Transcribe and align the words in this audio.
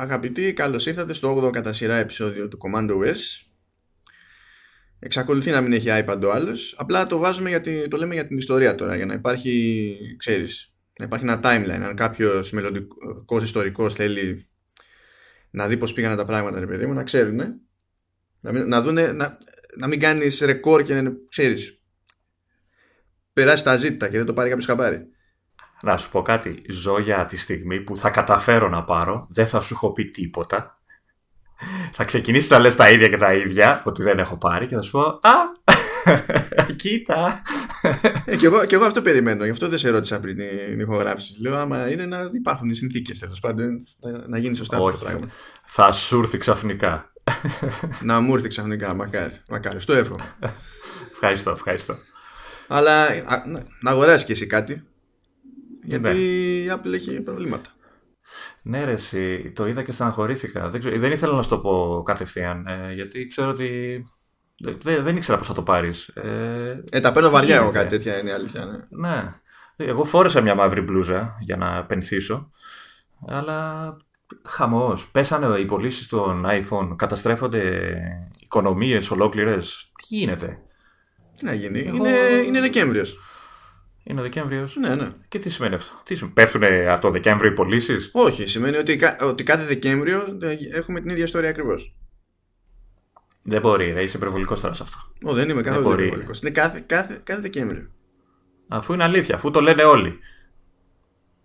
Αγαπητοί, 0.00 0.52
καλώς 0.52 0.86
ήρθατε 0.86 1.12
στο 1.12 1.36
8ο 1.36 1.50
κατά 1.50 1.72
σειρά 1.72 1.96
επεισόδιο 1.96 2.48
του 2.48 2.58
Command 2.62 2.90
OS. 2.90 3.16
Εξακολουθεί 4.98 5.50
να 5.50 5.60
μην 5.60 5.72
έχει 5.72 5.86
iPad 5.88 6.20
ο 6.24 6.32
άλλος. 6.32 6.74
Απλά 6.78 7.06
το 7.06 7.18
βάζουμε 7.18 7.48
γιατί 7.48 7.88
το 7.88 7.96
λέμε 7.96 8.14
για 8.14 8.26
την 8.26 8.38
ιστορία 8.38 8.74
τώρα. 8.74 8.96
Για 8.96 9.06
να 9.06 9.14
υπάρχει, 9.14 9.96
ξέρεις, 10.18 10.74
να 10.98 11.04
υπάρχει 11.04 11.24
ένα 11.24 11.40
timeline. 11.42 11.82
Αν 11.82 11.94
κάποιος 11.94 12.52
μελλοντικός 12.52 13.42
ιστορικός 13.42 13.94
θέλει 13.94 14.48
να 15.50 15.68
δει 15.68 15.76
πώς 15.76 15.92
πήγαν 15.92 16.16
τα 16.16 16.24
πράγματα, 16.24 16.60
ρε 16.60 16.66
παιδί 16.66 16.86
μου, 16.86 16.92
να 16.92 17.04
ξέρουν. 17.04 17.40
Να, 18.40 18.52
μην, 18.52 18.68
να, 18.68 18.82
δούνε, 18.82 19.12
να, 19.12 19.38
να 19.76 19.86
μην 19.86 20.00
κάνεις 20.00 20.40
ρεκόρ 20.40 20.82
και 20.82 21.00
να 21.00 21.12
ξέρεις. 21.28 21.82
Περάσει 23.32 23.64
τα 23.64 23.76
ζήτητα 23.76 24.08
και 24.08 24.16
δεν 24.16 24.26
το 24.26 24.34
πάρει 24.34 24.48
κάποιος 24.48 24.66
χαμπάρι. 24.66 25.08
Να 25.82 25.96
σου 25.96 26.10
πω 26.10 26.22
κάτι. 26.22 26.62
Ζω 26.68 27.00
για 27.00 27.24
τη 27.24 27.36
στιγμή 27.36 27.80
που 27.80 27.96
θα 27.96 28.10
καταφέρω 28.10 28.68
να 28.68 28.84
πάρω. 28.84 29.26
Δεν 29.30 29.46
θα 29.46 29.60
σου 29.60 29.74
έχω 29.74 29.92
πει 29.92 30.04
τίποτα. 30.04 30.80
Θα 31.92 32.04
ξεκινήσεις 32.04 32.50
να 32.50 32.58
λες 32.58 32.76
τα 32.76 32.90
ίδια 32.90 33.08
και 33.08 33.16
τα 33.16 33.32
ίδια, 33.32 33.82
ότι 33.84 34.02
δεν 34.02 34.18
έχω 34.18 34.36
πάρει 34.36 34.66
και 34.66 34.74
θα 34.74 34.82
σου 34.82 34.90
πω 34.90 35.00
«Α, 35.00 35.34
κοίτα». 36.76 37.42
Ε, 38.24 38.36
και, 38.36 38.46
εγώ, 38.46 38.64
και 38.64 38.74
εγώ 38.74 38.84
αυτό 38.84 39.02
περιμένω, 39.02 39.44
γι' 39.44 39.50
αυτό 39.50 39.68
δεν 39.68 39.78
σε 39.78 39.90
ρώτησα 39.90 40.20
πριν 40.20 40.36
την 40.36 40.80
ηχογράφηση. 40.80 41.34
Λέω 41.40 41.56
άμα 41.56 41.90
είναι 41.90 42.06
να 42.06 42.30
υπάρχουν 42.32 42.68
οι 42.68 42.74
συνθήκες 42.74 43.18
τέλος 43.18 43.40
πάντων, 43.40 43.86
να, 44.00 44.28
να 44.28 44.38
γίνει 44.38 44.54
σωστά 44.56 44.76
αυτό 44.76 44.90
το 44.90 44.96
πράγμα. 44.96 45.28
Θα 45.64 45.92
σου 45.92 46.20
έρθει 46.20 46.38
ξαφνικά. 46.38 47.12
να 48.02 48.20
μου 48.20 48.34
έρθει 48.34 48.48
ξαφνικά, 48.48 48.94
μακάρι. 48.94 49.40
μακάρι. 49.48 49.80
Στο 49.80 49.92
εύχομαι. 49.92 50.34
ευχαριστώ, 51.12 51.50
ευχαριστώ. 51.50 51.96
Αλλά 52.66 53.02
α, 53.02 53.42
να, 53.46 53.62
να 53.80 53.90
αγοράσεις 53.90 54.24
κι 54.24 54.32
εσύ 54.32 54.46
κάτι. 54.46 54.84
Γιατί 55.82 56.08
ναι. 56.08 56.18
η 56.18 56.70
Apple 56.70 56.92
έχει 56.92 57.20
προβλήματα. 57.20 57.70
Ναι, 58.62 58.84
ρε, 58.84 58.92
εσύ, 58.92 59.52
το 59.54 59.66
είδα 59.66 59.82
και 59.82 59.92
στεναχωρήθηκα. 59.92 60.68
Δεν, 60.68 60.80
ξέρω, 60.80 60.98
δεν 60.98 61.12
ήθελα 61.12 61.34
να 61.34 61.42
σου 61.42 61.48
το 61.48 61.58
πω 61.58 62.02
κατευθείαν, 62.04 62.66
ε, 62.66 62.92
γιατί 62.92 63.26
ξέρω 63.26 63.48
ότι 63.48 64.04
δεν, 64.82 65.02
δεν 65.02 65.16
ήξερα 65.16 65.38
πώς 65.38 65.46
θα 65.46 65.54
το 65.54 65.62
πάρεις. 65.62 66.08
Ε, 66.08 66.84
ε, 66.90 67.00
τα 67.00 67.12
παίρνω 67.12 67.30
βαριά 67.30 67.56
εγώ 67.56 67.70
κάτι 67.70 67.88
τέτοια 67.88 68.18
είναι 68.18 68.30
η 68.30 68.32
αλήθεια. 68.32 68.86
Ναι. 68.90 69.08
ναι. 69.08 69.34
Εγώ 69.76 70.04
φόρεσα 70.04 70.40
μια 70.40 70.54
μαύρη 70.54 70.80
μπλούζα 70.80 71.36
για 71.40 71.56
να 71.56 71.84
πενθήσω, 71.84 72.50
αλλά 73.26 73.96
χαμός. 74.44 75.08
Πέσανε 75.10 75.58
οι 75.58 75.64
πωλήσεις 75.64 76.08
των 76.08 76.46
iPhone, 76.46 76.96
καταστρέφονται 76.96 77.92
οικονομίες 78.38 79.10
ολόκληρες. 79.10 79.92
Τι 79.96 80.16
γίνεται; 80.16 80.58
Τι 81.36 81.44
να 81.44 81.52
γίνει, 81.52 81.80
εγώ... 81.80 81.96
είναι, 81.96 82.42
είναι 82.46 82.60
Δεκέμβριος. 82.60 83.18
Είναι 84.10 84.20
ο 84.20 84.22
Δεκέμβριος. 84.22 84.76
Ναι, 84.76 84.94
ναι. 84.94 85.08
Και 85.28 85.38
τι 85.38 85.48
σημαίνει 85.48 85.74
αυτό; 85.74 86.00
Τι 86.04 86.14
σημαίνει, 86.14 86.34
πέφτουν 86.34 86.62
από 86.64 87.00
το 87.00 87.10
Δεκέμβριο 87.10 87.50
οι 87.50 87.54
πωλήσεις; 87.54 88.10
Όχι, 88.12 88.46
σημαίνει 88.46 88.76
ότι, 88.76 89.00
ότι 89.20 89.42
κάθε 89.42 89.64
Δεκέμβριο 89.64 90.38
έχουμε 90.74 91.00
την 91.00 91.10
ίδια 91.10 91.24
ιστορία 91.24 91.48
ακριβώς. 91.48 91.94
Δεν 93.42 93.60
μπορεί, 93.60 93.92
ρε, 93.92 94.02
είσαι 94.02 94.16
υπερβολικός 94.16 94.60
τώρα 94.60 94.74
σε 94.74 94.82
αυτό. 94.82 94.98
Ω, 95.22 95.34
δεν 95.34 95.48
είμαι 95.48 95.62
καθόλου 95.62 95.92
υπερβολικός. 95.92 96.40
Είναι 96.40 96.50
κάθε, 96.50 96.84
κάθε, 96.86 97.20
κάθε 97.24 97.40
Δεκέμβριο. 97.40 97.90
Αφού 98.68 98.92
είναι 98.92 99.02
αλήθεια, 99.02 99.34
αφού 99.34 99.50
το 99.50 99.60
λένε 99.60 99.82
όλοι. 99.82 100.18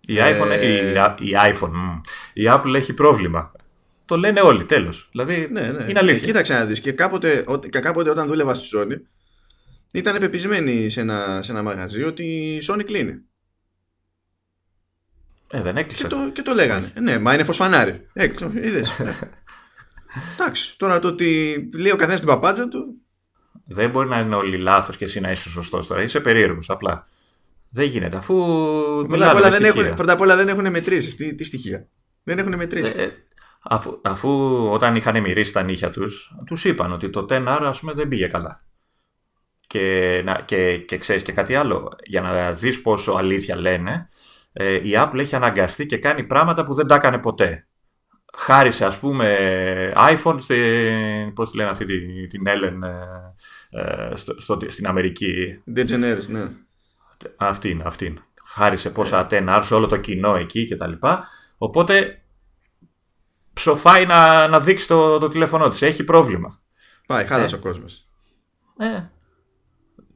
Η, 0.00 0.18
ε... 0.18 0.38
iPhone, 0.38 0.62
η, 0.62 1.28
η, 1.28 1.34
iPhone, 1.52 2.00
η 2.32 2.42
Apple 2.46 2.74
έχει 2.74 2.92
πρόβλημα. 2.92 3.52
Το 4.04 4.16
λένε 4.16 4.40
όλοι, 4.40 4.64
τέλος. 4.64 5.08
Δηλαδή 5.10 5.48
ναι, 5.50 5.60
ναι. 5.60 5.84
είναι 5.88 5.98
αλήθεια. 5.98 6.22
Ε, 6.22 6.26
κοίταξε 6.26 6.52
να 6.52 6.64
δεις. 6.64 6.80
Και 6.80 6.92
κάποτε, 6.92 7.44
κάποτε 7.70 8.10
όταν 8.10 8.26
δούλευα 8.26 8.54
στη 8.54 8.68
Sony, 8.76 9.00
ήταν 9.98 10.18
πεπισμένοι 10.18 10.90
σε 10.90 11.00
ένα, 11.00 11.40
σε 11.42 11.52
ένα 11.52 11.62
μαγαζί 11.62 12.02
ότι 12.02 12.24
η 12.24 12.62
Sony 12.68 12.82
κλείνει. 12.84 13.24
Ε, 15.50 15.60
δεν 15.60 15.76
έκλεισε. 15.76 16.02
Και 16.02 16.08
το, 16.08 16.30
και 16.32 16.42
το 16.42 16.54
λέγανε. 16.54 16.92
Ε, 16.94 17.00
ναι, 17.00 17.18
μα 17.18 17.34
είναι 17.34 17.44
φωσφανάρι. 17.44 18.06
Έκλεισε. 18.12 18.50
Είδες. 18.54 18.98
Ναι. 18.98 19.18
Εντάξει, 20.34 20.78
τώρα 20.78 20.98
το 20.98 21.08
ότι 21.08 21.56
λέει 21.78 21.92
ο 21.92 21.96
καθένας 21.96 22.20
την 22.20 22.28
παπάτζα 22.28 22.68
του. 22.68 23.00
Δεν 23.64 23.90
μπορεί 23.90 24.08
να 24.08 24.18
είναι 24.18 24.34
όλοι 24.34 24.58
λάθος 24.58 24.96
και 24.96 25.04
εσύ 25.04 25.20
να 25.20 25.30
είσαι 25.30 25.48
σωστός 25.48 25.86
τώρα. 25.86 26.02
Είσαι 26.02 26.20
περίεργος 26.20 26.70
απλά. 26.70 27.06
Δεν 27.70 27.84
γίνεται 27.84 28.16
αφού. 28.16 28.34
Πρώτα 29.08 29.30
απ' 29.30 29.36
όλα, 29.36 29.50
δεν 29.50 29.64
έχουν, 29.64 29.94
πρώτα 29.94 30.12
απ 30.12 30.20
όλα 30.20 30.36
δεν 30.36 30.48
έχουν 30.48 30.70
μετρήσεις. 30.70 31.16
Τι, 31.16 31.34
τι 31.34 31.44
στοιχεία. 31.44 31.88
Δεν 32.22 32.38
έχουν 32.38 32.54
μετρήσεις. 32.54 32.94
Ε, 32.94 33.12
αφού, 33.62 34.00
αφού 34.02 34.30
όταν 34.70 34.96
είχαν 34.96 35.20
μυρίσει 35.20 35.52
τα 35.52 35.62
νύχια 35.62 35.90
τους, 35.90 36.34
τους 36.46 36.64
είπαν 36.64 36.92
ότι 36.92 37.10
το 37.10 37.26
10R 37.30 37.58
ας 37.60 37.80
πούμε 37.80 37.92
δεν 37.92 38.08
πήγε 38.08 38.26
καλά. 38.26 38.65
Και, 39.66 40.22
να, 40.24 40.40
και, 40.44 40.78
και 40.78 40.96
ξέρεις 40.96 41.22
και 41.22 41.32
κάτι 41.32 41.54
άλλο, 41.54 41.96
για 42.04 42.20
να 42.20 42.52
δεις 42.52 42.82
πόσο 42.82 43.12
αλήθεια 43.12 43.56
λένε, 43.56 44.08
ε, 44.52 44.74
η 44.74 44.90
Apple 44.94 45.18
έχει 45.18 45.36
αναγκαστεί 45.36 45.86
και 45.86 45.98
κάνει 45.98 46.24
πράγματα 46.24 46.62
που 46.62 46.74
δεν 46.74 46.86
τα 46.86 46.94
έκανε 46.94 47.18
ποτέ. 47.18 47.66
Χάρισε 48.36 48.84
ας 48.84 48.98
πούμε 48.98 49.92
iPhone, 49.96 50.36
στη, 50.38 51.32
πώς 51.34 51.50
τη 51.50 51.56
λένε 51.56 51.70
αυτή 51.70 51.84
την, 51.84 52.28
την 52.28 52.42
Ellen 52.46 52.88
ε, 53.70 54.16
στο, 54.16 54.40
στο, 54.40 54.58
στην 54.66 54.86
Αμερική. 54.86 55.62
DeGeneres, 55.76 56.26
ναι. 56.28 56.44
Αυτή 57.36 57.70
είναι, 57.70 57.82
αυτή 57.86 58.06
είναι. 58.06 58.20
Χάρισε 58.44 58.90
πόσα 58.90 59.26
yeah. 59.30 59.58
σε 59.62 59.74
όλο 59.74 59.86
το 59.86 59.96
κοινό 59.96 60.36
εκεί 60.36 60.68
κτλ. 60.68 60.92
Οπότε 61.58 62.22
ψοφάει 63.52 64.06
να, 64.06 64.48
να 64.48 64.60
δείξει 64.60 64.86
το, 64.86 65.18
το 65.18 65.28
τηλέφωνο 65.28 65.68
της. 65.68 65.82
Έχει 65.82 66.04
πρόβλημα. 66.04 66.60
Πάει, 67.06 67.26
χάλασε 67.26 67.54
ε. 67.54 67.58
ο 67.58 67.60
κόσμος. 67.60 68.06
Ε, 68.78 69.10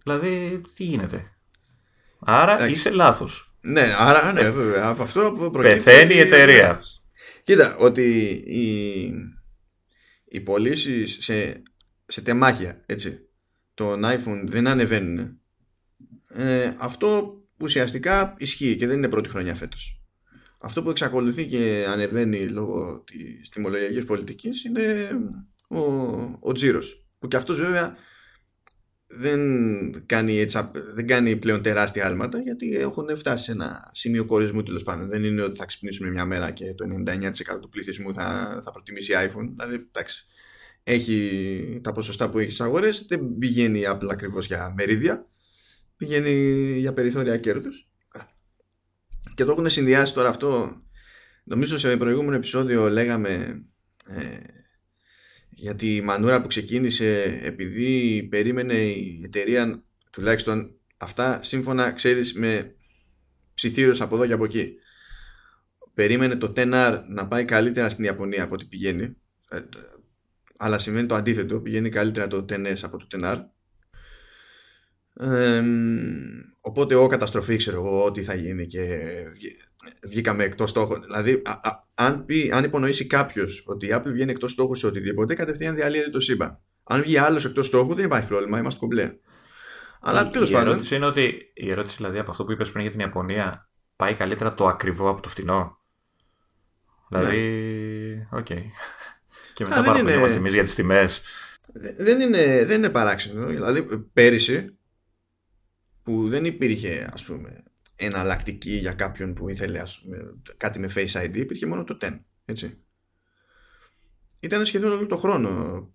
Δηλαδή, 0.02 0.60
τι 0.74 0.84
γίνεται; 0.84 1.32
Άρα 2.18 2.52
Εντάξει. 2.52 2.70
είσαι 2.70 2.90
λάθος. 2.90 3.54
Ναι, 3.60 3.94
άρα 3.98 4.32
ναι, 4.32 4.50
βέβαια. 4.50 4.88
Από 4.88 5.02
αυτό 5.02 5.20
προκύπτει. 5.52 5.60
Πεθαίνει 5.60 6.14
η 6.14 6.18
εταιρεία. 6.18 6.80
Κοίτα, 7.42 7.76
ότι 7.76 8.02
οι, 8.46 9.04
οι 10.24 10.40
πωλήσει 10.40 11.06
σε, 11.06 11.62
σε 12.06 12.22
τεμάχια 12.22 12.80
έτσι, 12.86 13.28
των 13.74 14.02
iPhone 14.04 14.42
δεν 14.44 14.66
ανεβαίνουν. 14.66 15.40
Ε, 16.28 16.74
αυτό 16.78 17.34
ουσιαστικά 17.60 18.34
ισχύει 18.38 18.76
και 18.76 18.86
δεν 18.86 18.96
είναι 18.96 19.08
πρώτη 19.08 19.28
χρονιά 19.28 19.54
φέτος. 19.54 20.02
Αυτό 20.58 20.82
που 20.82 20.90
εξακολουθεί 20.90 21.46
και 21.46 21.86
ανεβαίνει 21.88 22.46
λόγω 22.46 23.04
της 23.06 23.48
τιμολογιακής 23.48 24.04
πολιτικής 24.04 24.64
είναι 24.64 25.10
ο, 25.68 25.80
ο 26.40 26.52
τζίρος. 26.52 27.06
Που 27.18 27.28
και 27.28 27.36
αυτός 27.36 27.58
βέβαια 27.58 27.96
δεν 29.12 29.40
κάνει, 30.06 30.38
έτσι, 30.38 30.58
δεν 30.94 31.06
κάνει 31.06 31.36
πλέον 31.36 31.62
τεράστια 31.62 32.06
άλματα 32.06 32.38
γιατί 32.38 32.76
έχουν 32.76 33.16
φτάσει 33.16 33.44
σε 33.44 33.52
ένα 33.52 33.90
σημείο 33.94 34.24
κορισμού 34.24 34.62
τέλος 34.62 34.82
πάντων. 34.82 35.08
Δεν 35.08 35.24
είναι 35.24 35.42
ότι 35.42 35.56
θα 35.56 35.64
ξυπνήσουμε 35.64 36.10
μια 36.10 36.24
μέρα 36.24 36.50
και 36.50 36.74
το 36.74 36.84
99% 37.06 37.60
του 37.60 37.68
πληθυσμού 37.68 38.14
θα, 38.14 38.60
θα 38.64 38.70
προτιμήσει 38.70 39.12
iPhone. 39.16 39.48
Δηλαδή, 39.56 39.74
εντάξει, 39.92 40.26
έχει 40.82 41.80
τα 41.82 41.92
ποσοστά 41.92 42.30
που 42.30 42.38
έχεις 42.38 42.54
στι 42.54 42.62
αγορές, 42.62 43.04
δεν 43.08 43.38
πηγαίνει 43.38 43.86
απλά 43.86 44.12
ακριβώς 44.12 44.46
για 44.46 44.74
μερίδια, 44.76 45.26
πηγαίνει 45.96 46.30
για 46.78 46.92
περιθώρια 46.92 47.36
κέρδους. 47.36 47.88
Και 49.34 49.44
το 49.44 49.50
έχουν 49.50 49.68
συνδυάσει 49.68 50.14
τώρα 50.14 50.28
αυτό. 50.28 50.80
Νομίζω 51.44 51.78
σε 51.78 51.96
προηγούμενο 51.96 52.36
επεισόδιο 52.36 52.88
λέγαμε 52.88 53.62
ε, 54.06 54.59
γιατί 55.60 55.96
η 55.96 56.00
μανούρα 56.00 56.40
που 56.40 56.48
ξεκίνησε 56.48 57.40
επειδή 57.42 58.22
περίμενε 58.30 58.74
η 58.74 59.20
εταιρεία 59.24 59.82
τουλάχιστον 60.10 60.74
αυτά 60.96 61.42
σύμφωνα 61.42 61.92
ξέρεις 61.92 62.34
με 62.34 62.74
ψιθύρους 63.54 64.00
από 64.00 64.14
εδώ 64.14 64.26
και 64.26 64.32
από 64.32 64.44
εκεί. 64.44 64.74
Περίμενε 65.94 66.36
το 66.36 66.52
10R 66.56 67.00
να 67.08 67.28
πάει 67.28 67.44
καλύτερα 67.44 67.88
στην 67.88 68.04
Ιαπωνία 68.04 68.42
από 68.42 68.54
ό,τι 68.54 68.64
πηγαίνει. 68.64 69.16
Ε, 69.50 69.60
αλλά 70.58 70.78
σημαίνει 70.78 71.06
το 71.06 71.14
αντίθετο 71.14 71.60
πηγαίνει 71.60 71.88
καλύτερα 71.88 72.26
το 72.26 72.44
10S 72.48 72.78
από 72.82 72.96
το 72.96 73.06
10R 73.12 73.38
ε, 75.20 75.62
οπότε 76.60 76.94
εγώ 76.94 77.06
καταστροφή 77.06 77.56
ξέρω 77.56 77.76
εγώ 77.76 78.04
ό,τι 78.04 78.22
θα 78.22 78.34
γίνει 78.34 78.66
και 78.66 78.98
βγήκαμε 80.02 80.44
εκτός 80.44 80.70
στόχου. 80.70 81.00
Δηλαδή, 81.00 81.42
α, 81.44 81.52
α, 81.52 81.88
αν, 82.00 82.24
πει, 82.24 82.50
αν 82.54 82.64
υπονοήσει 82.64 83.06
κάποιος 83.06 83.64
ότι 83.66 83.86
η 83.86 83.90
Apple 83.92 84.10
βγαίνει 84.12 84.30
εκτός 84.30 84.50
στόχου 84.50 84.74
σε 84.74 84.86
οτιδήποτε, 84.86 85.34
κατευθείαν 85.34 85.74
διαλύεται 85.74 86.10
το 86.10 86.20
σύμπαν. 86.20 86.58
Αν 86.84 87.02
βγει 87.02 87.18
άλλος 87.18 87.44
εκτός 87.44 87.66
στόχου, 87.66 87.94
δεν 87.94 88.04
υπάρχει 88.04 88.28
πρόβλημα, 88.28 88.58
είμαστε 88.58 88.80
κομπλέ. 88.80 89.16
Αλλά 90.00 90.30
τέλος 90.30 90.50
πάντων. 90.50 90.66
Η 90.66 90.70
ερώτηση 90.70 90.94
είναι 90.94 91.06
ότι 91.06 91.50
η 91.54 91.70
ερώτηση 91.70 91.96
δηλαδή 91.96 92.18
από 92.18 92.30
αυτό 92.30 92.44
που 92.44 92.52
είπες 92.52 92.70
πριν 92.70 92.82
για 92.82 92.90
την 92.90 93.00
Ιαπωνία 93.00 93.70
πάει 93.96 94.14
καλύτερα 94.14 94.54
το 94.54 94.66
ακριβό 94.66 95.08
από 95.08 95.20
το 95.20 95.28
φθηνό. 95.28 95.78
Δηλαδή. 97.08 97.36
Ναι. 97.36 98.38
OK. 98.38 98.46
Okay. 98.48 98.62
Και 99.54 99.64
μετά 99.64 99.82
πάρουμε 99.82 100.12
είναι... 100.12 100.26
εμείς 100.26 100.48
για 100.50 100.62
τις 100.62 100.74
τιμές. 100.74 101.22
Δεν 101.96 102.20
είναι, 102.20 102.64
δεν 102.64 102.78
είναι 102.78 102.90
παράξενο. 102.90 103.46
Δηλαδή, 103.46 103.98
πέρυσι 104.12 104.78
που 106.02 106.28
δεν 106.28 106.44
υπήρχε, 106.44 107.10
ας 107.12 107.24
πούμε, 107.24 107.62
εναλλακτική 108.00 108.72
για 108.72 108.92
κάποιον 108.92 109.34
που 109.34 109.48
ήθελε 109.48 109.82
κάτι 110.56 110.78
με 110.78 110.90
Face 110.94 111.12
ID 111.12 111.36
υπήρχε 111.36 111.66
μόνο 111.66 111.84
το 111.84 111.98
10 112.00 112.18
έτσι. 112.44 112.78
Ήταν 114.40 114.64
σχεδόν 114.64 114.92
όλο 114.92 115.06
το 115.06 115.16
χρόνο 115.16 115.94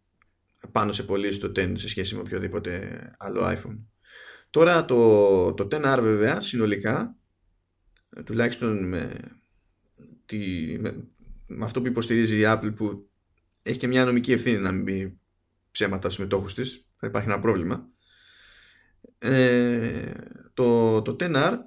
πάνω 0.72 0.92
σε 0.92 1.04
πωλήσεις 1.04 1.40
το 1.40 1.52
10 1.56 1.72
σε 1.78 1.90
σχέση 1.90 2.16
με 2.16 2.22
οποιοδήποτε 2.22 3.02
άλλο 3.18 3.42
iPhone. 3.44 3.80
Τώρα 4.50 4.86
το, 4.86 5.54
το 5.54 5.68
10R 5.72 6.00
βέβαια 6.02 6.42
συνολικά 6.42 7.18
τουλάχιστον 8.24 8.88
με, 8.88 9.14
τη, 10.26 10.38
με 10.80 11.08
με 11.48 11.66
αυτό 11.66 11.82
που 11.82 11.88
υποστηρίζει 11.88 12.40
η 12.40 12.44
Apple 12.46 12.76
που 12.76 13.10
έχει 13.62 13.78
και 13.78 13.88
μια 13.88 14.06
νομική 14.06 14.32
ευθύνη 14.32 14.58
να 14.58 14.72
μην 14.72 14.84
πει 14.84 15.20
ψέματα 15.72 16.10
στους 16.10 16.24
μετόχους 16.24 16.54
της 16.54 16.88
θα 16.96 17.08
υπάρχει 17.08 17.30
ένα 17.30 17.40
πρόβλημα. 17.40 17.90
Ε, 19.18 20.12
το, 20.54 21.02
το 21.02 21.16
10R 21.20 21.58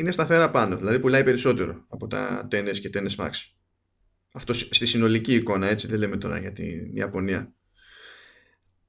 είναι 0.00 0.10
σταθερά 0.10 0.50
πάνω 0.50 0.76
δηλαδή 0.76 0.98
πουλάει 0.98 1.24
περισσότερο 1.24 1.84
από 1.88 2.06
τα 2.06 2.48
10 2.52 2.78
και 2.80 2.90
10 2.92 3.06
Max. 3.16 3.30
Αυτό 4.32 4.52
στη 4.52 4.86
συνολική 4.86 5.34
εικόνα 5.34 5.66
έτσι 5.66 5.86
δεν 5.86 5.98
λέμε 5.98 6.16
τώρα 6.16 6.38
για 6.38 6.52
την 6.52 6.96
Ιαπωνία. 6.96 7.54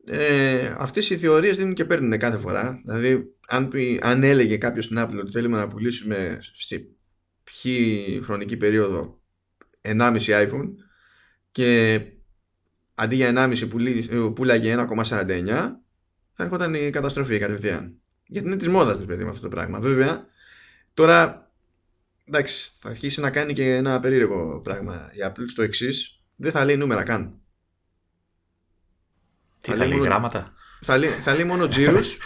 Ε, 0.06 0.75
αυτές 0.78 1.10
οι 1.10 1.18
θεωρίες 1.18 1.58
δίνουν 1.58 1.74
και 1.74 1.86
παίρνουν 1.86 2.18
κάθε 2.18 2.38
φορά 2.38 2.81
δηλαδή 2.86 3.36
αν, 3.48 3.68
πει, 3.68 4.00
αν 4.04 4.24
έλεγε 4.24 4.58
κάποιος 4.58 4.86
στην 4.86 4.98
Apple 5.00 5.18
ότι 5.19 5.31
θέλουμε 5.31 5.58
να 5.58 5.68
πουλήσουμε 5.68 6.38
σε 6.42 6.88
ποιη 7.44 8.19
χρονική 8.24 8.58
περίοδο 8.58 9.22
1,5 9.81 10.19
iPhone 10.19 10.69
και 11.52 12.02
αντί 12.94 13.16
για 13.16 13.34
1,5 13.36 14.34
πουλάγε 14.36 14.75
1,49 14.78 15.46
θα 16.34 16.44
έρχονταν 16.44 16.74
η 16.74 16.90
καταστροφή 16.90 17.40
κατευθείαν. 17.40 18.02
Γιατί 18.25 18.48
είναι 18.48 18.58
της 18.58 18.68
μόδας 18.68 19.06
παιδί 19.06 19.24
με 19.24 19.30
αυτό 19.30 19.42
το 19.42 19.48
πράγμα. 19.48 19.80
Βέβαια 19.80 20.28
τώρα 20.93 21.51
εντάξει 22.25 22.71
θα 22.79 22.89
αρχίσει 22.89 23.19
να 23.19 23.29
κάνει 23.31 23.53
και 23.53 23.75
ένα 23.75 23.99
περίεργο 23.99 24.61
πράγμα 24.61 25.11
η 25.13 25.17
Apple 25.23 25.45
στο 25.47 25.61
εξής 25.61 26.23
δεν 26.35 26.51
θα 26.51 26.65
λέει 26.65 26.77
νούμερα 26.77 27.03
καν 27.03 27.41
τι 29.61 29.71
θα, 29.73 29.85
λέει 29.85 29.99
γράμματα; 29.99 30.53
Θα 30.81 30.97
λέει, 30.97 31.09
θα 31.09 31.35
λέει 31.35 31.43
μόνο 31.43 31.67
τζίρους. 31.67 32.17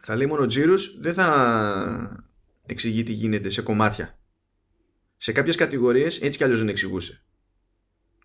θα 0.00 0.16
λέει 0.16 0.26
μόνο 0.26 0.46
τζίρους. 0.46 0.98
Δεν 1.00 1.14
θα 1.14 2.24
εξηγεί 2.66 3.02
τι 3.02 3.12
γίνεται 3.12 3.50
σε 3.50 3.62
κομμάτια. 3.62 4.18
Σε 5.16 5.32
κάποιες 5.32 5.56
κατηγορίες 5.56 6.20
έτσι 6.20 6.38
κι 6.38 6.44
αλλιώς 6.44 6.58
δεν 6.58 6.68
εξηγούσε. 6.68 7.24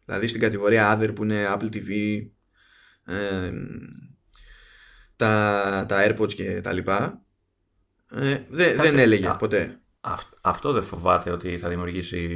Δηλαδή 0.05 0.27
στην 0.27 0.41
κατηγορία 0.41 0.97
Other 0.99 1.15
που 1.15 1.23
είναι 1.23 1.45
Apple 1.49 1.69
TV, 1.73 2.21
τα, 5.15 5.85
τα 5.87 6.07
AirPods 6.07 6.33
και 6.33 6.61
τα 6.61 6.73
λοιπά, 6.73 7.25
ε, 8.11 8.45
δεν 8.49 8.97
έλεγε 8.99 9.35
ποτέ. 9.39 9.79
αυτό 10.41 10.71
δεν 10.71 10.83
φοβάται 10.83 11.31
ότι 11.31 11.57
θα 11.57 11.69
δημιουργήσει 11.69 12.29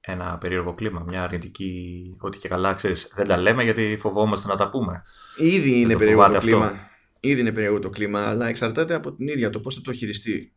ένα 0.00 0.38
περίεργο 0.38 0.74
κλίμα, 0.74 1.04
μια 1.06 1.22
αρνητική, 1.22 2.16
ότι 2.20 2.38
και 2.38 2.48
καλά 2.48 2.74
ξέρεις, 2.74 3.10
δεν 3.14 3.26
τα 3.26 3.36
λέμε 3.36 3.62
γιατί 3.64 3.96
φοβόμαστε 4.00 4.48
να 4.48 4.54
τα 4.54 4.68
πούμε. 4.68 5.02
Ήδη 5.36 5.80
είναι 5.80 5.96
περίεργο 5.96 6.28
το 6.28 6.38
κλίμα. 6.38 6.90
Ήδη 7.20 7.40
είναι 7.40 7.52
περίεργο 7.52 7.78
το 7.78 7.90
κλίμα, 7.90 8.20
αλλά 8.20 8.46
εξαρτάται 8.46 8.94
από 8.94 9.14
την 9.14 9.28
ίδια 9.28 9.50
το 9.50 9.60
πώς 9.60 9.74
θα 9.74 9.80
το 9.80 9.92
χειριστεί. 9.92 10.52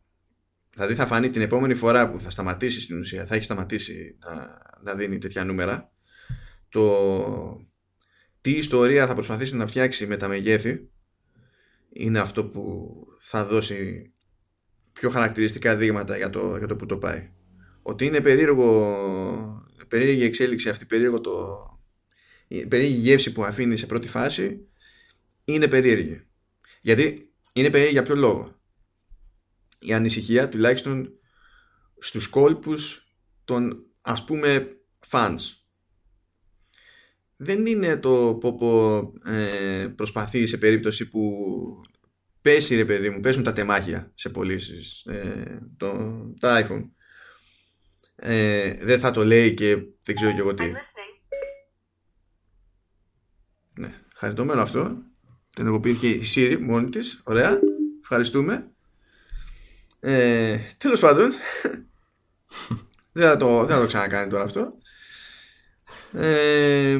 Δηλαδή 0.70 0.94
θα 0.94 1.06
φανεί 1.06 1.30
την 1.30 1.42
επόμενη 1.42 1.74
φορά 1.74 2.10
που 2.10 2.20
θα 2.20 2.30
σταματήσει 2.30 2.80
στην 2.80 2.98
ουσία, 2.98 3.26
θα 3.26 3.34
έχει 3.34 3.44
σταματήσει 3.44 4.18
να, 4.18 4.58
να 4.82 4.94
δίνει 4.94 5.18
τέτοια 5.18 5.44
νούμερα, 5.44 5.90
το 6.68 7.66
τι 8.40 8.50
ιστορία 8.50 9.06
θα 9.06 9.14
προσπαθήσει 9.14 9.56
να 9.56 9.66
φτιάξει 9.66 10.06
με 10.06 10.16
τα 10.16 10.28
μεγέθη 10.28 10.90
είναι 11.88 12.18
αυτό 12.18 12.44
που 12.44 12.94
θα 13.20 13.44
δώσει 13.44 14.10
πιο 15.00 15.10
χαρακτηριστικά 15.10 15.76
δείγματα 15.76 16.16
για 16.16 16.30
το, 16.30 16.56
για 16.56 16.66
το 16.66 16.76
που 16.76 16.86
το 16.86 16.96
πάει 16.96 17.30
ότι 17.88 18.04
είναι 18.04 18.20
περίεργο, 18.20 19.64
περίεργη 19.88 20.24
εξέλιξη 20.24 20.68
αυτή, 20.68 20.84
περίεργο 20.84 21.20
το, 21.20 21.58
περίεργη 22.48 22.98
γεύση 22.98 23.32
που 23.32 23.44
αφήνει 23.44 23.76
σε 23.76 23.86
πρώτη 23.86 24.08
φάση 24.08 24.66
είναι 25.44 25.68
περίεργη. 25.68 26.22
Γιατί 26.80 27.32
είναι 27.52 27.70
περίεργη 27.70 27.92
για 27.92 28.02
ποιο 28.02 28.14
λόγο; 28.14 28.60
Η 29.78 29.92
ανησυχία 29.92 30.48
τουλάχιστον 30.48 31.12
στους 31.98 32.28
κόλπους 32.28 33.10
των 33.44 33.86
ας 34.00 34.24
πούμε 34.24 34.76
fans. 35.10 35.40
Δεν 37.36 37.66
είναι 37.66 37.96
το 37.96 38.34
πω 38.34 39.12
ε, 39.24 39.86
προσπαθεί 39.86 40.46
σε 40.46 40.56
περίπτωση 40.56 41.08
που 41.08 41.32
πέσει 42.46 42.76
ρε 42.76 42.84
παιδί 42.84 43.10
μου, 43.10 43.20
πέσουν 43.20 43.42
τα 43.42 43.52
τεμάχια 43.52 44.12
σε 44.14 44.28
πωλήσεις 44.28 45.04
ε, 45.04 45.56
το, 45.76 46.16
τα 46.40 46.66
iPhone 46.66 46.84
ε, 48.16 48.74
δεν 48.80 48.98
θα 48.98 49.10
το 49.10 49.24
λέει 49.24 49.54
και 49.54 49.76
δεν 50.02 50.14
ξέρω 50.14 50.32
και 50.32 50.40
εγώ 50.40 50.54
τι. 50.54 50.72
Ναι, 53.74 53.94
χαριτωμένο 54.14 54.62
αυτό. 54.62 54.82
Το 55.50 55.60
ενεργοποιήθηκε 55.60 56.08
η 56.08 56.22
Siri 56.34 56.58
μόνη 56.60 56.88
της. 56.88 57.20
Ωραία. 57.24 57.58
Ευχαριστούμε. 58.02 58.70
Ε, 60.00 60.58
τέλος 60.76 61.00
πάντων. 61.00 61.30
δεν, 63.12 63.28
θα 63.28 63.36
το, 63.36 63.58
δεν 63.64 63.76
θα 63.76 63.80
το 63.80 63.86
ξανακάνει 63.86 64.30
τώρα 64.30 64.44
αυτό. 64.44 64.78
Ε, 66.12 66.98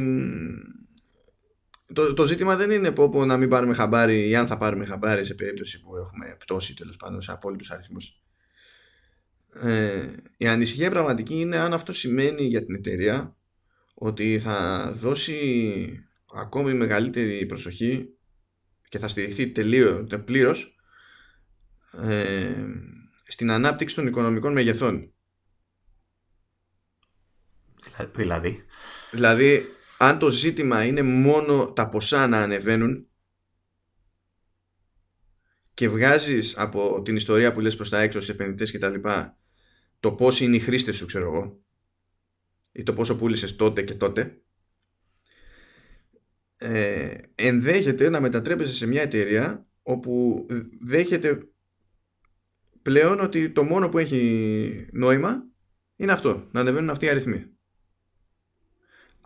το, 1.97 2.15
το 2.15 2.27
ζήτημα 2.27 2.57
δεν 2.57 2.71
είναι 2.71 2.91
πω, 2.91 3.09
πω 3.09 3.25
να 3.25 3.37
μην 3.37 3.49
πάρουμε 3.49 3.75
χαμπάρι 3.75 4.29
ή 4.29 4.37
αν 4.37 4.47
θα 4.47 4.57
πάρουμε 4.57 4.85
χαμπάρι 4.85 5.25
σε 5.25 5.35
περίπτωση 5.35 5.81
που 5.81 5.97
έχουμε 5.97 6.37
πτώση 6.39 6.75
τέλος 6.75 6.97
πάντων 6.97 7.23
σε 7.23 7.33
απόλυτους 7.33 7.71
αριθμούς 7.71 8.21
ε, 9.61 10.13
η 10.37 10.47
ανησυχία 10.47 10.91
πραγματική 10.91 11.35
είναι 11.35 11.57
αν 11.57 11.73
αυτό 11.73 11.93
σημαίνει 11.93 12.43
για 12.43 12.65
την 12.65 12.75
εταιρεία 12.75 13.37
ότι 13.95 14.39
θα 14.39 14.91
δώσει 14.95 16.09
ακόμη 16.35 16.75
μεγαλύτερη 16.75 17.47
προσοχή 17.47 18.09
και 18.89 18.99
θα 18.99 19.09
στηριχθεί 19.09 19.49
τελείω, 19.49 20.07
πλήρως 20.25 20.77
ε, 21.93 22.67
στην 23.27 23.51
ανάπτυξη 23.51 23.95
των 23.95 24.07
οικονομικών 24.07 24.53
μεγεθών. 24.53 25.13
Δηλαδή. 28.15 28.65
Δηλαδή, 29.11 29.76
αν 29.99 30.19
το 30.19 30.31
ζήτημα 30.31 30.85
είναι 30.85 31.03
μόνο 31.03 31.73
τα 31.73 31.89
ποσά 31.89 32.27
να 32.27 32.43
ανεβαίνουν 32.43 33.09
και 35.75 35.89
βγάζεις 35.89 36.57
από 36.57 37.03
την 37.03 37.17
ιστορία 37.17 37.53
που 37.53 37.61
λες 37.61 37.77
προς 37.77 37.89
τα 37.89 38.01
έξω 38.01 38.21
σε 38.21 38.33
επενδυτές 38.33 38.71
και 38.71 38.79
τα 38.79 38.89
λοιπά 38.89 39.39
το 40.01 40.13
πώς 40.13 40.41
είναι 40.41 40.57
οι 40.57 40.61
χρήστες 40.61 40.97
σου, 40.97 41.07
ξέρω 41.07 41.33
εγώ, 41.33 41.65
ή 42.73 42.83
το 42.83 42.93
πόσο 42.93 43.17
πούλησες 43.17 43.57
τότε 43.57 43.83
και 43.83 43.95
τότε, 43.95 44.41
ε, 46.57 47.19
ενδέχεται 47.35 48.09
να 48.09 48.21
μετατρέπεσαι 48.21 48.75
σε 48.75 48.87
μια 48.87 49.03
εταιρεία 49.03 49.67
όπου 49.83 50.47
δέχεται 50.81 51.49
πλέον 52.83 53.21
ότι 53.21 53.51
το 53.51 53.65
μόνο 53.65 53.89
που 53.89 53.99
έχει 53.99 54.89
νόημα 54.93 55.45
είναι 55.97 56.13
αυτό, 56.13 56.49
να 56.53 56.61
ανεβαίνουν 56.61 56.91
αυτοί 56.91 57.05
οι 57.05 57.09
αριθμοί. 57.09 57.56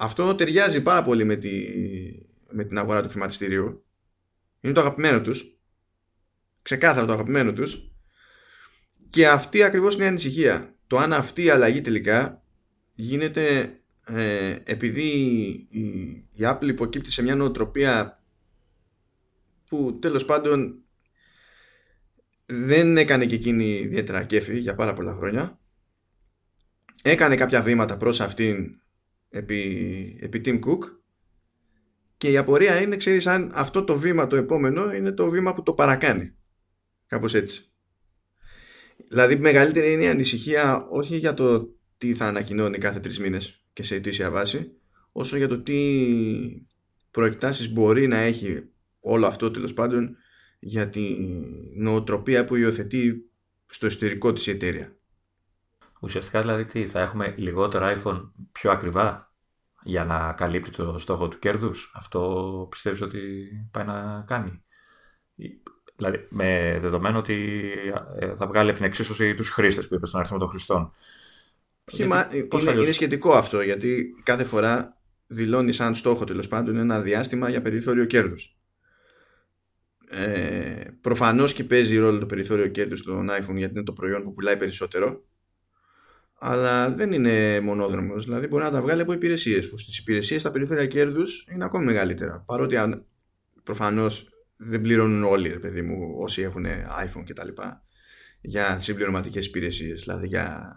Αυτό 0.02 0.34
ταιριάζει 0.34 0.82
πάρα 0.82 1.02
πολύ 1.02 1.24
με, 1.24 1.36
τη, 1.36 1.50
με 2.50 2.64
την 2.64 2.78
αγορά 2.78 3.02
του 3.02 3.08
χρηματιστηρίου. 3.08 3.84
Είναι 4.60 4.72
το 4.72 4.80
αγαπημένο 4.80 5.20
τους. 5.20 5.58
Ξεκάθαρα 6.62 7.06
το 7.06 7.12
αγαπημένο 7.12 7.52
τους. 7.52 7.90
Και 9.10 9.28
αυτή 9.28 9.62
ακριβώς 9.62 9.94
είναι 9.94 10.04
η 10.04 10.06
ανησυχία. 10.06 10.74
Το 10.86 10.98
αν 10.98 11.12
αυτή 11.12 11.44
η 11.44 11.50
αλλαγή 11.50 11.80
τελικά 11.80 12.42
γίνεται 12.94 13.74
ε, 14.04 14.56
επειδή 14.64 15.08
η, 15.68 15.80
η 16.32 16.40
Apple 16.40 16.68
υποκύπτει 16.68 17.12
σε 17.12 17.22
μια 17.22 17.34
νοοτροπία 17.34 18.22
που 19.68 19.98
τέλος 20.00 20.24
πάντων 20.24 20.82
δεν 22.46 22.96
έκανε 22.96 23.26
και 23.26 23.34
εκείνη 23.34 23.64
ιδιαίτερα 23.64 24.24
κέφι 24.24 24.58
για 24.58 24.74
πάρα 24.74 24.92
πολλά 24.92 25.14
χρόνια 25.14 25.60
έκανε 27.02 27.34
κάποια 27.34 27.62
βήματα 27.62 27.96
προς 27.96 28.20
αυτήν 28.20 28.80
επί, 29.30 30.18
επί 30.20 30.40
Tim 30.44 30.60
Cook. 30.60 30.78
Και 32.16 32.30
η 32.30 32.36
απορία 32.36 32.80
είναι 32.80 32.96
ξέρεις 32.96 33.26
αν 33.26 33.50
αυτό 33.54 33.84
το 33.84 33.98
βήμα 33.98 34.26
το 34.26 34.36
επόμενο 34.36 34.94
είναι 34.94 35.12
το 35.12 35.28
βήμα 35.28 35.52
που 35.52 35.62
το 35.62 35.72
παρακάνει. 35.72 36.34
Κάπως 37.06 37.34
έτσι. 37.34 37.72
Δηλαδή 39.08 39.36
μεγαλύτερη 39.36 39.92
είναι 39.92 40.04
η 40.04 40.08
ανησυχία 40.08 40.86
όχι 40.90 41.16
για 41.16 41.34
το 41.34 41.76
τι 41.98 42.14
θα 42.14 42.26
ανακοινώνει 42.26 42.78
κάθε 42.78 43.00
τρεις 43.00 43.18
μήνες 43.18 43.64
και 43.72 43.82
σε 43.82 43.94
ετήσια 43.94 44.30
βάση 44.30 44.72
όσο 45.12 45.36
για 45.36 45.48
το 45.48 45.62
τι 45.62 45.76
προεκτάσεις 47.10 47.72
μπορεί 47.72 48.06
να 48.06 48.16
έχει 48.16 48.70
όλο 49.00 49.26
αυτό 49.26 49.50
τέλος 49.50 49.72
πάντων 49.72 50.16
για 50.58 50.88
τη 50.88 51.16
νοοτροπία 51.76 52.44
που 52.44 52.56
υιοθετεί 52.56 53.30
στο 53.66 53.86
εσωτερικό 53.86 54.32
της 54.32 54.46
η 54.46 54.50
εταιρεία. 54.50 54.99
Ουσιαστικά 56.00 56.40
δηλαδή 56.40 56.64
τι, 56.64 56.86
θα 56.86 57.00
έχουμε 57.00 57.34
λιγότερα 57.36 58.02
iPhone 58.02 58.30
πιο 58.52 58.70
ακριβά 58.70 59.34
για 59.82 60.04
να 60.04 60.32
καλύπτει 60.32 60.70
το 60.70 60.98
στόχο 60.98 61.28
του 61.28 61.38
κέρδους; 61.38 61.92
Αυτό 61.94 62.66
πιστεύεις 62.70 63.00
ότι 63.00 63.20
πάει 63.70 63.84
να 63.84 64.24
κάνει; 64.26 64.64
Δηλαδή, 66.00 66.26
με 66.30 66.76
δεδομένο 66.80 67.18
ότι 67.18 67.62
ε, 68.18 68.34
θα 68.34 68.46
βγάλει 68.46 68.68
από 68.68 68.78
την 68.78 68.86
εξίσωση 68.86 69.34
τους 69.34 69.50
χρήστες 69.50 69.88
που 69.88 69.94
είπες 69.94 70.08
στον 70.08 70.20
αριθμό 70.20 70.38
των 70.38 70.48
χρηστών. 70.48 70.92
είναι, 71.92 72.72
είναι 72.82 72.92
σχετικό 72.92 73.32
αυτό 73.32 73.60
γιατί 73.60 74.14
κάθε 74.22 74.44
φορά 74.44 74.96
δηλώνεις 75.26 75.76
σαν 75.76 75.94
στόχο 75.94 76.24
τέλος 76.24 76.48
πάντων 76.48 76.76
ένα 76.76 77.00
διάστημα 77.00 77.48
για 77.48 77.62
περιθώριο 77.62 78.04
κέρδους. 78.04 78.56
Ε, 80.10 80.84
Προφανώς 81.00 81.52
και 81.52 81.64
παίζει 81.64 81.98
ρόλο 81.98 82.18
το 82.18 82.26
περιθώριο 82.26 82.68
κέρδους 82.68 82.98
στον 82.98 83.28
iPhone 83.30 83.56
γιατί 83.56 83.74
είναι 83.74 83.82
το 83.82 83.92
προϊόν 83.92 84.22
που 84.22 84.32
πουλάει 84.32 84.56
περισσότερο. 84.56 85.24
Αλλά 86.42 86.94
δεν 86.94 87.12
είναι 87.12 87.60
μονόδρομος. 87.60 88.24
Δηλαδή 88.24 88.46
μπορεί 88.46 88.64
να 88.64 88.70
τα 88.70 88.82
βγάλει 88.82 89.00
από 89.00 89.12
υπηρεσίες, 89.12 89.68
που 89.68 89.78
στις 89.78 89.98
υπηρεσίες 89.98 90.42
τα 90.42 90.50
περιφέρεια 90.50 90.86
κέρδους 90.86 91.46
είναι 91.52 91.64
ακόμη 91.64 91.84
μεγαλύτερα. 91.84 92.42
Παρότι 92.46 92.76
αν, 92.76 93.06
προφανώς 93.62 94.28
δεν 94.56 94.80
πληρώνουν 94.80 95.24
όλοι, 95.24 95.48
ρε 95.48 95.58
παιδί 95.58 95.82
μου, 95.82 96.14
όσοι 96.18 96.42
έχουν 96.42 96.66
iPhone 97.04 97.24
κτλ. 97.26 97.48
για 98.40 98.80
συμπληρωματικές 98.80 99.46
υπηρεσίες, 99.46 100.00
δηλαδή 100.00 100.26
για 100.26 100.74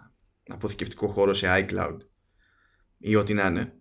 αποθηκευτικό 0.48 1.06
χώρο 1.06 1.32
σε 1.32 1.46
iCloud 1.48 1.96
ή 2.98 3.16
ό,τι 3.16 3.34
να 3.34 3.46
είναι. 3.46 3.72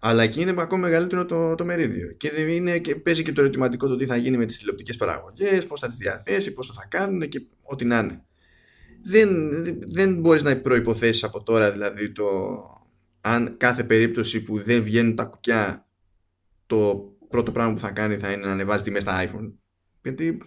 Αλλά 0.00 0.22
εκεί 0.22 0.40
είναι 0.40 0.54
ακόμα 0.58 0.82
μεγαλύτερο 0.82 1.24
το, 1.24 1.54
το 1.54 1.64
μερίδιο. 1.64 2.12
Και, 2.12 2.28
είναι, 2.28 2.78
και 2.78 2.96
παίζει 2.96 3.22
και 3.22 3.32
το 3.32 3.40
ερωτηματικό 3.40 3.88
το 3.88 3.96
τι 3.96 4.06
θα 4.06 4.16
γίνει 4.16 4.36
με 4.36 4.44
τις 4.44 4.58
τηλεοπτικές 4.58 4.96
παραγωγές, 4.96 5.66
πώς 5.66 5.80
θα 5.80 5.88
τις 5.88 5.96
διαθέσει, 5.96 6.52
πώς 6.52 6.70
θα 6.74 6.86
κάνουν 6.88 7.28
και 7.28 7.46
ό,τι 7.62 7.84
να 7.84 7.98
είναι. 7.98 8.22
Δεν, 9.10 9.28
δεν 9.92 10.20
μπορείς 10.20 10.42
να 10.42 10.56
προποθέσει 10.56 11.24
από 11.24 11.42
τώρα 11.42 11.72
δηλαδή 11.72 12.12
το 12.12 12.24
αν 13.20 13.56
κάθε 13.56 13.84
περίπτωση 13.84 14.40
που 14.40 14.62
δεν 14.62 14.82
βγαίνουν 14.82 15.14
τα 15.14 15.24
κουκιά 15.24 15.86
το 16.66 17.10
πρώτο 17.28 17.52
πράγμα 17.52 17.72
που 17.72 17.78
θα 17.78 17.90
κάνει 17.90 18.16
θα 18.16 18.32
είναι 18.32 18.46
να 18.46 18.52
ανεβάζει 18.52 18.82
τιμές 18.82 19.02
στα 19.02 19.24
iPhone. 19.24 19.52
Γιατί 20.02 20.38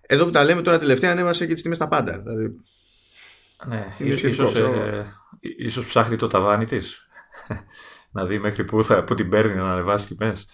εδώ 0.00 0.24
που 0.24 0.30
τα 0.30 0.44
λέμε 0.44 0.62
τώρα 0.62 0.78
τελευταία 0.78 1.10
ανέβασε 1.10 1.46
και 1.46 1.52
τις 1.52 1.62
τιμές 1.62 1.76
στα 1.76 1.88
πάντα. 1.88 2.22
Δηλαδή, 2.22 2.60
ναι, 3.66 3.94
ίσως, 3.98 4.54
ε, 4.56 5.06
ίσως 5.40 5.86
ψάχνει 5.86 6.16
το 6.16 6.26
ταβάνι 6.26 6.64
της 6.64 7.06
να 8.12 8.26
δει 8.26 8.38
μέχρι 8.38 8.64
πού, 8.64 8.84
θα, 8.84 9.04
πού 9.04 9.14
την 9.14 9.28
παίρνει 9.28 9.54
να 9.54 9.72
ανεβάσει 9.72 10.06
τιμές. 10.06 10.48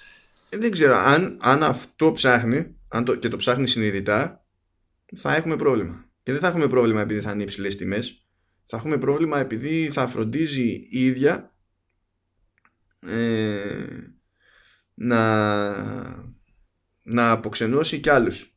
Ε, 0.49 0.58
δεν 0.58 0.70
ξέρω, 0.70 0.96
αν, 0.96 1.38
αν 1.40 1.62
αυτό 1.62 2.12
ψάχνει 2.12 2.76
αν 2.88 3.04
το, 3.04 3.14
και 3.14 3.28
το 3.28 3.37
ψάχνει 3.37 3.66
συνειδητά 3.66 4.44
θα 5.16 5.34
έχουμε 5.34 5.56
πρόβλημα. 5.56 6.12
Και 6.22 6.32
δεν 6.32 6.40
θα 6.40 6.46
έχουμε 6.46 6.68
πρόβλημα 6.68 7.00
επειδή 7.00 7.20
θα 7.20 7.32
είναι 7.32 7.42
υψηλές 7.42 7.76
τιμές. 7.76 8.26
Θα 8.64 8.76
έχουμε 8.76 8.98
πρόβλημα 8.98 9.38
επειδή 9.38 9.90
θα 9.92 10.06
φροντίζει 10.06 10.88
η 10.90 11.06
ίδια 11.06 11.54
ε, 13.00 13.86
να, 14.94 15.22
να 17.02 17.30
αποξενώσει 17.30 18.00
κι 18.00 18.08
άλλους 18.08 18.52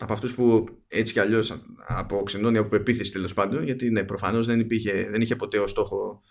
από 0.00 0.12
αυτούς 0.12 0.34
που 0.34 0.66
έτσι 0.88 1.12
κι 1.12 1.20
αλλιώς 1.20 1.54
αποξενώνει 1.86 2.58
από 2.58 2.76
επίθεση 2.76 3.12
τέλος 3.12 3.34
πάντων 3.34 3.64
γιατί 3.64 3.90
ναι, 3.90 4.04
προφανώς 4.04 4.46
δεν, 4.46 4.60
υπήρχε, 4.60 5.08
δεν 5.10 5.20
είχε 5.20 5.36
ποτέ 5.36 5.58
ως 5.58 5.70
στόχο 5.70 6.22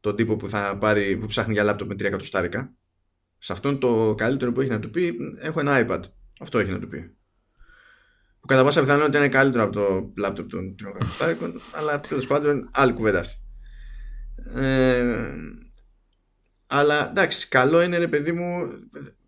τον 0.00 0.16
τύπο 0.16 0.36
που 0.36 0.48
θα 0.48 0.78
πάρει, 0.78 1.16
που 1.16 1.26
ψάχνει 1.26 1.52
για 1.52 1.62
λάπτοπ 1.62 1.88
με 1.88 1.94
3 1.94 2.00
εκατοστάρικα. 2.00 2.74
Σε 3.38 3.52
αυτόν 3.52 3.78
το 3.78 4.14
καλύτερο 4.16 4.52
που 4.52 4.60
έχει 4.60 4.70
να 4.70 4.78
του 4.78 4.90
πει, 4.90 5.16
έχω 5.38 5.60
ένα 5.60 5.86
iPad. 5.86 6.00
Αυτό 6.40 6.58
έχει 6.58 6.70
να 6.70 6.78
του 6.78 6.88
πει. 6.88 7.16
Που 8.42 8.48
κατά 8.48 8.64
πάσα 8.64 8.80
πιθανότητα 8.80 9.18
είναι 9.18 9.28
καλύτερο 9.28 9.64
από 9.64 9.72
το 9.72 10.12
λάπτοπ 10.16 10.48
των 10.48 10.74
3 10.82 10.86
εκατοστάρικων, 10.88 11.60
αλλά 11.72 12.00
τέλος 12.00 12.26
πάντων 12.26 12.68
άλλη 12.72 12.92
κουβέντα. 12.92 13.24
Ε, 14.54 15.04
αλλά 16.66 17.08
εντάξει, 17.08 17.48
καλό 17.48 17.82
είναι 17.82 17.98
ρε 17.98 18.08
παιδί 18.08 18.32
μου. 18.32 18.68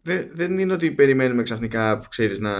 Δεν, 0.03 0.29
δεν 0.33 0.59
είναι 0.59 0.73
ότι 0.73 0.91
περιμένουμε 0.91 1.43
ξαφνικά, 1.43 2.07
ξέρεις, 2.09 2.39
να, 2.39 2.53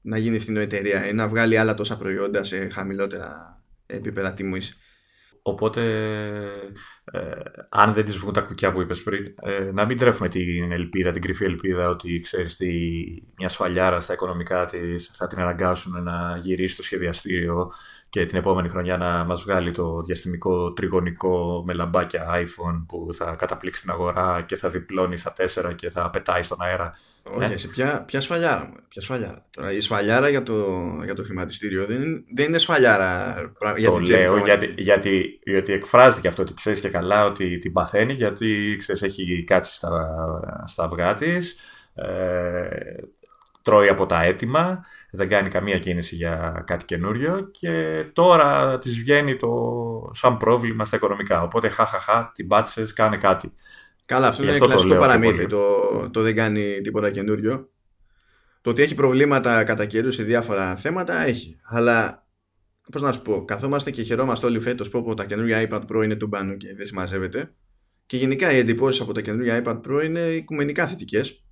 να 0.00 0.18
γίνει 0.18 0.38
φθηνό 0.38 0.60
ή 0.60 1.12
να 1.12 1.28
βγάλει 1.28 1.56
άλλα 1.56 1.74
τόσα 1.74 1.96
προϊόντα 1.96 2.44
σε 2.44 2.68
χαμηλότερα 2.68 3.62
επίπεδα 3.86 4.32
τιμής. 4.32 4.76
Οπότε, 5.48 5.82
ε, 7.04 7.20
αν 7.68 7.92
δεν 7.92 8.04
της 8.04 8.16
βγουν 8.16 8.32
τα 8.32 8.40
κουκιά 8.40 8.72
που 8.72 8.80
είπες 8.80 9.02
πριν, 9.02 9.34
ε, 9.42 9.70
να 9.72 9.84
μην 9.84 9.98
τρέφουμε 9.98 10.28
την 10.28 10.72
ελπίδα, 10.72 11.10
την 11.10 11.22
κρυφή 11.22 11.44
ελπίδα 11.44 11.88
ότι 11.88 12.20
ξέρεις 12.20 12.58
μια 13.36 13.48
σφαλιάρα 13.48 14.00
στα 14.00 14.12
οικονομικά 14.12 14.64
της 14.64 15.10
θα 15.14 15.26
την 15.26 15.38
αναγκάσουν 15.40 16.02
να 16.02 16.36
γυρίσει 16.36 16.76
το 16.76 16.82
σχεδιαστήριο 16.82 17.72
και 18.10 18.26
την 18.26 18.38
επόμενη 18.38 18.68
χρονιά 18.68 18.96
να 18.96 19.24
μας 19.24 19.42
βγάλει 19.42 19.70
το 19.70 20.00
διαστημικό 20.00 20.72
τριγωνικό 20.72 21.62
με 21.66 21.72
λαμπάκια 21.72 22.26
iPhone 22.34 22.84
που 22.88 23.08
θα 23.14 23.34
καταπλήξει 23.38 23.80
την 23.80 23.90
αγορά 23.90 24.42
και 24.46 24.56
θα 24.56 24.68
διπλώνει 24.68 25.16
στα 25.16 25.32
τέσσερα 25.32 25.72
και 25.72 25.90
θα 25.90 26.10
πετάει 26.10 26.42
στον 26.42 26.62
αέρα. 26.62 26.92
Όχι, 27.22 27.66
ε; 27.66 27.70
ποια, 27.70 28.04
ποια 28.06 28.20
σφαλιάρα. 28.20 28.72
Ποια 28.88 29.02
σφαλιάρα. 29.02 29.46
Τώρα, 29.50 29.72
η 29.72 29.80
σφαλιάρα 29.80 30.28
για 30.28 30.42
το, 30.42 30.66
για 31.04 31.14
το 31.14 31.22
χρηματιστήριο 31.22 31.86
δεν, 31.86 32.24
δεν 32.34 32.46
είναι 32.46 32.58
σφαλιάρα 32.58 33.34
για 33.76 33.90
το 33.90 33.98
λέω 33.98 34.36
γιατί, 34.36 34.74
γιατί, 34.76 35.40
γιατί 35.42 35.72
εκφράζεται 35.72 36.20
και 36.20 36.28
αυτό 36.28 36.42
ότι 36.42 36.54
ξέρεις 36.54 36.80
και 36.80 36.88
καλά 36.88 37.24
ότι 37.24 37.58
την 37.58 37.72
παθαίνει 37.72 38.12
γιατί 38.12 38.76
ξέρεις, 38.78 39.02
έχει 39.02 39.44
κάτσει 39.44 39.74
στα, 39.74 39.90
στα 40.66 40.84
αυγά 40.84 41.14
της, 41.14 41.56
ε, 41.94 42.06
τρώει 43.68 43.88
από 43.88 44.06
τα 44.06 44.22
έτοιμα, 44.22 44.84
δεν 45.10 45.28
κάνει 45.28 45.48
καμία 45.48 45.78
κίνηση 45.78 46.14
για 46.14 46.62
κάτι 46.66 46.84
καινούριο 46.84 47.48
και 47.50 48.04
τώρα 48.12 48.78
της 48.78 48.98
βγαίνει 48.98 49.36
το 49.36 49.50
σαν 50.14 50.36
πρόβλημα 50.36 50.84
στα 50.84 50.96
οικονομικά. 50.96 51.42
Οπότε 51.42 51.68
χαχαχα, 51.68 52.30
την 52.34 52.46
πάτησες, 52.46 52.92
κάνε 52.92 53.16
κάτι. 53.16 53.52
Καλά, 54.06 54.26
αυτό 54.26 54.42
είναι 54.42 54.58
κλασικό 54.58 54.94
παραμύθι, 54.96 55.46
το, 55.46 55.60
το 56.10 56.22
δεν 56.22 56.34
κάνει 56.34 56.80
τίποτα 56.80 57.10
καινούριο. 57.10 57.68
Το 58.60 58.70
ότι 58.70 58.82
έχει 58.82 58.94
προβλήματα 58.94 59.64
κατά 59.64 59.86
καιρούς 59.86 60.14
σε 60.14 60.22
διάφορα 60.22 60.76
θέματα 60.76 61.26
έχει. 61.26 61.58
Αλλά 61.62 62.26
πώς 62.92 63.02
να 63.02 63.12
σου 63.12 63.22
πω, 63.22 63.44
καθόμαστε 63.44 63.90
και 63.90 64.02
χαιρόμαστε 64.02 64.46
όλοι 64.46 64.60
φέτος 64.60 64.90
που 64.90 65.14
τα 65.14 65.24
καινούργια 65.24 65.68
iPad 65.70 65.80
Pro 65.80 66.04
είναι 66.04 66.14
του 66.14 66.26
μπάνου 66.26 66.56
και 66.56 66.74
δεν 66.76 66.86
συμμαζεύεται. 66.86 67.54
Και 68.06 68.16
γενικά 68.16 68.52
οι 68.52 68.58
εντυπώσεις 68.58 69.00
από 69.00 69.12
τα 69.12 69.20
καινούργια 69.20 69.62
iPad 69.64 69.80
Pro 69.80 70.04
είναι 70.04 70.20
οικουμενικά 70.20 70.86
θετικές. 70.86 71.42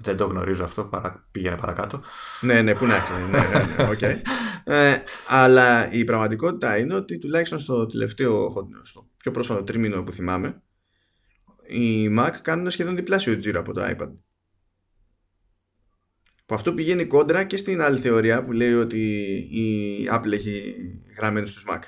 Δεν, 0.00 0.16
το 0.16 0.26
γνωρίζω 0.26 0.64
αυτό, 0.64 0.84
παρα, 0.84 1.28
πήγαινε 1.30 1.56
παρακάτω. 1.56 2.02
ναι, 2.40 2.62
ναι, 2.62 2.74
πού 2.74 2.86
να 2.86 2.98
ξέρει. 2.98 3.22
ναι, 3.22 3.38
ναι, 3.38 3.84
ναι, 3.84 3.90
okay. 3.90 4.16
ε, 4.74 4.96
αλλά 5.28 5.92
η 5.92 6.04
πραγματικότητα 6.04 6.78
είναι 6.78 6.94
ότι 6.94 7.18
τουλάχιστον 7.18 7.58
στο 7.58 7.86
τελευταίο, 7.86 8.68
στο 8.82 9.08
πιο 9.16 9.30
πρόσφατο 9.30 9.62
τρίμηνο 9.62 10.02
που 10.02 10.12
θυμάμαι, 10.12 10.62
οι 11.66 12.08
Mac 12.18 12.30
κάνουν 12.42 12.70
σχεδόν 12.70 12.96
διπλάσιο 12.96 13.38
τζίρο 13.38 13.60
από 13.60 13.72
το 13.72 13.82
iPad. 13.84 14.12
Που 16.46 16.54
αυτό 16.54 16.74
πηγαίνει 16.74 17.06
κόντρα 17.06 17.44
και 17.44 17.56
στην 17.56 17.82
άλλη 17.82 17.98
θεωρία 17.98 18.44
που 18.44 18.52
λέει 18.52 18.72
ότι 18.72 18.98
η 19.50 20.08
Apple 20.12 20.32
έχει 20.32 20.74
γραμμένους 21.16 21.50
στους 21.50 21.64
Mac. 21.68 21.78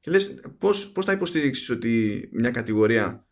Και 0.00 0.10
λες 0.10 0.40
πώς, 0.58 0.88
πώς 0.88 1.04
θα 1.04 1.12
υποστηρίξεις 1.12 1.70
ότι 1.70 2.28
μια 2.32 2.50
κατηγορία 2.50 3.27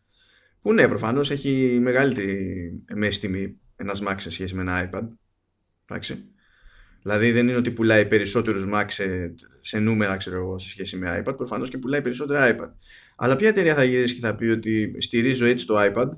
που 0.67 0.73
ναι, 0.73 0.89
προφανώς 0.89 1.31
έχει 1.31 1.79
μεγαλύτερη 1.83 2.85
μέση 2.95 3.21
τιμή 3.21 3.61
ένας 3.77 4.03
Mac 4.03 4.15
σε 4.17 4.31
σχέση 4.31 4.55
με 4.55 4.61
ένα 4.61 4.91
iPad. 4.91 5.09
Εντάξει. 5.87 6.25
Δηλαδή 7.03 7.33
δεν 7.33 7.49
είναι 7.49 7.57
ότι 7.57 7.71
πουλάει 7.71 8.07
περισσότερους 8.07 8.65
Mac 8.73 8.85
σε, 8.87 9.35
σε 9.61 9.79
νούμερα 9.79 10.17
ξέρω 10.17 10.37
εγώ, 10.37 10.59
σε 10.59 10.69
σχέση 10.69 10.97
με 10.97 11.23
iPad. 11.23 11.37
Προφανώς 11.37 11.69
και 11.71 11.79
πουλάει 11.79 12.03
περισσότερα 12.03 12.57
iPad. 12.57 12.71
Αλλά 13.17 13.37
ποια 13.37 13.49
εταιρεία 13.49 13.75
θα 13.75 13.85
γυρίσει 13.85 14.15
και 14.15 14.21
θα 14.21 14.37
πει 14.37 14.45
ότι 14.45 14.95
στηρίζω 14.99 15.47
έτσι 15.47 15.67
το 15.67 15.75
iPad. 15.79 16.09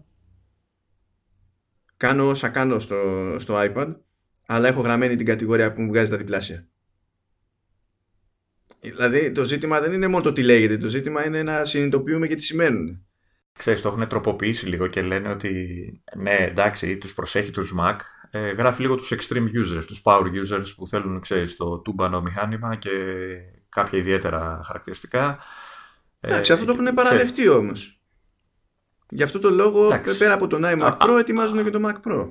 Κάνω 1.97 2.29
όσα 2.29 2.49
κάνω 2.49 2.79
στο, 2.79 2.97
στο 3.39 3.55
iPad. 3.59 3.97
Αλλά 4.47 4.69
έχω 4.69 4.81
γραμμένη 4.81 5.17
την 5.17 5.27
κατηγορία 5.27 5.73
που 5.73 5.81
μου 5.83 5.89
βγάζει 5.89 6.11
τα 6.11 6.17
διπλάσια. 6.17 6.69
Δηλαδή 8.81 9.33
το 9.33 9.45
ζήτημα 9.45 9.81
δεν 9.81 9.93
είναι 9.93 10.07
μόνο 10.07 10.23
το 10.23 10.33
τι 10.33 10.43
λέγεται. 10.43 10.79
Το 10.79 10.87
ζήτημα 10.87 11.27
είναι 11.27 11.43
να 11.43 11.65
συνειδητοποιούμε 11.65 12.27
και 12.27 12.35
τι 12.35 12.43
σημαίνουν 12.43 13.03
ξέρεις, 13.59 13.83
το 13.83 13.89
έχουν 13.89 14.09
τροποποιήσει 14.09 14.67
λίγο 14.67 14.87
και 14.87 15.03
λένε 15.03 15.29
ότι 15.29 16.03
ναι, 16.17 16.37
εντάξει, 16.37 16.99
τους 16.99 17.15
προσέχει 17.15 17.51
τους 17.51 17.75
Mac, 17.79 17.97
ε, 18.31 18.51
γράφει 18.51 18.81
λίγο 18.83 18.95
τους 18.95 19.13
extreme 19.13 19.47
users, 19.47 19.85
τους 19.87 20.03
power 20.05 20.23
users 20.23 20.67
που 20.77 20.89
θέλουν, 20.89 21.21
ξέρεις, 21.21 21.57
το 21.57 21.79
τούμπανο 21.79 22.21
μηχάνημα 22.21 22.77
και 22.77 22.91
κάποια 23.69 23.99
ιδιαίτερα 23.99 24.61
χαρακτηριστικά. 24.65 25.39
Εντάξει, 26.21 26.53
αυτό 26.53 26.65
το 26.65 26.73
έχουν 26.73 26.95
παραδεχτεί 26.95 27.49
όμως. 27.49 28.01
Γι' 29.11 29.23
αυτό 29.23 29.39
το 29.39 29.51
λόγο, 29.51 29.87
εντάξει. 29.87 30.19
πέρα 30.19 30.35
από 30.35 30.47
τον 30.47 30.63
iMac 30.65 30.97
Pro, 30.99 31.19
ετοιμάζουν 31.19 31.65
και 31.65 31.71
το 31.71 31.81
Mac 31.89 32.11
Pro. 32.11 32.31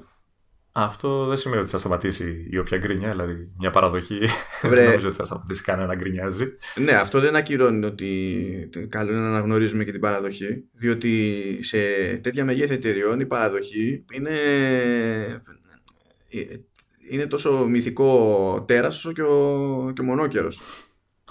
Αυτό 0.79 1.25
δεν 1.25 1.37
σημαίνει 1.37 1.61
ότι 1.61 1.69
θα 1.69 1.77
σταματήσει 1.77 2.47
η 2.49 2.57
όποια 2.57 2.77
γκρινιά, 2.77 3.09
δηλαδή 3.09 3.51
μια 3.57 3.69
παραδοχή. 3.69 4.19
δεν 4.61 4.85
νομίζω 4.85 5.07
ότι 5.07 5.15
θα 5.15 5.25
σταματήσει 5.25 5.63
κανένα 5.63 5.87
να 5.87 5.95
γκρινιάζει. 5.95 6.45
Ναι, 6.75 6.91
αυτό 6.91 7.19
δεν 7.19 7.35
ακυρώνει 7.35 7.85
ότι 7.85 8.87
καλό 8.89 9.11
είναι 9.11 9.19
να 9.19 9.27
αναγνωρίζουμε 9.27 9.83
και 9.83 9.91
την 9.91 10.01
παραδοχή. 10.01 10.63
Διότι 10.73 11.43
σε 11.61 11.77
τέτοια 12.17 12.45
μεγέθη 12.45 12.73
εταιριών 12.73 13.19
η 13.19 13.25
παραδοχή 13.25 14.05
είναι, 14.13 14.31
είναι 17.09 17.25
τόσο 17.25 17.67
μυθικό 17.67 18.63
τέρας 18.67 18.95
όσο 18.95 19.11
και 19.11 19.21
ο, 19.21 19.91
και 19.95 20.01
ο 20.01 20.03
μονόκερος. 20.03 20.59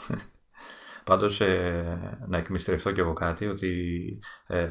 Πάντως 1.04 1.40
ε, 1.40 2.18
να 2.28 2.38
εκμυστρευτώ 2.38 2.90
και 2.92 3.00
εγώ 3.00 3.12
κάτι 3.12 3.46
ότι 3.46 3.72
ε, 4.46 4.68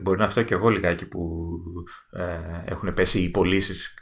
μπορεί 0.00 0.18
να 0.18 0.28
φταίω 0.28 0.44
και 0.44 0.54
εγώ 0.54 0.68
λιγάκι 0.68 1.08
που 1.08 1.48
ε, 2.10 2.72
έχουν 2.72 2.94
πέσει 2.94 3.20
οι 3.20 3.28
πωλήσεις 3.28 3.94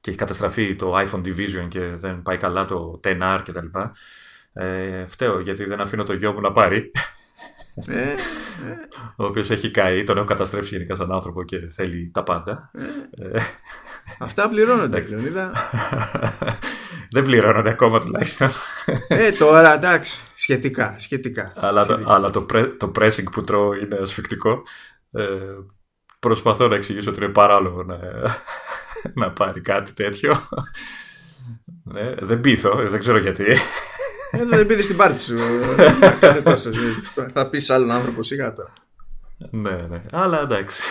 και 0.00 0.10
έχει 0.10 0.18
καταστραφεί 0.18 0.76
το 0.76 0.98
iPhone 0.98 1.22
Division 1.24 1.66
και 1.68 1.80
δεν 1.80 2.22
πάει 2.22 2.36
καλά 2.36 2.64
το 2.64 3.00
10R 3.04 3.40
κτλ. 3.44 3.66
Ε, 4.52 5.06
φταίω 5.06 5.40
γιατί 5.40 5.64
δεν 5.64 5.80
αφήνω 5.80 6.04
το 6.04 6.12
γιο 6.12 6.32
μου 6.32 6.40
να 6.40 6.52
πάρει. 6.52 6.90
Ε, 7.86 8.00
ε. 8.00 8.16
ο 9.16 9.24
οποίος 9.24 9.50
έχει 9.50 9.70
καεί, 9.70 10.04
τον 10.04 10.16
έχω 10.16 10.26
καταστρέψει 10.26 10.74
γενικά 10.74 10.94
σαν 10.94 11.12
άνθρωπο 11.12 11.42
και 11.44 11.58
θέλει 11.58 12.10
τα 12.14 12.22
πάντα. 12.22 12.70
Ε. 13.10 13.40
Αυτά 14.18 14.48
πληρώνονται, 14.48 15.04
Λεωνίδα. 15.08 15.52
Δεν 17.12 17.22
πληρώνονται 17.22 17.70
ακόμα 17.70 18.00
τουλάχιστον. 18.00 18.50
ε, 19.08 19.30
τώρα 19.30 19.74
εντάξει, 19.74 20.18
σχετικά. 20.34 20.94
σχετικά. 20.98 21.52
αλλά 21.56 21.86
το, 21.86 22.04
αλλά 22.06 22.30
το, 22.30 22.46
το 22.78 22.92
pressing 22.98 23.30
που 23.32 23.44
τρώω 23.44 23.74
είναι 23.74 23.96
ασφικτικό. 23.96 24.62
Ε, 25.12 25.24
προσπαθώ 26.20 26.68
να 26.68 26.74
εξηγήσω 26.74 27.10
ότι 27.10 27.24
είναι 27.24 27.32
παράλογο 27.32 27.82
να, 27.82 27.98
να 29.14 29.30
πάρει 29.30 29.60
κάτι 29.60 29.92
τέτοιο. 29.92 30.48
Ναι, 31.84 32.14
δεν 32.20 32.40
πείθω, 32.40 32.88
δεν 32.88 33.00
ξέρω 33.00 33.18
γιατί. 33.18 33.44
Ε, 34.30 34.44
δεν 34.44 34.66
πήρε 34.66 34.82
την 34.82 34.96
πάρτι 34.96 35.20
σου. 35.20 35.36
θα 37.32 37.50
πεις 37.50 37.70
άλλον 37.70 37.90
άνθρωπο 37.90 38.22
σιγά 38.22 38.52
τώρα. 38.52 38.72
Ναι, 39.50 39.86
ναι. 39.88 40.02
Αλλά 40.10 40.40
εντάξει. 40.40 40.82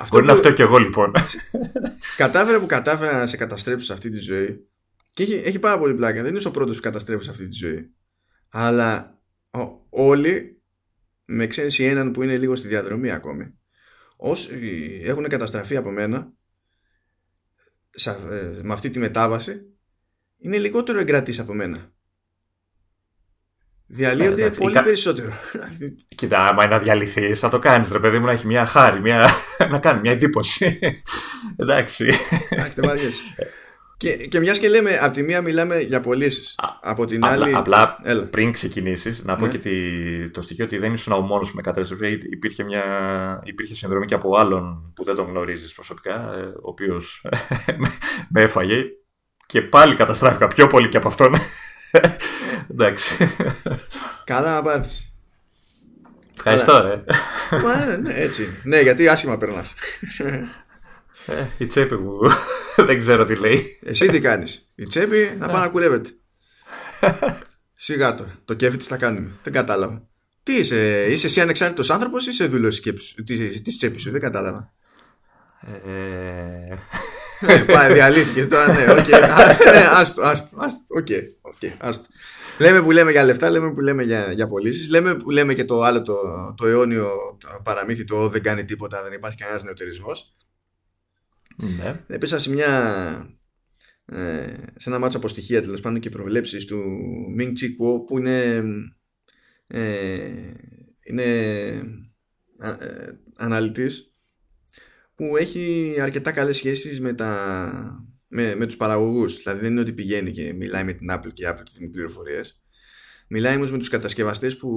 Αυτό 0.00 0.06
Μπορεί 0.10 0.24
που... 0.24 0.30
να 0.30 0.34
φταίω 0.34 0.52
κι 0.52 0.62
εγώ 0.62 0.78
λοιπόν. 0.78 1.12
Κατάφερε 2.16 2.58
που 2.58 2.66
κατάφερα 2.66 3.18
να 3.18 3.26
σε 3.26 3.36
καταστρέψω 3.36 3.86
σε 3.86 3.92
αυτή 3.92 4.10
τη 4.10 4.18
ζωή. 4.18 4.66
Και 5.12 5.22
έχει, 5.22 5.42
έχει 5.44 5.58
πάρα 5.58 5.78
πολύ 5.78 5.94
πλάκα. 5.94 6.22
Δεν 6.22 6.36
είσαι 6.36 6.48
ο 6.48 6.50
πρώτος 6.50 6.76
που 6.76 6.82
καταστρέφει 6.82 7.24
σε 7.24 7.30
αυτή 7.30 7.48
τη 7.48 7.54
ζωή. 7.54 7.94
Αλλά 8.50 9.18
όλοι, 9.90 10.62
με 11.24 11.44
εξαίρεση 11.44 11.84
έναν 11.84 12.10
που 12.10 12.22
είναι 12.22 12.36
λίγο 12.36 12.56
στη 12.56 12.68
διαδρομή 12.68 13.10
ακόμη, 13.10 13.54
όσοι 14.16 15.02
έχουν 15.04 15.28
καταστραφεί 15.28 15.76
από 15.76 15.90
μένα 15.90 16.16
ε, 16.16 16.35
με 18.62 18.72
αυτή 18.72 18.90
τη 18.90 18.98
μετάβαση, 18.98 19.60
είναι 20.38 20.58
λιγότερο 20.58 20.98
εγκρατής 20.98 21.38
από 21.38 21.54
μένα. 21.54 21.90
Διαλύονται 23.86 24.42
ναι, 24.42 24.50
πολύ 24.50 24.82
περισσότερο. 24.82 25.32
Κοίτα, 26.16 26.44
άμα 26.44 26.64
είναι 26.64 26.74
να 26.74 26.82
διαλυθεί, 26.82 27.34
θα 27.34 27.48
το 27.48 27.58
κάνεις, 27.58 27.90
ρε 27.90 27.98
παιδί 27.98 28.18
μου, 28.18 28.26
να 28.26 28.32
έχει 28.32 28.46
μια 28.46 28.64
χάρη, 28.66 29.00
μια... 29.00 29.30
να 29.70 29.78
κάνει 29.78 30.00
μια 30.00 30.12
εντύπωση. 30.12 30.78
Εντάξει. 31.56 32.12
Εντάξει, 32.48 32.82
και, 33.96 34.16
και 34.16 34.40
μιας 34.40 34.58
και 34.58 34.68
λέμε, 34.68 34.98
από 35.00 35.14
τη 35.14 35.22
μία 35.22 35.40
μιλάμε 35.40 35.80
για 35.80 36.00
πωλήσεις. 36.00 36.54
Από 36.80 37.06
την 37.06 37.24
άλλη. 37.24 37.54
Απλά 37.54 37.98
πριν 38.30 38.52
ξεκινήσεις, 38.52 39.24
να 39.24 39.36
πω 39.36 39.46
ναι. 39.46 39.56
και 39.56 40.28
το 40.28 40.40
στοιχείο 40.42 40.64
ότι 40.64 40.78
δεν 40.78 40.92
ήσουν 40.92 41.12
ο 41.12 41.20
μόνος 41.20 41.50
που 41.50 41.56
με 41.56 41.62
κατέστρεψε. 41.62 42.06
Υπήρχε, 42.30 42.62
μια, 42.62 42.84
υπήρχε 43.44 43.74
συνδρομή 43.74 44.06
και 44.06 44.14
από 44.14 44.36
άλλον 44.36 44.92
που 44.94 45.04
δεν 45.04 45.14
τον 45.14 45.26
γνωρίζεις 45.26 45.74
προσωπικά, 45.74 46.14
ε, 46.14 46.40
ο 46.40 46.68
οποίος 46.68 47.24
με 48.32 48.40
έφαγε. 48.40 48.84
Και 49.46 49.62
πάλι 49.62 49.94
καταστράφηκα 49.94 50.46
πιο 50.46 50.66
πολύ 50.66 50.88
και 50.88 50.96
από 50.96 51.08
αυτόν. 51.08 51.34
Εντάξει. 52.70 53.28
Καλά 54.24 54.56
απάντηση. 54.56 55.10
Ευχαριστώ, 56.36 56.82
ρε. 56.82 57.04
ναι, 57.58 57.96
ναι, 57.96 58.14
έτσι. 58.14 58.48
Ναι, 58.62 58.80
γιατί 58.80 59.08
άσχημα 59.08 59.36
περνάς. 59.36 59.74
Ε, 61.26 61.46
η 61.58 61.66
τσέπη 61.66 61.94
μου 61.94 62.18
δεν 62.86 62.98
ξέρω 62.98 63.24
τι 63.24 63.34
λέει. 63.34 63.78
Εσύ 63.80 64.06
τι 64.06 64.20
κάνεις. 64.20 64.68
Η 64.74 64.84
τσέπη 64.84 65.36
να 65.38 65.48
πάει 65.48 65.60
να 65.60 65.68
κουρεύεται. 65.68 66.10
Σιγά 67.74 68.14
τώρα. 68.14 68.34
Το 68.44 68.54
κέφι 68.54 68.76
της 68.76 68.86
θα 68.86 68.96
κάνουμε. 68.96 69.30
Δεν 69.42 69.52
κατάλαβα. 69.52 70.08
Τι 70.42 70.54
είσαι, 70.54 71.06
είσαι 71.10 71.26
εσύ 71.26 71.40
ανεξάρτητος 71.40 71.90
άνθρωπος 71.90 72.26
ή 72.26 72.28
είσαι 72.30 72.46
δούλος 72.46 72.80
της 73.62 73.76
τσέπης 73.76 74.02
σου. 74.02 74.10
Δεν 74.10 74.20
κατάλαβα. 74.20 74.72
Ε... 75.60 76.76
ε 77.54 77.58
πάει, 77.58 77.92
διαλύθηκε 77.92 78.46
τώρα, 78.46 78.72
ναι, 78.74 78.92
οκ. 78.92 79.08
Ναι, 79.72 79.86
άστο, 79.90 80.22
άστο, 80.22 80.56
άστο, 80.60 80.84
οκ, 80.88 81.06
άστο. 81.78 82.08
Λέμε 82.58 82.82
που 82.82 82.90
λέμε 82.90 83.10
για 83.10 83.24
λεφτά, 83.24 83.50
λέμε 83.50 83.72
που 83.72 83.80
λέμε 83.80 84.02
για, 84.02 84.32
για 84.32 84.48
πωλήσεις, 84.48 84.90
λέμε 84.90 85.14
που 85.14 85.30
λέμε 85.30 85.54
και 85.54 85.64
το 85.64 85.82
άλλο 85.82 86.02
το, 86.02 86.14
το 86.56 86.66
αιώνιο 86.66 87.08
παραμύθι, 87.62 88.04
το 88.04 88.28
δεν 88.28 88.42
κάνει 88.42 88.64
τίποτα, 88.64 89.02
δεν 89.02 89.12
υπάρχει 89.12 89.36
κανένας 89.36 89.62
νεοτερισμός. 89.62 90.34
Ναι. 91.56 92.04
Έπεσα 92.06 92.38
σε 92.38 92.50
μια. 92.50 93.30
Ε, 94.04 94.54
σε 94.76 94.88
ένα 94.88 94.98
μάτσο 94.98 95.18
από 95.18 95.28
στοιχεία 95.28 95.62
τέλος 95.62 95.80
πάντων 95.80 96.00
και 96.00 96.10
προβλέψεις 96.10 96.64
του 96.64 96.82
Ming 97.38 97.48
Chi 97.48 97.74
που 98.06 98.18
είναι. 98.18 98.62
Ε, 99.66 100.52
είναι 101.02 101.24
ε, 102.58 102.76
αναλυτής 103.36 104.14
που 105.14 105.36
έχει 105.36 105.94
αρκετά 106.00 106.32
καλές 106.32 106.56
σχέσεις 106.56 107.00
με, 107.00 107.12
τα, 107.12 108.06
με, 108.28 108.54
με 108.54 108.66
τους 108.66 108.76
παραγωγούς 108.76 109.36
δηλαδή 109.36 109.60
δεν 109.60 109.70
είναι 109.70 109.80
ότι 109.80 109.92
πηγαίνει 109.92 110.30
και 110.30 110.52
μιλάει 110.52 110.84
με 110.84 110.92
την 110.92 111.08
Apple 111.10 111.32
και 111.32 111.44
η 111.44 111.48
Apple 111.50 111.62
και 111.64 111.72
την 111.78 111.90
πληροφορίες 111.90 112.60
μιλάει 113.28 113.56
όμως 113.56 113.72
με 113.72 113.78
τους 113.78 113.88
κατασκευαστές 113.88 114.56
που, 114.56 114.70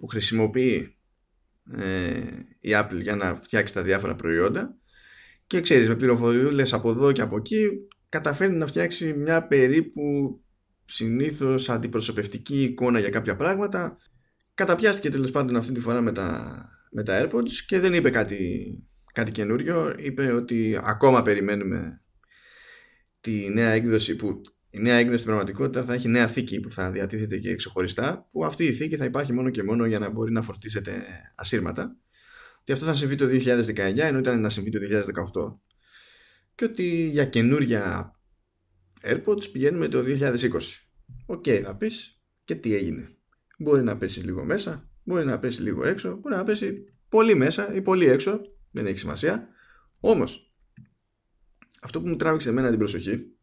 που 0.00 0.06
χρησιμοποιεί 0.06 0.96
ε, 1.70 2.20
η 2.60 2.70
Apple 2.72 3.00
για 3.02 3.16
να 3.16 3.34
φτιάξει 3.34 3.74
τα 3.74 3.82
διάφορα 3.82 4.14
προϊόντα 4.14 4.76
και 5.52 5.60
ξέρεις 5.60 5.88
με 5.88 5.96
πληροφοριούλες 5.96 6.72
από 6.72 6.90
εδώ 6.90 7.12
και 7.12 7.20
από 7.22 7.36
εκεί 7.36 7.68
καταφέρνει 8.08 8.56
να 8.56 8.66
φτιάξει 8.66 9.14
μια 9.14 9.46
περίπου 9.46 10.02
συνήθως 10.84 11.68
αντιπροσωπευτική 11.68 12.62
εικόνα 12.62 12.98
για 12.98 13.10
κάποια 13.10 13.36
πράγματα. 13.36 13.96
Καταπιάστηκε 14.54 15.10
τέλος 15.10 15.30
πάντων 15.30 15.56
αυτή 15.56 15.72
τη 15.72 15.80
φορά 15.80 16.00
με 16.00 16.12
τα, 16.12 16.56
με 16.90 17.02
τα 17.02 17.22
AirPods 17.22 17.50
και 17.66 17.78
δεν 17.78 17.94
είπε 17.94 18.10
κάτι, 18.10 18.38
κάτι 19.12 19.30
καινούριο. 19.30 19.94
Είπε 19.98 20.32
ότι 20.32 20.78
ακόμα 20.82 21.22
περιμένουμε 21.22 22.02
τη 23.20 23.50
νέα 23.52 23.70
έκδοση 23.70 24.16
που 24.16 24.40
η 24.70 24.80
νέα 24.80 24.96
έκδοση 24.96 25.16
στην 25.16 25.26
πραγματικότητα 25.26 25.84
θα 25.84 25.94
έχει 25.94 26.08
νέα 26.08 26.28
θήκη 26.28 26.60
που 26.60 26.70
θα 26.70 26.90
διατίθεται 26.90 27.38
και 27.38 27.54
ξεχωριστά 27.54 28.28
που 28.32 28.44
αυτή 28.44 28.64
η 28.64 28.72
θήκη 28.72 28.96
θα 28.96 29.04
υπάρχει 29.04 29.32
μόνο 29.32 29.50
και 29.50 29.62
μόνο 29.62 29.86
για 29.86 29.98
να 29.98 30.10
μπορεί 30.10 30.32
να 30.32 30.42
φορτίζεται 30.42 31.02
ασύρματα 31.34 31.96
ότι 32.62 32.72
αυτό 32.72 32.86
θα 32.86 32.94
συμβεί 32.94 33.14
το 33.14 33.26
2019 33.26 33.98
ενώ 33.98 34.18
ήταν 34.18 34.40
να 34.40 34.48
συμβεί 34.48 34.70
το 34.70 34.78
2018 35.42 35.58
και 36.54 36.64
ότι 36.64 37.08
για 37.08 37.24
καινούρια 37.24 38.14
AirPods 39.02 39.52
πηγαίνουμε 39.52 39.88
το 39.88 40.04
2020. 40.06 40.44
OK, 41.26 41.42
okay, 41.46 41.60
θα 41.64 41.76
πεις 41.76 42.22
και 42.44 42.54
τι 42.54 42.74
έγινε; 42.74 43.16
Μπορεί 43.58 43.82
να 43.82 43.96
πέσει 43.96 44.20
λίγο 44.20 44.44
μέσα, 44.44 44.90
μπορεί 45.02 45.24
να 45.24 45.38
πέσει 45.38 45.62
λίγο 45.62 45.84
έξω, 45.86 46.16
μπορεί 46.16 46.34
να 46.34 46.44
πέσει 46.44 46.84
πολύ 47.08 47.34
μέσα 47.34 47.74
ή 47.74 47.82
πολύ 47.82 48.06
έξω, 48.06 48.40
δεν 48.70 48.86
έχει 48.86 48.98
σημασία. 48.98 49.48
Όμως, 50.00 50.54
αυτό 51.82 52.02
που 52.02 52.08
μου 52.08 52.16
τράβηξε 52.16 52.48
εμένα 52.48 52.68
την 52.68 52.78
προσοχή 52.78 53.36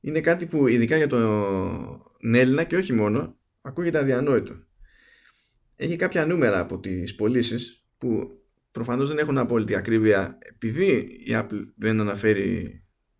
είναι 0.00 0.20
κάτι 0.20 0.46
που 0.46 0.66
ειδικά 0.66 0.96
για 0.96 1.06
τον 1.06 2.34
Έλληνα 2.34 2.64
και 2.64 2.76
όχι 2.76 2.92
μόνο 2.92 3.38
ακούγεται 3.60 3.98
αδιανόητο 3.98 4.68
έχει 5.82 5.96
κάποια 5.96 6.26
νούμερα 6.26 6.60
από 6.60 6.80
τις 6.80 7.14
πωλήσεις 7.14 7.84
που 7.98 8.40
προφανώς 8.70 9.08
δεν 9.08 9.18
έχουν 9.18 9.38
απόλυτη 9.38 9.74
ακρίβεια 9.74 10.38
επειδή 10.40 10.92
η 11.24 11.30
Apple 11.30 11.66
δεν 11.76 12.00
αναφέρει 12.00 12.74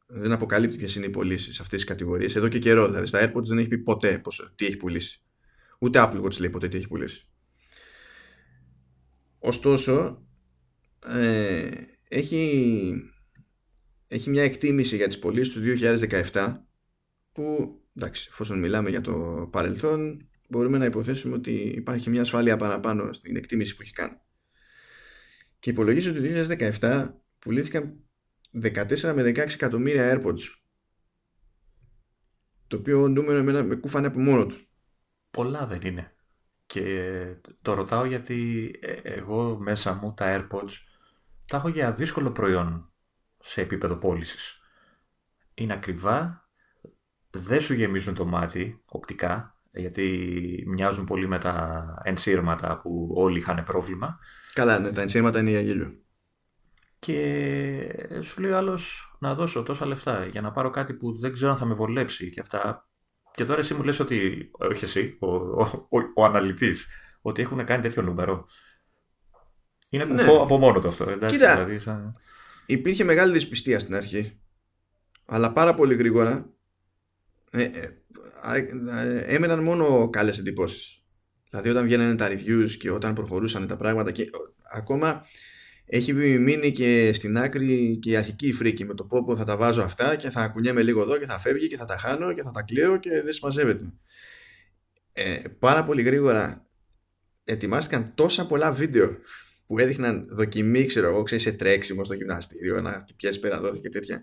δεν 0.07 0.33
αποκαλύπτει 0.33 0.77
ποιες 0.77 0.95
είναι 0.95 1.07
οι 1.07 1.11
πωλήσεις 1.11 1.55
σε 1.55 1.63
αυτές 1.63 1.79
τις 1.79 1.89
κατηγορίες 1.89 2.37
εδώ 2.37 2.49
και 2.49 2.59
καιρό. 2.59 2.87
Δηλαδή 2.87 3.07
στα 3.07 3.33
AirPods 3.33 3.45
δεν 3.45 3.59
έχει 3.59 3.69
πει 3.69 3.79
ποτέ 3.79 4.19
πόσο, 4.19 4.53
τι 4.55 4.67
έχει 4.67 4.77
πουλήσει. 4.77 5.23
Ούτε 5.79 6.01
Apple 6.03 6.23
Watch 6.23 6.39
λέει 6.39 6.51
ποτέ 6.51 6.69
τι 6.69 6.77
έχει 6.77 6.89
πουλήσει. 6.89 7.27
Ωστόσο, 9.39 10.27
ε, 11.07 11.69
έχει, 12.09 12.93
έχει 14.09 14.31
μια 14.31 14.43
εκτίμηση 14.43 14.97
για 14.97 15.07
τις 15.07 15.19
πωλήσεις 15.19 15.55
του 15.55 15.61
2017 16.33 16.57
που 17.33 17.79
εντάξει, 17.97 18.27
εφόσον 18.31 18.59
μιλάμε 18.59 18.91
για 18.91 19.01
το 19.01 19.49
παρελθόν 19.53 20.30
μπορούμε 20.51 20.79
να 20.79 20.85
υποθέσουμε 20.85 21.35
ότι 21.35 21.53
υπάρχει 21.53 22.11
μια 22.11 22.21
ασφάλεια 22.21 22.57
παραπάνω 22.57 23.13
στην 23.13 23.37
εκτίμηση 23.37 23.77
που 23.77 23.83
έχει 23.83 23.93
κάνει. 23.93 24.21
Και 25.59 25.71
υπολογίζει 25.71 26.09
ότι 26.09 26.47
το 26.47 26.57
2017 26.81 27.13
πουλήθηκαν 27.39 28.05
14 28.63 29.13
με 29.15 29.23
16 29.23 29.37
εκατομμύρια 29.37 30.15
AirPods. 30.15 30.41
Το 32.67 32.77
οποίο 32.77 33.09
νούμερο 33.09 33.39
εμένα 33.39 33.63
με 33.63 33.75
κούφανε 33.75 34.07
από 34.07 34.21
μόνο 34.21 34.47
του. 34.47 34.57
Πολλά 35.31 35.67
δεν 35.67 35.81
είναι. 35.83 36.15
Και 36.67 37.25
το 37.63 37.75
ρωτάω 37.75 38.05
γιατί 38.05 38.71
ε, 38.81 38.93
εγώ 39.03 39.59
μέσα 39.59 39.95
μου 39.95 40.15
τα 40.15 40.49
AirPods 40.49 40.73
τα 41.51 41.57
έχω 41.57 41.69
για 41.69 41.93
δύσκολο 41.93 42.33
προϊόν 42.33 42.93
σε 43.39 43.61
επίπεδο 43.61 43.97
πώλησης. 43.97 44.61
Είναι 45.55 45.73
ακριβά, 45.73 46.49
δεν 47.31 47.61
σου 47.61 47.75
γεμίζουν 47.75 48.15
το 48.15 48.25
μάτι 48.25 48.83
οπτικά, 48.85 49.60
γιατί 49.71 50.65
μοιάζουν 50.67 51.05
πολύ 51.05 51.29
με 51.29 51.39
τα 51.39 51.85
ενσύρματα 52.03 52.81
που 52.81 53.11
όλοι 53.15 53.39
είχαν 53.39 53.65
πρόβλημα. 53.65 54.19
Καλά, 54.53 54.79
ναι, 54.79 54.93
τα 54.93 55.03
ενσύρματα 55.03 55.41
είναι 55.41 55.51
για 55.51 55.61
γέλιο. 55.61 55.99
Και 56.99 58.21
σου 58.23 58.41
λέει 58.41 58.53
άλλος 58.53 59.15
να 59.19 59.35
δώσω 59.35 59.63
τόσα 59.63 59.87
λεφτά 59.87 60.27
για 60.27 60.41
να 60.41 60.53
πάρω 60.53 60.71
κάτι 60.71 60.95
που 60.95 61.19
δεν 61.19 61.33
ξέρω 61.33 61.51
αν 61.51 61.57
θα 61.57 61.65
με 61.65 61.75
βολέψει 61.75 62.31
και 62.31 62.41
αυτά. 62.41 62.89
Και 63.33 63.45
τώρα 63.45 63.61
εσύ 63.61 63.75
μου 63.75 63.83
λες 63.83 64.01
ότι, 64.01 64.51
όχι 64.53 64.85
εσύ, 64.85 65.17
ο, 65.21 65.27
ο, 65.27 65.99
ο, 66.15 66.25
αναλυτής, 66.25 66.89
ότι 67.21 67.43
έχουν 67.43 67.65
κάνει 67.65 67.83
τέτοιο 67.83 68.03
νούμερο. 68.03 68.47
Είναι 69.89 70.05
ναι. 70.05 70.15
κουφό 70.15 70.43
από 70.43 70.59
μόνο 70.59 70.81
το 70.81 70.89
αυτό. 70.89 71.11
Εντάξει, 71.11 71.37
Κοίτα, 71.37 71.55
δηλαδή, 71.55 71.79
σαν... 71.79 72.17
υπήρχε 72.67 73.05
μεγάλη 73.05 73.33
δυσπιστία 73.33 73.81
στην 73.81 73.95
αρχή, 73.95 74.41
αλλά 75.27 75.53
πάρα 75.53 75.75
πολύ 75.75 75.95
γρήγορα 75.95 76.51
ε, 77.51 77.63
ε, 77.63 78.00
έμεναν 79.27 79.63
μόνο 79.63 80.11
καλές 80.11 80.39
εντυπώσεις. 80.39 81.03
Δηλαδή 81.51 81.69
όταν 81.69 81.85
βγαίνανε 81.85 82.15
τα 82.15 82.29
reviews 82.31 82.71
και 82.79 82.91
όταν 82.91 83.15
προχωρούσαν 83.15 83.67
τα 83.67 83.77
πράγματα 83.77 84.11
και 84.11 84.31
ακόμα 84.73 85.27
έχει 85.87 86.13
μείνει 86.13 86.73
και 86.73 87.13
στην 87.13 87.39
άκρη 87.39 87.99
και 88.03 88.11
η 88.11 88.17
αρχική 88.17 88.53
φρίκη 88.53 88.85
με 88.85 88.95
το 88.95 89.05
πόπο 89.05 89.37
θα 89.37 89.45
τα 89.45 89.57
βάζω 89.57 89.83
αυτά 89.83 90.17
και 90.17 90.31
θα 90.31 90.49
κουνιέμαι 90.49 90.83
λίγο 90.83 91.03
εδώ 91.03 91.19
και 91.19 91.27
θα 91.27 91.39
φεύγει 91.39 91.69
και 91.69 91.77
θα 91.77 91.85
τα 91.85 91.97
χάνω 91.97 92.33
και 92.33 92.43
θα 92.43 92.51
τα 92.51 92.63
κλαίω 92.63 92.97
και 92.97 93.23
δεν 93.23 93.33
συμμαζεύεται. 93.33 93.93
Ε, 95.13 95.43
πάρα 95.59 95.85
πολύ 95.85 96.03
γρήγορα 96.03 96.67
ετοιμάστηκαν 97.45 98.13
τόσα 98.15 98.47
πολλά 98.47 98.73
βίντεο 98.73 99.17
που 99.67 99.79
έδειχναν 99.79 100.27
δοκιμή, 100.31 100.87
ξέρω 100.87 101.09
εγώ, 101.09 101.23
ξέρεις 101.23 101.45
σε 101.45 101.53
τρέξιμο 101.53 102.05
στο 102.05 102.15
γυμναστήριο, 102.15 102.81
να 102.81 103.07
πιάσει 103.17 103.39
πέρα 103.39 103.61
δόθη 103.61 103.81
και 103.81 103.89
τέτοια. 103.89 104.21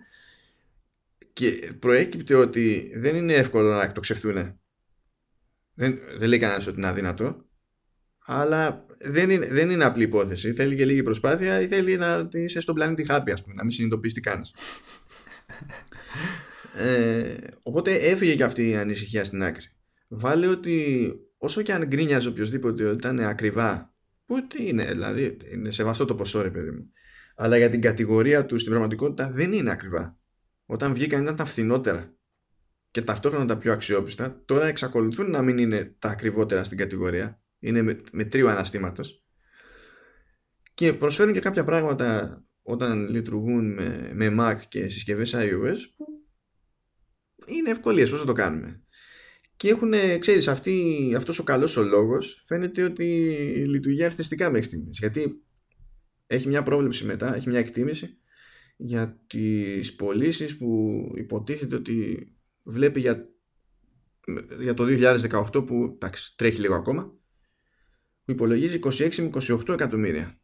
Και 1.38 1.72
προέκυπτε 1.78 2.34
ότι 2.34 2.92
δεν 2.94 3.16
είναι 3.16 3.32
εύκολο 3.32 3.72
να 3.72 3.82
εκτοξευτούν. 3.82 4.60
Δεν, 5.74 5.98
δεν 6.16 6.28
λέει 6.28 6.38
κανένας 6.38 6.66
ότι 6.66 6.76
είναι 6.78 6.86
αδύνατο. 6.86 7.46
Αλλά 8.26 8.86
δεν 8.98 9.30
είναι, 9.30 9.46
δεν 9.46 9.70
είναι 9.70 9.84
απλή 9.84 10.02
υπόθεση. 10.02 10.52
Θέλει 10.52 10.76
και 10.76 10.84
λίγη 10.84 11.02
προσπάθεια 11.02 11.60
ή 11.60 11.66
θέλει 11.66 11.96
να 11.96 12.28
είσαι 12.32 12.60
στον 12.60 12.74
πλανήτη 12.74 13.04
χάπη, 13.04 13.32
ας 13.32 13.42
πούμε, 13.42 13.54
να 13.54 13.62
μην 13.62 13.72
συνειδητοποιήσει 13.72 14.14
τι 14.14 14.20
κάνεις. 14.20 14.54
ε, 16.86 17.34
οπότε 17.62 17.94
έφυγε 17.94 18.34
και 18.34 18.44
αυτή 18.44 18.68
η 18.68 18.76
ανησυχία 18.76 19.24
στην 19.24 19.42
άκρη. 19.42 19.66
Βάλε 20.08 20.46
ότι 20.46 21.12
όσο 21.36 21.62
και 21.62 21.72
αν 21.72 21.86
γκρίνιαζε 21.86 22.28
οποιοδήποτε 22.28 22.84
ότι 22.84 22.94
ήταν 22.94 23.20
ακριβά, 23.20 23.94
που 24.24 24.36
είναι, 24.58 24.84
δηλαδή, 24.84 25.36
είναι 25.52 25.70
σεβαστό 25.70 26.04
το 26.04 26.14
ποσό, 26.14 26.42
ρε 26.42 26.50
παιδί 26.50 26.70
μου. 26.70 26.92
Αλλά 27.36 27.56
για 27.56 27.70
την 27.70 27.80
κατηγορία 27.80 28.46
του 28.46 28.58
στην 28.58 28.70
πραγματικότητα 28.70 29.30
δεν 29.30 29.52
είναι 29.52 29.70
ακριβά. 29.70 30.18
Όταν 30.70 30.94
βγήκαν 30.94 31.22
ήταν 31.22 31.36
τα 31.36 31.44
φθηνότερα 31.44 32.16
και 32.90 33.02
ταυτόχρονα 33.02 33.46
τα 33.46 33.58
πιο 33.58 33.72
αξιόπιστα. 33.72 34.42
Τώρα 34.44 34.66
εξακολουθούν 34.66 35.30
να 35.30 35.42
μην 35.42 35.58
είναι 35.58 35.96
τα 35.98 36.08
ακριβότερα 36.08 36.64
στην 36.64 36.78
κατηγορία. 36.78 37.42
Είναι 37.58 37.82
με, 37.82 38.00
με 38.12 38.24
τρίο 38.24 38.48
αναστήματος. 38.48 39.24
Και 40.74 40.92
προσφέρουν 40.92 41.32
και 41.32 41.40
κάποια 41.40 41.64
πράγματα 41.64 42.40
όταν 42.62 43.08
λειτουργούν 43.08 43.72
με, 43.72 44.10
με 44.14 44.36
Mac 44.38 44.60
και 44.68 44.88
συσκευές 44.88 45.34
iOS 45.36 45.76
που 45.96 46.06
είναι 47.44 47.70
ευκολίες 47.70 48.10
πώς 48.10 48.20
θα 48.20 48.26
το 48.26 48.32
κάνουμε. 48.32 48.82
Και 49.56 49.68
έχουν, 49.68 49.92
ξέρεις, 50.18 50.48
αυτή, 50.48 51.14
αυτός 51.16 51.38
ο 51.38 51.42
καλός 51.42 51.76
ο 51.76 51.82
λόγος 51.82 52.42
φαίνεται 52.46 52.82
ότι 52.82 53.04
λειτουργεί 53.66 54.04
αριθμιστικά 54.04 54.50
μέχρι 54.50 54.66
στιγμής. 54.66 54.98
Γιατί 54.98 55.44
έχει 56.26 56.48
μια 56.48 56.62
πρόβλεψη 56.62 57.04
μετά, 57.04 57.34
έχει 57.34 57.48
μια 57.48 57.58
εκτίμηση 57.58 58.18
για 58.80 59.20
τις 59.26 59.94
πωλήσεις 59.94 60.56
που 60.56 61.00
υποτίθεται 61.14 61.74
ότι 61.76 62.28
βλέπει 62.62 63.00
για, 63.00 63.28
για 64.60 64.74
το 64.74 64.84
2018 65.52 65.66
που 65.66 65.90
εντάξει, 65.94 66.36
τρέχει 66.36 66.60
λίγο 66.60 66.74
ακόμα 66.74 67.12
που 68.24 68.30
υπολογίζει 68.30 68.78
26 68.82 69.14
με 69.16 69.30
28 69.32 69.68
εκατομμύρια. 69.68 70.40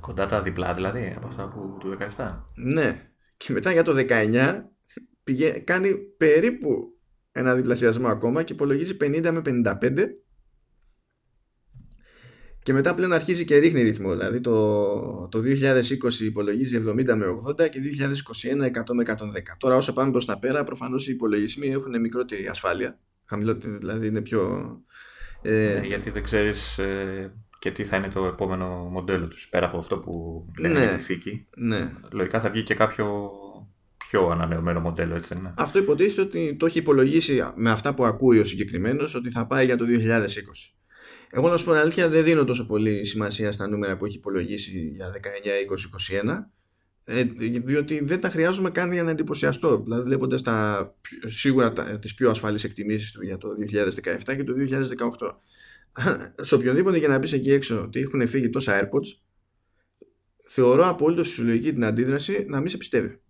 Κοντά 0.00 0.26
τα 0.26 0.42
διπλά 0.42 0.74
δηλαδή 0.74 1.12
από 1.16 1.26
αυτά 1.26 1.48
που 1.48 1.76
του 1.80 1.96
17. 2.16 2.40
Ναι. 2.54 3.12
Και 3.36 3.52
μετά 3.52 3.72
για 3.72 3.82
το 3.82 3.92
19 4.08 4.62
πηγε, 5.24 5.50
κάνει 5.50 5.96
περίπου 5.96 7.00
ένα 7.32 7.54
διπλασιασμό 7.54 8.08
ακόμα 8.08 8.42
και 8.42 8.52
υπολογίζει 8.52 8.96
50 9.00 9.30
με 9.32 9.42
55 9.44 10.06
και 12.62 12.72
μετά 12.72 12.94
πλέον 12.94 13.12
αρχίζει 13.12 13.44
και 13.44 13.56
ρίχνει 13.56 13.82
ρυθμό. 13.82 14.12
Δηλαδή 14.12 14.40
το, 14.40 15.28
το 15.28 15.38
2020 15.38 16.20
υπολογίζει 16.20 16.82
70 16.88 16.94
με 16.94 17.26
80 17.48 17.68
και 17.70 17.80
2021 18.62 18.66
100 18.66 18.94
με 18.94 19.04
110. 19.06 19.12
Τώρα 19.58 19.76
όσο 19.76 19.92
πάμε 19.92 20.10
προς 20.10 20.24
τα 20.24 20.38
πέρα 20.38 20.64
προφανώς 20.64 21.08
οι 21.08 21.12
υπολογισμοί 21.12 21.68
έχουν 21.68 22.00
μικρότερη 22.00 22.46
ασφάλεια. 22.46 22.98
Χαμηλότερη, 23.24 23.76
δηλαδή 23.76 24.06
είναι 24.06 24.20
πιο, 24.20 24.70
ε, 25.42 25.78
ναι, 25.80 25.86
γιατί 25.86 26.10
δεν 26.10 26.22
ξέρεις 26.22 26.78
ε, 26.78 27.32
και 27.58 27.70
τι 27.70 27.84
θα 27.84 27.96
είναι 27.96 28.08
το 28.08 28.24
επόμενο 28.24 28.66
μοντέλο 28.66 29.28
τους 29.28 29.48
πέρα 29.48 29.66
από 29.66 29.78
αυτό 29.78 29.98
που 29.98 30.44
λένε 30.58 30.78
ναι, 30.78 30.96
θήκη. 30.96 31.46
Ναι. 31.56 31.92
Λογικά 32.12 32.40
θα 32.40 32.50
βγει 32.50 32.62
και 32.62 32.74
κάποιο 32.74 33.30
πιο 33.96 34.28
ανανεωμένο 34.28 34.80
μοντέλο, 34.80 35.14
έτσι 35.14 35.28
δεν 35.28 35.38
είναι; 35.42 35.54
Αυτό 35.56 35.78
υποτίθεται 35.78 36.20
ότι 36.20 36.56
το 36.58 36.66
έχει 36.66 36.78
υπολογίσει 36.78 37.44
με 37.54 37.70
αυτά 37.70 37.94
που 37.94 38.04
ακούει 38.04 38.38
ο 38.38 38.44
συγκεκριμένος 38.44 39.14
ότι 39.14 39.30
θα 39.30 39.46
πάει 39.46 39.64
για 39.64 39.76
το 39.76 39.84
2020. 39.88 40.26
Εγώ 41.32 41.48
να 41.48 41.56
σου 41.56 41.64
πω 41.64 41.72
αλήθεια 41.72 42.08
δεν 42.08 42.24
δίνω 42.24 42.44
τόσο 42.44 42.66
πολύ 42.66 43.04
σημασία 43.04 43.52
στα 43.52 43.68
νούμερα 43.68 43.96
που 43.96 44.04
έχει 44.04 44.16
υπολογίσει 44.16 44.78
για 44.78 45.12
19, 45.12 46.24
20, 46.24 46.24
21 46.24 46.38
ε, 47.04 47.22
διότι 47.64 48.04
δεν 48.04 48.20
τα 48.20 48.30
χρειάζομαι 48.30 48.70
καν 48.70 48.92
για 48.92 49.02
να 49.02 49.10
εντυπωσιαστώ. 49.10 49.82
Δηλαδή, 49.82 50.02
βλέποντας 50.02 50.42
τα, 50.42 50.90
σίγουρα 51.26 51.72
τις 51.98 52.14
πιο 52.14 52.30
ασφαλείς 52.30 52.64
εκτιμήσεις 52.64 53.12
του 53.12 53.24
για 53.24 53.38
το 53.38 53.48
2017 53.58 54.20
και 54.24 54.44
το 54.44 54.54
2018. 55.18 55.30
Σε 56.46 56.54
οποιονδήποτε 56.54 56.98
για 56.98 57.08
να 57.08 57.18
μπει 57.18 57.34
εκεί 57.34 57.52
έξω 57.52 57.82
ότι 57.82 58.00
έχουν 58.00 58.26
φύγει 58.26 58.50
τόσα 58.50 58.80
AirPods, 58.80 59.20
θεωρώ 60.48 60.88
απόλυτο 60.88 61.24
συλλογική 61.24 61.72
την 61.72 61.84
αντίδραση 61.84 62.44
να 62.48 62.58
μην 62.58 62.68
σε 62.68 62.76
πιστεύει. 62.76 63.20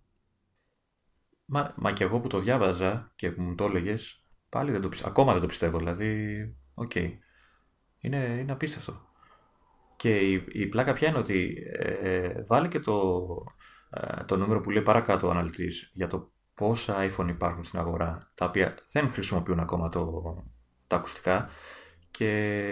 Μα, 1.45 1.73
μα 1.77 1.91
και 1.91 2.03
εγώ 2.03 2.19
που 2.19 2.27
το 2.27 2.39
διάβαζα 2.39 3.11
και 3.15 3.31
που 3.31 3.41
μου 3.41 3.55
το 3.55 3.63
έλεγες, 3.63 4.25
πάλι 4.49 4.71
δεν 4.71 4.81
το 4.81 4.89
πιστεύω. 4.89 5.09
Ακόμα 5.09 5.31
δεν 5.31 5.41
το 5.41 5.47
πιστεύω. 5.47 5.77
Δηλαδή, 5.77 6.39
OK. 6.73 6.91
Okay. 6.95 7.09
Είναι, 8.01 8.17
είναι 8.17 8.51
απίστευτο. 8.51 9.09
Και 9.95 10.17
η, 10.17 10.45
η 10.47 10.67
πλάκα 10.67 10.93
πια 10.93 11.07
είναι 11.07 11.17
ότι 11.17 11.57
ε, 11.79 12.43
βάλει 12.47 12.67
και 12.67 12.79
το, 12.79 13.27
ε, 13.89 14.23
το 14.23 14.37
νούμερο 14.37 14.59
που 14.59 14.69
λέει 14.69 14.83
παρακάτω 14.83 15.27
ο 15.27 15.29
αναλυτής 15.29 15.89
για 15.93 16.07
το 16.07 16.31
πόσα 16.55 17.09
iPhone 17.09 17.27
υπάρχουν 17.27 17.63
στην 17.63 17.79
αγορά, 17.79 18.31
τα 18.35 18.45
οποία 18.45 18.77
δεν 18.91 19.09
χρησιμοποιούν 19.09 19.59
ακόμα 19.59 19.89
το, 19.89 20.21
τα 20.87 20.95
ακουστικά 20.95 21.49
και 22.11 22.71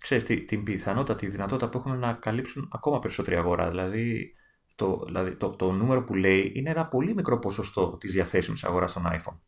ξέρεις 0.00 0.24
τι, 0.24 0.44
την 0.44 0.62
πιθανότητα, 0.62 1.16
τη 1.16 1.26
δυνατότητα 1.26 1.68
που 1.68 1.78
έχουν 1.78 1.98
να 1.98 2.12
καλύψουν 2.12 2.68
ακόμα 2.72 2.98
περισσότερη 2.98 3.36
αγορά. 3.36 3.68
Δηλαδή 3.68 4.32
το, 4.74 5.02
δηλαδή 5.06 5.34
το, 5.36 5.50
το 5.50 5.72
νούμερο 5.72 6.04
που 6.04 6.14
λέει 6.14 6.52
είναι 6.54 6.70
ένα 6.70 6.86
πολύ 6.86 7.14
μικρό 7.14 7.38
ποσοστό 7.38 7.96
της 7.96 8.12
διαθέσιμης 8.12 8.64
αγοράς 8.64 8.92
των 8.92 9.02
iPhone. 9.06 9.38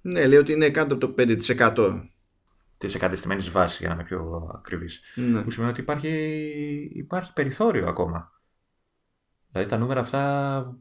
Ναι, 0.00 0.26
λέει 0.26 0.38
ότι 0.38 0.52
είναι 0.52 0.70
κάτω 0.70 0.94
από 0.94 1.06
το 1.06 1.14
5% 1.18 2.02
της 2.78 2.94
εγκατεστημένης 2.94 3.50
βάσης, 3.50 3.78
για 3.78 3.88
να 3.88 3.94
είμαι 3.94 4.04
πιο 4.04 4.50
ακριβής. 4.54 5.00
Ναι. 5.14 5.42
Που 5.42 5.50
σημαίνει 5.50 5.70
ότι 5.70 5.80
υπάρχει, 5.80 6.10
υπάρχει 6.94 7.32
περιθώριο 7.32 7.88
ακόμα. 7.88 8.32
Δηλαδή 9.50 9.70
τα 9.70 9.76
νούμερα 9.78 10.00
αυτά 10.00 10.76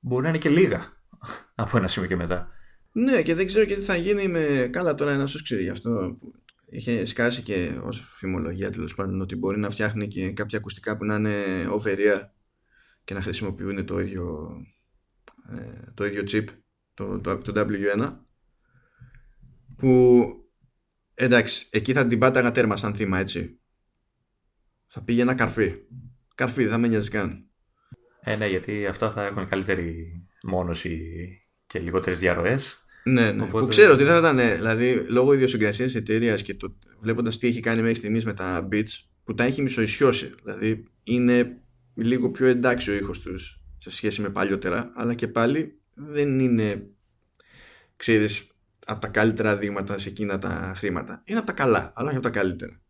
μπορεί 0.00 0.22
να 0.22 0.28
είναι 0.28 0.38
και 0.38 0.48
λίγα 0.48 0.92
από 1.54 1.76
ένα 1.76 1.88
σημείο 1.88 2.08
και 2.08 2.16
μετά. 2.16 2.50
Ναι, 2.92 3.22
και 3.22 3.34
δεν 3.34 3.46
ξέρω 3.46 3.64
και 3.64 3.74
τι 3.74 3.82
θα 3.82 3.96
γίνει 3.96 4.28
με. 4.28 4.68
Καλά, 4.72 4.94
τώρα 4.94 5.12
ένας 5.12 5.30
σου 5.30 5.42
ξέρει 5.42 5.62
γι' 5.62 5.68
αυτό. 5.68 6.14
Που 6.18 6.34
είχε 6.66 7.04
σκάσει 7.04 7.42
και 7.42 7.78
ως 7.82 8.00
φημολογία 8.16 8.70
τέλος 8.70 8.94
πάντων 8.94 9.20
ότι 9.20 9.36
μπορεί 9.36 9.58
να 9.58 9.70
φτιάχνει 9.70 10.08
και 10.08 10.32
κάποια 10.32 10.58
ακουστικά 10.58 10.96
που 10.96 11.04
να 11.04 11.14
είναι 11.14 11.34
over 11.70 11.96
ear 11.96 12.20
και 13.04 13.14
να 13.14 13.20
χρησιμοποιούν 13.20 13.86
το 13.86 14.00
ίδιο, 14.00 14.56
ε, 15.48 15.90
το 15.94 16.04
ίδιο 16.06 16.22
chip, 16.26 16.44
το, 16.94 17.20
το, 17.20 17.38
το 17.38 17.52
W1 17.56 18.16
που 19.76 20.26
Εντάξει, 21.18 21.66
εκεί 21.70 21.92
θα 21.92 22.06
την 22.06 22.18
πάταγα 22.18 22.52
τέρμα 22.52 22.76
σαν 22.76 22.94
θύμα, 22.94 23.18
έτσι. 23.18 23.58
Θα 24.86 25.02
πήγε 25.02 25.22
ένα 25.22 25.34
καρφί. 25.34 25.74
Καρφί, 26.34 26.62
δεν 26.62 26.72
θα 26.72 26.78
με 26.78 26.88
νοιάζει 26.88 27.10
καν. 27.10 27.46
Ε, 28.20 28.36
ναι, 28.36 28.46
γιατί 28.46 28.86
αυτά 28.86 29.10
θα 29.10 29.24
έχουν 29.24 29.48
καλύτερη 29.48 30.06
μόνωση 30.42 31.00
και 31.66 31.78
λιγότερες 31.78 32.18
διαρροές. 32.18 32.84
Ναι, 33.04 33.32
ναι. 33.32 33.42
Οπότε... 33.42 33.64
Που 33.64 33.68
ξέρω 33.68 33.92
ότι 33.92 34.04
δεν 34.04 34.12
θα 34.12 34.18
ήταν, 34.18 34.56
δηλαδή, 34.56 35.06
λόγω 35.10 35.32
ιδιοσυγκρασίας 35.32 35.92
τη 35.92 35.98
εταιρεία 35.98 36.36
και 36.36 36.54
το, 36.54 36.76
βλέποντας 37.00 37.38
τι 37.38 37.46
έχει 37.46 37.60
κάνει 37.60 37.80
μέχρι 37.80 37.96
στιγμής 37.96 38.24
με 38.24 38.32
τα 38.32 38.68
beats, 38.72 38.90
που 39.24 39.34
τα 39.34 39.44
έχει 39.44 39.62
μισοϊσιώσει. 39.62 40.34
Δηλαδή, 40.42 40.84
είναι 41.02 41.60
λίγο 41.94 42.30
πιο 42.30 42.46
εντάξει 42.46 42.90
ο 42.90 42.94
ήχος 42.94 43.20
τους 43.20 43.60
σε 43.78 43.90
σχέση 43.90 44.20
με 44.20 44.28
παλιότερα, 44.28 44.92
αλλά 44.94 45.14
και 45.14 45.28
πάλι 45.28 45.80
δεν 45.94 46.38
είναι, 46.38 46.86
ξέρεις, 47.96 48.46
από 48.88 49.00
τα 49.00 49.08
καλύτερα 49.08 49.56
δείγματα 49.56 49.98
σε 49.98 50.08
εκείνα 50.08 50.38
τα 50.38 50.72
χρήματα. 50.76 51.22
Είναι 51.24 51.38
από 51.38 51.46
τα 51.46 51.52
καλά, 51.52 51.92
αλλά 51.94 52.08
όχι 52.08 52.16
από 52.16 52.26
τα 52.26 52.32
καλύτερα. 52.32 52.80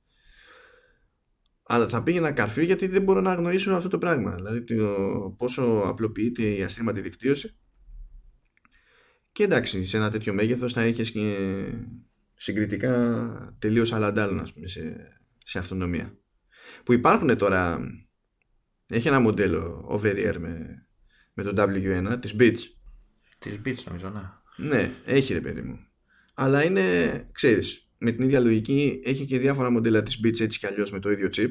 Αλλά 1.63 1.89
θα 1.89 2.03
πήγαινα 2.03 2.33
καρφί 2.33 2.65
γιατί 2.65 2.87
δεν 2.87 3.03
μπορώ 3.03 3.21
να 3.21 3.31
αγνοήσω 3.31 3.73
αυτό 3.73 3.89
το 3.89 3.99
πράγμα. 3.99 4.35
Δηλαδή 4.35 4.65
το 4.65 5.35
πόσο 5.39 5.83
απλοποιείται 5.87 6.43
η 6.43 6.63
αστρήματη 6.63 7.01
δικτύωση. 7.01 7.57
Και 9.33 9.43
εντάξει, 9.43 9.85
σε 9.85 9.97
ένα 9.97 10.11
τέτοιο 10.11 10.33
μέγεθος 10.33 10.73
θα 10.73 10.81
έχει 10.81 11.13
και 11.13 11.37
συγκριτικά 12.35 13.57
τελείως 13.59 13.93
αλλαντάλλον 13.93 14.41
ας 14.41 14.53
πούμε, 14.53 14.67
σε, 14.67 15.09
σε 15.45 15.59
αυτονομία. 15.59 16.19
Που 16.85 16.93
υπάρχουν 16.93 17.37
τώρα, 17.37 17.81
έχει 18.87 19.09
ένα 19.09 19.21
μοντέλο 19.21 19.87
over 19.89 20.15
air 20.15 20.37
με, 20.39 20.87
με 21.35 21.43
το 21.43 21.63
W1 21.63 22.17
της 22.21 22.35
Beats. 22.39 22.59
Της 23.39 23.61
Beats 23.65 23.83
νομίζω, 23.87 24.11
ναι. 24.11 24.69
Ναι, 24.69 24.93
έχει 25.05 25.33
ρε 25.33 25.41
παιδί 25.41 25.63
μου. 25.63 25.86
Αλλά 26.38 26.64
είναι, 26.64 26.83
ξέρεις, 27.33 27.90
με 27.99 28.11
την 28.11 28.25
ίδια 28.25 28.40
λογική 28.40 29.01
έχει 29.05 29.25
και 29.25 29.38
διάφορα 29.38 29.70
μοντέλα 29.70 30.03
της 30.03 30.20
Beats 30.25 30.40
έτσι 30.40 30.59
κι 30.59 30.66
αλλιώς 30.66 30.92
με 30.92 30.99
το 30.99 31.11
ίδιο 31.11 31.29
chip. 31.33 31.51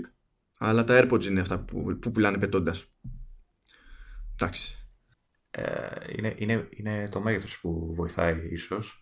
Αλλά 0.58 0.84
τα 0.84 1.02
AirPods 1.02 1.26
είναι 1.26 1.40
αυτά 1.40 1.60
που, 1.60 1.98
που 2.02 2.12
πουλάνε 2.12 2.38
πετώντας. 2.38 2.86
Εντάξει. 4.34 4.90
Ε, 5.52 5.64
είναι, 6.16 6.34
είναι, 6.38 6.68
είναι 6.70 7.10
το 7.12 7.20
μέγεθος 7.20 7.60
που 7.60 7.94
βοηθάει 7.96 8.48
ίσως. 8.52 9.02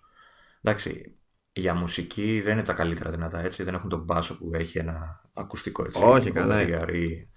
Εντάξει, 0.61 1.15
για 1.53 1.73
μουσική 1.73 2.41
δεν 2.43 2.53
είναι 2.53 2.63
τα 2.63 2.73
καλύτερα 2.73 3.09
δυνατά 3.09 3.39
έτσι. 3.39 3.63
Δεν 3.63 3.73
έχουν 3.73 3.89
τον 3.89 4.03
μπάσο 4.03 4.37
που 4.37 4.51
έχει 4.53 4.77
ένα 4.77 5.21
ακουστικό 5.33 5.83
έτσι. 5.85 6.01
Όχι, 6.03 6.31
καλά. 6.31 6.61
Ή... 6.61 6.73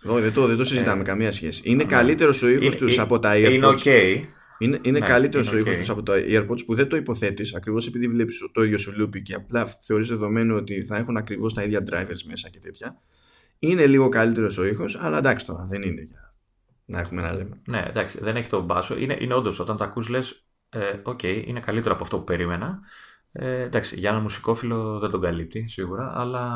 Όχι, 0.04 0.22
δεν 0.22 0.32
το, 0.32 0.46
δεν 0.46 0.56
το 0.56 0.64
συζητάμε 0.64 1.00
ε, 1.00 1.04
καμία 1.04 1.32
σχέση. 1.32 1.62
Είναι 1.64 1.85
ναι. 1.85 1.90
καλύτερος 1.90 2.42
ο 2.42 2.48
ήχος 2.48 2.76
τους 2.76 2.98
από 2.98 3.18
τα 3.18 3.32
AirPods. 3.35 3.50
Είναι 3.50 3.66
ok. 3.66 4.24
Είναι, 4.59 4.79
είναι 4.83 4.99
ναι, 4.99 5.07
καλύτερος 5.07 5.53
ο 5.53 5.59
ήχος 5.59 5.77
τους 5.77 5.90
από 5.90 6.03
τα 6.03 6.14
AirPods 6.29 6.64
που 6.66 6.75
δεν 6.75 6.88
το 6.88 6.97
υποθέτεις 6.97 7.55
ακριβώς 7.55 7.87
επειδή 7.87 8.09
βλέπεις 8.09 8.51
το 8.53 8.62
ίδιο 8.62 8.79
σου 8.79 8.92
loopy 9.01 9.23
και 9.23 9.35
απλά 9.35 9.66
θεωρείς 9.66 10.09
δεδομένο 10.09 10.57
ότι 10.57 10.85
θα 10.85 10.97
έχουν 10.97 11.16
ακριβώς 11.16 11.55
τα 11.55 11.62
ίδια 11.62 11.81
drivers 11.90 12.23
μέσα 12.27 12.49
και 12.49 12.59
τέτοια. 12.59 13.01
Είναι 13.59 13.87
λίγο 13.87 14.09
καλύτερος 14.09 14.59
ο 14.59 14.66
ήχος, 14.66 14.97
αλλά 15.01 15.19
εντάξει 15.19 15.47
τώρα 15.47 15.66
δεν 15.66 15.83
είναι 15.83 16.03
για 16.03 16.27
να 16.85 17.01
έχουμε 17.01 17.21
ένα 17.21 17.33
λέμε. 17.33 17.61
Ναι, 17.69 17.85
εντάξει, 17.87 18.19
δεν 18.21 18.37
έχει 18.37 18.49
τον 18.49 18.64
μπάσο. 18.64 18.99
Είναι, 18.99 19.16
είναι 19.21 19.35
όντως 19.35 19.59
όταν 19.59 19.77
τα 19.77 19.85
ακούς 19.85 20.09
λες, 20.09 20.47
ε, 20.69 21.01
OK, 21.03 21.18
okay, 21.23 21.42
είναι 21.47 21.61
καλύτερο 21.61 21.95
από 21.95 22.03
αυτό 22.03 22.19
που 22.19 22.25
περίμενα. 22.25 22.81
Ε, 23.33 23.62
εντάξει, 23.62 23.99
για 23.99 24.11
ένα 24.11 24.21
μουσικόφιλο 24.21 24.99
δεν 24.99 25.11
τον 25.11 25.21
καλύπτει 25.21 25.69
σίγουρα, 25.69 26.12
αλλά 26.14 26.47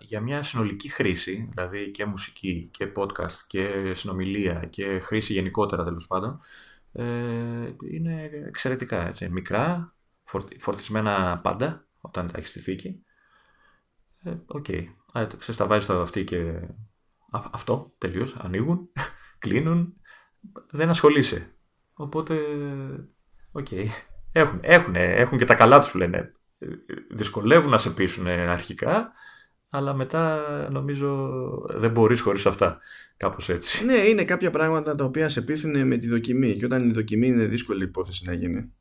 για 0.00 0.20
μια 0.20 0.42
συνολική 0.42 0.88
χρήση, 0.88 1.48
δηλαδή 1.50 1.90
και 1.90 2.04
μουσική 2.04 2.68
και 2.72 2.92
podcast 2.96 3.36
και 3.46 3.92
συνομιλία 3.94 4.64
και 4.70 4.98
χρήση 5.02 5.32
γενικότερα 5.32 5.84
τέλος 5.84 6.06
πάντων, 6.06 6.40
ε, 6.96 7.74
είναι 7.90 8.30
εξαιρετικά. 8.46 9.06
Έτσι. 9.06 9.28
Μικρά, 9.28 9.94
φορτισμένα 10.58 11.40
πάντα 11.42 11.88
όταν 12.00 12.26
τα 12.26 12.38
έχεις 12.38 12.48
στη 12.48 12.60
θήκη. 12.60 13.04
Ε, 14.22 14.34
οκ. 14.46 14.68
Ε, 14.68 14.88
okay. 15.12 15.28
ξέρεις, 15.38 15.56
τα 15.56 15.66
βάζεις 15.66 15.84
στο 15.84 16.00
αυτί 16.00 16.24
και 16.24 16.68
αυτό 17.30 17.94
τελείως, 17.98 18.36
ανοίγουν, 18.36 18.92
κλείνουν, 19.38 19.94
δεν 20.70 20.88
ασχολείσαι. 20.88 21.54
Οπότε, 21.94 22.38
OK. 23.52 23.66
Okay. 23.70 23.86
Έχουν, 24.32 24.58
έχουν, 24.62 24.94
έχουν 24.94 25.38
και 25.38 25.44
τα 25.44 25.54
καλά 25.54 25.80
τους 25.80 25.90
που 25.90 25.98
λένε. 25.98 26.32
Δυσκολεύουν 27.10 27.70
να 27.70 27.78
σε 27.78 27.90
πείσουν 27.90 28.26
αρχικά, 28.26 29.12
αλλά 29.74 29.94
μετά 29.94 30.40
νομίζω 30.70 31.30
δεν 31.68 31.90
μπορείς 31.90 32.20
χωρίς 32.20 32.46
αυτά. 32.46 32.78
Κάπως 33.16 33.48
έτσι. 33.48 33.84
Ναι, 33.84 33.96
είναι 33.96 34.24
κάποια 34.24 34.50
πράγματα 34.50 34.94
τα 34.94 35.04
οποία 35.04 35.28
σε 35.28 35.42
πείθουν 35.42 35.86
με 35.86 35.96
τη 35.96 36.08
δοκιμή 36.08 36.56
και 36.56 36.64
όταν 36.64 36.88
η 36.88 36.92
δοκιμή 36.92 37.26
είναι 37.26 37.44
δύσκολη 37.44 37.84
υπόθεση 37.84 38.24
να 38.24 38.32
γίνει. 38.32 38.72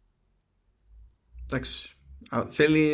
Εντάξει. 1.46 1.98
Θέλει 2.50 2.94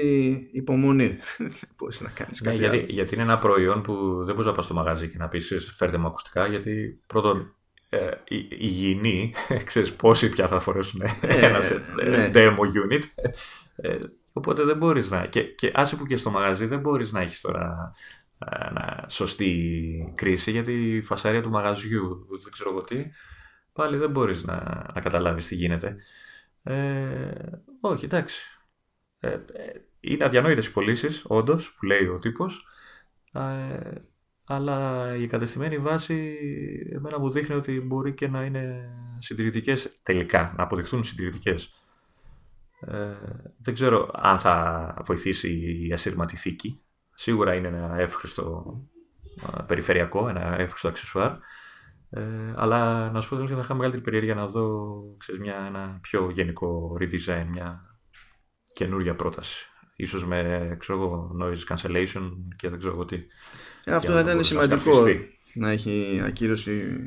υπομονή. 0.51 1.17
Πώ 1.77 1.87
να 1.99 2.09
κάνεις 2.09 2.41
ναι, 2.41 2.49
κάτι. 2.49 2.59
γιατί, 2.59 2.85
γιατί 2.93 3.13
είναι 3.13 3.23
ένα 3.23 3.37
προϊόν 3.37 3.81
που 3.81 3.93
δεν 4.23 4.35
μπορείς 4.35 4.45
να 4.45 4.51
πας 4.51 4.65
στο 4.65 4.73
μαγαζί 4.73 5.09
και 5.09 5.17
να 5.17 5.27
πεις 5.27 5.73
φέρτε 5.75 5.97
μου 5.97 6.07
ακουστικά. 6.07 6.47
Γιατί 6.47 7.01
πρώτον 7.07 7.55
ε, 7.89 8.09
υγιεινή, 8.59 9.33
ξέρεις 9.65 9.93
πόσοι 9.93 10.29
πια 10.29 10.47
θα 10.47 10.59
φορέσουν 10.59 11.01
ε, 11.01 11.09
ένα 11.21 11.59
ε, 12.01 12.09
ναι. 12.09 12.31
demo 12.33 12.59
unit. 12.59 13.03
Ε, 14.29 14.39
οπότε 14.39 14.63
δεν 14.63 14.77
μπορείς 14.77 15.09
να... 15.09 15.25
Και, 15.25 15.43
και 15.43 15.71
άσε 15.73 15.95
που 15.95 16.05
και 16.05 16.17
στο 16.17 16.29
μαγαζί 16.29 16.65
δεν 16.65 16.79
μπορείς 16.79 17.11
να 17.11 17.21
έχεις 17.21 17.41
τώρα 17.41 17.93
να, 18.73 19.05
σωστή 19.09 20.13
κρίση 20.15 20.51
γιατί 20.51 20.95
η 20.95 21.01
φασαρία 21.01 21.41
του 21.41 21.49
μαγαζιού, 21.49 22.27
δεν 22.43 22.51
ξέρω 22.51 22.69
εγώ 22.69 22.81
τι, 22.81 23.05
πάλι 23.73 23.97
δεν 23.97 24.09
μπορείς 24.09 24.43
να, 24.43 24.85
να 24.93 25.01
καταλάβεις 25.01 25.47
τι 25.47 25.55
γίνεται. 25.55 25.95
Ε, 26.63 27.31
όχι, 27.79 28.05
εντάξει. 28.05 28.41
Ε, 29.19 29.37
είναι 29.99 30.25
αδιανόητες 30.25 30.67
οι 30.67 30.71
πωλήσεις, 30.71 31.23
όντως, 31.27 31.73
που 31.73 31.85
λέει 31.85 32.07
ο 32.07 32.19
τύπος. 32.19 32.65
Ε, 33.33 33.93
αλλά 34.45 35.07
η 35.15 35.23
εγκατεστημένη 35.23 35.77
βάση 35.77 36.37
εμένα 36.93 37.19
μου 37.19 37.29
δείχνει 37.29 37.55
ότι 37.55 37.79
μπορεί 37.79 38.13
και 38.13 38.27
να 38.27 38.45
είναι 38.45 38.93
συντηρητικές 39.19 39.99
τελικά, 40.03 40.53
να 40.57 40.63
αποδειχθούν 40.63 41.03
συντηρητικές. 41.03 41.73
Ε, 42.79 43.13
δεν 43.57 43.73
ξέρω 43.73 44.09
αν 44.13 44.39
θα 44.39 44.93
βοηθήσει 45.05 45.85
η 45.87 45.93
ασύρματη 45.93 46.35
θήκη. 46.35 46.83
Σίγουρα 47.13 47.53
είναι 47.53 47.67
ένα 47.67 47.95
εύχριστο 47.97 48.65
περιφερειακό, 49.67 50.27
ένα 50.29 50.59
εύχριστο 50.59 50.87
αξεσουάρ. 50.87 51.31
Ε, 52.09 52.53
αλλά 52.55 53.11
να 53.11 53.21
σου 53.21 53.29
πω 53.29 53.35
ότι 53.35 53.53
θα 53.53 53.59
είχα 53.59 53.73
μεγαλύτερη 53.73 54.03
περιέργεια 54.03 54.35
να 54.35 54.47
δω 54.47 54.99
ξέρεις, 55.17 55.41
μια, 55.41 55.63
ένα 55.67 55.99
πιο 56.01 56.29
γενικό 56.29 56.97
redesign, 56.99 57.45
μια 57.49 57.81
καινούργια 58.73 59.15
πρόταση. 59.15 59.65
Ίσως 59.95 60.25
με 60.25 60.75
ξέρω, 60.79 61.31
noise 61.41 61.75
cancellation 61.75 62.31
και 62.55 62.69
δεν 62.69 62.79
ξέρω 62.79 62.93
εγώ 62.93 63.05
τι. 63.05 63.15
Ε, 63.83 63.93
αυτό 63.93 64.11
θα 64.11 64.19
ήταν 64.19 64.43
σημαντικό 64.43 65.03
να 65.53 65.69
έχει 65.69 66.21
ακύρωση 66.23 66.97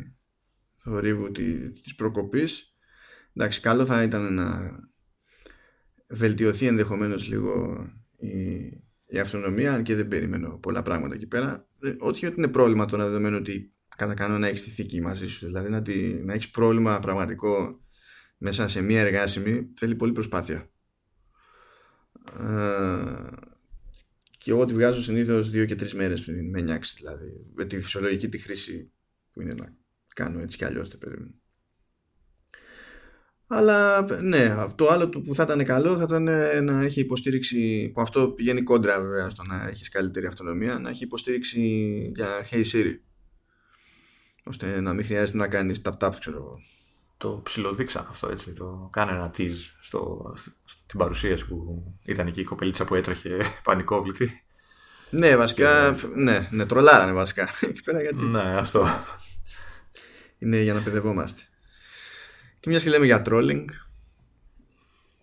θορύβου 0.77 1.31
της 1.83 1.95
προκοπής. 1.97 2.77
Εντάξει, 3.35 3.61
καλό 3.61 3.85
θα 3.85 4.03
ήταν 4.03 4.35
να 4.35 4.71
βελτιωθεί 6.13 6.67
ενδεχομένως 6.67 7.27
λίγο 7.27 7.85
η, 8.17 8.33
η 9.07 9.19
αυτονομία, 9.19 9.75
αν 9.75 9.83
και 9.83 9.95
δεν 9.95 10.09
περιμένω 10.09 10.59
πολλά 10.59 10.83
πράγματα 10.83 11.15
εκεί 11.15 11.27
πέρα. 11.27 11.69
Ε, 11.83 11.95
όχι 11.99 12.27
ότι 12.27 12.35
είναι 12.39 12.49
πρόβλημα 12.49 12.85
τώρα 12.85 13.05
δεδομένου 13.05 13.37
ότι 13.41 13.73
κατά 13.97 14.15
κανόνα 14.15 14.49
έχεις 14.49 14.63
τη 14.63 14.71
θήκη 14.71 15.01
μαζί 15.01 15.29
σου. 15.29 15.47
Δηλαδή 15.47 15.69
να, 15.69 15.83
να 16.25 16.33
έχεις 16.33 16.51
πρόβλημα 16.51 17.01
πραγματικό 17.01 17.81
μέσα 18.39 18.69
σε 18.69 18.81
μία 18.81 19.01
εργάσιμη 19.01 19.73
θέλει 19.77 19.95
πολύ 19.95 20.13
προσπάθεια. 20.13 20.71
Ε, 22.39 23.27
και 24.39 24.51
εγώ 24.51 24.65
τη 24.65 24.75
βγάζω 24.75 25.03
συνήθως 25.03 25.51
δύο 25.51 25.65
και 25.65 25.75
τρεις 25.75 25.95
μέρες 25.95 26.23
πριν 26.23 26.51
με 26.51 26.61
νιάξεις 26.61 26.95
δηλαδή. 26.95 27.51
Με 27.55 27.65
τη 27.65 27.81
φυσιολογική 27.81 28.29
τη 28.29 28.39
χρήση 28.39 28.93
που 29.33 29.41
είναι 29.41 29.55
να 29.55 29.77
κάνω 30.15 30.41
έτσι 30.41 30.57
κι 30.57 30.65
αλλιώς 30.65 30.91
το 30.91 30.97
παιδί 30.97 31.17
μου. 31.17 31.42
Αλλά 33.55 34.07
ναι, 34.23 34.67
το 34.75 34.89
άλλο 34.89 35.09
που 35.09 35.35
θα 35.35 35.43
ήταν 35.43 35.65
καλό 35.65 35.97
θα 35.97 36.03
ήταν 36.03 36.23
να 36.65 36.83
έχει 36.83 37.01
υποστήριξη, 37.01 37.91
που 37.95 38.01
αυτό 38.01 38.29
πηγαίνει 38.29 38.63
κόντρα 38.63 39.01
βέβαια 39.01 39.31
στο 39.31 39.43
να 39.43 39.69
έχεις 39.69 39.89
καλύτερη 39.89 40.27
αυτονομία, 40.27 40.79
να 40.79 40.89
έχει 40.89 41.05
υποστήριξη 41.05 41.61
για 42.15 42.29
Hey 42.51 42.65
Siri. 42.73 42.95
Ώστε 44.45 44.81
να 44.81 44.93
μην 44.93 45.05
χρειάζεται 45.05 45.39
να 45.39 45.49
κάνεις 45.49 45.83
tap-tap, 45.85 46.11
ξέρω 46.19 46.37
εγώ. 46.37 46.61
Το 47.17 47.41
ψιλοδείξα 47.45 48.07
αυτό 48.11 48.29
έτσι. 48.29 48.53
Το 48.53 48.89
κάνε 48.93 49.13
ένα 49.13 49.31
tease 49.37 49.71
στο, 49.81 50.33
στην 50.65 50.99
παρουσίαση 50.99 51.47
που 51.47 51.85
ήταν 52.05 52.27
εκεί 52.27 52.41
η 52.41 52.45
κοπελίτσα 52.45 52.85
που 52.85 52.95
έτρεχε 52.95 53.37
πανικόβλητη. 53.65 54.43
Ναι, 55.11 55.37
βασικά. 55.37 55.93
Και... 55.93 56.07
Ναι, 56.15 56.49
ναι, 56.51 56.67
τρολάρανε 56.67 57.13
βασικά. 57.13 57.49
Εκεί 57.69 57.83
πέρα 57.83 58.01
γιατί. 58.01 58.23
Ναι, 58.23 58.59
αυτό. 58.59 58.87
Είναι 60.39 60.61
για 60.61 60.75
να 60.75 60.81
παιδευόμαστε. 60.81 61.43
Και 62.63 62.69
μιας 62.69 62.83
και 62.83 62.91
λέμε 62.91 63.05
για 63.05 63.23
trolling. 63.27 63.65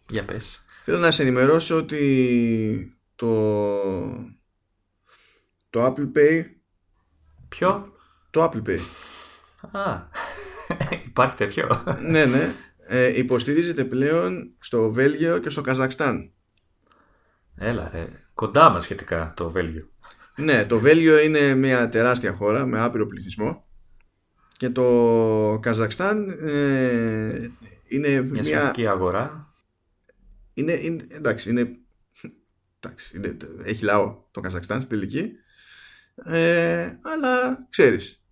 Για 0.10 0.26
πες. 0.26 0.64
Θέλω 0.84 0.98
να 0.98 1.12
σε 1.12 1.22
ενημερώσω 1.22 1.78
ότι 1.78 2.98
το, 3.16 3.82
το 5.70 5.86
Apple 5.86 6.18
Pay. 6.18 6.44
Ποιο; 7.50 7.94
Το 8.30 8.44
Apple 8.44 8.70
Pay. 8.70 8.80
Α, 9.72 10.02
υπάρχει 11.06 11.36
τέτοιο. 11.36 11.84
ναι, 12.02 12.26
ναι. 12.26 12.54
Ε, 12.78 13.18
υποστηρίζεται 13.18 13.86
πλέον 13.86 14.56
στο 14.60 14.92
Βέλγιο 14.92 15.38
και 15.38 15.50
στο 15.50 15.62
Καζακστάν. 15.62 16.32
Έλα 17.56 17.90
ρε, 17.94 18.08
κοντά 18.34 18.70
μας 18.70 18.84
σχετικά 18.84 19.34
το 19.36 19.50
Βέλγιο. 19.50 19.90
Ναι, 20.36 20.66
το 20.66 20.80
Βέλγιο 20.80 21.20
είναι 21.20 21.56
μια 21.56 21.90
τεράστια 21.90 22.34
χώρα 22.34 22.66
με 22.66 22.80
άπειρο 22.80 23.06
πληθυσμό 23.06 23.69
και 24.60 24.70
το 24.70 25.60
Καζακστάν 25.62 26.30
ε, 26.30 27.50
είναι 27.88 28.22
μια... 28.22 28.74
Μια 28.78 28.92
αγορά. 28.92 29.52
Είναι, 30.54 30.72
είναι, 30.72 31.06
εντάξει, 31.10 31.50
είναι, 31.50 31.78
εντάξει, 32.80 33.18
είναι, 33.18 33.38
έχει 33.64 33.84
λαό 33.84 34.24
το 34.32 34.40
Καζακστάν 34.40 34.82
στην 34.82 35.00
τελική 35.00 35.32
ε, 36.26 37.00
αλλά 37.02 37.66
ξέρεις 37.70 38.24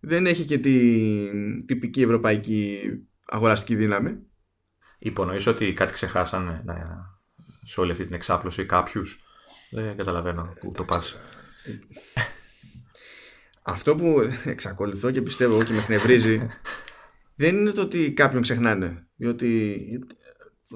δεν 0.00 0.26
έχει 0.26 0.44
και 0.44 0.58
την 0.58 1.66
τυπική 1.66 2.02
ευρωπαϊκή 2.02 2.80
αγοραστική 3.26 3.74
δύναμη. 3.74 4.18
Υπονοείς 4.98 5.46
ότι 5.46 5.72
κάτι 5.72 5.92
ξεχάσανε 5.92 6.62
να, 6.64 6.84
σε 7.62 7.80
όλη 7.80 7.90
αυτή 7.90 8.04
την 8.04 8.14
εξάπλωση 8.14 8.66
κάποιους; 8.66 9.20
Δεν 9.70 9.96
καταλαβαίνω 9.96 10.54
που 10.60 10.72
το 10.72 10.84
πας. 10.84 11.16
Αυτό 13.62 13.94
που 13.94 14.20
εξακολουθώ 14.44 15.10
και 15.10 15.22
πιστεύω 15.22 15.64
και 15.64 15.72
με 15.72 15.78
εκνευρίζει 15.78 16.46
δεν 17.34 17.56
είναι 17.56 17.70
το 17.70 17.80
ότι 17.80 18.12
κάποιον 18.12 18.42
ξεχνάνε. 18.42 19.06
Διότι, 19.16 19.78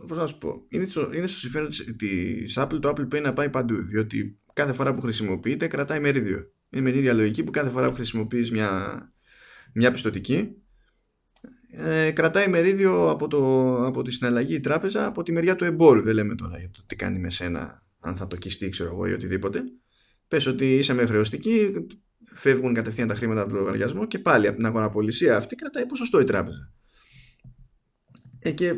πώς 0.06 0.18
να 0.18 0.26
σου 0.26 0.38
πω, 0.38 0.64
είναι 0.68 0.84
στο, 0.84 1.10
είναι 1.14 1.26
στο 1.26 1.38
συμφέρον 1.38 1.68
της 1.96 2.58
Apple 2.60 2.78
το 2.80 2.88
Apple 2.88 3.14
Pay 3.14 3.22
να 3.22 3.32
πάει 3.32 3.50
παντού. 3.50 3.82
Διότι 3.82 4.38
κάθε 4.52 4.72
φορά 4.72 4.94
που 4.94 5.00
χρησιμοποιείται 5.00 5.66
κρατάει 5.66 6.00
μερίδιο. 6.00 6.50
Είναι 6.70 6.82
με 6.82 6.90
την 6.90 6.98
ίδια 6.98 7.12
λογική 7.12 7.44
που 7.44 7.50
κάθε 7.50 7.70
φορά 7.70 7.88
που 7.88 7.94
χρησιμοποιείς 7.94 8.50
μια, 8.50 9.00
μια 9.72 9.92
πιστοτική 9.92 10.56
ε, 11.78 12.10
κρατάει 12.10 12.48
μερίδιο 12.48 13.10
από, 13.10 13.28
το, 13.28 13.74
από 13.84 14.02
τη 14.02 14.12
συναλλαγή 14.12 14.54
η 14.54 14.60
τράπεζα 14.60 15.06
από 15.06 15.22
τη 15.22 15.32
μεριά 15.32 15.56
του 15.56 15.64
εμπόρου. 15.64 16.02
Δεν 16.02 16.14
λέμε 16.14 16.34
τώρα 16.34 16.58
για 16.58 16.70
το 16.70 16.82
τι 16.86 16.96
κάνει 16.96 17.18
με 17.18 17.30
σένα, 17.30 17.82
αν 18.00 18.16
θα 18.16 18.26
το 18.26 18.36
κιστεί, 18.36 18.68
ξέρω 18.68 18.90
εγώ, 18.92 19.06
ή 19.06 19.12
οτιδήποτε. 19.12 19.62
Πες 20.28 20.46
ότι 20.46 20.76
είσαι 20.76 20.94
με 20.94 21.06
χρεωστική, 21.06 21.86
φεύγουν 22.36 22.74
κατευθείαν 22.74 23.08
τα 23.08 23.14
χρήματα 23.14 23.40
από 23.40 23.50
τον 23.50 23.58
λογαριασμό 23.58 24.06
και 24.06 24.18
πάλι 24.18 24.46
από 24.46 24.56
την 24.56 24.66
αγοραπωλησία 24.66 25.36
αυτή 25.36 25.54
κρατάει 25.54 25.86
ποσοστό 25.86 26.20
η 26.20 26.24
τράπεζα. 26.24 26.72
Ε, 28.38 28.50
και 28.50 28.74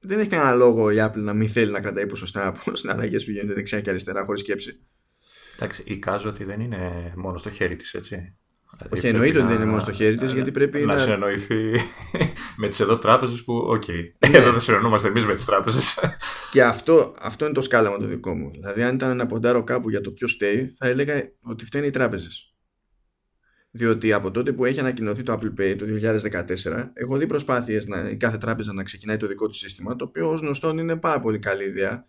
δεν 0.00 0.18
έχει 0.18 0.28
κανένα 0.28 0.54
λόγο 0.54 0.90
η 0.90 0.96
Apple 1.00 1.16
να 1.16 1.32
μην 1.34 1.48
θέλει 1.48 1.70
να 1.70 1.80
κρατάει 1.80 2.06
ποσοστά 2.06 2.46
από 2.46 2.76
συναλλαγές 2.76 3.18
που 3.18 3.30
γίνονται 3.30 3.54
δεξιά 3.54 3.80
και 3.80 3.90
αριστερά 3.90 4.24
χωρίς 4.24 4.40
σκέψη. 4.40 4.80
Εντάξει, 5.56 5.82
εικάζω 5.86 6.28
ότι 6.28 6.44
δεν 6.44 6.60
είναι 6.60 7.12
μόνο 7.16 7.36
στο 7.36 7.50
χέρι 7.50 7.76
της, 7.76 7.94
έτσι. 7.94 8.36
Δηλαδή 8.76 8.98
Όχι, 8.98 9.06
εννοείται 9.06 9.38
ότι 9.38 9.46
δεν 9.46 9.56
είναι 9.56 9.66
μόνο 9.66 9.80
στο 9.80 9.92
χέρι 9.92 10.16
της, 10.16 10.32
γιατί 10.32 10.50
πρέπει 10.50 10.78
να. 10.78 10.94
Να 10.94 10.98
συνεννοηθεί 10.98 11.72
με 12.60 12.68
τις 12.68 12.80
εδώ 12.80 12.98
τράπεζες 12.98 13.44
που, 13.44 13.54
οκ, 13.54 13.88
εδώ 14.18 14.52
δεν 14.52 14.60
συνεννοούμαστε 14.60 15.08
εμείς 15.08 15.26
με 15.26 15.34
τις 15.34 15.44
τράπεζες. 15.44 15.98
Και 16.52 16.62
αυτό, 16.62 17.14
αυτό 17.20 17.44
είναι 17.44 17.54
το 17.54 17.60
σκάλαμα 17.60 17.98
το 17.98 18.06
δικό 18.06 18.34
μου. 18.34 18.50
Δηλαδή, 18.50 18.82
αν 18.82 18.94
ήταν 18.94 19.16
να 19.16 19.26
ποντάρω 19.26 19.64
κάπου 19.64 19.90
για 19.90 20.00
το 20.00 20.10
ποιος 20.10 20.32
στέει, 20.32 20.66
θα 20.78 20.86
έλεγα 20.86 21.22
ότι 21.40 21.64
φταίνει 21.64 21.86
οι 21.86 21.90
τράπεζες. 21.90 22.47
Διότι 23.70 24.12
από 24.12 24.30
τότε 24.30 24.52
που 24.52 24.64
έχει 24.64 24.80
ανακοινωθεί 24.80 25.22
το 25.22 25.32
Apple 25.32 25.60
Pay 25.60 25.76
το 25.78 25.86
2014, 26.66 26.90
έχω 26.92 27.16
δει 27.16 27.26
προσπάθειες 27.26 27.86
να, 27.86 28.10
η 28.10 28.16
κάθε 28.16 28.38
τράπεζα 28.38 28.72
να 28.72 28.82
ξεκινάει 28.82 29.16
το 29.16 29.26
δικό 29.26 29.46
του 29.46 29.54
σύστημα, 29.54 29.96
το 29.96 30.04
οποίο 30.04 30.30
ως 30.30 30.40
γνωστόν 30.40 30.78
είναι 30.78 30.96
πάρα 30.96 31.20
πολύ 31.20 31.38
καλή 31.38 31.64
ιδέα. 31.64 32.06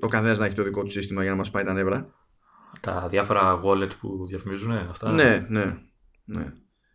Ο 0.00 0.08
καθένας 0.08 0.38
να 0.38 0.46
έχει 0.46 0.54
το 0.54 0.62
δικό 0.62 0.82
του 0.82 0.90
σύστημα 0.90 1.22
για 1.22 1.30
να 1.30 1.36
μας 1.36 1.50
πάει 1.50 1.64
τα 1.64 1.72
νεύρα. 1.72 2.14
Τα 2.80 3.06
διάφορα 3.10 3.60
wallet 3.64 3.90
που 4.00 4.26
διαφημίζουν, 4.28 4.70
αυτά; 4.72 5.12
Ναι, 5.12 5.46
ναι, 5.48 5.78
ναι. 6.24 6.52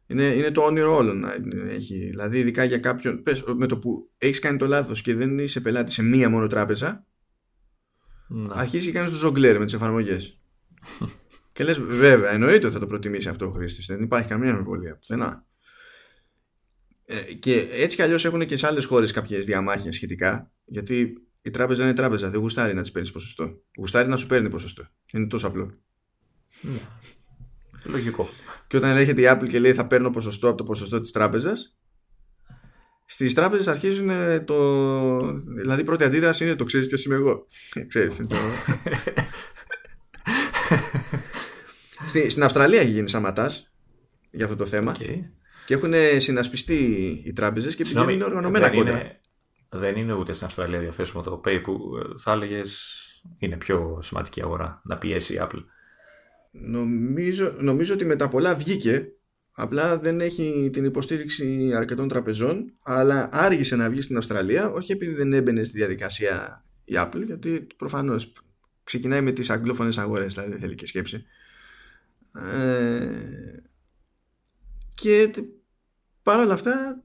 Είναι, 0.07 0.23
είναι 0.23 0.51
το 0.51 0.61
όνειρο 0.61 0.95
όλων 0.95 1.19
να 1.19 1.33
έχει. 1.69 1.95
Δηλαδή, 1.97 2.37
ειδικά 2.39 2.63
για 2.63 2.77
κάποιον. 2.77 3.21
Πες, 3.21 3.43
με 3.55 3.65
το 3.65 3.77
που 3.77 4.09
έχεις 4.17 4.39
κάνει 4.39 4.57
το 4.57 4.67
λάθος 4.67 5.01
και 5.01 5.15
δεν 5.15 5.39
είσαι 5.39 5.61
πελάτης 5.61 5.93
σε 5.93 6.03
μία 6.03 6.29
μόνο 6.29 6.47
τράπεζα, 6.47 7.05
Ναι. 8.27 8.53
αρχίζει 8.53 8.85
και 8.85 8.91
κάνεις 8.91 9.11
το 9.11 9.17
ζογκλέρ 9.17 9.59
με 9.59 9.65
τις 9.65 9.73
εφαρμογές. 9.73 10.39
και 11.55 11.63
λες, 11.63 11.79
βέβαια, 11.79 12.31
εννοείται 12.31 12.65
ότι 12.65 12.73
θα 12.73 12.79
το 12.79 12.87
προτιμήσει 12.87 13.29
αυτό 13.29 13.45
ο 13.45 13.49
χρήστης. 13.49 13.85
Δεν 13.85 14.01
υπάρχει 14.01 14.27
καμία 14.27 14.51
αμφιβολία. 14.51 14.97
Πουθενά. 14.97 15.45
Ε, 17.05 17.33
και 17.33 17.67
έτσι 17.71 17.95
κι 17.95 18.01
αλλιώς 18.01 18.25
έχουν 18.25 18.45
και 18.45 18.57
σε 18.57 18.67
άλλες 18.67 18.85
χώρες 18.85 19.11
κάποιες 19.11 19.45
διαμάχες 19.45 19.95
σχετικά. 19.95 20.51
Γιατί 20.65 21.13
η 21.41 21.49
τράπεζα 21.49 21.83
είναι 21.83 21.93
τράπεζα. 21.93 22.29
Δεν 22.29 22.39
γουστάρει 22.39 22.73
να 22.73 22.81
της 22.81 22.91
παίρνεις 22.91 23.11
ποσοστό. 23.11 23.61
Γουστάρει 23.77 24.07
να 24.07 24.15
σου 24.15 24.27
παίρνει 24.27 24.49
ποσοστό. 24.49 24.87
Είναι 25.13 25.27
τόσο 25.27 25.47
απλό. 25.47 25.79
Ναι. 26.61 26.79
Λογικό. 27.83 28.29
Και 28.67 28.77
όταν 28.77 28.97
έρχεται 28.97 29.21
η 29.21 29.25
Apple 29.27 29.49
και 29.49 29.59
λέει 29.59 29.73
θα 29.73 29.87
παίρνω 29.87 30.09
ποσοστό 30.09 30.47
από 30.47 30.57
το 30.57 30.63
ποσοστό 30.63 31.01
της 31.01 31.11
τράπεζας 31.11 31.77
στις 33.05 33.33
τράπεζες 33.33 33.67
αρχίζουν 33.67 34.09
ε, 34.09 34.39
το... 34.39 34.57
Δηλαδή 35.37 35.81
η 35.81 35.83
πρώτη 35.83 36.03
αντίδραση 36.03 36.45
είναι 36.45 36.55
το 36.55 36.63
ξέρεις 36.63 36.87
ποιος 36.87 37.05
είμαι 37.05 37.15
εγώ. 37.15 37.47
ξέρεις, 37.87 38.17
είναι 38.17 38.27
το... 38.27 38.35
Στη, 42.07 42.29
στην 42.29 42.43
Αυστραλία 42.43 42.79
έχει 42.79 42.91
γίνει 42.91 43.09
σαματάς 43.09 43.71
για 44.31 44.45
αυτό 44.45 44.57
το 44.57 44.65
θέμα 44.65 44.95
Okay. 44.99 45.19
και 45.65 45.73
έχουν 45.73 45.93
συνασπιστεί 46.17 46.75
οι 47.25 47.33
τράπεζες 47.33 47.75
και 47.75 47.83
πηγαίνουν 47.83 48.07
Συγγνώμη, 48.09 48.33
οργανωμένα 48.33 48.67
δεν 48.67 48.77
κόντρα. 48.77 48.99
είναι, 48.99 49.19
δεν 49.69 49.95
είναι 49.95 50.13
ούτε 50.13 50.33
στην 50.33 50.45
Αυστραλία 50.45 50.79
διαθέσιμο 50.79 51.23
το 51.23 51.41
Pay 51.45 51.59
που 51.63 51.79
ε, 51.97 52.19
θα 52.19 52.31
έλεγες 52.31 52.93
είναι 53.37 53.57
πιο 53.57 53.99
σημαντική 54.01 54.41
αγορά 54.41 54.81
να 54.83 54.97
πιέσει 54.97 55.33
η 55.33 55.37
Apple. 55.41 55.63
Νομίζω, 56.51 57.55
νομίζω 57.59 57.93
ότι 57.93 58.05
με 58.05 58.15
τα 58.15 58.29
πολλά 58.29 58.55
βγήκε 58.55 59.15
Απλά 59.57 59.97
δεν 59.99 60.21
έχει 60.21 60.69
την 60.73 60.85
υποστήριξη 60.85 61.71
αρκετών 61.75 62.07
τραπεζών, 62.07 62.73
αλλά 62.83 63.29
άργησε 63.31 63.75
να 63.75 63.89
βγει 63.89 64.01
στην 64.01 64.17
Αυστραλία, 64.17 64.69
όχι 64.69 64.91
επειδή 64.91 65.13
δεν 65.13 65.33
έμπαινε 65.33 65.63
στη 65.63 65.77
διαδικασία 65.77 66.65
η 66.83 66.93
Apple, 66.97 67.23
γιατί 67.25 67.67
προφανώς 67.77 68.33
ξεκινάει 68.83 69.21
με 69.21 69.31
τις 69.31 69.49
αγγλόφωνες 69.49 69.97
αγορές, 69.97 70.33
δηλαδή 70.33 70.51
δεν 70.51 70.59
θέλει 70.59 70.75
και 70.75 70.87
σκέψη. 70.87 71.25
Ε, 72.35 73.11
και 74.95 75.29
τε- 75.33 75.45
παρόλα 76.23 76.53
αυτά, 76.53 77.03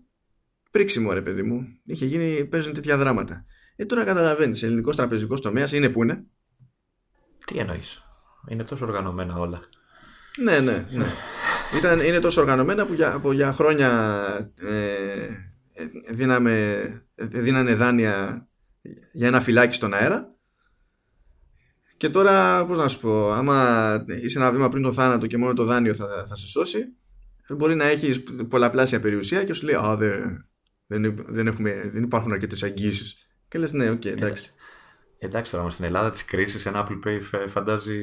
πρίξιμο 0.70 1.12
ρε 1.12 1.22
παιδί 1.22 1.42
μου, 1.42 1.66
είχε 1.84 2.06
γίνει, 2.06 2.44
παίζουν 2.44 2.72
τέτοια 2.72 2.98
δράματα. 2.98 3.44
Ε, 3.76 3.84
τώρα 3.84 4.04
καταλαβαίνεις, 4.04 4.62
ελληνικός 4.62 4.96
τραπεζικός 4.96 5.40
τομέας 5.40 5.72
είναι 5.72 5.88
που 5.88 6.02
είναι. 6.02 6.24
Τι 7.46 7.58
εννοείς. 7.58 8.02
Είναι 8.48 8.64
τόσο 8.64 8.86
οργανωμένα 8.86 9.36
όλα. 9.36 9.60
Ναι, 10.42 10.58
ναι, 10.60 10.86
ναι. 10.90 11.06
Ήταν, 11.78 12.00
είναι 12.00 12.20
τόσο 12.20 12.40
οργανωμένα 12.40 12.86
που 12.86 12.92
για, 12.92 13.20
που 13.20 13.32
για 13.32 13.52
χρόνια 13.52 13.90
ε, 14.60 15.24
ε, 15.72 15.88
δίναμε, 16.10 16.52
ε, 17.14 17.26
δίνανε 17.26 17.74
δάνεια 17.74 18.48
για 19.12 19.26
ένα 19.28 19.40
φυλάκι 19.40 19.74
στον 19.74 19.94
αέρα 19.94 20.34
και 22.00 22.08
τώρα, 22.08 22.66
πώς 22.66 22.78
να 22.78 22.88
σου 22.88 23.00
πω, 23.00 23.30
άμα 23.32 24.04
είσαι 24.22 24.38
ένα 24.38 24.52
βήμα 24.52 24.68
πριν 24.68 24.82
το 24.82 24.92
θάνατο 24.92 25.26
και 25.26 25.36
μόνο 25.36 25.52
το 25.52 25.64
δάνειο 25.64 25.94
θα, 25.94 26.06
θα 26.28 26.34
σε 26.36 26.46
σώσει, 26.46 26.78
μπορεί 27.56 27.74
να 27.74 27.84
έχεις 27.84 28.22
πολλαπλάσια 28.48 29.00
περιουσία 29.00 29.44
και 29.44 29.52
σου 29.52 29.64
λέει 29.66 29.74
«Α, 29.74 29.96
δεν, 29.96 30.44
δεν, 30.86 31.24
δεν, 31.28 31.46
έχουμε, 31.46 31.90
δεν 31.92 32.02
υπάρχουν 32.02 32.32
αρκετές 32.32 32.62
εκδόσεις». 32.62 33.28
Και 33.48 33.58
λες 33.58 33.72
«Ναι, 33.72 33.90
οκ, 33.90 34.04
εντάξει». 34.04 34.52
Εντάξει 35.18 35.50
τώρα, 35.50 35.62
όμως 35.62 35.74
στην 35.74 35.84
Ελλάδα 35.86 36.10
της 36.10 36.24
κρίσης 36.24 36.66
ένα 36.66 36.86
Apple 36.88 37.08
Pay 37.08 37.18
φε- 37.22 37.48
φαντάζει 37.50 37.98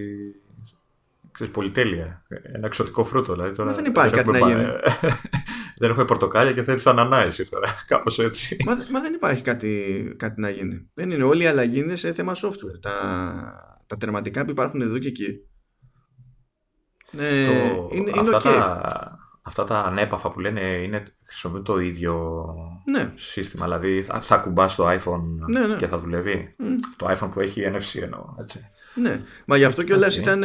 ξέρεις, 1.32 1.54
πολυτέλεια. 1.54 2.24
Ένα 2.54 2.66
εξωτικό 2.66 3.04
φρούτο. 3.04 3.34
Δηλαδή, 3.34 3.56
τώρα 3.56 3.70
Μα 3.70 3.76
δεν 3.76 3.86
υπάρχει 3.86 4.14
κάτι 4.14 4.30
έχουμε 4.30 4.40
να 4.40 4.46
πα- 4.46 4.62
γίνει. 4.62 4.72
Δεν 5.78 5.90
έχουμε 5.90 6.06
πορτοκάλια 6.06 6.54
και 6.54 6.64
θέλεις 6.64 6.88
ανανά 6.88 7.18
εσύ 7.18 7.50
τώρα. 7.50 7.68
Κάπως 7.88 8.20
έτσι. 8.20 8.58
Μα, 8.66 8.76
μα 8.92 9.02
δεν 9.02 9.14
υπάρχει 9.14 9.42
κάτι, 9.42 10.14
κάτι 10.18 10.42
να 10.42 10.50
γίνει. 10.50 10.90
Δεν 10.94 11.12
είναι. 11.12 11.24
Όλη 11.24 11.44
η 11.44 11.48
αλλαγή 11.48 11.80
είναι 11.80 11.96
σε 11.96 12.14
θέμα 12.14 12.34
software. 12.36 12.80
Τα, 12.82 13.84
τα 13.88 13.98
τερματικά 13.98 14.46
που 14.46 14.52
υπάρχουν 14.52 14.82
εδώ 14.82 14.98
και 14.98 15.08
εκεί. 15.08 15.40
Ε, 17.18 17.46
Το- 17.46 17.90
είναι, 17.92 18.12
είναι 18.16 18.36
αυτά, 18.36 18.38
ok. 18.38 18.42
τα, 18.42 19.18
αυτά 19.42 19.64
τα 19.64 19.80
ανέπαφα 19.80 20.32
που 20.32 20.40
λένε 20.40 20.62
είναι, 20.62 21.04
χρησιμοποιούν 21.24 21.64
το 21.64 21.80
ίδιο 21.80 22.46
Ναι. 22.92 23.14
σύστημα. 23.16 23.66
Δηλαδή 23.66 24.04
θα, 24.04 24.22
θα 24.22 24.38
ακουμπάς 24.38 24.76
το 24.76 24.90
iPhone 24.90 25.22
Ναι, 25.48 25.68
ναι. 25.68 25.76
και 25.76 25.88
θα 25.88 25.98
δουλεύει. 25.98 26.54
Μμ. 26.58 26.76
Το 26.96 27.08
iPhone 27.10 27.30
που 27.32 27.40
έχει 27.40 27.64
NFC 27.66 28.02
εννοώ. 28.02 28.36
Έτσι. 28.40 28.60
Ναι, 28.96 29.22
μα 29.46 29.58
γι' 29.58 29.64
αυτό 29.64 29.84
κιόλας 29.84 30.18
Οκ. 30.18 30.22
ήταν 30.22 30.44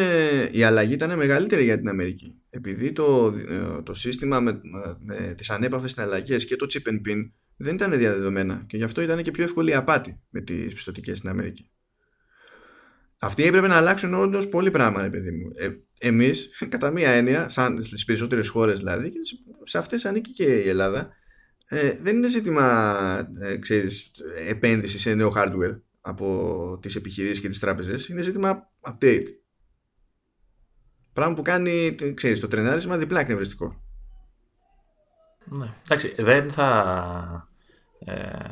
η 0.53 0.63
αλλαγή 0.63 0.93
ήταν 0.93 1.17
μεγαλύτερη 1.17 1.65
για 1.65 1.79
την 1.79 1.89
Αμερική. 1.89 2.43
Επειδή 2.51 2.93
το, 2.93 3.35
ε, 3.49 3.83
το 3.83 3.95
σύστημα 3.95 4.41
με, 4.41 4.61
με 4.99 5.35
τις 5.37 5.51
ανέπαφες 5.51 5.91
συναλλαγές 5.91 6.45
και 6.45 6.57
το 6.57 6.67
chip 6.73 6.89
and 6.91 7.09
pin 7.09 7.31
δεν 7.57 7.75
ήταν 7.75 7.99
διαδεδομένα 7.99 8.65
και 8.67 8.77
γι' 8.77 8.85
αυτό 8.85 9.01
ήταν 9.01 9.23
και 9.23 9.31
πιο 9.31 9.45
εύκολη 9.45 9.71
η 9.71 9.75
απάτη 9.75 10.21
με 10.31 10.41
τις 10.41 10.75
πιστωτικές 10.75 11.19
στην 11.19 11.31
Αμερική. 11.31 11.71
Αυτοί 13.19 13.45
έπρεπε 13.45 13.67
να 13.67 13.77
αλλάξουν 13.77 14.15
όντως 14.15 14.49
πολύ 14.49 14.71
πράγμα, 14.71 15.03
ρε 15.03 15.11
παιδί 15.11 15.31
μου. 15.31 15.51
Ε, 15.55 15.69
Εμείς, 15.99 16.51
κατά 16.71 16.91
μία 16.91 17.11
έννοια, 17.11 17.49
σαν 17.49 17.83
στις 17.83 18.05
περισσότερες 18.05 18.49
χώρες 18.49 18.79
δηλαδή, 18.79 19.11
και 19.11 19.19
σε 19.63 19.79
αυτές 19.79 20.05
ανήκει 20.05 20.33
και 20.33 20.45
η 20.45 20.69
Ελλάδα, 20.69 21.11
ε, 21.75 21.97
δεν 22.01 22.17
είναι 22.17 22.29
ζήτημα 22.29 22.95
ε, 23.41 23.57
ξέρεις, 23.57 24.11
επένδυσης 24.49 25.01
σε 25.01 25.15
νέο 25.15 25.33
hardware 25.37 25.81
από 26.01 26.79
τις 26.83 26.97
επιχειρήσεις 26.97 27.41
και 27.41 27.49
τις 27.49 27.59
τράπεζες 27.59 28.09
είναι 28.09 28.21
ζήτημα 28.21 28.71
update 28.81 29.27
πράγμα 31.13 31.35
που 31.35 31.43
κάνει 31.43 31.95
ξέρεις, 32.15 32.41
το 32.41 32.49
τρενάρισμα 32.49 32.97
διπλά 32.97 33.21
εκνευριστικό 33.21 33.83
Ναι. 35.45 35.75
Εντάξει, 35.83 36.15
δεν 36.23 36.51
θα. 36.51 37.49
Ε, 37.99 38.51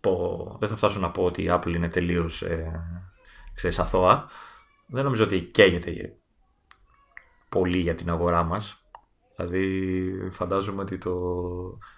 πω, 0.00 0.56
δεν 0.60 0.68
θα 0.68 0.76
φτάσω 0.76 1.00
να 1.00 1.10
πω 1.10 1.24
ότι 1.24 1.42
η 1.42 1.48
Apple 1.50 1.72
είναι 1.74 1.88
τελείως 1.88 2.42
ε, 2.42 2.80
ξέρεις, 3.54 3.78
αθώα. 3.78 4.28
Δεν 4.86 5.04
νομίζω 5.04 5.24
ότι 5.24 5.40
καίγεται 5.40 5.90
για- 5.90 6.16
πολύ 7.48 7.78
για 7.78 7.94
την 7.94 8.10
αγορά 8.10 8.42
μας. 8.42 8.85
Δηλαδή 9.36 10.12
φαντάζομαι 10.30 10.82
ότι 10.82 10.98
το... 10.98 11.10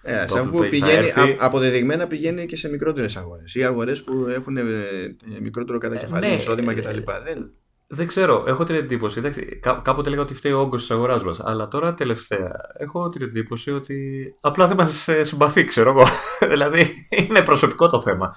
ε, 0.01 0.25
το 0.25 0.33
σε 0.33 0.39
Apple 0.39 0.39
αυτό 0.39 0.51
που 0.51 0.59
Pay 0.59 0.63
θα 0.63 0.69
πηγαίνει, 0.69 0.91
έρθει- 1.05 1.41
α- 1.41 1.45
αποδεδειγμένα 1.45 2.07
πηγαίνει 2.07 2.45
και 2.45 2.55
σε 2.55 2.69
μικρότερες 2.69 3.17
αγορές 3.17 3.55
ή 3.55 3.63
αγορές 3.63 4.03
που 4.03 4.25
έχουν 4.29 4.57
ε, 4.57 4.61
ε, 4.61 5.39
μικρότερο 5.41 5.77
κατακεφαλή 5.77 6.27
ναι, 6.27 6.33
εισόδημα 6.33 6.71
ε, 6.71 6.75
κτλ. 6.75 6.97
Δεν... 7.25 7.51
Δεν 7.91 8.07
ξέρω, 8.07 8.43
έχω 8.47 8.63
την 8.63 8.75
εντύπωση. 8.75 9.19
Εντάξει, 9.19 9.59
κά- 9.61 9.81
κάποτε 9.81 10.07
έλεγα 10.07 10.23
ότι 10.23 10.33
φταίει 10.33 10.51
ο 10.51 10.59
όγκος 10.59 10.81
της 10.81 10.91
αγοράς 10.91 11.23
μας. 11.23 11.39
Αλλά 11.43 11.67
τώρα 11.67 11.93
τελευταία 11.93 12.51
έχω 12.77 13.09
την 13.09 13.21
εντύπωση 13.21 13.71
ότι 13.71 14.25
απλά 14.41 14.67
δεν 14.67 14.77
μας 14.77 15.07
συμπαθεί, 15.23 15.65
ξέρω 15.65 15.89
εγώ. 15.89 16.03
δηλαδή 16.51 16.93
είναι 17.09 17.41
προσωπικό 17.41 17.87
το 17.89 18.01
θέμα. 18.01 18.35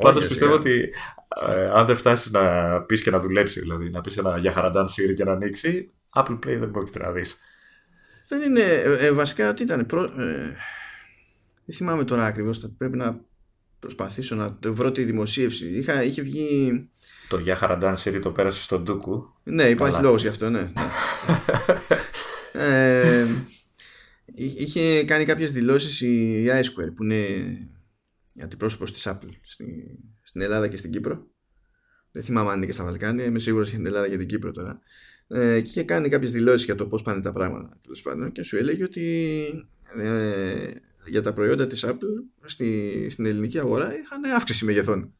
Πάντως 0.00 0.20
Όχι, 0.22 0.28
πιστεύω 0.28 0.50
σιγά. 0.50 0.60
ότι 0.74 0.92
ε, 1.46 1.70
αν 1.74 1.86
δεν 1.86 1.96
φτάσεις 1.96 2.30
να 2.30 2.80
πεις 2.82 3.02
και 3.02 3.10
να 3.10 3.18
δουλέψεις, 3.18 3.62
δηλαδή 3.62 3.90
να 3.90 4.00
πεις 4.00 4.16
ένα 4.16 4.38
για 4.38 4.52
χαραντάν 4.52 4.86
Siri 4.86 5.14
και 5.14 5.24
να 5.24 5.32
ανοίξει, 5.32 5.90
Apple 6.14 6.34
Play 6.34 6.56
δεν 6.58 6.70
πρόκειται 6.70 6.98
να 6.98 7.10
δεις. 7.10 7.38
Δεν 8.28 8.42
είναι 8.42 8.60
ε, 8.60 9.06
ε, 9.06 9.12
βασικά 9.12 9.54
τι 9.54 9.62
ήταν 9.62 9.86
προ, 9.86 10.02
ε, 10.02 10.56
δεν 11.64 11.76
θυμάμαι 11.76 12.04
τώρα 12.04 12.24
ακριβώς 12.24 12.70
πρέπει 12.78 12.96
να 12.96 13.20
προσπαθήσω 13.78 14.34
να 14.34 14.58
το 14.58 14.74
βρω 14.74 14.92
τη 14.92 15.04
δημοσίευση 15.04 15.68
Είχα, 15.68 16.04
είχε 16.04 16.22
βγει 16.22 16.88
Το 17.28 17.38
για 17.38 17.56
χαραντάν 17.56 17.96
Siri 17.96 18.18
το 18.22 18.30
πέρασε 18.30 18.62
στον 18.62 18.82
Ντούκου. 18.82 19.34
Ναι, 19.42 19.68
υπάρχει 19.68 19.94
Καλά. 19.94 20.06
λόγος 20.06 20.22
γι' 20.22 20.28
αυτό, 20.28 20.50
ναι. 20.50 20.60
ναι. 20.60 20.72
ε, 23.20 23.26
εί- 24.24 24.60
είχε 24.60 25.04
κάνει 25.04 25.24
κάποιες 25.24 25.52
δηλώσεις 25.52 26.00
η 26.00 26.44
iSquare 26.48 26.92
που 26.94 27.02
είναι 27.02 27.24
η 28.34 28.42
αντιπρόσωπος 28.42 28.92
της 28.92 29.06
Apple 29.06 29.30
στη, 29.42 29.98
στην 30.22 30.40
Ελλάδα 30.40 30.68
και 30.68 30.76
στην 30.76 30.90
Κύπρο. 30.90 31.26
Δεν 32.10 32.22
θυμάμαι 32.22 32.50
αν 32.50 32.56
είναι 32.56 32.66
και 32.66 32.72
στα 32.72 32.84
Βαλκάνια, 32.84 33.24
είμαι 33.24 33.38
σίγουρος 33.38 33.68
για 33.68 33.76
την 33.76 33.86
Ελλάδα 33.86 34.08
και 34.08 34.16
την 34.16 34.26
Κύπρο 34.26 34.50
τώρα. 34.52 34.80
Ε, 35.28 35.60
και 35.60 35.68
είχε 35.68 35.82
κάνει 35.82 36.08
κάποιες 36.08 36.32
δηλώσεις 36.32 36.64
για 36.64 36.74
το 36.74 36.86
πώς 36.86 37.02
πάνε 37.02 37.20
τα 37.20 37.32
πράγματα 37.32 37.78
τέλος 37.82 38.02
πάντων, 38.02 38.32
και 38.32 38.42
σου 38.42 38.56
έλεγε 38.56 38.82
ότι 38.82 39.68
ε, 39.96 40.70
για 41.06 41.22
τα 41.22 41.32
προϊόντα 41.32 41.66
της 41.66 41.84
Apple 41.86 42.44
στη, 42.44 43.06
στην 43.10 43.26
ελληνική 43.26 43.58
αγορά 43.58 43.98
είχαν 43.98 44.24
αύξηση 44.24 44.64
μεγεθών. 44.64 45.14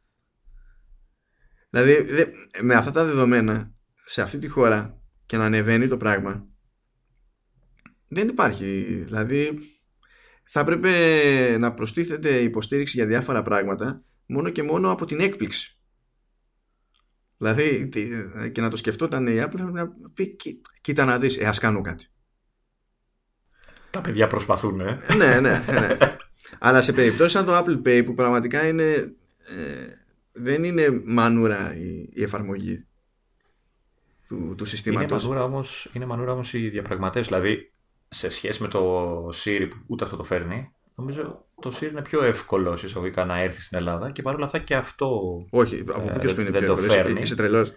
Δηλαδή 1.70 2.06
με 2.62 2.74
αυτά 2.74 2.90
τα 2.90 3.04
δεδομένα 3.04 3.70
σε 4.06 4.22
αυτή 4.22 4.38
τη 4.38 4.48
χώρα 4.48 5.00
και 5.26 5.36
να 5.36 5.44
ανεβαίνει 5.44 5.88
το 5.88 5.96
πράγμα 5.96 6.48
δεν 8.08 8.28
υπάρχει. 8.28 8.82
Δηλαδή 8.84 9.58
θα 10.44 10.60
έπρεπε 10.60 11.58
να 11.58 11.74
προστίθεται 11.74 12.38
υποστήριξη 12.38 12.96
για 12.96 13.06
διάφορα 13.06 13.42
πράγματα 13.42 14.04
μόνο 14.26 14.50
και 14.50 14.62
μόνο 14.62 14.90
από 14.90 15.06
την 15.06 15.20
έκπληξη. 15.20 15.75
Δηλαδή 17.36 17.88
και 18.52 18.60
να 18.60 18.70
το 18.70 18.76
σκεφτόταν 18.76 19.26
η 19.26 19.42
Apple 19.42 19.56
θα 19.56 19.70
να 19.70 19.92
πει 20.14 20.36
κοίτα 20.80 21.04
να 21.04 21.18
δεις, 21.18 21.38
ε, 21.38 21.44
ας 21.44 21.58
κάνω 21.58 21.80
κάτι. 21.80 22.06
Τα 23.90 24.00
παιδιά 24.00 24.26
προσπαθούν, 24.26 24.80
ε. 24.80 24.98
ναι, 25.16 25.40
ναι, 25.40 25.64
ναι. 25.72 25.96
Αλλά 26.58 26.82
σε 26.82 26.92
περιπτώσεις 26.92 27.32
σαν 27.32 27.44
το 27.44 27.58
Apple 27.58 27.82
Pay 27.88 28.02
που 28.04 28.14
πραγματικά 28.14 28.68
είναι, 28.68 28.84
ε, 28.92 29.86
δεν 30.32 30.64
είναι 30.64 31.02
μανούρα 31.04 31.76
η, 31.76 32.08
η 32.12 32.22
εφαρμογή 32.22 32.86
του, 34.28 34.54
του 34.56 34.64
συστήματος. 34.64 35.22
Είναι 35.22 35.32
μανούρα 35.32 35.44
όμως, 35.44 35.90
είναι 35.92 36.06
μανούρα 36.06 36.32
όμως 36.32 36.52
οι 36.52 36.68
διαπραγματεύσεις. 36.68 37.32
Δηλαδή 37.32 37.72
σε 38.08 38.28
σχέση 38.28 38.62
με 38.62 38.68
το 38.68 39.28
Siri 39.28 39.66
που 39.70 39.76
ούτε 39.86 40.04
αυτό 40.04 40.16
το 40.16 40.24
φέρνει, 40.24 40.72
νομίζω 40.94 41.45
το 41.60 41.76
Siri 41.80 41.90
είναι 41.90 42.02
πιο 42.02 42.24
εύκολο 42.24 42.78
εισαγωγικά 42.84 43.24
να 43.24 43.40
έρθει 43.40 43.62
στην 43.62 43.78
Ελλάδα 43.78 44.10
και 44.10 44.22
παρόλα 44.22 44.44
αυτά 44.44 44.58
και 44.58 44.74
αυτό. 44.74 45.20
Όχι, 45.50 45.84
από 45.88 46.10
ε, 46.14 46.18
ποιο 46.18 46.40
είναι 46.40 46.50
δεν 46.50 46.66
το 46.66 46.76
φέρνει. 46.76 47.20
Είσαι 47.20 47.36
τρελός. 47.36 47.72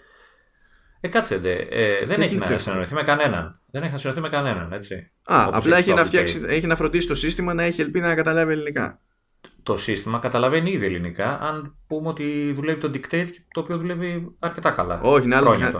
Ε, 1.02 1.08
κάτσε, 1.08 1.36
ε, 1.70 2.06
δεν 2.06 2.22
έχει 2.22 2.36
να 2.36 2.58
συνεννοηθεί 2.58 2.94
με 2.94 3.04
κανέναν. 3.04 3.62
Δεν 3.72 3.84
έχει 3.84 3.92
να 3.92 3.98
συνεννοηθεί 3.98 4.30
με 4.32 4.38
κανέναν, 4.38 4.74
έτσι. 4.74 5.12
Α, 5.24 5.46
Όπως 5.48 5.58
απλά 5.58 5.78
έχει 5.78 5.94
να, 5.94 6.06
φτιάξει, 6.06 6.42
έχει 6.48 6.68
να 6.68 6.76
φροντίσει 6.76 7.08
το 7.08 7.16
σύστημα 7.16 7.54
να 7.54 7.64
έχει 7.64 7.82
ελπίδα 7.82 8.08
να 8.08 8.16
καταλάβει 8.16 8.52
ελληνικά. 8.52 9.00
Το 9.64 9.78
σύστημα 9.78 10.20
καταλαβαίνει 10.20 10.72
ήδη 10.72 10.86
ελληνικά, 10.86 11.40
αν 11.42 11.78
πούμε 11.88 12.08
ότι 12.08 12.52
δουλεύει 12.56 12.80
το 12.80 12.92
dictate, 12.94 13.30
το 13.52 13.60
οποίο 13.60 13.78
δουλεύει 13.78 14.36
αρκετά 14.40 14.72
καλά. 14.72 15.02
Όχι, 15.02 15.26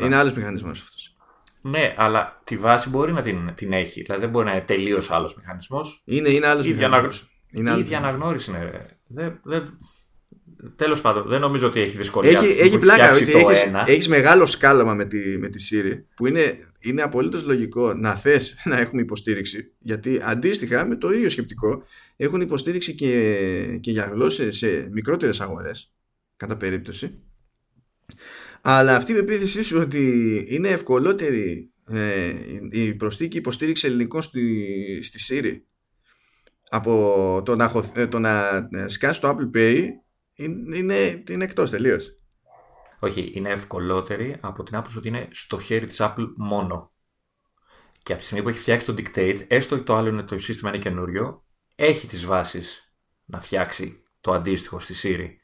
είναι 0.02 0.16
άλλος 0.16 0.34
μηχανισμός 0.34 0.82
αυτός. 0.82 1.16
Ναι, 1.62 1.94
αλλά 1.98 2.42
τη 2.44 2.58
βάση 2.58 2.90
μπορεί 2.90 3.14
να 3.14 3.22
την, 3.22 3.54
την 3.56 3.74
έχει. 3.74 4.02
Δηλαδή 4.02 4.22
δεν 4.22 4.30
μπορεί 4.30 4.46
να 4.46 4.52
είναι 4.52 4.62
τελείως 4.62 5.12
άλλος 5.12 5.36
μηχανισμός. 5.36 6.02
Είναι, 6.06 6.30
είναι 6.30 6.48
άλλος 6.48 6.68
μηχανισμός. 6.68 7.29
Η 7.52 7.80
ίδια 7.80 7.98
αναγνώριση 7.98 8.50
είναι. 8.50 8.86
Δεν, 9.08 9.40
δεν, 9.44 9.78
Τέλος 10.76 11.02
πάντων, 11.02 11.28
δεν 11.28 11.40
νομίζω 11.40 11.68
ότι 11.68 11.82
έχει 11.82 11.98
δυσκολία. 11.98 12.40
Έχει, 12.40 12.60
έχει 12.60 12.78
πλάκα 12.78 13.12
ότι 13.14 13.32
έχεις 13.32 13.66
έχεις 13.86 14.08
μεγάλο 14.08 14.46
σκάλαμα 14.46 14.94
με 14.94 15.06
τη, 15.06 15.38
με 15.38 15.48
τη 15.48 15.70
Siri 15.72 16.04
που 16.16 16.28
είναι, 16.28 16.60
είναι 16.80 17.02
απολύτως 17.02 17.44
λογικό 17.44 17.94
να 17.94 18.16
θες 18.16 18.56
να 18.64 18.78
έχουμε 18.78 19.02
υποστήριξη. 19.02 19.74
Γιατί 19.80 20.20
αντίστοιχα 20.24 20.86
με 20.86 20.96
το 20.96 21.12
ίδιο 21.12 21.30
σκεπτικό 21.30 21.84
έχουν 22.16 22.42
υποστήριξη 22.42 22.96
και, 22.96 23.78
και 23.82 23.92
για 23.92 24.06
γλώσσες 24.14 24.58
σε 24.58 24.90
μικρότερες 24.92 25.42
αγορές 25.42 25.94
κατά 26.38 26.58
περίπτωση 26.58 27.20
αλλά 28.62 28.96
αυτή 28.96 29.12
η 29.12 29.16
πεποίθησή 29.16 29.64
σου 29.64 29.78
ότι 29.80 30.46
είναι 30.50 30.68
ευκολότερη 30.68 31.72
ε, 31.90 32.34
η 32.72 32.94
προσθήκη 32.94 33.38
υποστήριξη 33.38 33.88
ελληνικών 33.88 34.22
στη, 34.22 35.00
στη 35.04 35.20
Siri 35.28 35.58
από 36.70 37.42
το 37.46 37.56
να, 37.56 37.72
ε, 37.94 38.08
το 38.08 38.20
να 38.20 38.56
ε, 38.72 38.88
σκάσει 38.88 39.22
το 39.22 39.30
Apple 39.30 39.58
Pay 39.58 39.86
είναι, 40.34 41.24
είναι 41.30 41.44
εκτός 41.44 41.70
τελείως. 41.70 42.14
Όχι, 43.00 43.32
είναι 43.36 43.50
ευκολότερη 43.50 44.38
από 44.42 44.64
την 44.64 44.76
άποψη 44.76 44.98
ότι 44.98 45.08
είναι 45.08 45.28
στο 45.32 45.60
χέρι 45.60 45.86
της 45.86 45.98
Apple 46.00 46.34
μόνο. 46.36 46.92
Και 48.04 48.12
από 48.12 48.22
τη 48.22 48.28
στιγμή 48.28 48.44
που 48.44 48.50
έχει 48.50 48.60
φτιάξει 48.60 48.86
το 48.86 48.94
Dictate, 48.98 49.46
έστω 49.48 49.76
ότι 49.76 49.84
το 49.84 49.96
άλλο 49.96 50.08
είναι 50.08 50.24
το 50.24 50.40
σύστημα 50.40 50.70
είναι 50.70 50.80
καινούριο, 50.80 51.46
έχει 51.76 52.08
τις 52.08 52.26
βάσεις 52.26 52.94
να 53.26 53.40
φτιάξει 53.40 54.04
το 54.22 54.32
αντίστοιχο 54.32 54.80
στη 54.80 54.94
Siri 55.04 55.40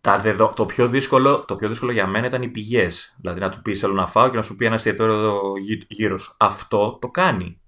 τα 0.00 0.52
το, 0.54 0.66
πιο 0.66 0.88
δύσκολο, 0.88 1.44
το 1.44 1.56
πιο 1.56 1.68
δύσκολο 1.68 1.92
για 1.92 2.06
μένα 2.06 2.26
ήταν 2.26 2.42
οι 2.42 2.48
πηγές. 2.48 3.16
Δηλαδή 3.20 3.40
να 3.40 3.48
του 3.48 3.62
πεις 3.62 3.80
θέλω 3.80 3.92
να 3.92 4.06
φάω 4.06 4.28
και 4.28 4.36
να 4.36 4.42
σου 4.42 4.56
πει 4.56 4.64
ένα 4.64 4.74
εστιατόριο 4.74 5.14
εδώ 5.14 5.52
γύρω 5.88 6.18
σου. 6.18 6.34
Αυτό 6.38 6.98
το 7.00 7.08
κάνει 7.08 7.60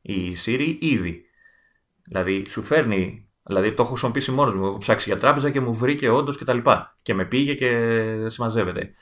η 0.00 0.36
Siri 0.44 0.76
ήδη. 0.80 1.24
Δηλαδή 2.02 2.44
σου 2.48 2.62
φέρνει. 2.62 3.28
Δηλαδή 3.42 3.72
το 3.72 3.82
έχω 3.82 3.90
χρησιμοποιήσει 3.90 4.30
μόνος 4.30 4.54
μου. 4.54 4.66
Έχω 4.66 4.78
ψάξει 4.78 5.08
για 5.08 5.18
τράπεζα 5.18 5.50
και 5.50 5.60
μου 5.60 5.74
βρήκε 5.74 6.08
όντως 6.08 6.38
και 6.38 6.44
τα 6.44 6.52
λοιπά. 6.52 6.98
Και 7.02 7.14
με 7.14 7.24
πήγε 7.24 7.54
και 7.54 7.70
δεν 8.18 8.30
συμμαζεύεται. 8.30 8.92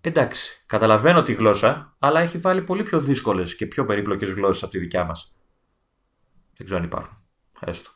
Εντάξει, 0.00 0.62
καταλαβαίνω 0.66 1.22
τη 1.22 1.32
γλώσσα, 1.32 1.96
αλλά 1.98 2.20
έχει 2.20 2.38
βάλει 2.38 2.62
πολύ 2.62 2.82
πιο 2.82 3.00
δύσκολες 3.00 3.54
και 3.54 3.66
πιο 3.66 3.84
περίπλοκες 3.84 4.30
γλώσσες 4.30 4.62
από 4.62 4.72
τη 4.72 4.78
δικιά 4.78 5.04
μας. 5.04 5.34
Δεν 6.56 6.66
ξέρω 6.66 6.80
αν 6.80 6.86
υπάρχουν. 6.86 7.22
Έστω. 7.60 7.90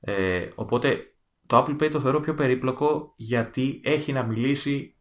Ε, 0.00 0.48
οπότε 0.54 1.14
το 1.46 1.58
Apple 1.58 1.82
Pay 1.82 1.90
το 1.90 2.00
θεωρώ 2.00 2.20
πιο 2.20 2.34
περίπλοκο 2.34 3.12
γιατί 3.16 3.80
έχει 3.84 4.12
να 4.12 4.22
μιλήσει 4.22 4.96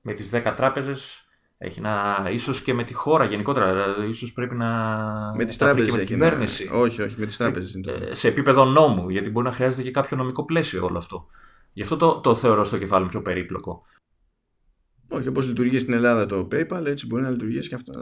με 0.00 0.14
τις 0.14 0.30
10 0.32 0.52
τράπεζες, 0.56 1.28
έχει 1.64 1.80
να, 1.80 2.28
ίσως 2.30 2.62
και 2.62 2.74
με 2.74 2.84
τη 2.84 2.92
χώρα 2.92 3.24
γενικότερα, 3.24 3.72
δηλαδή 3.72 4.08
ίσως 4.08 4.32
πρέπει 4.32 4.54
να 4.54 4.68
με 5.36 5.44
τις 5.44 5.56
τράπεζες 5.56 5.90
και 5.90 5.92
με 5.92 5.98
την 5.98 6.06
κυβέρνηση. 6.06 6.68
Να... 6.68 6.76
Όχι, 6.76 7.02
όχι, 7.02 7.14
με 7.18 7.26
τις 7.26 7.36
τράπεζες. 7.36 7.74
Είναι 7.74 7.92
ε, 7.92 8.14
σε 8.14 8.28
επίπεδο 8.28 8.64
νόμου, 8.64 9.08
γιατί 9.08 9.30
μπορεί 9.30 9.46
να 9.46 9.52
χρειάζεται 9.52 9.82
και 9.82 9.90
κάποιο 9.90 10.16
νομικό 10.16 10.44
πλαίσιο 10.44 10.84
όλο 10.84 10.98
αυτό. 10.98 11.26
Γι' 11.72 11.82
αυτό 11.82 11.96
το, 11.96 12.20
το 12.20 12.34
θεωρώ 12.34 12.64
στο 12.64 12.78
κεφάλι 12.78 13.08
πιο 13.08 13.22
περίπλοκο. 13.22 13.82
Όχι, 15.08 15.28
όπως 15.28 15.46
λειτουργεί 15.46 15.78
στην 15.78 15.92
Ελλάδα 15.92 16.26
το 16.26 16.48
PayPal, 16.52 16.86
έτσι 16.86 17.06
μπορεί 17.06 17.22
να 17.22 17.30
λειτουργήσει 17.30 17.68
και 17.68 17.74
αυτό. 17.74 17.92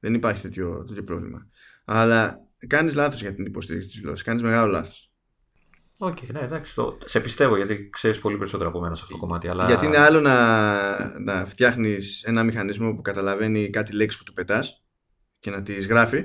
Δεν 0.00 0.14
υπάρχει 0.14 0.42
τέτοιο, 0.42 0.84
τέτοιο 0.84 1.04
πρόβλημα. 1.04 1.46
Αλλά 1.84 2.38
κάνεις 2.66 2.94
λάθος 2.94 3.20
για 3.20 3.34
την 3.34 3.46
υποστήριξη 3.46 3.88
της 3.88 4.00
γλώσσας. 4.00 4.22
Κάνεις 4.22 4.42
μεγάλο 4.42 4.70
λάθος. 4.70 5.09
OK, 6.02 6.16
okay, 6.16 6.32
ναι, 6.32 6.40
εντάξει. 6.40 6.74
Το... 6.74 6.98
Σε 7.04 7.20
πιστεύω 7.20 7.56
γιατί 7.56 7.88
ξέρεις 7.90 8.18
πολύ 8.18 8.38
περισσότερο 8.38 8.68
από 8.68 8.80
μένα 8.80 8.94
σε 8.94 9.02
αυτό 9.02 9.14
το 9.14 9.20
κομμάτι. 9.20 9.48
Αλλά... 9.48 9.66
Γιατί 9.66 9.86
είναι 9.86 9.98
άλλο 9.98 10.20
να, 10.20 11.20
να 11.20 11.46
φτιάχνεις 11.46 12.22
ένα 12.22 12.44
μηχανισμό 12.44 12.94
που 12.94 13.02
καταλαβαίνει 13.02 13.70
κάτι 13.70 13.94
λέξεις 13.94 14.18
που 14.18 14.24
του 14.24 14.32
πετάς 14.32 14.84
και 15.38 15.50
να 15.50 15.62
τις 15.62 15.86
γράφει, 15.86 16.24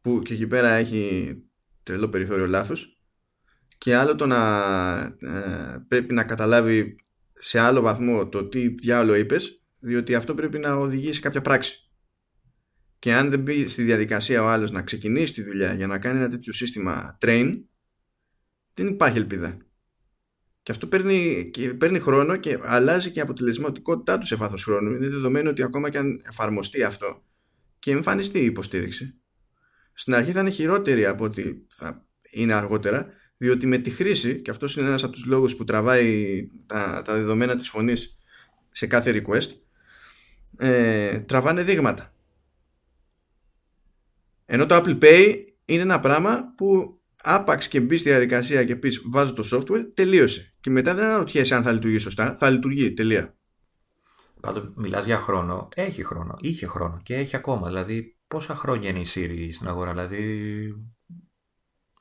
που 0.00 0.22
και 0.24 0.34
εκεί 0.34 0.46
πέρα 0.46 0.68
έχει 0.68 1.34
τρελό 1.82 2.08
περιθώριο 2.08 2.46
λάθος. 2.46 3.00
Και 3.78 3.96
άλλο 3.96 4.14
το 4.14 4.26
να 4.26 4.40
ε, 5.18 5.84
πρέπει 5.88 6.14
να 6.14 6.24
καταλάβει 6.24 6.96
σε 7.32 7.58
άλλο 7.58 7.80
βαθμό 7.80 8.28
το 8.28 8.48
τι 8.48 8.68
διάλογο 8.68 9.18
είπες, 9.18 9.62
διότι 9.78 10.14
αυτό 10.14 10.34
πρέπει 10.34 10.58
να 10.58 10.74
οδηγήσει 10.74 11.14
σε 11.14 11.20
κάποια 11.20 11.40
πράξη. 11.40 11.90
Και 12.98 13.14
αν 13.14 13.30
δεν 13.30 13.40
μπει 13.40 13.68
στη 13.68 13.82
διαδικασία 13.82 14.42
ο 14.42 14.48
άλλος 14.48 14.70
να 14.70 14.82
ξεκινήσει 14.82 15.32
τη 15.32 15.42
δουλειά 15.42 15.74
για 15.74 15.86
να 15.86 15.98
κάνει 15.98 16.18
ένα 16.18 16.28
τέτοιο 16.28 16.52
σύστημα 16.52 17.18
train, 17.20 17.60
δεν 18.74 18.86
υπάρχει 18.86 19.18
ελπίδα. 19.18 19.56
Και 20.62 20.72
αυτό 20.72 20.86
παίρνει, 20.86 21.50
και 21.52 21.74
παίρνει 21.74 21.98
χρόνο 21.98 22.36
και 22.36 22.58
αλλάζει 22.62 23.10
και 23.10 23.18
η 23.18 23.22
αποτελεσματικότητά 23.22 24.18
τους 24.18 24.28
σε 24.28 24.36
βάθος 24.36 24.64
χρόνου. 24.64 24.94
Είναι 24.94 25.08
δεδομένο 25.08 25.50
ότι 25.50 25.62
ακόμα 25.62 25.90
και 25.90 25.98
αν 25.98 26.20
εφαρμοστεί 26.24 26.82
αυτό 26.82 27.22
και 27.78 27.90
εμφανιστεί 27.90 28.38
η 28.38 28.44
υποστήριξη, 28.44 29.14
στην 29.92 30.14
αρχή 30.14 30.32
θα 30.32 30.40
είναι 30.40 30.50
χειρότερη 30.50 31.06
από 31.06 31.24
ότι 31.24 31.66
θα 31.68 32.06
είναι 32.30 32.52
αργότερα, 32.52 33.06
διότι 33.36 33.66
με 33.66 33.78
τη 33.78 33.90
χρήση, 33.90 34.42
και 34.42 34.50
αυτός 34.50 34.76
είναι 34.76 34.88
ένας 34.88 35.02
από 35.02 35.12
τους 35.12 35.24
λόγους 35.24 35.56
που 35.56 35.64
τραβάει 35.64 36.48
τα, 36.66 37.02
τα 37.04 37.14
δεδομένα 37.14 37.56
της 37.56 37.68
φωνής 37.68 38.18
σε 38.70 38.86
κάθε 38.86 39.22
request, 39.26 39.50
ε, 40.56 41.20
τραβάνε 41.20 41.62
δείγματα. 41.62 42.14
Ενώ 44.44 44.66
το 44.66 44.76
Apple 44.76 44.98
Pay 45.02 45.44
είναι 45.64 45.82
ένα 45.82 46.00
πράγμα 46.00 46.54
που 46.56 47.00
άπαξ 47.22 47.68
και 47.68 47.80
μπει 47.80 47.96
στη 47.96 48.08
διαδικασία 48.08 48.64
και 48.64 48.76
πεις 48.76 49.02
βάζω 49.04 49.32
το 49.32 49.48
software, 49.52 49.86
τελείωσε. 49.94 50.52
Και 50.60 50.70
μετά 50.70 50.94
δεν 50.94 51.04
αναρωτιέσαι 51.04 51.54
αν 51.54 51.62
θα 51.62 51.72
λειτουργεί 51.72 51.98
σωστά, 51.98 52.36
θα 52.36 52.50
λειτουργεί, 52.50 52.92
τελεία. 52.92 53.36
Πάντως, 54.40 54.72
μιλάς 54.74 55.04
για 55.04 55.18
χρόνο. 55.18 55.68
Έχει 55.74 56.04
χρόνο. 56.04 56.36
Είχε 56.40 56.66
χρόνο 56.66 57.00
και 57.02 57.14
έχει 57.14 57.36
ακόμα. 57.36 57.68
Δηλαδή, 57.68 58.16
πόσα 58.28 58.54
χρόνια 58.54 58.88
είναι 58.88 58.98
η 58.98 59.06
Siri 59.14 59.48
στην 59.52 59.68
αγορά, 59.68 59.92
δηλαδή. 59.92 60.22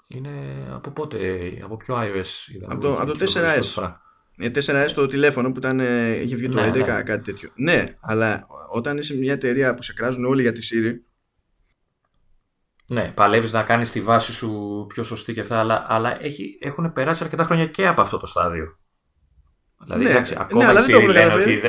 Είναι 0.07 0.29
από 0.71 0.91
πότε, 0.91 1.17
από 1.63 1.77
ποιο 1.77 1.95
iOS 1.97 2.53
είδα. 2.55 2.67
Από 2.69 2.81
το, 2.81 2.97
από 2.99 3.17
το 3.17 3.31
4S. 3.35 3.93
4S 4.41 4.73
ε, 4.73 4.85
το 4.95 5.07
τηλέφωνο 5.07 5.51
που 5.51 5.57
ήταν, 5.57 5.79
ε, 5.79 6.21
είχε 6.21 6.35
βγει 6.35 6.49
το 6.49 6.59
11, 6.59 6.71
ναι, 6.71 6.77
ναι. 6.77 7.03
κάτι 7.03 7.23
τέτοιο. 7.23 7.49
Ναι, 7.55 7.95
αλλά 8.01 8.47
όταν 8.73 8.97
είσαι 8.97 9.17
μια 9.17 9.33
εταιρεία 9.33 9.73
που 9.73 9.81
σε 9.81 9.93
κράζουν 9.93 10.25
όλοι 10.25 10.41
για 10.41 10.51
τη 10.51 10.67
Siri, 10.71 10.93
ναι, 12.91 13.11
παλεύεις 13.11 13.51
να 13.51 13.63
κάνεις 13.63 13.91
τη 13.91 14.01
βάση 14.01 14.33
σου 14.33 14.85
πιο 14.89 15.03
σωστή 15.03 15.33
και 15.33 15.41
αυτά, 15.41 15.59
αλλά, 15.59 15.85
αλλά 15.87 16.23
έχει, 16.23 16.57
έχουν 16.61 16.93
περάσει 16.93 17.23
αρκετά 17.23 17.43
χρόνια 17.43 17.65
και 17.65 17.87
από 17.87 18.01
αυτό 18.01 18.17
το 18.17 18.25
στάδιο. 18.25 18.77
Δηλαδή, 19.83 20.03
ναι, 20.03 20.09
εντάξει, 20.09 20.35
ακόμα 20.37 20.63
ναι, 20.63 20.69
αλλά 20.69 20.81
δεν 20.81 20.91
το 20.91 20.97
έχουν 20.97 21.13
καταφέρει. 21.13 21.57
Ότι 21.57 21.67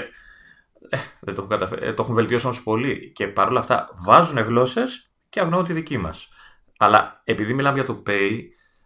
ε, 0.89 0.99
δεν 1.21 1.35
το 1.35 1.43
έχουν 1.43 1.49
καταφέρει. 1.49 1.87
Ε, 1.87 1.93
το 1.93 2.03
έχουν 2.03 2.15
βελτιώσει 2.15 2.47
όμως 2.47 2.63
πολύ. 2.63 3.13
Και 3.15 3.29
παρόλα 3.29 3.61
αυτά 3.61 3.91
βάζουν 4.05 4.39
γλώσσες 4.39 5.13
και 5.29 5.41
αγνοούν 5.41 5.65
τη 5.65 5.73
δική 5.73 5.99
μας. 5.99 6.29
Αλλά 6.79 7.21
επειδή 7.25 7.55
μιλάμε 7.55 7.75
για 7.75 7.87
το 7.87 8.03
pay, 8.07 8.39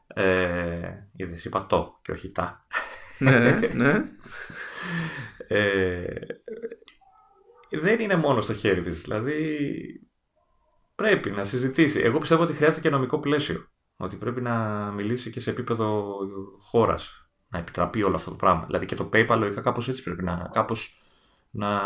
ε, 0.06 0.90
είδες, 1.16 1.44
είπα 1.44 1.66
το 1.66 1.98
και 2.02 2.12
όχι 2.12 2.32
τα. 2.32 2.66
ναι, 3.18 3.60
ναι. 3.72 4.04
Ε, 5.48 6.04
δεν 7.70 8.00
είναι 8.00 8.16
μόνο 8.16 8.40
στο 8.40 8.54
χέρι 8.54 8.82
της. 8.82 9.00
Δηλαδή 9.00 9.58
πρέπει 10.96 11.30
να 11.30 11.44
συζητήσει. 11.44 12.00
Εγώ 12.00 12.18
πιστεύω 12.18 12.42
ότι 12.42 12.52
χρειάζεται 12.52 12.80
και 12.80 12.90
νομικό 12.90 13.18
πλαίσιο. 13.20 13.68
Ότι 13.96 14.16
πρέπει 14.16 14.40
να 14.40 14.54
μιλήσει 14.96 15.30
και 15.30 15.40
σε 15.40 15.50
επίπεδο 15.50 16.16
χώρας. 16.58 17.28
Να 17.48 17.58
επιτραπεί 17.58 18.02
όλο 18.02 18.16
αυτό 18.16 18.30
το 18.30 18.36
πράγμα. 18.36 18.64
Δηλαδή 18.66 18.86
και 18.86 18.94
το 18.94 19.08
PayPal 19.12 19.36
λογικά 19.38 19.60
κάπως 19.60 19.88
έτσι 19.88 20.02
πρέπει 20.02 20.22
να. 20.22 20.50
Κάπως 20.52 21.00
να 21.50 21.80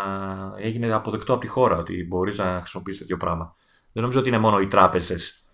έγινε 0.59 0.93
αποδεκτό 0.93 1.33
από 1.33 1.41
τη 1.41 1.47
χώρα 1.47 1.77
ότι 1.77 2.07
μπορείς 2.07 2.39
να 2.39 2.59
χρησιμοποιήσεις 2.61 3.01
τέτοιο 3.01 3.17
πράγμα. 3.17 3.55
Δεν 3.93 4.03
νομίζω 4.03 4.19
ότι 4.19 4.29
είναι 4.29 4.39
μόνο 4.39 4.61
οι 4.61 4.67
τράπεζες. 4.67 5.45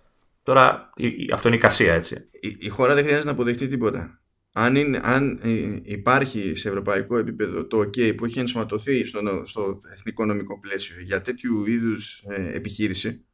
Τώρα 0.42 0.90
αυτό 1.32 1.48
είναι 1.48 1.56
η 1.56 1.60
κασία, 1.60 1.94
έτσι. 1.94 2.28
Η, 2.40 2.56
η 2.58 2.68
χώρα 2.68 2.94
δεν 2.94 3.02
χρειάζεται 3.02 3.26
να 3.26 3.32
αποδεχτεί 3.32 3.66
τίποτα. 3.66 4.20
Αν, 4.52 4.76
είναι, 4.76 5.00
αν 5.02 5.38
ε, 5.42 5.78
υπάρχει 5.82 6.56
σε 6.56 6.68
ευρωπαϊκό 6.68 7.18
επίπεδο 7.18 7.66
το 7.66 7.78
OK 7.78 8.16
που 8.16 8.24
έχει 8.24 8.38
ενσωματωθεί 8.38 9.04
στο, 9.04 9.20
στο 9.44 9.80
εθνικό 9.92 10.24
νομικό 10.24 10.60
πλαίσιο 10.60 11.00
για 11.00 11.22
τέτοιου 11.22 11.66
είδους 11.66 12.24
ε, 12.28 12.56
επιχείρηση, 12.56 13.25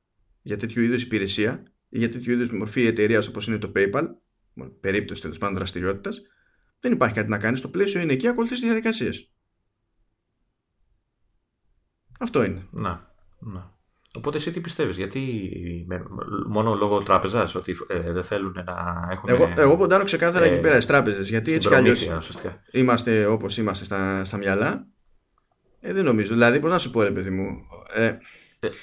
για 0.43 0.57
τέτοιου 0.57 0.83
είδους 0.83 1.03
υπηρεσία 1.03 1.63
ή 1.89 1.99
για 1.99 2.11
τέτοιου 2.11 2.33
είδους 2.33 2.51
μορφή 2.51 2.87
εταιρείας 2.87 3.27
όπως 3.29 3.47
είναι 3.47 3.59
το 3.59 3.73
PayPal, 3.77 4.07
περίπτωση 4.81 5.21
τέλος 5.21 5.39
πάντων 5.39 5.57
δραστηριότητας, 5.57 6.23
δεν 6.81 6.93
υπάρχει 6.93 7.15
κάτι 7.15 7.29
να 7.29 7.39
κάνεις. 7.39 7.59
Στο 7.59 7.69
πλαίσιο 7.69 8.01
είναι 8.01 8.13
εκεί, 8.13 8.29
ακολουθείς 8.29 8.59
τις 8.59 8.67
διαδικασίες. 8.69 9.31
Αυτό 12.19 12.45
είναι. 12.45 12.67
Να, 12.71 13.15
να. 13.39 13.81
Οπότε 14.17 14.37
εσύ 14.37 14.51
τι 14.51 14.61
πιστεύεις, 14.61 14.97
γιατί 14.97 15.41
μόνο 16.49 16.75
λόγω 16.75 17.03
τράπεζας 17.03 17.55
ότι 17.55 17.77
ε, 17.89 18.13
δεν 18.13 18.23
θέλουν 18.23 18.53
να 18.53 19.09
έχουν... 19.11 19.29
Εγώ, 19.29 19.53
εγώ 19.57 19.77
ποντάρω 19.77 20.05
ξεκάθαρα 20.05 20.45
ε, 20.45 20.49
εκεί 20.49 20.61
πέρα 20.61 20.75
στις 20.75 20.87
τράπεζες, 20.87 21.29
γιατί 21.29 21.53
έτσι 21.53 21.69
κι 21.69 21.75
είμαστε 22.71 23.27
όπως 23.27 23.57
είμαστε 23.57 23.85
στα, 23.85 24.25
στα 24.25 24.37
μυαλά. 24.37 24.87
Ε, 25.81 25.93
δεν 25.93 26.05
νομίζω, 26.05 26.33
δηλαδή 26.33 26.61
πώς 26.61 26.71
να 26.71 26.79
σου 26.79 26.91
πω 26.91 27.03
ρε 27.03 27.11
παιδί 27.11 27.31
μου... 27.31 27.61
Ε, 27.95 28.17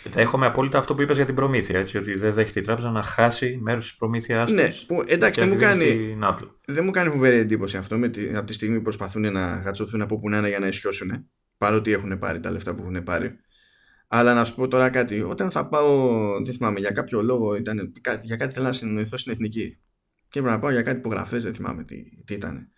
Δέχομαι 0.10 0.46
απόλυτα 0.46 0.78
αυτό 0.78 0.96
που 0.96 1.02
είπες 1.02 1.16
για 1.16 1.26
την 1.26 1.36
προμήθεια, 1.36 1.80
έτσι, 1.80 1.98
ότι 1.98 2.16
δεν 2.16 2.34
δέχεται 2.34 2.60
η 2.60 2.64
τράπεζα 2.64 2.92
να 2.92 3.04
χάσει 3.04 3.60
μέρος 3.62 3.88
της 3.88 3.96
προμήθειάς 3.96 4.52
ναι, 4.52 4.72
που, 4.88 5.04
εντάξει, 5.08 5.40
δεν 5.40 5.50
μου, 5.50 5.58
κάνει, 5.60 6.18
δεν 6.66 6.84
μου 6.84 6.92
κάνει 6.92 7.10
φοβερή 7.10 7.36
εντύπωση 7.36 7.78
αυτό 7.78 7.98
με 7.98 8.08
τη, 8.08 8.36
από 8.36 8.46
τη 8.46 8.54
στιγμή 8.54 8.78
που 8.78 8.84
προσπαθούν 8.84 9.32
να 9.32 9.56
γατσωθούν 9.56 10.02
από 10.02 10.20
που 10.20 10.30
να 10.30 10.38
είναι 10.38 10.50
για 10.50 10.60
να 10.60 10.68
ισιώσουν 10.68 11.30
παρότι 11.58 11.92
έχουν 11.92 12.20
πάρει 12.20 12.40
τα 12.40 12.52
λεφτά 12.52 12.76
που 12.76 12.82
έχουν 12.82 13.04
πάρει 13.04 13.40
αλλά 14.12 14.34
να 14.34 14.44
σου 14.44 14.56
πω 14.56 14.68
τώρα 14.68 14.90
κάτι, 14.90 15.22
όταν 15.22 15.52
θα 15.52 15.68
πάω, 15.68 16.44
δεν 16.44 16.54
θυμάμαι, 16.54 16.80
για 16.80 16.92
κάποιο 16.92 17.22
λόγο, 17.22 17.56
ήταν, 17.56 17.92
για 18.22 18.36
κάτι 18.36 18.54
θέλω 18.54 18.66
να 18.66 18.72
συνεννοηθώ 18.72 19.18
στην 19.18 19.32
εθνική. 19.32 19.80
Και 20.28 20.40
έπρεπε 20.40 20.56
να 20.56 20.62
πάω 20.62 20.72
για 20.72 20.82
κάτι 20.82 20.98
υπογραφές, 20.98 21.44
δεν 21.44 21.54
θυμάμαι 21.54 21.84
τι, 21.84 22.24
τι 22.26 22.34
ήταν. 22.34 22.72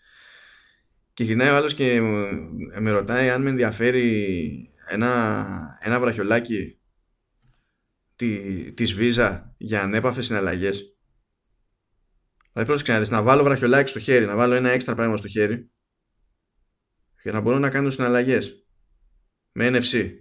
Και 1.14 1.24
γυρνάει 1.24 1.50
ο 1.50 1.56
άλλος 1.56 1.74
και 1.74 2.02
με 2.80 2.92
ρωτάει 2.92 3.30
αν 3.30 3.42
με 3.42 3.50
ενδιαφέρει 3.50 4.26
ένα, 4.88 5.56
ένα 5.82 6.00
βραχιολάκι 6.00 6.81
τη, 8.22 8.74
της 8.74 8.96
Visa 8.98 9.42
για 9.58 9.82
ανέπαφες 9.82 10.26
συναλλαγές. 10.26 10.96
Δηλαδή 12.52 12.70
πρόσεξε 12.70 13.00
να 13.00 13.18
να 13.18 13.24
βάλω 13.24 13.44
βραχιολάκι 13.44 13.90
στο 13.90 14.00
χέρι, 14.00 14.26
να 14.26 14.36
βάλω 14.36 14.54
ένα 14.54 14.72
έξτρα 14.72 14.96
πράγμα 14.96 15.18
στο 15.18 15.28
χέρι 15.28 15.72
για 17.22 17.32
να 17.32 17.40
μπορώ 17.40 17.60
να 17.60 17.70
κάνω 17.70 17.90
συναλλαγές 17.90 18.66
με 19.52 19.70
NFC 19.74 20.12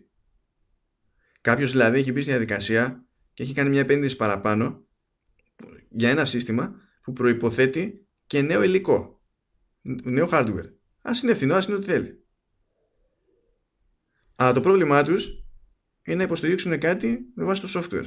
Κάποιος 1.41 1.71
δηλαδή 1.71 1.99
έχει 1.99 2.13
μπει 2.13 2.21
στη 2.21 2.31
διαδικασία 2.31 3.07
και 3.33 3.43
έχει 3.43 3.53
κάνει 3.53 3.69
μια 3.69 3.81
επένδυση 3.81 4.17
παραπάνω 4.17 4.87
για 5.89 6.11
ένα 6.11 6.25
σύστημα 6.25 6.75
που 7.03 7.13
προϋποθέτει 7.13 8.09
και 8.27 8.43
νέο 8.43 8.63
υλικό. 8.63 9.23
Νέο 10.03 10.29
hardware. 10.31 10.73
Ας 11.03 11.23
είναι 11.23 11.35
φθηνό, 11.35 11.55
ας 11.55 11.67
είναι 11.67 11.77
ό,τι 11.77 11.85
θέλει. 11.85 12.25
Αλλά 14.35 14.53
το 14.53 14.61
πρόβλημά 14.61 15.03
τους 15.03 15.40
είναι 16.11 16.19
να 16.19 16.25
υποστηρίξουν 16.25 16.79
κάτι 16.79 17.19
με 17.35 17.45
βάση 17.45 17.61
το 17.61 17.69
software. 17.75 18.07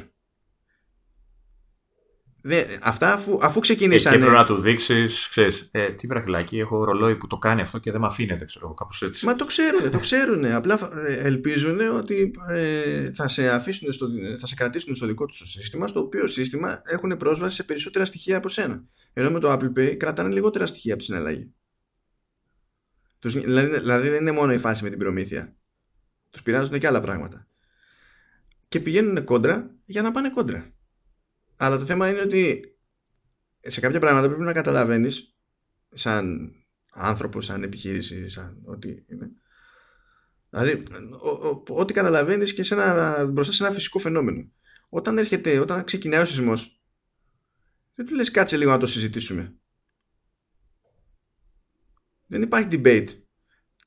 Δε, 2.45 2.63
αυτά 2.81 3.13
αφού, 3.13 3.39
αφού 3.41 3.59
ξεκινήσανε. 3.59 4.15
Και 4.15 4.21
πρέπει 4.21 4.37
να 4.37 4.45
του 4.45 4.61
δείξεις, 4.61 5.27
ξέρεις, 5.29 5.69
ε, 5.71 5.91
τι 5.91 6.07
βραχυλάκι, 6.07 6.59
έχω 6.59 6.83
ρολόι 6.83 7.15
που 7.15 7.27
το 7.27 7.37
κάνει 7.37 7.61
αυτό 7.61 7.79
και 7.79 7.91
δεν 7.91 8.01
με 8.01 8.07
αφήνεται, 8.07 8.45
ξέρω 8.45 8.65
εγώ, 8.65 8.73
κάπως 8.73 9.01
έτσι. 9.01 9.25
Μα 9.25 9.35
το 9.35 9.45
ξέρουν, 9.45 9.91
το 9.91 9.99
ξέρουν. 9.99 10.45
Απλά 10.45 10.79
ε, 11.07 11.13
ελπίζουν 11.13 11.79
ότι 11.79 12.31
ε, 12.49 13.11
θα, 13.13 13.27
σε 13.27 13.49
αφήσουν 13.49 13.91
στο, 13.91 14.07
θα 14.39 14.47
σε 14.47 14.55
κρατήσουν 14.55 14.95
στο 14.95 15.05
δικό 15.05 15.25
τους 15.25 15.41
σύστημα, 15.45 15.87
στο 15.87 15.99
οποίο 15.99 16.27
σύστημα 16.27 16.81
έχουν 16.85 17.17
πρόσβαση 17.17 17.55
σε 17.55 17.63
περισσότερα 17.63 18.05
στοιχεία 18.05 18.37
από 18.37 18.49
σένα. 18.49 18.83
Ενώ 19.13 19.31
με 19.31 19.39
το 19.39 19.51
Apple 19.51 19.79
Pay 19.79 19.97
κρατάνε 19.97 20.33
λιγότερα 20.33 20.65
στοιχεία 20.65 20.93
από 20.93 21.01
τη 21.01 21.07
συναλλαγή. 21.07 21.53
δηλαδή, 23.19 23.79
δηλαδή 23.79 24.09
δεν 24.09 24.21
είναι 24.21 24.31
μόνο 24.31 24.53
η 24.53 24.57
φάση 24.57 24.83
με 24.83 24.89
την 24.89 24.99
προμήθεια. 24.99 25.55
Τους 26.29 26.43
πειράζουν 26.43 26.79
και 26.79 26.87
άλλα 26.87 27.01
πράγματα. 27.01 27.47
Και 28.73 28.79
πηγαίνουν 28.79 29.23
κόντρα 29.23 29.75
για 29.85 30.01
να 30.01 30.11
πάνε 30.11 30.29
κόντρα. 30.29 30.73
Αλλά 31.55 31.77
το 31.77 31.85
θέμα 31.85 32.09
είναι 32.09 32.19
ότι 32.19 32.63
σε 33.59 33.79
κάποια 33.79 33.99
πράγματα 33.99 34.27
πρέπει 34.27 34.43
να 34.43 34.53
καταλαβαίνεις 34.53 35.35
σαν 35.93 36.51
άνθρωπος, 36.93 37.45
σαν 37.45 37.63
επιχείρηση, 37.63 38.29
σαν 38.29 38.61
ό,τι 38.65 38.89
είναι. 38.89 39.31
Δηλαδή, 40.49 40.83
ό,τι 41.67 41.93
καταλαβαίνεις 41.93 42.53
και 42.53 42.63
σε 42.63 42.73
ένα, 42.73 43.27
μπροστά 43.27 43.53
σε 43.53 43.63
ένα 43.63 43.73
φυσικό 43.73 43.99
φαινόμενο. 43.99 44.51
Όταν 44.89 45.17
έρχεται, 45.17 45.59
όταν 45.59 45.83
ξεκινάει 45.83 46.21
ο 46.21 46.25
σεισμός, 46.25 46.83
δεν 47.95 48.05
του 48.05 48.15
λες 48.15 48.31
κάτσε 48.31 48.57
λίγο 48.57 48.71
να 48.71 48.77
το 48.77 48.87
συζητήσουμε. 48.87 49.55
Δεν 52.27 52.41
υπάρχει 52.41 52.67
debate. 52.71 53.09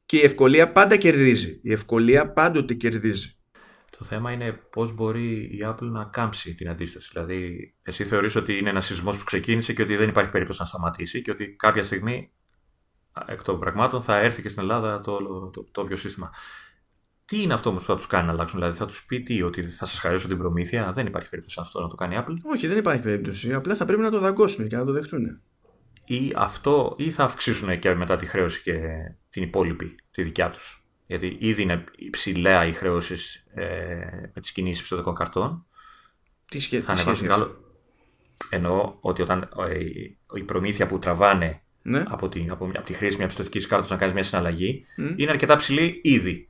Και 0.07 0.17
η 0.17 0.23
ευκολία 0.23 0.73
πάντα 0.73 0.97
κερδίζει. 0.97 1.61
Η 1.63 1.73
ευκολία 1.73 2.33
πάντοτε 2.33 2.75
κερδίζει. 2.75 3.36
Το 3.99 4.05
θέμα 4.05 4.33
είναι 4.33 4.53
πώς 4.53 4.95
μπορεί 4.95 5.33
η 5.33 5.61
Apple 5.65 5.89
να 5.91 6.05
κάμψει 6.05 6.55
την 6.55 6.69
αντίσταση. 6.69 7.11
Δηλαδή, 7.13 7.75
εσύ 7.83 8.05
θεωρείς 8.05 8.37
ότι 8.37 8.59
είναι 8.59 8.69
ένας 8.69 8.87
σεισμός 8.87 9.19
που 9.19 9.25
ξεκίνησε 9.25 9.73
και 9.73 9.83
ότι 9.83 9.97
δεν 9.97 10.09
υπάρχει 10.09 10.31
περίπτωση 10.31 10.61
να 10.61 10.67
σταματήσει 10.67 11.23
και 11.23 11.31
ότι 11.31 11.57
κάποια 11.57 11.83
στιγμή 11.83 12.31
εκ 13.27 13.43
των 13.43 13.61
πραγμάτων 13.61 14.03
θα 14.03 14.17
έρθει 14.17 14.43
και 14.43 14.49
στην 14.49 14.63
Ελλάδα 14.63 15.01
το, 15.01 15.19
το, 15.51 15.65
το, 15.73 15.81
όποιο 15.81 15.97
σύστημα. 15.97 16.31
Τι 17.25 17.43
είναι 17.43 17.55
αυτό 17.55 17.71
όμως 17.71 17.83
που 17.83 17.89
θα 17.89 17.97
τους 17.97 18.07
κάνει 18.07 18.27
να 18.27 18.33
αλλάξουν, 18.33 18.59
Δηλαδή, 18.59 18.77
θα 18.77 18.87
τους 18.87 19.05
πει 19.05 19.23
τι, 19.23 19.43
ότι 19.43 19.63
θα 19.63 19.87
σας 19.87 19.99
χαρίσω 19.99 20.29
την 20.29 20.39
προμήθεια; 20.39 20.93
Δεν 20.93 21.07
υπάρχει 21.07 21.29
περίπτωση 21.29 21.61
αυτό 21.61 21.81
να 21.81 21.89
το 21.89 21.95
κάνει 21.95 22.15
η 22.15 22.19
Apple; 22.21 22.35
Όχι, 22.43 22.67
δεν 22.67 22.79
υπάρχει 22.79 23.03
περίπτωση. 23.03 23.53
Απλά 23.55 23.75
θα 23.75 23.85
πρέπει 23.85 24.03
να 24.03 24.11
το 24.11 24.19
δαγκώσουν 24.19 24.69
και 24.69 24.77
να 24.77 24.85
το 24.85 24.93
δεχτούν. 24.93 25.41
Ή 26.05 26.33
αυτό, 26.37 26.95
ή 26.99 27.11
θα 27.11 27.25
αυξήσουν 27.25 27.79
και 27.79 27.95
μετά 27.95 28.17
τη 28.17 28.27
χρέωση 28.27 28.63
και 28.63 28.79
την 29.31 29.43
υπόλοιπη, 29.43 29.95
τη 30.11 30.23
δικιά 30.23 30.51
τους. 30.51 30.86
Γιατί 31.07 31.37
ήδη 31.41 31.63
είναι 31.63 31.85
υψηλά 31.97 32.67
οι 32.67 32.73
χρεώσει 32.73 33.45
ε, 33.55 33.65
με 34.35 34.41
τις 34.41 34.53
κινήσεις 34.53 34.81
πιστοτικών 34.81 35.15
καρτών. 35.15 35.67
Τι 36.49 36.61
σχέση 36.61 36.83
θα 36.83 37.15
Καλό... 37.27 37.61
Εννοώ 38.51 38.97
ότι 39.01 39.23
όταν 39.23 39.49
ε, 39.69 39.85
η 40.35 40.43
προμήθεια 40.43 40.87
που 40.87 40.99
τραβάνε 40.99 41.63
ναι. 41.83 42.03
από, 42.09 42.29
τη, 42.29 42.47
από, 42.51 42.65
από 42.65 42.83
τη 42.83 42.93
χρήση 42.93 43.17
μιας 43.17 43.29
πιστοτικής 43.29 43.67
κάρτας 43.67 43.91
να 43.91 43.97
κάνεις 43.97 44.15
μια 44.15 44.23
συναλλαγή 44.23 44.85
είναι 45.17 45.31
αρκετά 45.31 45.57
ψηλή 45.57 46.01
ήδη. 46.03 46.49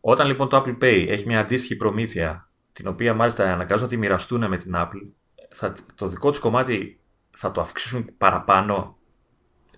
Όταν 0.00 0.26
λοιπόν 0.26 0.48
το 0.48 0.62
Apple 0.64 0.78
Pay 0.82 1.06
έχει 1.08 1.26
μια 1.26 1.40
αντίστοιχη 1.40 1.76
προμήθεια, 1.76 2.50
την 2.72 2.86
οποία 2.86 3.14
μάλιστα 3.14 3.52
αναγκάζουν 3.52 3.82
να 3.82 3.88
τη 3.88 3.96
μοιραστούν 3.96 4.48
με 4.48 4.56
την 4.56 4.72
Apple, 4.74 5.08
θα, 5.50 5.74
το 5.94 6.06
δικό 6.06 6.30
του 6.30 6.40
κομμάτι 6.40 7.00
θα 7.30 7.50
το 7.50 7.60
αυξήσουν 7.60 8.10
παραπάνω. 8.18 8.98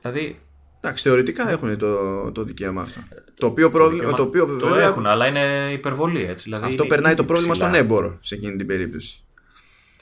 Δηλαδή 0.00 0.40
Εντάξει, 0.84 1.08
θεωρητικά 1.08 1.50
έχουν 1.50 1.78
το, 1.78 2.32
το 2.32 2.44
δικαίωμα 2.44 2.82
αυτό. 2.82 3.00
Το 3.34 3.46
οποίο, 3.46 3.70
πρόβλημα, 3.70 4.12
το, 4.12 4.22
οποίο, 4.22 4.46
το 4.46 4.66
βέβαια, 4.66 4.86
έχουν, 4.86 5.06
αλλά 5.06 5.26
είναι 5.26 5.72
υπερβολή. 5.72 6.24
Έτσι. 6.24 6.44
Δηλαδή 6.44 6.66
αυτό 6.66 6.86
περνάει 6.86 7.14
το 7.14 7.24
πρόβλημα 7.24 7.54
στον 7.54 7.74
έμπορο 7.74 8.18
σε 8.22 8.34
εκείνη 8.34 8.56
την 8.56 8.66
περίπτωση. 8.66 9.24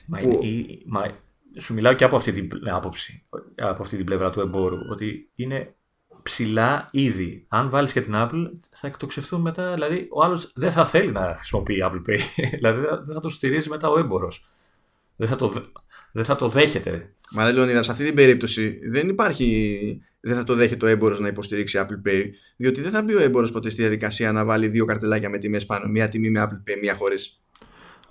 Μα, 0.07 0.19
που... 0.19 0.39
είναι, 0.43 0.67
μα 0.87 1.11
σου 1.59 1.75
μιλάω 1.75 1.93
και 1.93 2.05
από 2.05 2.17
αυτή 2.17 2.33
την 2.33 2.71
άποψη, 2.71 3.27
από 3.57 3.83
αυτή 3.83 3.97
την 3.97 4.05
πλευρά 4.05 4.31
του 4.31 4.41
εμπόρου, 4.41 4.77
ότι 4.91 5.31
είναι 5.35 5.75
ψηλά 6.23 6.89
ήδη. 6.91 7.47
Αν 7.49 7.71
βάλεις 7.71 7.93
και 7.93 8.01
την 8.01 8.13
Apple, 8.17 8.51
θα 8.71 8.87
εκτοξευτούν 8.87 9.41
μετά. 9.41 9.75
Δηλαδή, 9.75 10.09
ο 10.11 10.23
άλλος 10.23 10.53
δεν 10.55 10.73
θα 10.73 10.85
θέλει 10.85 11.13
να 11.13 11.35
χρησιμοποιεί 11.39 11.83
Apple 11.85 12.11
Pay. 12.11 12.19
δηλαδή, 12.57 12.81
δεν 12.81 13.15
θα 13.15 13.21
το 13.21 13.29
στηρίζει 13.29 13.69
μετά 13.69 13.89
ο 13.89 13.99
έμπορος. 13.99 14.45
Δεν 15.17 15.29
θα 15.29 15.37
το, 15.37 15.53
δεν 16.13 16.25
θα 16.25 16.37
το 16.37 16.49
δέχεται. 16.49 17.15
Μα 17.31 17.45
δεν 17.45 17.55
λέω, 17.55 17.83
σε 17.83 17.91
αυτή 17.91 18.05
την 18.05 18.15
περίπτωση 18.15 18.79
δεν 18.91 19.09
υπάρχει 19.09 20.01
δεν 20.21 20.37
θα 20.37 20.45
το 20.45 20.55
δέχεται 20.55 20.85
ο 20.85 20.89
έμπορος 20.89 21.21
να 21.21 21.29
υποστηρίξει 21.29 21.87
Apple 21.87 22.09
Pay, 22.09 22.23
διότι 22.57 22.81
δεν 22.81 22.91
θα 22.91 23.03
μπει 23.03 23.15
ο 23.15 23.21
έμπορος 23.21 23.53
ποτέ 23.53 23.71
στη 23.71 23.81
διαδικασία 23.81 24.33
να 24.33 24.45
βάλει 24.45 24.69
δύο 24.69 24.85
καρτελάκια 24.85 25.29
με 25.29 25.39
τιμές 25.39 25.67
πάνω, 25.67 25.89
μία 25.89 26.09
τιμή 26.09 26.31
με 26.31 26.49
Apple 26.49 26.71
Pay, 26.71 26.79
μία 26.81 26.95
χωρίς. 26.95 27.41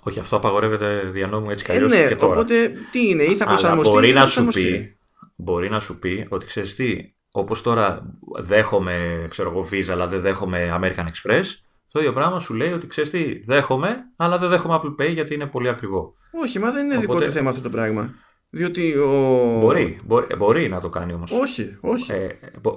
Όχι, 0.00 0.18
αυτό 0.18 0.36
απαγορεύεται 0.36 1.02
δια 1.10 1.26
νόμου 1.26 1.50
έτσι 1.50 1.64
κι 1.64 1.70
ε, 1.70 1.80
ναι, 1.80 2.06
και 2.06 2.16
τώρα. 2.16 2.32
Οπότε 2.32 2.72
τι 2.90 3.08
είναι, 3.08 3.22
ή 3.22 3.34
θα 3.34 3.44
προσαρμοστεί. 3.44 3.92
μπορεί, 3.92 4.12
να 4.12 4.26
σου 4.26 4.44
πει, 4.44 4.98
μπορεί 5.36 5.70
να 5.70 5.80
σου 5.80 5.98
πει 5.98 6.26
ότι 6.28 6.46
ξέρεις 6.46 6.74
τι, 6.74 7.12
όπως 7.32 7.62
τώρα 7.62 8.16
δέχομαι 8.40 9.26
ξέρω 9.30 9.50
εγώ, 9.50 9.68
Visa, 9.72 9.90
αλλά 9.90 10.06
δεν 10.06 10.20
δέχομαι 10.20 10.78
American 10.80 11.04
Express, 11.04 11.44
το 11.92 11.98
ίδιο 11.98 12.12
πράγμα 12.12 12.40
σου 12.40 12.54
λέει 12.54 12.72
ότι 12.72 12.86
ξέρεις 12.86 13.10
τι, 13.10 13.40
δέχομαι, 13.44 13.96
αλλά 14.16 14.38
δεν 14.38 14.48
δέχομαι 14.48 14.80
Apple 14.82 15.02
Pay 15.02 15.12
γιατί 15.12 15.34
είναι 15.34 15.46
πολύ 15.46 15.68
ακριβό. 15.68 16.14
Όχι, 16.30 16.58
μα 16.58 16.70
δεν 16.70 16.84
είναι 16.84 16.96
Οπότε... 16.96 17.12
δικό 17.12 17.24
του 17.24 17.30
θέμα 17.30 17.50
αυτό 17.50 17.62
το 17.62 17.70
πράγμα. 17.70 18.14
Διότι 18.50 18.96
ο... 18.96 19.58
μπορεί, 19.60 20.00
μπορεί, 20.04 20.36
μπορεί 20.36 20.68
να 20.68 20.80
το 20.80 20.88
κάνει 20.88 21.12
όμως. 21.12 21.30
Όχι, 21.30 21.76
όχι. 21.80 22.12
Ε, 22.12 22.28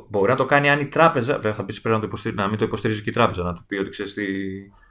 μπορεί 0.10 0.32
να 0.32 0.38
το 0.38 0.46
κάνει 0.46 0.70
αν 0.70 0.80
η 0.80 0.88
τράπεζα. 0.88 1.34
Βέβαια 1.34 1.54
θα 1.54 1.66
πεις 1.66 1.82
πρέπει 1.82 1.96
να, 1.96 2.02
το 2.02 2.08
υποστηρίζει, 2.08 2.42
να 2.42 2.48
μην 2.48 2.58
το 2.58 2.66
υποστηρίζει 2.66 3.02
και 3.02 3.10
η 3.10 3.14
τράπεζα, 3.14 3.44
να 3.44 3.54
του 3.54 3.66
πει 3.68 3.76
ότι 3.76 3.90
ξέρεις 3.90 4.14
τι. 4.14 4.24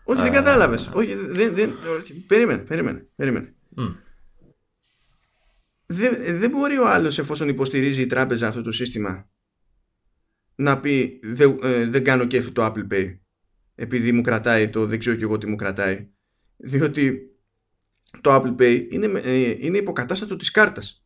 Όχι, 0.05 0.23
δεν 0.23 0.33
κατάλαβες. 0.33 0.91
Όχι, 0.95 1.15
δεν, 1.15 1.55
δεν, 1.55 1.73
περίμενε, 2.27 2.63
περίμενε, 2.63 3.07
περίμενε. 3.17 3.55
Δεν, 5.87 6.39
δεν 6.39 6.51
μπορεί 6.51 6.79
ο 6.79 6.89
άλλος 6.89 7.19
εφόσον 7.19 7.49
υποστηρίζει 7.49 8.01
η 8.01 8.07
τράπεζα 8.07 8.49
αυτό 8.49 8.63
το 8.63 8.73
σύστημα 8.73 9.31
να 10.55 10.81
πει 10.81 11.21
δεν, 11.23 11.59
ε, 11.63 11.87
δεν 11.87 12.05
κάνω 12.05 12.25
κέφι 12.25 12.51
το 12.51 12.65
Apple 12.65 12.93
Pay 12.93 13.19
επειδή 13.75 14.13
μου 14.13 14.21
κρατάει 14.21 14.69
το 14.69 14.87
δεν 14.87 14.99
ξέρω 14.99 15.17
και 15.17 15.23
εγώ 15.23 15.39
τι 15.39 15.47
μου 15.47 15.57
κρατάει 15.57 16.09
διότι 16.57 17.32
το 18.21 18.35
Apple 18.35 18.61
Pay 18.61 18.87
είναι, 18.91 19.21
ε, 19.25 19.55
είναι 19.59 19.79
υποκατάστατο 19.79 20.37
της 20.37 20.51
κάρτας. 20.51 21.05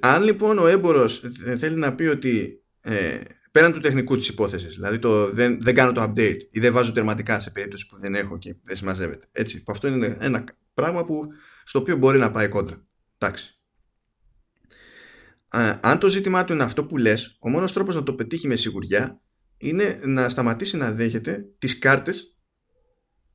Αν 0.00 0.22
λοιπόν 0.22 0.58
ο 0.58 0.66
έμπορος 0.66 1.22
θέλει 1.58 1.76
να 1.76 1.94
πει 1.94 2.04
ότι 2.04 2.62
ε, 2.80 3.20
πέραν 3.50 3.72
του 3.72 3.80
τεχνικού 3.80 4.16
της 4.16 4.28
υπόθεσης 4.28 4.74
δηλαδή 4.74 4.98
το 4.98 5.32
δεν, 5.32 5.62
δεν 5.62 5.74
κάνω 5.74 5.92
το 5.92 6.02
update 6.02 6.38
ή 6.50 6.60
δεν 6.60 6.72
βάζω 6.72 6.92
τερματικά 6.92 7.40
σε 7.40 7.50
περίπτωση 7.50 7.86
που 7.86 7.98
δεν 7.98 8.14
έχω 8.14 8.38
και 8.38 8.56
δεν 8.62 8.76
συμμαζεύεται 8.76 9.26
έτσι, 9.32 9.62
αυτό 9.66 9.88
είναι 9.88 10.16
ένα 10.20 10.44
πράγμα 10.74 11.04
που, 11.04 11.26
στο 11.64 11.78
οποίο 11.78 11.96
μπορεί 11.96 12.18
να 12.18 12.30
πάει 12.30 12.48
κόντρα. 12.48 12.84
Εντάξει. 13.18 13.54
Αν 15.80 15.98
το 15.98 16.08
ζήτημά 16.08 16.44
του 16.44 16.52
είναι 16.52 16.62
αυτό 16.62 16.84
που 16.84 16.96
λες 16.96 17.36
ο 17.40 17.48
μόνος 17.48 17.72
τρόπος 17.72 17.94
να 17.94 18.02
το 18.02 18.14
πετύχει 18.14 18.48
με 18.48 18.56
σιγουριά 18.56 19.20
είναι 19.56 20.00
να 20.04 20.28
σταματήσει 20.28 20.76
να 20.76 20.92
δέχεται 20.92 21.44
τις 21.58 21.78
κάρτες 21.78 22.39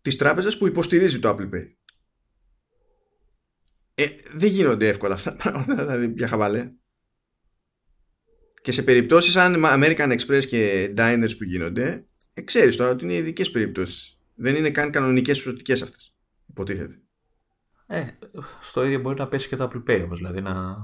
της 0.05 0.15
τράπεζας 0.15 0.57
που 0.57 0.67
υποστηρίζει 0.67 1.19
το 1.19 1.29
Apple 1.29 1.55
Pay 1.55 1.73
ε, 3.93 4.05
δεν 4.31 4.49
γίνονται 4.49 4.87
εύκολα 4.87 5.13
αυτά 5.13 5.35
τα 5.35 5.37
πράγματα 5.37 5.83
δηλαδή 5.83 6.13
για 6.17 6.27
χαβαλέ 6.27 6.71
και 8.65 8.71
σε 8.71 8.81
περιπτώσεις 8.81 9.31
σαν 9.31 9.63
American 9.65 10.17
Express 10.17 10.45
και 10.45 10.93
Diners 10.97 11.31
που 11.37 11.43
γίνονται, 11.43 12.05
ε, 12.33 12.41
ξέρεις 12.41 12.75
τώρα 12.75 12.91
ότι 12.91 13.03
είναι 13.03 13.13
ειδικές 13.13 13.51
περιπτώσεις. 13.51 14.19
Δεν 14.35 14.55
είναι 14.55 14.69
καν 14.69 14.91
κανονικές 14.91 15.41
προσωπικές 15.41 15.81
αυτές. 15.81 16.15
Υποτίθεται. 16.49 16.99
Ε, 17.87 18.05
στο 18.61 18.85
ίδιο 18.85 18.99
μπορεί 18.99 19.19
να 19.19 19.27
πέσει 19.27 19.47
και 19.47 19.55
το 19.55 19.69
Apple 19.71 19.91
Pay 19.91 20.01
όμως, 20.03 20.17
δηλαδή 20.17 20.41
να, 20.41 20.77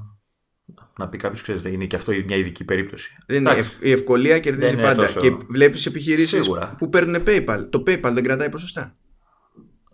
να 0.97 1.09
πει 1.09 1.17
κάποιος, 1.17 1.41
ξέρεις, 1.41 1.61
δεν 1.61 1.73
είναι 1.73 1.85
και 1.85 1.95
αυτό 1.95 2.11
μια 2.11 2.35
ειδική 2.35 2.65
περίπτωση. 2.65 3.17
Δεν 3.25 3.37
είναι, 3.37 3.63
η 3.81 3.91
ευκολία 3.91 4.39
κερδίζει 4.39 4.75
πάντα. 4.75 5.05
Τόσο... 5.05 5.19
Και 5.19 5.29
βλέπεις 5.49 5.85
επιχειρήσεις 5.85 6.49
που 6.77 6.89
παίρνουν 6.89 7.23
PayPal. 7.27 7.67
Το 7.69 7.83
PayPal 7.87 8.11
δεν 8.13 8.23
κρατάει 8.23 8.49
ποσοστά. 8.49 8.97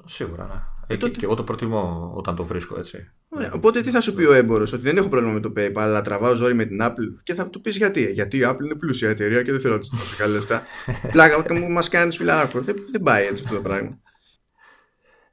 Σίγουρα, 0.08 0.46
ναι. 0.46 0.62
Ε, 0.88 0.94
ε, 0.94 0.98
τότε... 0.98 1.18
Και 1.18 1.26
εγώ 1.26 1.36
το 1.36 1.44
προτιμώ 1.44 2.12
όταν 2.16 2.36
το 2.36 2.44
βρίσκω 2.44 2.80
έτσι. 2.80 3.12
Ωραία. 3.30 3.52
Οπότε 3.54 3.82
τι 3.82 3.92
θα 3.92 4.02
σου 4.02 4.14
πει 4.14 4.24
ο 4.24 4.34
έμπορος, 4.34 4.74
Ότι 4.74 4.82
δεν 4.82 4.98
έχω 4.98 5.10
πρόβλημα 5.10 5.34
με 5.34 5.40
το 5.40 5.52
PayPal, 5.58 5.72
αλλά 5.76 6.02
τραβάω 6.02 6.34
ζόρι 6.34 6.54
με 6.54 6.66
την 6.66 6.80
Apple; 6.82 7.22
Και 7.24 7.34
θα 7.34 7.50
του 7.50 7.62
πεις 7.62 7.78
γιατί. 7.78 8.12
Γιατί 8.12 8.38
η 8.38 8.42
Apple 8.46 8.64
είναι 8.64 8.76
πλούσια 8.76 9.10
εταιρεία 9.10 9.44
και 9.44 9.52
δεν 9.52 9.60
θέλω 9.60 9.74
να 9.74 9.80
της 9.80 9.90
δώσω 9.90 10.16
καλή 10.18 10.34
λεφτά. 10.34 10.62
Πλάκα 11.12 11.54
μου 11.54 11.72
μας 11.72 11.90
κάνεις 11.90 12.16
φιλαράκο. 12.16 12.62
Δεν, 12.62 12.76
δεν 12.92 13.02
πάει 13.02 13.26
έτσι 13.26 13.44
αυτό 13.44 13.56
το 13.56 13.62
πράγμα. 13.62 14.00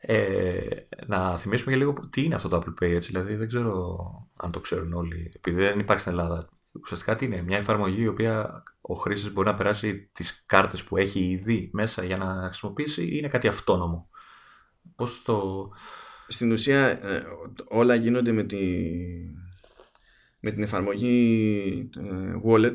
Ε, 0.07 0.59
να 1.07 1.37
θυμίσουμε 1.37 1.73
και 1.73 1.79
λίγο 1.79 1.95
τι 2.11 2.25
είναι 2.25 2.35
αυτό 2.35 2.49
το 2.49 2.57
Apple 2.57 2.85
Pay. 2.85 2.91
Έτσι, 2.91 3.11
δηλαδή 3.11 3.35
δεν 3.35 3.49
ξέρω 3.49 3.99
αν 4.37 4.51
το 4.51 4.61
ξέρουν 4.61 4.93
όλοι. 4.93 5.33
Επειδή 5.37 5.63
δεν 5.63 5.79
υπάρχει 5.79 6.03
στην 6.03 6.13
Ελλάδα. 6.13 6.49
Ουσιαστικά 6.83 7.15
τι 7.15 7.25
είναι, 7.25 7.43
μια 7.43 7.57
εφαρμογή 7.57 8.03
η 8.03 8.07
οποία 8.07 8.63
ο 8.81 8.95
χρήστης 8.95 9.33
μπορεί 9.33 9.49
να 9.49 9.55
περάσει 9.55 10.11
τις 10.13 10.43
κάρτες 10.47 10.85
που 10.85 10.97
έχει 10.97 11.21
ήδη 11.21 11.71
μέσα 11.73 12.05
για 12.05 12.17
να 12.17 12.43
χρησιμοποιήσει 12.45 13.03
ή 13.03 13.11
είναι 13.13 13.29
κάτι 13.29 13.49
αυτόνομο; 13.49 14.09
Πώς 14.97 15.23
το... 15.23 15.71
Στην 16.29 16.53
ουσία 16.53 17.07
ε, 17.09 17.25
όλα 17.69 17.95
γίνονται 17.95 18.33
με, 18.33 18.43
τη, 18.43 18.91
με 20.41 20.51
την 20.51 20.63
εφαρμογή 20.63 21.91
ε, 21.97 22.35
Wallet 22.45 22.75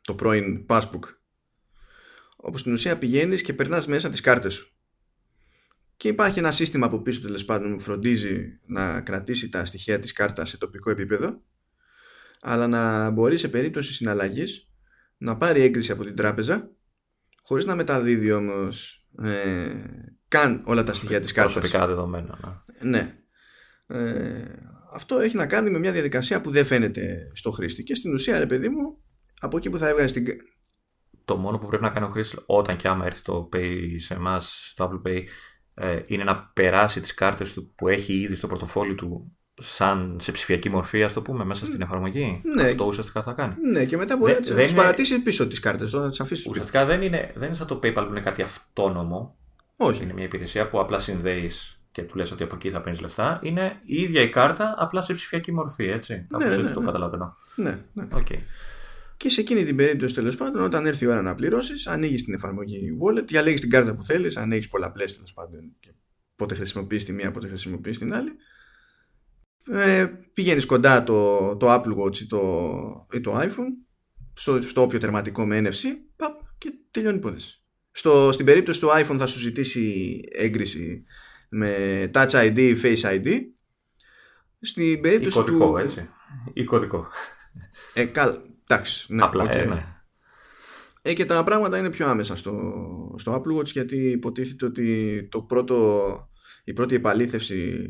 το 0.00 0.14
πρώην 0.14 0.66
Passbook. 0.68 1.02
Όπου 2.36 2.58
στην 2.58 2.72
ουσία 2.72 2.98
πηγαίνεις 2.98 3.42
και 3.42 3.52
περνάς 3.52 3.86
μέσα 3.86 4.10
τις 4.10 4.20
κάρτες 4.20 4.54
σου. 4.54 4.74
Και 5.96 6.08
υπάρχει 6.08 6.38
ένα 6.38 6.52
σύστημα 6.52 6.86
από 6.86 7.02
πίσω 7.02 7.20
τέλος 7.20 7.44
πάντων 7.44 7.74
που 7.74 7.80
φροντίζει 7.80 8.60
να 8.66 9.00
κρατήσει 9.00 9.48
τα 9.48 9.64
στοιχεία 9.64 9.98
της 9.98 10.12
κάρτας 10.12 10.48
σε 10.48 10.58
τοπικό 10.58 10.90
επίπεδο 10.90 11.42
αλλά 12.40 12.66
να 12.68 13.10
μπορεί 13.10 13.36
σε 13.36 13.48
περίπτωση 13.48 13.92
συναλλαγής 13.92 14.68
να 15.16 15.36
πάρει 15.36 15.60
έγκριση 15.60 15.92
από 15.92 16.04
την 16.04 16.14
τράπεζα 16.14 16.70
χωρίς 17.42 17.64
να 17.64 17.74
μεταδίδει 17.74 18.32
όμως 18.32 19.06
ε, 19.22 19.68
καν 20.30 20.62
όλα 20.64 20.84
τα 20.84 20.92
στοιχεία 20.92 21.20
της 21.20 21.32
κάρτας. 21.32 21.54
Προσωπικά 21.54 21.86
δεδομένα. 21.86 22.64
Ναι. 22.80 23.14
ναι. 23.86 23.98
Ε, 23.98 24.44
αυτό 24.92 25.18
έχει 25.18 25.36
να 25.36 25.46
κάνει 25.46 25.70
με 25.70 25.78
μια 25.78 25.92
διαδικασία 25.92 26.40
που 26.40 26.50
δεν 26.50 26.64
φαίνεται 26.64 27.30
στο 27.34 27.50
χρήστη 27.50 27.82
και 27.82 27.94
στην 27.94 28.12
ουσία 28.12 28.38
ρε 28.38 28.46
παιδί 28.46 28.68
μου 28.68 28.98
από 29.40 29.56
εκεί 29.56 29.70
που 29.70 29.78
θα 29.78 29.88
έβγαζε 29.88 30.20
την... 30.20 30.36
Το 31.24 31.36
μόνο 31.36 31.58
που 31.58 31.66
πρέπει 31.66 31.82
να 31.82 31.90
κάνει 31.90 32.06
ο 32.06 32.08
χρήστη 32.08 32.36
όταν 32.46 32.76
και 32.76 32.88
άμα 32.88 33.06
έρθει 33.06 33.22
το 33.22 33.48
Pay 33.52 33.76
σε 33.98 34.14
εμάς, 34.14 34.72
το 34.76 34.90
Apple 34.90 35.08
Pay, 35.08 35.22
ε, 35.74 36.02
είναι 36.06 36.24
να 36.24 36.50
περάσει 36.54 37.00
τις 37.00 37.14
κάρτες 37.14 37.52
του 37.52 37.72
που 37.74 37.88
έχει 37.88 38.12
ήδη 38.12 38.34
στο 38.34 38.46
πορτοφόλι 38.46 38.94
του 38.94 39.36
σαν 39.62 40.18
σε 40.20 40.32
ψηφιακή 40.32 40.70
μορφή, 40.70 41.02
ας 41.02 41.12
το 41.12 41.22
πούμε, 41.22 41.44
μέσα 41.44 41.66
στην 41.66 41.80
εφαρμογή. 41.82 42.42
Ναι. 42.54 42.62
Αυτό 42.62 42.84
ουσιαστικά 42.84 43.22
θα 43.22 43.32
κάνει. 43.32 43.54
Ναι, 43.70 43.84
και 43.84 43.96
μετά 43.96 44.16
μπορεί 44.16 44.32
να 44.32 44.40
τις 44.40 44.74
παρατήσει 44.74 45.18
πίσω 45.18 45.48
τις 45.48 45.60
κάρτες, 45.60 45.92
να 45.92 46.08
τις 46.08 46.20
αφήσεις. 46.20 46.46
Ουσιαστικά 46.46 46.84
δεν 46.84 47.02
είναι, 47.02 47.32
δεν 47.34 47.46
είναι 47.46 47.56
σαν 47.56 47.66
το 47.66 47.80
PayPal 47.82 48.04
που 48.06 48.10
είναι 48.10 48.20
κάτι 48.20 48.42
αυτόνομο. 48.42 49.38
Όχι. 49.82 50.02
Είναι 50.02 50.12
μια 50.12 50.24
υπηρεσία 50.24 50.68
που 50.68 50.80
απλά 50.80 50.98
συνδέεις 50.98 51.80
και 51.92 52.02
του 52.02 52.16
λες 52.16 52.30
ότι 52.30 52.42
από 52.42 52.54
εκεί 52.54 52.70
θα 52.70 52.80
παίρνεις 52.80 53.00
λεφτά. 53.00 53.40
Είναι 53.42 53.78
η 53.84 54.02
ίδια 54.02 54.22
η 54.22 54.28
κάρτα, 54.28 54.74
απλά 54.78 55.00
σε 55.00 55.14
ψηφιακή 55.14 55.52
μορφή, 55.52 55.84
έτσι. 55.84 56.26
Κάπως 56.30 56.46
ναι, 56.46 56.52
έτσι 56.52 56.66
ναι, 56.66 56.72
το 56.72 56.80
ναι. 56.80 56.86
καταλαβαίνω. 56.86 57.36
Ναι, 57.54 57.84
ναι. 57.92 58.08
Okay. 58.14 58.38
Και 59.16 59.28
σε 59.28 59.40
εκείνη 59.40 59.64
την 59.64 59.76
περίπτωση, 59.76 60.14
τέλος 60.14 60.36
πάντων, 60.36 60.62
όταν 60.62 60.86
έρθει 60.86 61.04
η 61.04 61.08
ώρα 61.08 61.22
να 61.22 61.34
πληρώσεις, 61.34 61.86
ανοίγεις 61.86 62.24
την 62.24 62.34
εφαρμογή 62.34 62.98
wallet, 63.02 63.24
διαλέγεις 63.26 63.60
την 63.60 63.70
κάρτα 63.70 63.94
που 63.94 64.02
θέλεις, 64.02 64.36
αν 64.36 64.52
έχει 64.52 64.68
πολλαπλέ 64.68 65.04
τέλος 65.04 65.32
πάντων. 65.32 65.76
Και 65.80 65.90
πότε 66.36 66.54
χρησιμοποιείς 66.54 67.04
τη 67.04 67.12
μία, 67.12 67.30
πότε 67.30 67.48
χρησιμοποιείς 67.48 67.98
την 67.98 68.14
άλλη. 68.14 68.30
Ε, 69.70 70.06
πηγαίνεις 70.32 70.66
κοντά 70.66 71.04
το, 71.04 71.56
το 71.56 71.74
Apple 71.74 72.04
Watch 72.04 72.16
ή 72.16 72.26
το, 72.26 73.06
ή 73.12 73.20
το 73.20 73.38
iPhone 73.38 73.72
στο, 74.32 74.62
στο 74.62 74.82
όποιο 74.82 74.98
τερματικό 74.98 75.46
με 75.46 75.60
NFC 75.64 75.84
παπ, 76.16 76.40
και 76.58 76.72
τελειώνει 76.90 77.16
η 77.16 77.18
υπόθεση. 77.18 77.59
Στο, 77.92 78.32
στην 78.32 78.46
περίπτωση 78.46 78.80
του 78.80 78.88
iPhone 78.88 79.16
θα 79.18 79.26
σου 79.26 79.38
ζητήσει 79.38 80.20
έγκριση 80.32 81.04
με 81.48 82.10
Touch 82.14 82.30
ID, 82.30 82.80
Face 82.82 83.00
ID. 83.00 83.38
Στην 84.60 85.00
περίπτωση 85.00 85.38
ή 85.38 85.42
κωδικό, 85.42 85.70
του... 85.70 85.76
έτσι. 85.76 86.08
Ή 86.52 86.64
κωδικό. 86.64 87.08
Ε, 87.94 88.04
καλά. 88.04 88.42
Εντάξει. 88.66 89.14
Ναι, 89.14 89.22
Απλά, 89.22 89.44
okay. 89.44 89.56
ε, 89.56 89.64
ναι. 89.64 89.86
Ε, 91.02 91.12
και 91.12 91.24
τα 91.24 91.44
πράγματα 91.44 91.78
είναι 91.78 91.90
πιο 91.90 92.08
άμεσα 92.08 92.36
στο, 92.36 92.54
στο 93.18 93.34
Apple 93.34 93.58
Watch 93.58 93.66
γιατί 93.66 93.96
υποτίθεται 93.96 94.66
ότι 94.66 95.28
το 95.30 95.42
πρώτο, 95.42 96.10
η 96.64 96.72
πρώτη 96.72 96.94
επαλήθευση 96.94 97.88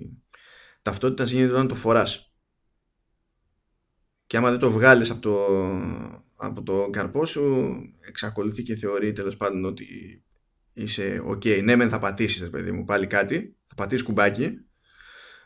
ταυτότητας 0.83 1.31
γίνεται 1.31 1.53
όταν 1.53 1.69
το 1.69 1.75
φοράς. 1.75 2.35
Και 4.27 4.37
άμα 4.37 4.51
δεν 4.51 4.59
το 4.59 4.71
βγάλεις 4.71 5.11
από 5.11 5.21
το, 5.21 5.47
από 6.41 6.63
το 6.63 6.89
καρπό 6.91 7.25
σου 7.25 7.73
εξακολουθεί 8.01 8.63
και 8.63 8.77
θεωρεί 8.77 9.13
τέλος 9.13 9.37
πάντων 9.37 9.65
ότι 9.65 9.87
είσαι 10.73 11.23
ok. 11.29 11.63
Ναι 11.63 11.77
μεν 11.77 11.89
θα 11.89 11.99
πατήσεις 11.99 12.51
παιδί 12.51 12.73
μου 12.73 12.85
πάλι 12.85 13.07
κάτι 13.07 13.57
θα 13.67 13.75
πατήσεις 13.75 14.07
κουμπάκι 14.07 14.59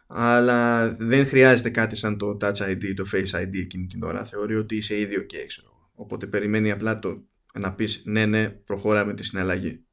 αλλά 0.06 0.88
δεν 0.96 1.26
χρειάζεται 1.26 1.70
κάτι 1.70 1.96
σαν 1.96 2.18
το 2.18 2.36
Touch 2.40 2.56
ID 2.56 2.84
ή 2.84 2.94
το 2.94 3.04
Face 3.12 3.42
ID 3.42 3.54
εκείνη 3.54 3.86
την 3.86 4.02
ώρα. 4.02 4.24
Θεωρεί 4.24 4.56
ότι 4.56 4.76
είσαι 4.76 4.98
ήδη 4.98 5.16
ok 5.20 5.34
ξέρω. 5.46 5.90
οπότε 5.94 6.26
περιμένει 6.26 6.70
απλά 6.70 6.98
το 6.98 7.26
να 7.54 7.74
πεις 7.74 8.02
ναι 8.04 8.26
ναι 8.26 8.48
προχωράμε 8.48 9.14
τη 9.14 9.24
συναλλαγή. 9.24 9.86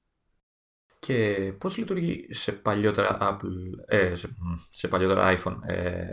Και 0.99 1.53
πώς 1.57 1.77
λειτουργεί 1.77 2.25
σε 2.29 2.51
παλιότερα 2.51 3.17
Apple, 3.21 3.85
ε, 3.87 4.15
σε, 4.15 4.35
σε 4.69 4.87
παλιότερα 4.87 5.37
iPhone 5.37 5.57
ε, 5.67 6.03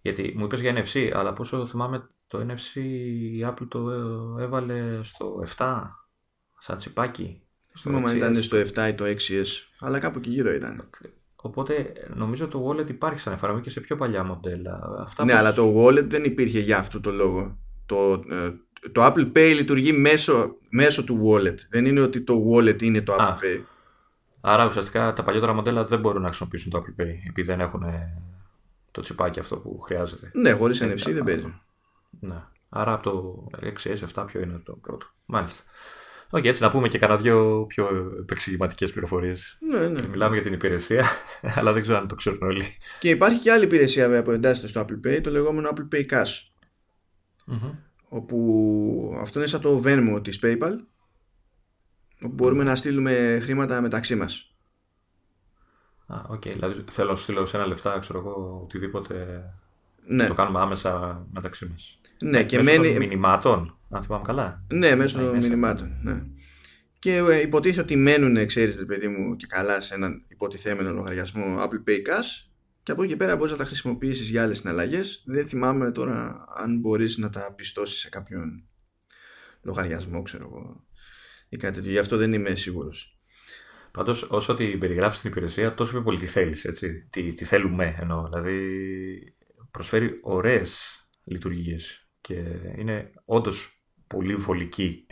γιατί 0.00 0.32
μου 0.36 0.44
είπες 0.44 0.60
για 0.60 0.74
NFC 0.76 1.10
αλλά 1.14 1.32
πόσο 1.32 1.66
θυμάμαι 1.66 2.10
το 2.30 2.46
NFC 2.48 2.76
η 3.32 3.44
Apple 3.46 3.66
το 3.68 3.90
έβαλε 4.40 5.00
στο 5.02 5.44
7 5.56 5.82
σαν 6.58 6.76
τσιπάκι. 6.76 7.42
Θυμάμαι 7.78 8.12
ήταν 8.12 8.42
στο 8.42 8.56
7 8.56 8.88
ή 8.88 8.94
το 8.94 9.04
6S, 9.04 9.46
αλλά 9.80 9.98
κάπου 9.98 10.18
εκεί 10.18 10.30
γύρω 10.30 10.52
ήταν. 10.52 10.90
Οπότε 11.36 11.92
νομίζω 12.14 12.48
το 12.48 12.68
wallet 12.68 12.88
υπάρχει 12.88 13.20
σαν 13.20 13.32
εφαρμογή 13.32 13.62
και 13.62 13.70
σε 13.70 13.80
πιο 13.80 13.96
παλιά 13.96 14.24
μοντέλα. 14.24 14.80
Αυτά 15.00 15.24
ναι, 15.24 15.34
αλλά 15.34 15.52
το 15.52 15.74
wallet 15.76 16.04
δεν 16.04 16.24
υπήρχε 16.24 16.60
για 16.60 16.78
αυτό 16.78 17.00
το 17.00 17.12
λόγο. 17.12 17.58
Το, 17.86 18.12
ε, 18.12 18.50
το 18.92 19.06
Apple 19.06 19.32
Pay 19.36 19.52
λειτουργεί 19.54 19.92
μέσω, 19.92 20.56
μέσω 20.68 21.04
του 21.04 21.20
wallet. 21.24 21.56
Δεν 21.70 21.86
είναι 21.86 22.00
ότι 22.00 22.20
το 22.20 22.34
wallet 22.52 22.82
είναι 22.82 23.02
το 23.02 23.14
Apple 23.14 23.20
Α, 23.20 23.36
Pay. 23.42 23.60
Άρα 24.40 24.66
ουσιαστικά 24.66 25.12
τα 25.12 25.22
παλιότερα 25.22 25.52
μοντέλα 25.52 25.84
δεν 25.84 26.00
μπορούν 26.00 26.22
να 26.22 26.26
χρησιμοποιήσουν 26.28 26.70
το 26.70 26.78
Apple 26.78 27.02
Pay 27.02 27.08
επειδή 27.28 27.42
δεν 27.42 27.60
έχουν 27.60 27.82
το 28.90 29.00
τσιπάκι 29.00 29.38
αυτό 29.38 29.56
που 29.56 29.80
χρειάζεται. 29.80 30.30
Ναι, 30.34 30.50
χωρίς 30.50 30.82
NFC 30.82 31.12
δεν 31.12 31.24
παίζει. 31.24 31.60
Ναι. 32.10 32.42
Άρα 32.68 32.92
από 32.92 33.02
το 33.02 33.46
6S7 33.62 34.24
ποιο 34.26 34.40
είναι 34.40 34.60
το 34.64 34.72
πρώτο. 34.72 35.06
Μάλιστα. 35.26 35.64
Όχι, 36.30 36.48
έτσι 36.48 36.62
να 36.62 36.70
πούμε 36.70 36.88
και 36.88 36.98
κανένα 36.98 37.20
δυο 37.20 37.66
πιο 37.68 38.12
επεξηγηματικές 38.18 38.92
πληροφορίες. 38.92 39.58
Ναι, 39.60 39.88
ναι. 39.88 40.08
Μιλάμε 40.08 40.34
για 40.34 40.42
την 40.42 40.52
υπηρεσία, 40.52 41.06
αλλά 41.56 41.72
δεν 41.72 41.82
ξέρω 41.82 41.98
αν 41.98 42.08
το 42.08 42.14
ξέρουν 42.14 42.42
όλοι. 42.42 42.64
Και 43.00 43.08
υπάρχει 43.08 43.40
και 43.40 43.52
άλλη 43.52 43.64
υπηρεσία 43.64 44.06
βέβαια, 44.06 44.22
που 44.22 44.30
εντάσσεται 44.30 44.68
στο 44.68 44.80
Apple 44.80 45.06
Pay, 45.06 45.20
το 45.22 45.30
λεγόμενο 45.30 45.68
Apple 45.68 45.94
Pay 45.94 46.06
Cash. 46.10 46.50
mm 47.46 47.74
Όπου 48.08 49.16
αυτό 49.20 49.38
είναι 49.38 49.48
σαν 49.48 49.60
το 49.60 49.82
Venmo 49.84 50.20
της 50.22 50.38
PayPal, 50.42 50.74
όπου 52.22 52.34
μπορούμε 52.34 52.64
να 52.64 52.76
στείλουμε 52.76 53.38
χρήματα 53.42 53.80
μεταξύ 53.80 54.14
μας. 54.14 54.54
Α, 56.06 56.24
OK. 56.28 56.42
Okay. 56.44 56.52
Δηλαδή 56.52 56.84
θέλω 56.90 57.10
να 57.10 57.16
σου 57.16 57.22
στείλω 57.22 57.46
εσένα 57.46 57.66
λεφτά, 57.66 57.98
ξέρω 57.98 58.18
εγώ, 58.18 58.60
οτιδήποτε. 58.62 59.44
Ναι. 60.10 60.26
Το 60.26 60.34
κάνουμε 60.34 60.60
άμεσα 60.60 61.22
μεταξύ 61.32 61.66
μας. 61.66 61.98
Ναι, 62.22 62.44
και 62.44 62.56
μέσω 62.56 62.70
μηνυμάτων 62.80 63.02
μηνυμάτων, 63.02 63.78
αν 63.90 64.02
θυμάμαι 64.02 64.24
καλά. 64.26 64.64
Ναι, 64.72 64.94
μέσω 64.94 65.18
Ναι, 65.18 65.24
των 65.24 65.34
μέσα. 65.34 65.48
μηνυμάτων. 65.48 65.98
Ναι. 66.02 66.22
Και 66.98 67.16
ε, 67.16 67.40
υποτίθεται 67.40 67.80
ότι 67.80 67.96
μένουν, 67.96 68.46
ξέρεις, 68.46 68.76
ρε 68.76 68.84
παιδί 68.84 69.08
μου, 69.08 69.36
και 69.36 69.46
καλά 69.48 69.80
σε 69.80 69.94
έναν 69.94 70.24
υποτιθέμενο 70.28 70.90
λογαριασμό 70.90 71.58
Apple 71.58 71.88
Pay 71.90 71.96
Cash 71.96 72.48
και 72.82 72.92
από 72.92 73.02
εκεί 73.02 73.10
και 73.10 73.16
πέρα 73.16 73.36
μπορείς 73.36 73.52
να 73.52 73.58
τα 73.58 73.64
χρησιμοποιήσεις 73.64 74.28
για 74.28 74.42
άλλες 74.42 74.58
συναλλαγές. 74.58 75.22
Δεν 75.26 75.46
θυμάμαι 75.46 75.90
τώρα 75.90 76.44
αν 76.56 76.78
μπορείς 76.78 77.16
να 77.18 77.30
τα 77.30 77.54
πιστώσεις 77.56 77.98
σε 77.98 78.08
κάποιον 78.08 78.64
λογαριασμό, 79.62 80.22
ξέρω 80.22 80.44
εγώ, 80.52 80.84
ή 81.48 81.56
κάτι 81.56 81.74
τέτοιο. 81.74 81.90
Γι' 81.90 81.98
αυτό 81.98 82.16
δεν 82.16 82.32
είμαι 82.32 82.54
σίγουρος. 82.54 83.18
Πάντως, 83.90 84.22
όσο 84.22 84.54
την 84.54 84.78
περιγράφεις 84.78 85.18
στην 85.18 85.30
υπηρεσία, 85.30 85.74
τόσο 85.74 85.92
πιο 85.92 86.02
πολύ 86.02 86.18
τι 86.18 86.26
θέλεις. 86.26 86.66
Τι, 87.10 87.32
τι 87.32 87.44
θέλουμε 87.44 87.96
εννοώ. 88.00 88.28
Δηλαδή, 88.28 88.58
προσφέρει 89.70 90.18
ωραίες 90.22 91.00
λειτουργίες 91.24 92.08
και 92.20 92.34
είναι 92.76 93.10
όντως 93.24 93.84
πολύ 94.06 94.34
βολική. 94.34 95.06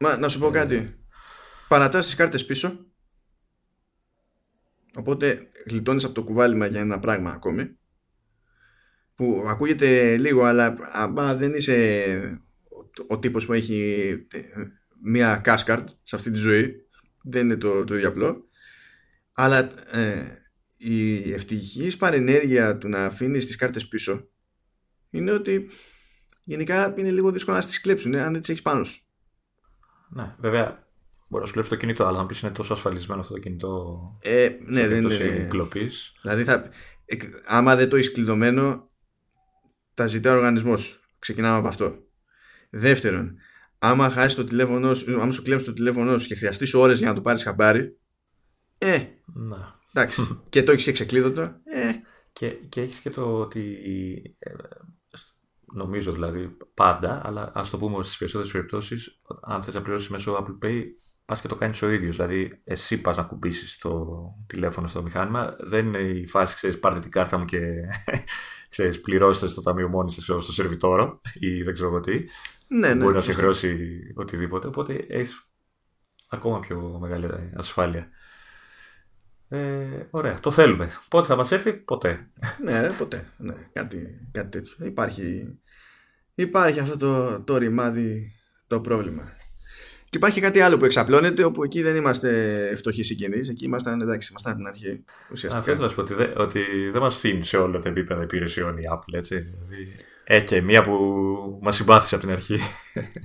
Μα 0.00 0.16
να 0.16 0.28
σου 0.28 0.38
πω 0.38 0.50
κάτι. 0.50 1.06
Παρατάς 1.68 2.04
τις 2.04 2.14
κάρτες 2.14 2.44
πίσω. 2.44 2.86
Οπότε 4.94 5.50
γλιτώνεις 5.66 6.04
από 6.04 6.14
το 6.14 6.24
κουβάλιμα 6.24 6.66
για 6.66 6.80
ένα 6.80 6.98
πράγμα 6.98 7.30
ακόμη. 7.30 7.78
Που 9.14 9.44
ακούγεται 9.46 10.16
λίγο, 10.16 10.44
αλλά 10.44 10.76
άμα 10.92 11.34
δεν 11.34 11.54
είσαι 11.54 12.40
ο, 12.64 13.04
ο 13.14 13.18
τύπος 13.18 13.46
που 13.46 13.52
έχει 13.52 14.10
ε, 14.32 14.40
μία 15.04 15.36
κάσκαρτ 15.36 15.88
σε 16.02 16.16
αυτή 16.16 16.30
τη 16.30 16.38
ζωή, 16.38 16.74
δεν 17.22 17.44
είναι 17.44 17.56
το, 17.56 17.84
το 17.84 17.94
ίδιο 17.94 18.08
απλό. 18.08 18.48
Αλλά 19.32 19.58
ε, 19.96 20.45
η 20.76 21.32
ευτυχής 21.32 21.96
παρενέργεια 21.96 22.78
του 22.78 22.88
να 22.88 23.04
αφήνεις 23.04 23.46
τις 23.46 23.56
κάρτες 23.56 23.88
πίσω 23.88 24.28
είναι 25.10 25.30
ότι 25.32 25.70
γενικά 26.44 26.94
είναι 26.98 27.10
λίγο 27.10 27.30
δύσκολο 27.30 27.56
να 27.56 27.64
τις 27.64 27.80
κλέψουν 27.80 28.14
ε, 28.14 28.20
αν 28.22 28.30
δεν 28.30 28.40
τις 28.40 28.48
έχεις 28.48 28.62
πάνω 28.62 28.84
σου. 28.84 29.00
Ναι, 30.08 30.34
βέβαια, 30.38 30.86
μπορεί 31.28 31.40
να 31.42 31.46
σου 31.46 31.52
κλέψει 31.52 31.70
το 31.70 31.76
κινητό, 31.76 32.06
αλλά 32.06 32.18
να 32.18 32.26
πεις 32.26 32.40
είναι 32.40 32.52
τόσο 32.52 32.72
ασφαλισμένο 32.72 33.20
αυτό 33.20 33.34
το 33.34 33.40
κινητό. 33.40 34.00
Ε, 34.22 34.48
ναι, 34.66 34.88
δεν 34.88 35.02
είναι. 35.04 35.14
είναι. 35.14 35.46
κλοπής. 35.50 36.12
Δηλαδή, 36.22 36.44
θα, 36.44 36.70
εκ- 37.04 37.34
άμα 37.46 37.76
δεν 37.76 37.88
το 37.88 37.96
έχεις 37.96 38.12
κλειδωμένο, 38.12 38.90
τα 39.94 40.06
ζητάει 40.06 40.34
ο 40.34 40.36
οργανισμός 40.36 40.80
σου. 40.80 41.00
Ξεκινάμε 41.18 41.58
από 41.58 41.68
αυτό. 41.68 41.96
Δεύτερον, 42.70 43.36
άμα 43.78 44.08
χάσεις 44.08 44.34
το 44.34 44.44
τηλέφωνο 44.44 44.94
σου, 44.94 45.20
άμα 45.20 45.32
σου 45.32 45.42
κλέψει 45.42 45.64
το 45.64 45.72
τηλέφωνο 45.72 46.18
σου 46.18 46.26
και 46.26 46.34
χρειαστείς 46.34 46.74
ώρες 46.74 46.98
για 46.98 47.08
να 47.08 47.14
το 47.14 47.20
πάρεις 47.20 47.42
χαμπάρι, 47.42 47.98
ε, 48.78 48.98
Να. 49.24 49.75
Εντάξει, 49.96 50.40
και 50.48 50.62
το 50.62 50.72
έχεις 50.72 50.84
και 50.84 50.92
ξεκλείδωτο, 50.92 51.40
ε, 51.64 51.90
Και, 52.32 52.48
και 52.48 52.80
έχεις 52.80 53.00
και 53.00 53.10
το 53.10 53.38
ότι. 53.38 53.78
ε, 54.38 54.50
νομίζω 55.74 56.12
δηλαδή 56.12 56.56
πάντα, 56.74 57.22
αλλά 57.24 57.52
ας 57.54 57.70
το 57.70 57.78
πούμε 57.78 58.02
στις 58.02 58.16
περισσότερες 58.16 58.52
περιπτώσεις, 58.52 59.20
αν 59.42 59.62
θες 59.62 59.74
να 59.74 59.82
πληρώσεις 59.82 60.08
μέσω 60.08 60.36
Apple 60.36 60.66
Pay, 60.66 60.82
πας 61.24 61.40
και 61.40 61.48
το 61.48 61.54
κάνεις 61.54 61.82
ο 61.82 61.90
ίδιος. 61.90 62.16
Δηλαδή, 62.16 62.60
εσύ 62.64 63.00
πας 63.00 63.16
να 63.16 63.22
κουμπίσεις 63.22 63.78
το 63.78 64.06
τηλέφωνο 64.46 64.86
στο 64.86 65.02
μηχάνημα. 65.02 65.56
Δεν 65.58 65.86
είναι 65.86 65.98
η 65.98 66.26
φάση, 66.26 66.54
ξέρεις, 66.54 66.78
πάρτε 66.78 67.00
την 67.00 67.10
κάρτα 67.10 67.38
μου 67.38 67.44
και 67.44 67.60
ξέρεις, 68.68 69.00
πληρώστε 69.00 69.48
στο 69.48 69.62
ταμείο 69.62 69.88
μόνοι 69.88 70.10
σας 70.12 70.24
στο 70.24 70.52
σερβιτόρο 70.52 71.20
ή 71.34 71.62
δεν 71.62 71.74
ξέρω 71.74 71.88
εγώ 71.88 72.00
τι. 72.00 72.24
ναι, 72.68 72.94
ναι. 72.94 73.02
Μπορεί 73.02 73.14
να 73.14 73.20
σε 73.20 73.26
σωστά. 73.26 73.40
χρεώσει 73.42 73.98
οτιδήποτε. 74.16 74.66
Οπότε 74.66 75.06
έχεις 75.08 75.48
ακόμα 76.28 76.60
πιο 76.60 76.98
μεγάλη 77.00 77.28
ασφάλεια. 77.56 78.08
Ε, 79.48 79.58
ωραία, 80.10 80.40
το 80.40 80.50
θέλουμε. 80.50 80.90
Πότε 81.08 81.26
θα 81.26 81.36
μας 81.36 81.52
έρθει, 81.52 81.72
ποτέ. 81.72 82.26
Ναι, 82.64 82.88
ποτέ. 82.98 83.26
Ναι, 83.36 83.54
κάτι, 83.72 84.20
κάτι 84.32 84.48
τέτοιο. 84.48 84.86
Υπάρχει, 84.86 85.58
υπάρχει 86.34 86.80
αυτό 86.80 86.96
το, 86.96 87.40
το 87.42 87.56
ρημάδι 87.56 88.32
το 88.66 88.80
πρόβλημα. 88.80 89.32
Και 90.10 90.16
υπάρχει 90.16 90.40
κάτι 90.40 90.60
άλλο 90.60 90.76
που 90.76 90.84
εξαπλώνεται, 90.84 91.44
όπου 91.44 91.62
εκεί 91.64 91.82
δεν 91.82 91.96
είμαστε 91.96 92.72
φτωχοί 92.76 93.02
συγγενείς. 93.02 93.48
Εκεί 93.48 93.64
ήμασταν, 93.64 94.00
εντάξει, 94.00 94.28
ήμασταν 94.30 94.52
από 94.52 94.60
την 94.62 94.68
αρχή. 94.70 94.88
Αυτό 95.06 95.26
Ουσιαστικά. 95.32 95.62
θέλω 95.64 95.78
να 95.82 95.88
σου 95.88 95.94
πω 95.94 96.00
ότι, 96.00 96.14
δεν- 96.14 96.32
ότι 96.36 96.60
δεν 96.92 97.00
μας 97.00 97.14
φτύνει 97.16 97.44
σε 97.44 97.56
όλα 97.56 97.78
τα 97.80 97.88
επίπεδα 97.88 98.22
υπηρεσιών 98.22 98.76
η 98.78 98.82
Apple, 98.94 99.14
έτσι. 99.14 99.34
Δηλαδή, 99.38 99.94
ε, 100.24 100.40
και 100.40 100.60
μία 100.62 100.82
που 100.82 100.98
μας 101.62 101.76
συμπάθησε 101.76 102.14
από 102.14 102.24
την 102.24 102.32
αρχή. 102.32 102.58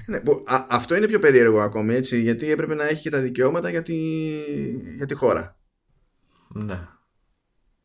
Ναι, 0.05 0.19
που- 0.19 0.43
α- 0.45 0.65
αυτό 0.69 0.95
είναι 0.95 1.07
πιο 1.07 1.19
περίεργο 1.19 1.59
ακόμη, 1.61 1.93
έτσι, 1.93 2.21
γιατί 2.21 2.51
έπρεπε 2.51 2.75
να 2.75 2.87
έχει 2.87 3.01
και 3.01 3.09
τα 3.09 3.19
δικαιώματα 3.19 3.69
για 3.69 3.83
τη, 3.83 3.95
για 4.95 5.05
τη 5.05 5.13
χώρα. 5.13 5.55
Ναι. 6.53 6.87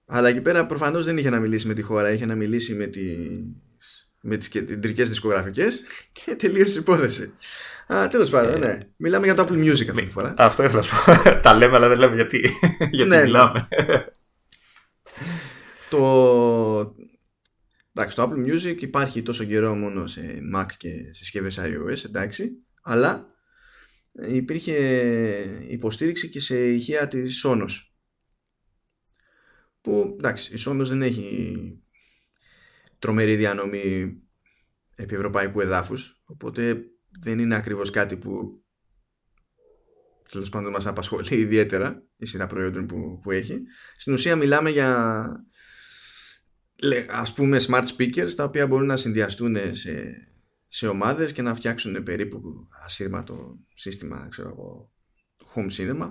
Αλλά 0.07 0.29
εκεί 0.29 0.41
πέρα 0.41 0.67
προφανώς 0.67 1.05
δεν 1.05 1.19
είχε 1.19 1.31
να 1.31 1.41
μιλήσει 1.41 1.67
με 1.67 1.75
τη 1.75 1.83
χώρα, 1.83 2.13
είχε 2.13 2.27
να 2.27 2.35
μιλήσει 2.35 2.75
με 2.75 2.87
τις, 2.87 4.13
με 4.21 4.37
τις 4.37 4.49
κεντρικές 4.49 5.09
δισκογραφικές 5.09 5.83
και 6.13 6.35
τελείωσε 6.35 6.79
η 6.79 6.81
υπόθεση. 6.81 7.33
Α, 7.95 8.09
τέλος 8.09 8.31
πάντων, 8.31 8.63
Ε, 8.63 8.67
ναι. 8.67 8.79
Μιλάμε 8.97 9.27
για 9.27 9.35
το 9.35 9.47
Apple 9.49 9.57
Music 9.57 9.89
αυτή 9.89 10.03
τη 10.03 10.11
φορά. 10.11 10.35
Αυτό 10.37 10.63
ήθελα 10.63 10.79
να 10.79 10.83
σου 10.83 11.05
πω. 11.05 11.31
τα 11.43 11.55
λέμε, 11.55 11.77
αλλά 11.77 11.89
δεν 11.89 11.99
λέμε 11.99 12.15
γιατί. 12.15 12.39
γιατί 12.91 13.11
Ναι, 13.11 13.17
ναι. 13.17 13.23
μιλάμε. 13.23 13.69
Το... 15.91 16.97
Εντάξει, 17.93 18.17
το 18.17 18.23
Apple 18.23 18.53
Music 18.53 18.77
υπάρχει 18.81 19.23
τόσο 19.23 19.45
καιρό 19.45 19.75
μόνο 19.75 20.07
σε 20.07 20.39
Mac 20.55 20.67
και 20.77 20.89
σε 20.89 21.15
συσκευές 21.15 21.61
iOS, 21.61 22.05
εντάξει, 22.05 22.51
αλλά 22.83 23.27
υπήρχε 24.29 24.75
υποστήριξη 25.69 26.29
και 26.29 26.41
σε 26.41 26.69
ηχεία 26.69 27.09
της 27.09 27.45
Sonos. 27.47 27.86
Που, 29.87 30.15
εντάξει, 30.19 30.55
η 30.55 30.59
Sonos 30.67 30.85
δεν 30.87 31.03
έχει 31.03 31.83
τρομερή 32.99 33.37
διανομή 33.37 34.17
επί 34.95 35.15
ευρωπαϊκού 35.15 35.61
εδάφους, 35.61 36.23
οπότε 36.25 36.83
δεν 37.21 37.39
είναι 37.39 37.55
ακριβώς 37.55 37.91
κάτι 37.91 38.17
που 38.17 38.65
τέλος 40.31 40.49
πάντων 40.49 40.71
μας 40.71 40.87
απασχολεί 40.87 41.37
ιδιαίτερα 41.37 42.03
η 42.17 42.27
σειρά 42.27 42.47
προϊόντων 42.47 42.87
που, 42.87 43.19
που 43.23 43.31
έχει. 43.31 43.63
Στην 43.97 44.13
ουσία 44.13 44.37
μιλάμε 44.37 44.71
για 44.71 45.27
λε- 46.83 47.11
ας 47.11 47.33
πούμε 47.33 47.61
smart 47.67 47.87
speakers 47.97 48.31
τα 48.37 48.45
οποία 48.45 48.67
μπορούν 48.67 48.87
να 48.87 48.97
συνδυαστούν 48.97 49.75
σε, 49.75 50.15
σε 50.69 50.87
ομάδες 50.89 51.33
και 51.33 51.43
να 51.43 51.55
φτιάξουν 51.55 52.03
περίπου 52.03 52.69
ασύρματο 52.85 53.59
σύστημα 53.75 54.27
ξέρω 54.31 54.49
εγώ, 54.49 54.93
home 55.55 55.71
cinema 55.77 56.11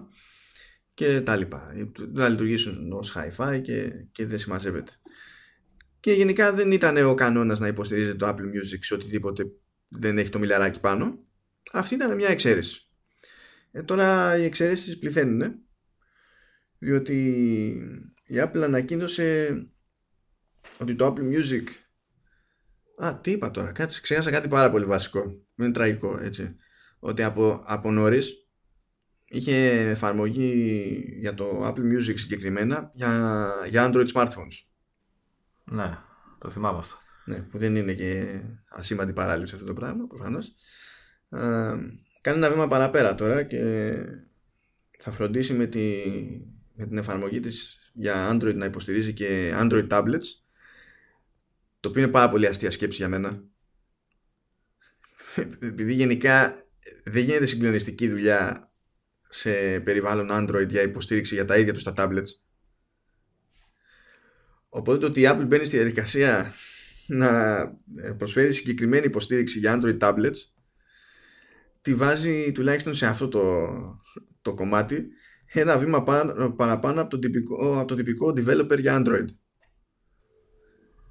και 0.95 1.21
τα 1.21 1.35
λοιπά. 1.35 1.73
Να 2.11 2.29
λειτουργήσουν 2.29 2.91
ως 2.91 3.17
hi-fi 3.17 3.61
και, 3.63 4.05
και 4.11 4.25
δεν 4.25 4.39
συμμαζεύεται. 4.39 4.91
Και 5.99 6.11
γενικά 6.11 6.53
δεν 6.53 6.71
ήταν 6.71 6.97
ο 6.97 7.13
κανόνας 7.13 7.59
να 7.59 7.67
υποστηρίζεται 7.67 8.15
το 8.15 8.27
Apple 8.27 8.41
Music 8.41 8.79
σε 8.81 8.93
οτιδήποτε 8.93 9.45
δεν 9.87 10.17
έχει 10.17 10.29
το 10.29 10.39
μιλαράκι 10.39 10.79
πάνω. 10.79 11.19
Αυτή 11.71 11.95
ήταν 11.95 12.15
μια 12.15 12.29
εξαίρεση. 12.29 12.89
Ε, 13.71 13.83
τώρα 13.83 14.37
οι 14.37 14.43
εξαιρέσεις 14.43 14.99
πληθαίνουν 14.99 15.55
διότι 16.77 17.15
η 18.23 18.35
Apple 18.35 18.61
ανακοίνωσε 18.63 19.59
ότι 20.79 20.95
το 20.95 21.05
Apple 21.05 21.33
Music 21.33 21.63
Α, 22.97 23.19
τι 23.19 23.31
είπα 23.31 23.51
τώρα, 23.51 23.71
κάτι, 23.71 24.01
ξέχασα 24.01 24.31
κάτι 24.31 24.47
πάρα 24.47 24.71
πολύ 24.71 24.85
βασικό. 24.85 25.45
Είναι 25.55 25.71
τραγικό, 25.71 26.19
έτσι. 26.21 26.55
Ότι 26.99 27.23
από, 27.23 27.63
από 27.65 27.91
νωρίς 27.91 28.44
είχε 29.27 29.89
εφαρμογή 29.89 31.03
για 31.19 31.33
το 31.33 31.67
Apple 31.67 31.93
Music 31.93 32.13
συγκεκριμένα 32.15 32.91
για, 32.93 33.51
για 33.69 33.89
Android 33.91 34.07
smartphones. 34.13 34.65
Ναι, 35.63 35.97
το 36.39 36.49
θυμάμαι 36.49 36.77
αυτό. 36.77 36.95
ναι, 37.25 37.41
που 37.41 37.57
δεν 37.57 37.75
είναι 37.75 37.93
και 37.93 38.41
ασήμαντη 38.69 39.13
παράληψη 39.13 39.55
αυτό 39.55 39.67
το 39.67 39.73
πράγμα 39.73 40.07
προφανώς. 40.07 40.55
Α, 41.29 41.39
κάνει 42.21 42.37
ένα 42.37 42.49
βήμα 42.49 42.67
παραπέρα 42.67 43.15
τώρα 43.15 43.43
και 43.43 43.93
θα 44.99 45.11
φροντίσει 45.11 45.53
με, 45.53 45.65
τη, 45.65 46.01
με 46.75 46.85
την 46.85 46.97
εφαρμογή 46.97 47.39
της 47.39 47.79
για 47.93 48.31
Android 48.31 48.55
να 48.55 48.65
υποστηρίζει 48.65 49.13
και 49.13 49.51
Android 49.55 49.87
tablets 49.87 50.25
το 51.79 51.89
οποίο 51.89 52.03
είναι 52.03 52.11
πάρα 52.11 52.29
πολύ 52.29 52.47
αστεία 52.47 52.71
σκέψη 52.71 52.97
για 52.97 53.09
μένα. 53.09 53.43
Επειδή 55.59 55.93
γενικά 55.93 56.65
δεν 57.03 57.23
γίνεται 57.23 57.45
συγκλονιστική 57.45 58.09
δουλειά 58.09 58.71
σε 59.35 59.79
περιβάλλον 59.79 60.27
Android 60.31 60.67
για 60.69 60.81
υποστήριξη 60.81 61.35
για 61.35 61.45
τα 61.45 61.57
ίδια 61.57 61.73
τους 61.73 61.83
τα 61.83 61.93
tablets 61.97 62.29
οπότε 64.69 64.97
το 64.97 65.05
ότι 65.05 65.21
η 65.21 65.27
Apple 65.27 65.45
μπαίνει 65.47 65.65
στη 65.65 65.75
διαδικασία 65.75 66.53
να 67.07 67.29
προσφέρει 68.17 68.53
συγκεκριμένη 68.53 69.05
υποστήριξη 69.05 69.59
για 69.59 69.79
Android 69.81 69.97
tablets 69.99 70.37
τη 71.81 71.95
βάζει 71.95 72.51
τουλάχιστον 72.51 72.95
σε 72.95 73.05
αυτό 73.05 73.27
το, 73.27 73.67
το 74.41 74.53
κομμάτι 74.53 75.07
ένα 75.45 75.77
βήμα 75.77 76.03
πάνω, 76.03 76.51
παραπάνω 76.51 77.01
από 77.01 77.09
το, 77.09 77.19
τυπικό, 77.19 77.79
από 77.79 77.87
το 77.87 77.95
τυπικό 77.95 78.27
developer 78.27 78.79
για 78.79 79.03
Android. 79.03 79.25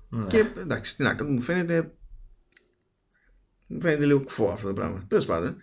Ναι. 0.09 0.27
Και 0.27 0.45
εντάξει, 0.59 0.97
τι 0.97 1.03
να 1.03 1.15
κάνω, 1.15 1.31
μου 1.31 1.41
φαίνεται 1.41 1.95
μου 3.67 3.81
φαίνεται 3.81 4.05
λίγο 4.05 4.21
κουφό 4.21 4.51
αυτό 4.51 4.67
το 4.67 4.73
πράγμα. 4.73 5.05
Τέλος 5.09 5.27
πάντων. 5.27 5.57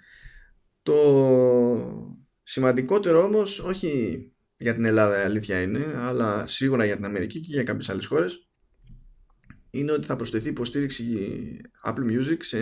Το 0.84 2.20
σημαντικότερο 2.51 3.23
όμως 3.23 3.59
όχι 3.59 4.21
για 4.57 4.73
την 4.73 4.85
Ελλάδα 4.85 5.21
η 5.21 5.23
αλήθεια 5.23 5.61
είναι, 5.61 5.93
αλλά 5.95 6.47
σίγουρα 6.47 6.85
για 6.85 6.95
την 6.95 7.05
Αμερική 7.05 7.39
και 7.39 7.51
για 7.51 7.63
κάποιες 7.63 7.89
άλλες 7.89 8.05
χώρες 8.05 8.49
είναι 9.69 9.91
ότι 9.91 10.05
θα 10.05 10.15
προσθεθεί 10.15 10.49
υποστήριξη 10.49 11.05
Apple 11.85 12.05
Music 12.11 12.37
σε, 12.39 12.59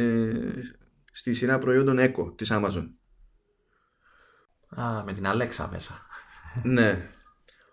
στη 1.12 1.34
σειρά 1.34 1.58
προϊόντων 1.58 1.98
Echo 2.00 2.38
της 2.38 2.50
Amazon. 2.52 2.90
Α, 4.70 5.04
με 5.04 5.14
την 5.14 5.24
Alexa 5.26 5.68
μέσα. 5.72 6.06
ναι. 6.64 7.10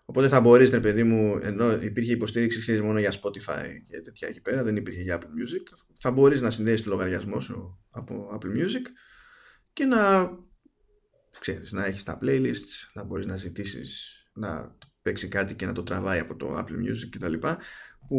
Οπότε 0.04 0.28
θα 0.28 0.40
μπορείς, 0.40 0.70
ρε 0.70 0.80
παιδί 0.80 1.02
μου, 1.02 1.38
ενώ 1.42 1.72
υπήρχε 1.72 2.12
υποστήριξη 2.12 2.60
ξέρεις, 2.60 2.80
μόνο 2.80 2.98
για 2.98 3.12
Spotify 3.12 3.66
και 3.84 4.00
τέτοια 4.00 4.28
εκεί 4.28 4.40
πέρα, 4.40 4.62
δεν 4.62 4.76
υπήρχε 4.76 5.00
για 5.02 5.18
Apple 5.18 5.24
Music, 5.24 5.76
θα 6.00 6.10
μπορείς 6.10 6.40
να 6.40 6.50
συνδέσεις 6.50 6.82
το 6.82 6.90
λογαριασμό 6.90 7.40
σου 7.40 7.84
από 7.90 8.28
Apple 8.34 8.62
Music 8.62 8.84
και 9.72 9.84
να, 9.84 10.30
ξέρεις, 11.39 11.72
να 11.72 11.84
έχεις 11.84 12.03
τα 12.03 12.18
playlists, 12.22 12.91
να 12.93 13.05
μπορείς 13.05 13.26
να 13.26 13.37
ζητήσεις 13.37 14.16
να 14.32 14.76
παίξει 15.03 15.28
κάτι 15.28 15.55
και 15.55 15.66
να 15.66 15.72
το 15.72 15.82
τραβάει 15.82 16.18
από 16.18 16.37
το 16.37 16.59
Apple 16.59 16.89
Music 16.89 17.09
κτλ. 17.11 17.34
Που 18.09 18.18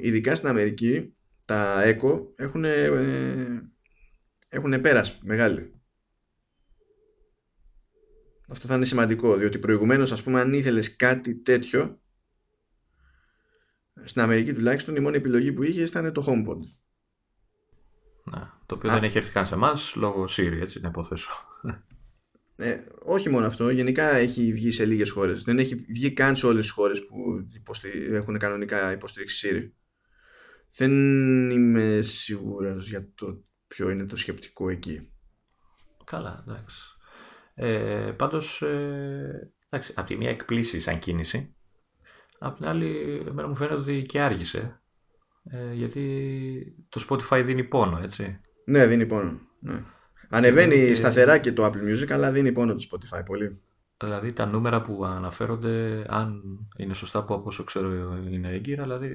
ειδικά 0.00 0.34
στην 0.34 0.48
Αμερική 0.48 1.14
τα 1.44 1.82
Echo 1.84 2.20
έχουν, 2.36 2.64
ε, 2.64 3.70
έχουν 4.48 4.80
πέρας 4.80 5.18
μεγάλη. 5.22 5.80
Αυτό 8.48 8.68
θα 8.68 8.74
είναι 8.74 8.84
σημαντικό, 8.84 9.36
διότι 9.36 9.58
προηγουμένως 9.58 10.12
ας 10.12 10.22
πούμε 10.22 10.40
αν 10.40 10.52
ήθελες 10.52 10.96
κάτι 10.96 11.34
τέτοιο 11.34 12.00
στην 14.04 14.22
Αμερική 14.22 14.52
τουλάχιστον 14.52 14.96
η 14.96 15.00
μόνη 15.00 15.16
επιλογή 15.16 15.52
που 15.52 15.62
είχες 15.62 15.88
ήταν 15.88 16.12
το 16.12 16.24
HomePod. 16.26 16.58
Να, 18.24 18.60
το 18.66 18.74
οποίο 18.74 18.90
δεν 18.90 19.04
έχει 19.04 19.18
έρθει 19.18 19.32
καν 19.32 19.46
σε 19.46 19.54
εμάς 19.54 19.94
λόγω 19.94 20.24
Siri, 20.24 20.58
έτσι 20.60 20.80
να 20.80 20.88
υποθέσω. 20.88 21.30
Ε, 22.56 22.76
όχι 23.02 23.28
μόνο 23.28 23.46
αυτό, 23.46 23.70
γενικά 23.70 24.16
έχει 24.16 24.52
βγει 24.52 24.70
σε 24.70 24.84
λίγες 24.84 25.10
χώρες. 25.10 25.42
Δεν 25.42 25.58
έχει 25.58 25.74
βγει 25.74 26.12
καν 26.12 26.36
σε 26.36 26.46
όλες 26.46 26.64
τις 26.64 26.74
χώρες 26.74 27.06
που 27.06 27.48
έχουν 28.10 28.38
κανονικά 28.38 28.92
υποστήριξη 28.92 29.48
Siri. 29.48 29.70
Δεν 30.76 30.90
είμαι 31.50 32.00
σίγουρος 32.02 32.88
για 32.88 33.12
το 33.14 33.44
ποιο 33.66 33.90
είναι 33.90 34.06
το 34.06 34.16
σκεπτικό 34.16 34.68
εκεί. 34.68 35.12
Καλά, 36.04 36.44
εντάξει. 36.48 36.96
Ε, 37.54 38.12
πάντως, 38.16 38.62
ε, 38.62 39.52
εντάξει, 39.70 39.92
από 39.96 40.06
τη 40.06 40.16
μία 40.16 40.30
εκπλήσει 40.30 40.80
σαν 40.80 40.98
κίνηση, 40.98 41.54
απ' 42.38 42.56
την 42.56 42.66
άλλη 42.66 43.22
εμένα 43.26 43.48
μου 43.48 43.56
φαίνεται 43.56 43.74
ότι 43.74 44.02
και 44.02 44.20
άργησε. 44.20 44.82
Ε, 45.44 45.72
γιατί 45.72 46.86
το 46.88 47.06
Spotify 47.08 47.42
δίνει 47.44 47.64
πόνο, 47.64 48.00
έτσι. 48.02 48.40
Ναι, 48.64 48.86
δίνει 48.86 49.06
πόνο. 49.06 49.40
Ναι. 49.60 49.84
Ανεβαίνει 50.32 50.74
και... 50.74 50.94
σταθερά 50.94 51.38
και 51.38 51.52
το 51.52 51.64
Apple 51.64 51.92
Music, 51.92 52.10
αλλά 52.10 52.30
δίνει 52.32 52.52
πόνο 52.52 52.74
το 52.74 52.86
Spotify 52.90 53.20
πολύ. 53.24 53.60
Δηλαδή 53.96 54.32
τα 54.32 54.46
νούμερα 54.46 54.80
που 54.82 55.04
αναφέρονται, 55.04 56.04
αν 56.08 56.42
είναι 56.76 56.94
σωστά 56.94 57.24
που 57.24 57.34
από 57.34 57.48
όσο 57.48 57.64
ξέρω 57.64 58.16
είναι 58.30 58.48
έγκυρα, 58.48 58.82
δηλαδή 58.82 59.08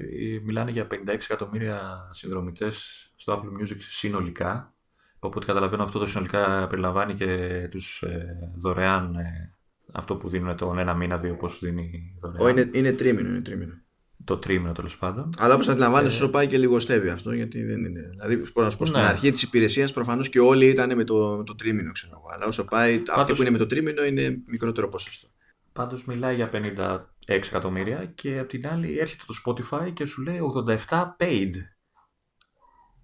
μιλάνε 0.44 0.70
για 0.70 0.86
56 0.90 1.06
εκατομμύρια 1.06 2.08
συνδρομητές 2.12 3.06
στο 3.16 3.34
Apple 3.42 3.62
Music 3.62 3.76
συνολικά. 3.78 4.74
Οπότε 5.18 5.46
καταλαβαίνω 5.46 5.82
αυτό 5.82 5.98
το 5.98 6.06
συνολικά 6.06 6.66
περιλαμβάνει 6.66 7.14
και 7.14 7.68
τους 7.70 8.02
ε, 8.02 8.52
δωρεάν, 8.56 9.14
ε, 9.14 9.56
αυτό 9.92 10.16
που 10.16 10.28
δίνουν 10.28 10.56
τον 10.56 10.78
ένα 10.78 10.94
μήνα, 10.94 11.16
δύο 11.16 11.36
πώς 11.36 11.58
δίνει 11.58 12.16
δωρεάν. 12.20 12.56
είναι, 12.56 12.70
είναι 12.72 12.92
τρίμηνο, 12.92 13.28
είναι 13.28 13.40
τρίμηνο 13.40 13.82
το 14.28 14.36
τρίμηνο 14.36 14.72
τέλος 14.72 14.98
πάντων. 14.98 15.30
Αλλά 15.38 15.54
όπως 15.54 15.68
αντιλαμβάνεσαι, 15.68 16.16
ε... 16.16 16.22
όσο 16.22 16.30
πάει 16.30 16.46
και 16.46 16.58
λιγοστεύει 16.58 17.08
αυτό, 17.08 17.32
γιατί 17.32 17.64
δεν 17.64 17.84
είναι. 17.84 18.10
Δηλαδή, 18.10 18.36
μπορώ 18.36 18.66
να 18.66 18.70
σου 18.70 18.76
πω 18.76 18.86
στην 18.86 19.00
ναι. 19.00 19.06
αρχή 19.06 19.30
της 19.30 19.42
υπηρεσίας 19.42 19.92
προφανώς 19.92 20.28
και 20.28 20.40
όλοι 20.40 20.66
ήταν 20.66 20.96
με 20.96 21.04
το, 21.04 21.34
με 21.38 21.44
το 21.44 21.54
τρίμηνο, 21.54 21.92
ξέρω 21.92 22.12
εγώ. 22.14 22.26
Αλλά 22.34 22.46
όσο 22.46 22.64
πάει, 22.64 22.98
Πάντως... 22.98 23.22
αυτό 23.22 23.34
που 23.34 23.40
είναι 23.40 23.50
με 23.50 23.58
το 23.58 23.66
τρίμηνο 23.66 24.04
είναι 24.04 24.38
μικρότερο 24.46 24.88
ποσοστό. 24.88 25.28
Πάντως 25.72 26.04
μιλάει 26.04 26.34
για 26.34 26.50
56 26.52 26.98
εκατομμύρια 27.26 28.04
και 28.14 28.38
απ' 28.38 28.48
την 28.48 28.68
άλλη 28.68 28.98
έρχεται 28.98 29.24
το 29.26 29.34
Spotify 29.44 29.92
και 29.92 30.04
σου 30.04 30.22
λέει 30.22 30.38
87 30.66 30.76
paid. 31.18 31.52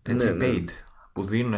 Έτσι, 0.03 0.27
ναι, 0.27 0.33
ναι. 0.33 0.47
paid. 0.47 0.68
Που 1.12 1.25
δίνουν 1.25 1.55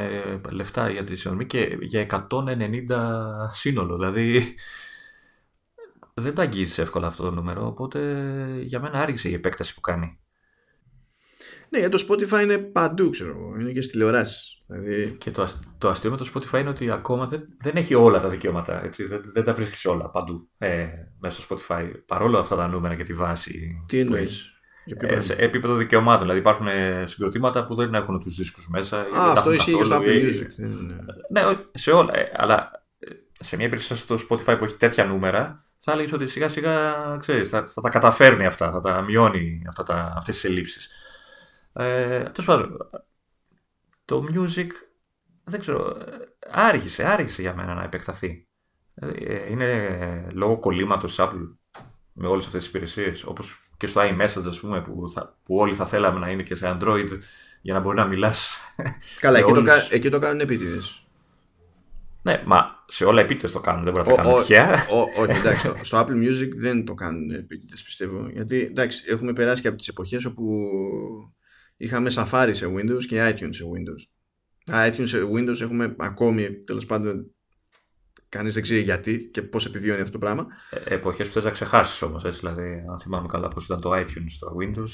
λεφτά 0.50 0.90
για 0.90 1.04
τη 1.04 1.16
συνδρομή 1.16 1.46
και 1.46 1.78
για 1.80 2.26
190 2.30 3.50
σύνολο. 3.52 3.96
Δηλαδή 3.96 4.54
δεν 6.20 6.34
τα 6.34 6.42
αγγίζεις 6.42 6.78
εύκολα 6.78 7.06
αυτό 7.06 7.22
το 7.22 7.30
νούμερο, 7.30 7.66
οπότε 7.66 8.00
για 8.60 8.80
μένα 8.80 9.00
άργησε 9.00 9.28
η 9.28 9.34
επέκταση 9.34 9.74
που 9.74 9.80
κάνει. 9.80 10.18
Ναι, 11.68 11.78
για 11.78 11.88
το 11.88 12.04
Spotify 12.08 12.42
είναι 12.42 12.58
παντού, 12.58 13.10
ξέρω 13.10 13.30
εγώ. 13.30 13.60
Είναι 13.60 13.72
και 13.72 13.80
στις 13.80 13.92
τηλεοράσεις. 13.92 14.62
Δηλαδή... 14.66 15.16
Και 15.18 15.30
το, 15.30 15.48
το 15.78 15.88
αστείο 15.88 16.10
με 16.10 16.16
το 16.16 16.30
Spotify 16.34 16.60
είναι 16.60 16.68
ότι 16.68 16.90
ακόμα 16.90 17.26
δεν, 17.26 17.44
δεν 17.60 17.76
έχει 17.76 17.94
όλα 17.94 18.20
τα 18.20 18.28
δικαιώματα. 18.28 18.84
Έτσι. 18.84 19.04
Δεν, 19.04 19.20
δεν 19.24 19.44
τα 19.44 19.54
βρίσκεις 19.54 19.84
όλα 19.86 20.10
παντού 20.10 20.48
ε, 20.58 20.86
μέσα 21.20 21.40
στο 21.40 21.56
Spotify. 21.56 21.90
Παρόλο 22.06 22.38
αυτά 22.38 22.56
τα 22.56 22.68
νούμερα 22.68 22.94
και 22.94 23.02
τη 23.02 23.14
βάση. 23.14 23.84
Τι 23.88 23.98
εννοείς; 23.98 24.50
Ε, 25.00 25.20
σε 25.20 25.32
επίπεδο 25.32 25.74
δικαιωμάτων. 25.74 26.20
Δηλαδή 26.20 26.38
υπάρχουν 26.38 26.66
ε, 26.66 27.04
συγκροτήματα 27.06 27.64
που 27.64 27.74
δεν 27.74 27.94
έχουν 27.94 28.20
τους 28.20 28.34
δίσκους 28.34 28.68
μέσα. 28.68 29.00
Α, 29.00 29.32
αυτό 29.32 29.52
ισχύει 29.52 29.76
και 29.76 29.84
στο 29.84 29.98
Apple 30.00 30.24
Music. 30.24 30.46
Ναι, 31.30 31.42
σε 31.72 31.90
όλα. 31.90 32.16
Ε, 32.16 32.32
αλλά 32.34 32.70
ε, 32.72 32.75
σε 33.46 33.56
μια 33.56 33.66
υπηρεσία 33.66 33.96
στο 33.96 34.18
Spotify 34.30 34.58
που 34.58 34.64
έχει 34.64 34.74
τέτοια 34.74 35.04
νούμερα, 35.04 35.64
θα 35.78 35.92
έλεγες 35.92 36.12
ότι 36.12 36.26
σιγά 36.26 36.48
σιγά 36.48 36.94
ξέρεις, 37.20 37.48
θα, 37.48 37.66
θα, 37.66 37.80
τα 37.80 37.88
καταφέρνει 37.88 38.46
αυτά, 38.46 38.70
θα 38.70 38.80
τα 38.80 39.02
μειώνει 39.02 39.62
αυτά 39.68 39.82
τα, 39.82 40.12
αυτές 40.16 40.34
τις 40.34 40.44
ελλείψεις. 40.44 40.90
Ε, 41.72 42.24
πάντων, 42.44 42.76
το 44.04 44.24
music 44.34 44.68
δεν 45.44 45.60
ξέρω, 45.60 45.96
άργησε, 46.50 47.04
άργησε 47.04 47.42
για 47.42 47.54
μένα 47.54 47.74
να 47.74 47.82
επεκταθεί. 47.82 48.46
Ε, 48.94 49.50
είναι 49.50 50.30
λόγω 50.32 50.58
κολλήματος 50.58 51.16
Apple 51.18 51.56
με 52.12 52.26
όλες 52.26 52.46
αυτές 52.46 52.60
τις 52.62 52.70
υπηρεσίες, 52.70 53.24
όπως 53.24 53.60
και 53.76 53.86
στο 53.86 54.00
iMessage 54.00 54.48
ας 54.48 54.60
πούμε, 54.60 54.82
που, 54.82 55.10
θα, 55.14 55.38
που 55.42 55.56
όλοι 55.56 55.74
θα 55.74 55.86
θέλαμε 55.86 56.18
να 56.18 56.30
είναι 56.30 56.42
και 56.42 56.54
σε 56.54 56.76
Android 56.76 57.18
για 57.62 57.74
να 57.74 57.80
μπορεί 57.80 57.96
να 57.96 58.06
μιλάς. 58.06 58.60
Καλά, 59.20 59.38
εκεί, 59.40 59.52
το, 59.52 59.62
εκεί 59.90 60.10
το 60.10 60.18
κάνουν 60.18 60.40
επίτηδες. 60.40 61.05
Ναι, 62.26 62.42
μα 62.46 62.84
σε 62.86 63.04
όλα 63.04 63.20
επίτηδες 63.20 63.52
το 63.52 63.60
κάνουν, 63.60 63.84
δεν 63.84 63.92
μπορεί 63.92 64.08
να 64.08 64.14
το 64.14 64.22
κάνουν 64.22 64.38
τυχαία. 64.40 64.86
Όχι, 65.18 65.38
εντάξει, 65.38 65.72
στο, 65.82 65.98
Apple 65.98 66.12
Music 66.12 66.48
δεν 66.56 66.84
το 66.84 66.94
κάνουν 66.94 67.30
επίτηδες, 67.30 67.82
πιστεύω. 67.82 68.28
Γιατί 68.32 68.60
εντάξει, 68.60 69.04
έχουμε 69.08 69.32
περάσει 69.32 69.62
και 69.62 69.68
από 69.68 69.76
τις 69.76 69.88
εποχές 69.88 70.24
όπου 70.24 70.68
είχαμε 71.76 72.10
Safari 72.14 72.50
σε 72.52 72.66
Windows 72.66 73.04
και 73.08 73.28
iTunes 73.28 73.54
σε 73.54 73.64
Windows. 73.64 74.02
iTunes 74.90 75.08
σε 75.08 75.18
Windows 75.34 75.60
έχουμε 75.60 75.94
ακόμη, 75.98 76.52
τέλος 76.52 76.86
πάντων, 76.86 77.34
κανείς 78.28 78.54
δεν 78.54 78.62
ξέρει 78.62 78.80
γιατί 78.80 79.30
και 79.32 79.42
πώς 79.42 79.66
επιβιώνει 79.66 80.00
αυτό 80.00 80.12
το 80.12 80.18
πράγμα. 80.18 80.46
Ε, 80.70 80.94
Εποχές 80.94 81.26
που 81.26 81.32
θες 81.32 81.44
να 81.44 81.50
ξεχάσεις 81.50 82.02
όμως, 82.02 82.24
έτσι. 82.24 82.38
Δηλαδή, 82.38 82.84
αν 82.90 82.98
θυμάμαι 82.98 83.26
καλά 83.26 83.48
πώς 83.48 83.64
ήταν 83.64 83.80
το 83.80 83.90
iTunes 83.94 84.26
στο 84.28 84.56
Windows. 84.60 84.90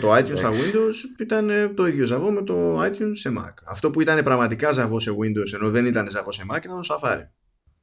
Το 0.00 0.14
iTunes 0.16 0.36
στα 0.36 0.50
Windows 0.50 1.20
ήταν 1.20 1.50
ε, 1.50 1.68
το 1.68 1.86
ίδιο 1.86 2.04
ζαβό 2.04 2.30
με 2.30 2.42
το 2.42 2.82
iTunes 2.82 3.12
σε 3.12 3.32
Mac. 3.38 3.52
Αυτό 3.66 3.90
που 3.90 4.00
ήταν 4.00 4.22
πραγματικά 4.22 4.72
ζαβό 4.72 5.00
σε 5.00 5.10
Windows 5.10 5.52
ενώ 5.54 5.70
δεν 5.70 5.86
ήταν 5.86 6.10
ζαβό 6.10 6.32
σε 6.32 6.42
Mac 6.52 6.64
ήταν 6.64 6.80
το 6.80 6.98
Safari. 7.00 7.22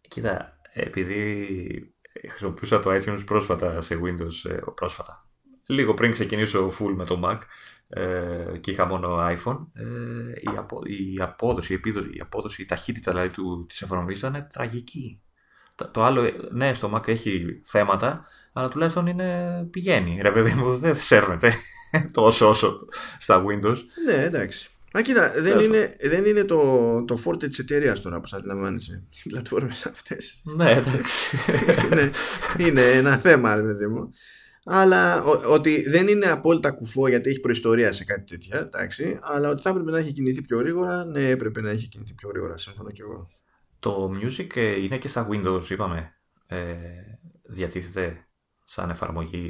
Κοίτα, 0.07 0.57
επειδή 0.73 1.47
χρησιμοποιούσα 2.29 2.79
το 2.79 2.91
iTunes 2.93 3.23
πρόσφατα 3.25 3.81
σε 3.81 3.99
Windows, 4.03 4.51
ε, 4.51 4.57
πρόσφατα, 4.75 5.27
λίγο 5.65 5.93
πριν 5.93 6.11
ξεκινήσω 6.11 6.71
full 6.79 6.93
με 6.95 7.05
το 7.05 7.21
Mac 7.23 7.37
ε, 7.87 8.57
και 8.59 8.71
είχα 8.71 8.85
μόνο 8.85 9.27
iPhone, 9.29 9.67
η, 10.41 10.57
απο, 10.57 10.81
η 10.83 11.21
απόδοση, 11.21 11.71
η, 11.73 11.75
επίδοση, 11.75 12.09
η 12.13 12.19
απόδοση, 12.19 12.61
η 12.61 12.65
ταχύτητα 12.65 13.11
δηλαδή 13.11 13.29
του, 13.29 13.65
της 13.69 13.81
εφαρμογής 13.81 14.19
ήταν 14.19 14.47
τραγική. 14.53 15.21
Το 15.91 16.03
άλλο, 16.03 16.31
ναι, 16.51 16.73
στο 16.73 16.95
Mac 16.95 17.07
έχει 17.07 17.61
θέματα, 17.65 18.25
αλλά 18.53 18.69
τουλάχιστον 18.69 19.07
είναι, 19.07 19.67
πηγαίνει. 19.71 20.19
Ρε 20.21 20.31
παιδί 20.31 20.53
μου, 20.53 20.77
δεν 20.77 20.95
σέρνεται 20.95 21.55
τόσο 22.11 22.49
όσο 22.49 22.87
στα 23.19 23.43
Windows. 23.45 23.77
Ναι, 24.05 24.23
εντάξει. 24.23 24.71
Μα 24.93 25.01
κοίτα, 25.01 25.31
δεν 25.37 25.59
είναι, 25.59 25.97
δεν 26.01 26.25
είναι 26.25 26.43
το, 26.43 27.03
το 27.05 27.17
φόρτε 27.17 27.47
της 27.47 27.59
εταιρείας 27.59 28.01
τώρα 28.01 28.19
που 28.19 28.29
αντιλαμβάνεσαι. 28.31 29.03
Οι 29.23 29.29
πλατφόρμες 29.29 29.85
αυτές. 29.85 30.41
Ναι, 30.43 30.71
εντάξει. 30.71 31.37
είναι, 31.91 32.11
είναι 32.67 32.81
ένα 32.81 33.17
θέμα, 33.17 33.55
ρε 33.55 33.61
παιδί 33.61 33.87
μου. 33.87 34.09
Αλλά 34.63 35.23
ότι 35.23 35.89
δεν 35.89 36.07
είναι 36.07 36.25
απόλυτα 36.25 36.71
κουφό 36.71 37.07
γιατί 37.07 37.29
έχει 37.29 37.39
προϊστορία 37.39 37.93
σε 37.93 38.03
κάτι 38.03 38.23
τέτοια, 38.23 38.59
εντάξει, 38.59 39.19
αλλά 39.21 39.49
ότι 39.49 39.61
θα 39.61 39.69
έπρεπε 39.69 39.91
να 39.91 39.97
έχει 39.97 40.11
κινηθεί 40.11 40.41
πιο 40.41 40.57
γρήγορα, 40.57 41.05
ναι, 41.05 41.29
έπρεπε 41.29 41.61
να 41.61 41.69
έχει 41.69 41.87
κινηθεί 41.87 42.13
πιο 42.13 42.29
γρήγορα, 42.29 42.57
σύμφωνα 42.57 42.91
και 42.91 43.01
εγώ. 43.01 43.29
Το 43.79 44.11
Music 44.21 44.55
ε, 44.55 44.81
είναι 44.83 44.97
και 44.97 45.07
στα 45.07 45.27
Windows, 45.31 45.69
είπαμε. 45.69 46.13
Ε, 46.47 46.65
διατίθεται 47.43 48.27
σαν 48.65 48.89
εφαρμογή, 48.89 49.49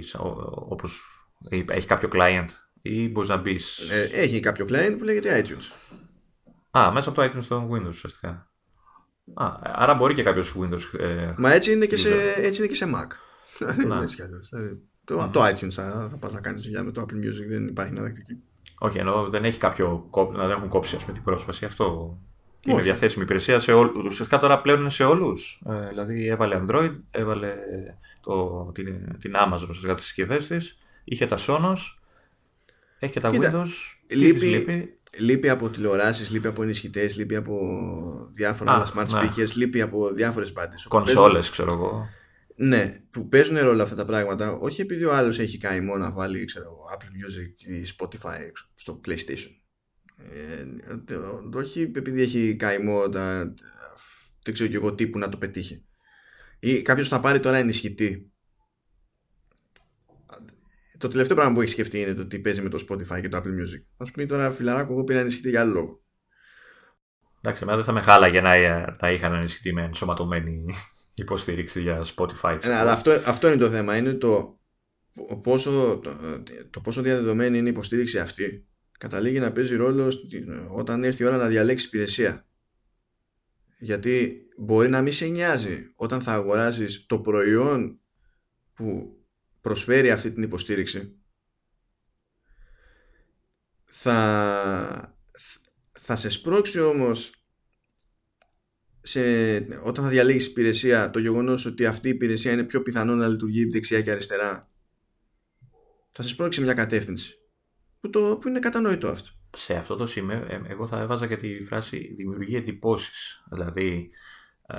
όπως 0.53 1.20
έχει 1.49 1.87
κάποιο 1.87 2.09
client 2.13 2.47
ή 2.81 3.09
μπορείς 3.09 3.29
να 3.29 3.37
μπεις; 3.37 3.89
Ε, 3.89 4.09
έχει 4.11 4.39
κάποιο 4.39 4.65
client 4.69 4.95
που 4.97 5.03
λέγεται 5.03 5.45
iTunes. 5.45 5.71
Α, 6.77 6.91
μέσα 6.91 7.09
από 7.09 7.21
το 7.21 7.27
iTunes 7.27 7.43
στο 7.43 7.69
Windows 7.71 7.87
ουσιαστικά. 7.87 8.51
Α, 9.33 9.59
άρα 9.61 9.93
μπορεί 9.93 10.13
και 10.13 10.23
κάποιος 10.23 10.55
Windows. 10.59 10.99
Ε, 10.99 11.33
Μα 11.37 11.53
έτσι 11.53 11.71
είναι, 11.71 11.85
και 11.85 11.97
σε, 11.97 12.09
έτσι 12.35 12.59
είναι 12.59 12.69
και 12.69 12.75
σε 12.75 12.85
Mac. 12.95 13.07
Να. 13.87 13.99
δηλαδή, 14.05 14.81
το, 15.03 15.29
το 15.33 15.45
iTunes 15.45 15.69
θα, 15.71 16.07
θα 16.11 16.17
πας 16.19 16.33
να 16.33 16.41
κάνεις 16.41 16.63
δουλειά 16.63 16.83
με 16.83 16.91
το 16.91 17.01
Apple 17.01 17.15
Music, 17.15 17.47
δεν 17.47 17.67
υπάρχει 17.67 17.91
εναλλακτική. 17.91 18.43
Όχι, 18.79 18.97
ενώ 18.97 19.29
δεν 19.29 19.45
έχει 19.45 19.59
κάποιο. 19.59 20.09
δεν 20.35 20.49
έχουν 20.49 20.69
κόψει 20.69 20.95
ας 20.95 21.01
πούμε, 21.01 21.13
την 21.13 21.23
πρόσβαση. 21.23 21.65
Αυτό 21.65 22.17
Είναι 22.65 22.81
διαθέσιμη 22.81 23.23
υπηρεσία 23.23 23.59
σε 23.59 23.73
όλου. 23.73 24.01
Ουσιαστικά 24.05 24.37
τώρα 24.37 24.61
πλέον 24.61 24.79
είναι 24.79 24.89
σε 24.89 25.03
όλους. 25.03 25.61
Ε, 25.69 25.87
δηλαδή 25.87 26.27
έβαλε 26.27 26.63
Android, 26.63 26.91
έβαλε 27.11 27.53
το, 28.21 28.71
την, 28.73 29.19
την 29.19 29.33
Amazon 29.35 29.61
ουσιαστικά 29.61 29.93
τις 29.93 30.03
συσκευές 30.03 30.47
της, 30.47 30.77
είχε 31.03 31.25
τα 31.25 31.37
Sonos, 31.47 31.77
έχει 32.99 33.13
και 33.13 33.19
τα 33.19 33.31
Windows. 33.33 33.67
Λείπει, 34.07 34.45
λείπει. 34.45 34.97
λείπει 35.17 35.49
από 35.49 35.69
τηλεοράσεις, 35.69 36.31
λείπει 36.31 36.47
από 36.47 36.63
ενισχυτές, 36.63 37.17
λείπει 37.17 37.35
από 37.35 37.59
διάφορα 38.31 38.71
Α, 38.71 38.85
smart 38.95 39.07
ναι. 39.07 39.19
speakers, 39.21 39.51
λείπει 39.55 39.81
από 39.81 40.13
διάφορες 40.13 40.51
πάντε. 40.51 40.75
Κονσόλες, 40.87 41.49
ξέρω 41.49 41.73
εγώ. 41.73 42.09
Ναι, 42.55 43.01
που 43.09 43.27
παίζουν 43.27 43.57
ρόλο 43.57 43.83
αυτά 43.83 43.95
τα 43.95 44.05
πράγματα, 44.05 44.51
όχι 44.51 44.81
επειδή 44.81 45.03
ο 45.03 45.13
άλλος 45.13 45.39
έχει 45.39 45.57
καημό 45.57 45.97
να 45.97 46.11
βάλει 46.11 46.45
ξέρω, 46.45 46.77
Apple 46.93 47.03
Music 47.03 47.73
ή 47.73 47.85
Spotify 47.97 48.51
στο 48.75 49.01
PlayStation. 49.07 49.55
Ε, 50.31 50.65
όχι 51.57 51.91
επειδή 51.95 52.21
έχει 52.21 52.55
καημό 52.55 53.09
τα, 53.09 53.53
δεν 54.43 54.53
ξέρω 54.53 54.69
και 54.69 54.75
εγώ 54.75 54.93
τύπου 54.93 55.17
να 55.17 55.29
το 55.29 55.37
πετύχει. 55.37 55.85
Ή 56.59 56.81
κάποιος 56.81 57.07
θα 57.07 57.19
πάρει 57.19 57.39
τώρα 57.39 57.57
ενισχυτή. 57.57 58.30
Το 61.01 61.07
τελευταίο 61.07 61.35
πράγμα 61.35 61.53
που 61.53 61.61
έχεις 61.61 61.73
σκεφτεί 61.73 61.99
είναι 61.99 62.13
το 62.13 62.21
ότι 62.21 62.39
παίζει 62.39 62.61
με 62.61 62.69
το 62.69 62.85
Spotify 62.89 63.21
και 63.21 63.29
το 63.29 63.37
Apple 63.37 63.61
Music. 63.61 63.83
Θα 63.97 64.05
σου 64.05 64.11
πει 64.11 64.25
τώρα 64.25 64.51
φιλαράκο, 64.51 64.93
εγώ 64.93 65.03
πήρα 65.03 65.19
ενισχυτή 65.19 65.49
για 65.49 65.61
άλλο 65.61 65.73
λόγο. 65.73 66.03
Εντάξει, 67.41 67.61
εμένα 67.63 67.77
δεν 67.77 67.85
θα 67.85 67.91
με 67.91 68.01
χάλαγε 68.01 68.41
να, 68.41 68.55
να 69.01 69.11
είχαν 69.11 69.33
ενισχυτή 69.33 69.73
με 69.73 69.83
ενσωματωμένη 69.83 70.65
υποστήριξη 71.13 71.81
για 71.81 72.03
Spotify. 72.15 72.59
Ναι, 72.65 72.73
αλλά 72.73 72.91
αυτό, 72.91 73.11
αυτό 73.25 73.47
είναι 73.47 73.57
το 73.57 73.69
θέμα. 73.69 73.97
Είναι 73.97 74.13
το 74.13 74.59
πόσο, 75.43 75.99
το, 76.03 76.11
το 76.69 76.79
πόσο 76.79 77.01
διαδεδομένη 77.01 77.57
είναι 77.57 77.67
η 77.67 77.71
υποστήριξη 77.71 78.19
αυτή 78.19 78.65
καταλήγει 78.97 79.39
να 79.39 79.51
παίζει 79.51 79.75
ρόλο 79.75 80.13
όταν 80.73 81.03
έρθει 81.03 81.23
η 81.23 81.25
ώρα 81.25 81.37
να 81.37 81.47
διαλέξει 81.47 81.85
υπηρεσία. 81.85 82.45
Γιατί 83.79 84.41
μπορεί 84.57 84.89
να 84.89 85.01
μην 85.01 85.13
σε 85.13 85.25
νοιάζει 85.25 85.91
όταν 85.95 86.21
θα 86.21 86.33
αγοράσεις 86.33 87.05
το 87.05 87.19
προϊόν 87.19 87.99
που 88.73 89.15
προσφέρει 89.61 90.11
αυτή 90.11 90.31
την 90.31 90.43
υποστήριξη 90.43 91.21
θα, 93.83 95.17
θα 95.91 96.15
σε 96.15 96.29
σπρώξει 96.29 96.79
όμως 96.79 97.45
σε, 99.01 99.21
όταν 99.83 100.03
θα 100.03 100.09
διαλέγεις 100.09 100.45
υπηρεσία 100.47 101.09
το 101.09 101.19
γεγονός 101.19 101.65
ότι 101.65 101.85
αυτή 101.85 102.07
η 102.07 102.11
υπηρεσία 102.11 102.51
είναι 102.51 102.63
πιο 102.63 102.81
πιθανό 102.81 103.15
να 103.15 103.27
λειτουργεί 103.27 103.65
δεξιά 103.65 104.01
και 104.01 104.11
αριστερά 104.11 104.71
θα 106.11 106.23
σε 106.23 106.29
σπρώξει 106.29 106.61
μια 106.61 106.73
κατεύθυνση 106.73 107.35
που, 107.99 108.09
το, 108.09 108.37
που 108.41 108.47
είναι 108.47 108.59
κατανοητό 108.59 109.07
αυτό. 109.07 109.29
Σε 109.57 109.73
αυτό 109.73 109.95
το 109.95 110.05
σημείο 110.05 110.45
ε, 110.49 110.61
εγώ 110.67 110.87
θα 110.87 110.99
έβαζα 110.99 111.27
και 111.27 111.35
τη 111.35 111.63
φράση 111.63 112.13
δημιουργεί 112.15 112.55
εντυπώσεις 112.55 113.43
δηλαδή 113.51 114.09
ε, 114.67 114.77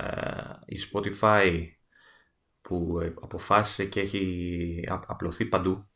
η 0.66 0.78
Spotify 0.90 1.66
που 2.62 2.98
ε, 3.00 3.14
αποφάσισε 3.20 3.84
και 3.84 4.00
έχει 4.00 4.84
απλωθεί 5.06 5.44
παντού 5.44 5.86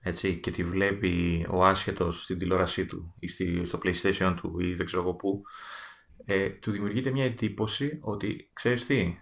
έτσι, 0.00 0.36
και 0.36 0.50
τη 0.50 0.62
βλέπει 0.62 1.46
ο 1.50 1.64
άσχετος 1.64 2.22
στην 2.22 2.38
τηλεόρασή 2.38 2.86
του 2.86 3.14
ή 3.18 3.64
στο 3.64 3.78
PlayStation 3.82 4.34
του 4.36 4.60
ή 4.60 4.74
δεν 4.74 4.86
ξέρω 4.86 5.02
εγώ 5.02 5.14
πού 5.14 5.42
ε, 6.24 6.48
του 6.48 6.70
δημιουργείται 6.70 7.10
μια 7.10 7.24
εντύπωση 7.24 7.98
ότι 8.02 8.50
ξέρεις 8.52 8.86
τι, 8.86 9.16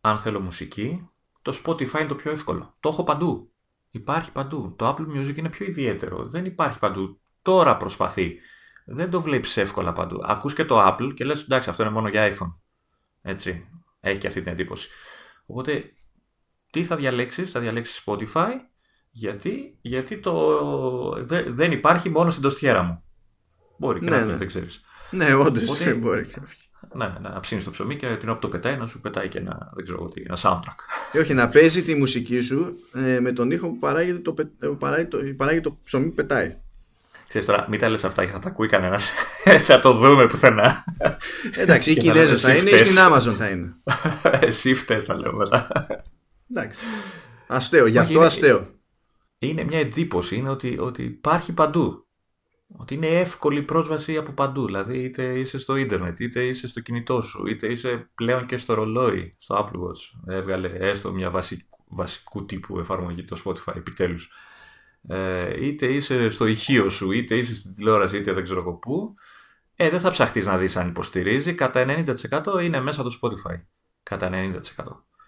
αν 0.00 0.18
θέλω 0.18 0.40
μουσική, 0.40 1.08
το 1.42 1.60
Spotify 1.64 1.98
είναι 1.98 2.08
το 2.08 2.14
πιο 2.14 2.30
εύκολο. 2.30 2.76
Το 2.80 2.88
έχω 2.88 3.04
παντού. 3.04 3.52
Υπάρχει 3.90 4.32
παντού. 4.32 4.74
Το 4.78 4.88
Apple 4.88 5.16
Music 5.16 5.36
είναι 5.36 5.48
πιο 5.48 5.66
ιδιαίτερο. 5.66 6.24
Δεν 6.24 6.44
υπάρχει 6.44 6.78
παντού. 6.78 7.20
Τώρα 7.42 7.76
προσπαθεί. 7.76 8.38
Δεν 8.86 9.10
το 9.10 9.20
βλέπεις 9.20 9.56
εύκολα 9.56 9.92
παντού. 9.92 10.20
Ακούς 10.24 10.54
και 10.54 10.64
το 10.64 10.86
Apple 10.86 11.12
και 11.14 11.24
λες 11.24 11.42
εντάξει 11.42 11.68
αυτό 11.70 11.82
είναι 11.82 11.92
μόνο 11.92 12.08
για 12.08 12.32
iPhone. 12.32 12.54
Έτσι. 13.22 13.68
Έχει 14.00 14.18
και 14.18 14.26
αυτή 14.26 14.42
την 14.42 14.52
εντύπωση. 14.52 14.88
Οπότε 15.50 15.92
τι 16.70 16.84
θα 16.84 16.96
διαλέξεις; 16.96 17.50
Θα 17.50 17.60
διαλέξεις 17.60 18.02
Spotify. 18.06 18.52
Γιατί, 19.10 19.78
γιατί 19.80 20.18
το 20.18 21.24
δεν 21.48 21.72
υπάρχει 21.72 22.08
μόνο 22.08 22.30
στην 22.30 22.42
τοστιέρα 22.42 22.82
μου. 22.82 23.02
Μπορεί 23.78 24.00
και 24.00 24.10
ναι, 24.10 24.16
να 24.16 24.24
ναι. 24.24 24.36
δεν 24.36 24.46
ξέρεις. 24.46 24.80
Ναι, 25.10 25.34
όντως 25.34 25.78
μπορεί 25.98 26.26
Ναι, 26.94 27.12
να 27.20 27.40
ψήνεις 27.40 27.64
το 27.64 27.70
ψωμί 27.70 27.96
και 27.96 28.16
την 28.16 28.28
όπου 28.28 28.40
το 28.40 28.48
πετάει 28.48 28.76
να 28.76 28.86
σου 28.86 29.00
πετάει 29.00 29.28
και 29.28 29.38
ένα, 29.38 29.70
δεν 29.74 29.84
ξέρω, 29.84 30.10
ένα 30.14 30.38
soundtrack. 30.42 30.76
Και 31.12 31.18
όχι, 31.18 31.34
να 31.34 31.48
παίζει 31.48 31.82
τη 31.82 31.94
μουσική 31.94 32.40
σου 32.40 32.76
ε, 32.94 33.20
με 33.20 33.32
τον 33.32 33.50
ήχο 33.50 33.68
που 33.68 33.78
παράγει 33.78 34.18
το, 34.18 34.34
ε, 34.58 34.68
παράγει 34.78 35.06
το, 35.06 35.18
παράγει 35.36 35.60
το 35.60 35.78
ψωμί 35.84 36.06
που 36.06 36.14
πετάει. 36.14 36.56
Ξέρεις 37.30 37.46
τώρα, 37.46 37.66
μην 37.68 37.78
τα 37.78 37.88
λες 37.88 38.04
αυτά 38.04 38.24
και 38.24 38.30
θα 38.30 38.38
τα 38.38 38.48
ακούει 38.48 38.68
κανένας. 38.68 39.10
θα 39.66 39.78
το 39.78 39.92
δούμε 39.92 40.26
πουθενά. 40.26 40.84
Εντάξει, 41.56 41.90
οι 41.90 41.96
Κινέζοι 41.96 42.36
θα 42.36 42.54
είναι 42.54 42.70
ή 42.70 42.78
στην 42.78 42.96
Amazon 43.08 43.34
θα 43.36 43.48
είναι. 43.48 43.74
Εσύ 44.48 44.74
φταίς 44.74 45.04
τα 45.04 45.14
λέω 45.14 45.34
μετά. 45.34 45.68
Εντάξει. 46.50 46.80
Αστείο, 47.46 47.86
γι' 47.86 47.98
αυτό 47.98 48.20
αστείο. 48.20 48.66
Είναι 49.38 49.64
μια 49.64 49.78
εντύπωση, 49.78 50.36
είναι 50.36 50.48
ότι, 50.48 50.78
ότι 50.78 51.02
υπάρχει 51.02 51.52
παντού. 51.52 52.06
Ότι 52.76 52.94
είναι 52.94 53.06
εύκολη 53.06 53.62
πρόσβαση 53.62 54.16
από 54.16 54.32
παντού. 54.32 54.66
Δηλαδή, 54.66 54.98
είτε 54.98 55.38
είσαι 55.38 55.58
στο 55.58 55.76
ίντερνετ, 55.76 56.20
είτε 56.20 56.44
είσαι 56.44 56.68
στο 56.68 56.80
κινητό 56.80 57.20
σου, 57.20 57.46
είτε 57.46 57.66
είσαι 57.66 58.10
πλέον 58.14 58.46
και 58.46 58.56
στο 58.56 58.74
ρολόι, 58.74 59.34
στο 59.38 59.56
Apple 59.58 59.78
Watch. 59.78 60.34
Έβγαλε 60.34 60.68
έστω 60.68 61.12
μια 61.12 61.30
βασικού, 61.30 61.84
βασικού 61.88 62.44
τύπου 62.44 62.78
εφαρμογή 62.78 63.24
το 63.24 63.42
Spotify, 63.44 63.76
επιτέλους. 63.76 64.30
Ε, 65.08 65.66
είτε 65.66 65.86
είσαι 65.86 66.28
στο 66.28 66.46
ηχείο 66.46 66.88
σου, 66.88 67.10
είτε 67.10 67.34
είσαι 67.34 67.54
στην 67.54 67.74
τηλεόραση, 67.74 68.16
είτε 68.16 68.32
δεν 68.32 68.44
ξέρω 68.44 68.60
εγώ 68.60 68.72
πού. 68.72 69.14
Ε, 69.76 69.90
δεν 69.90 70.00
θα 70.00 70.10
ψαχτείς 70.10 70.46
να 70.46 70.58
δεις 70.58 70.76
αν 70.76 70.88
υποστηρίζει. 70.88 71.54
Κατά 71.54 71.84
90% 71.86 72.62
είναι 72.62 72.80
μέσα 72.80 73.02
το 73.02 73.18
Spotify. 73.22 73.60
Κατά 74.02 74.30
90%. 74.32 74.60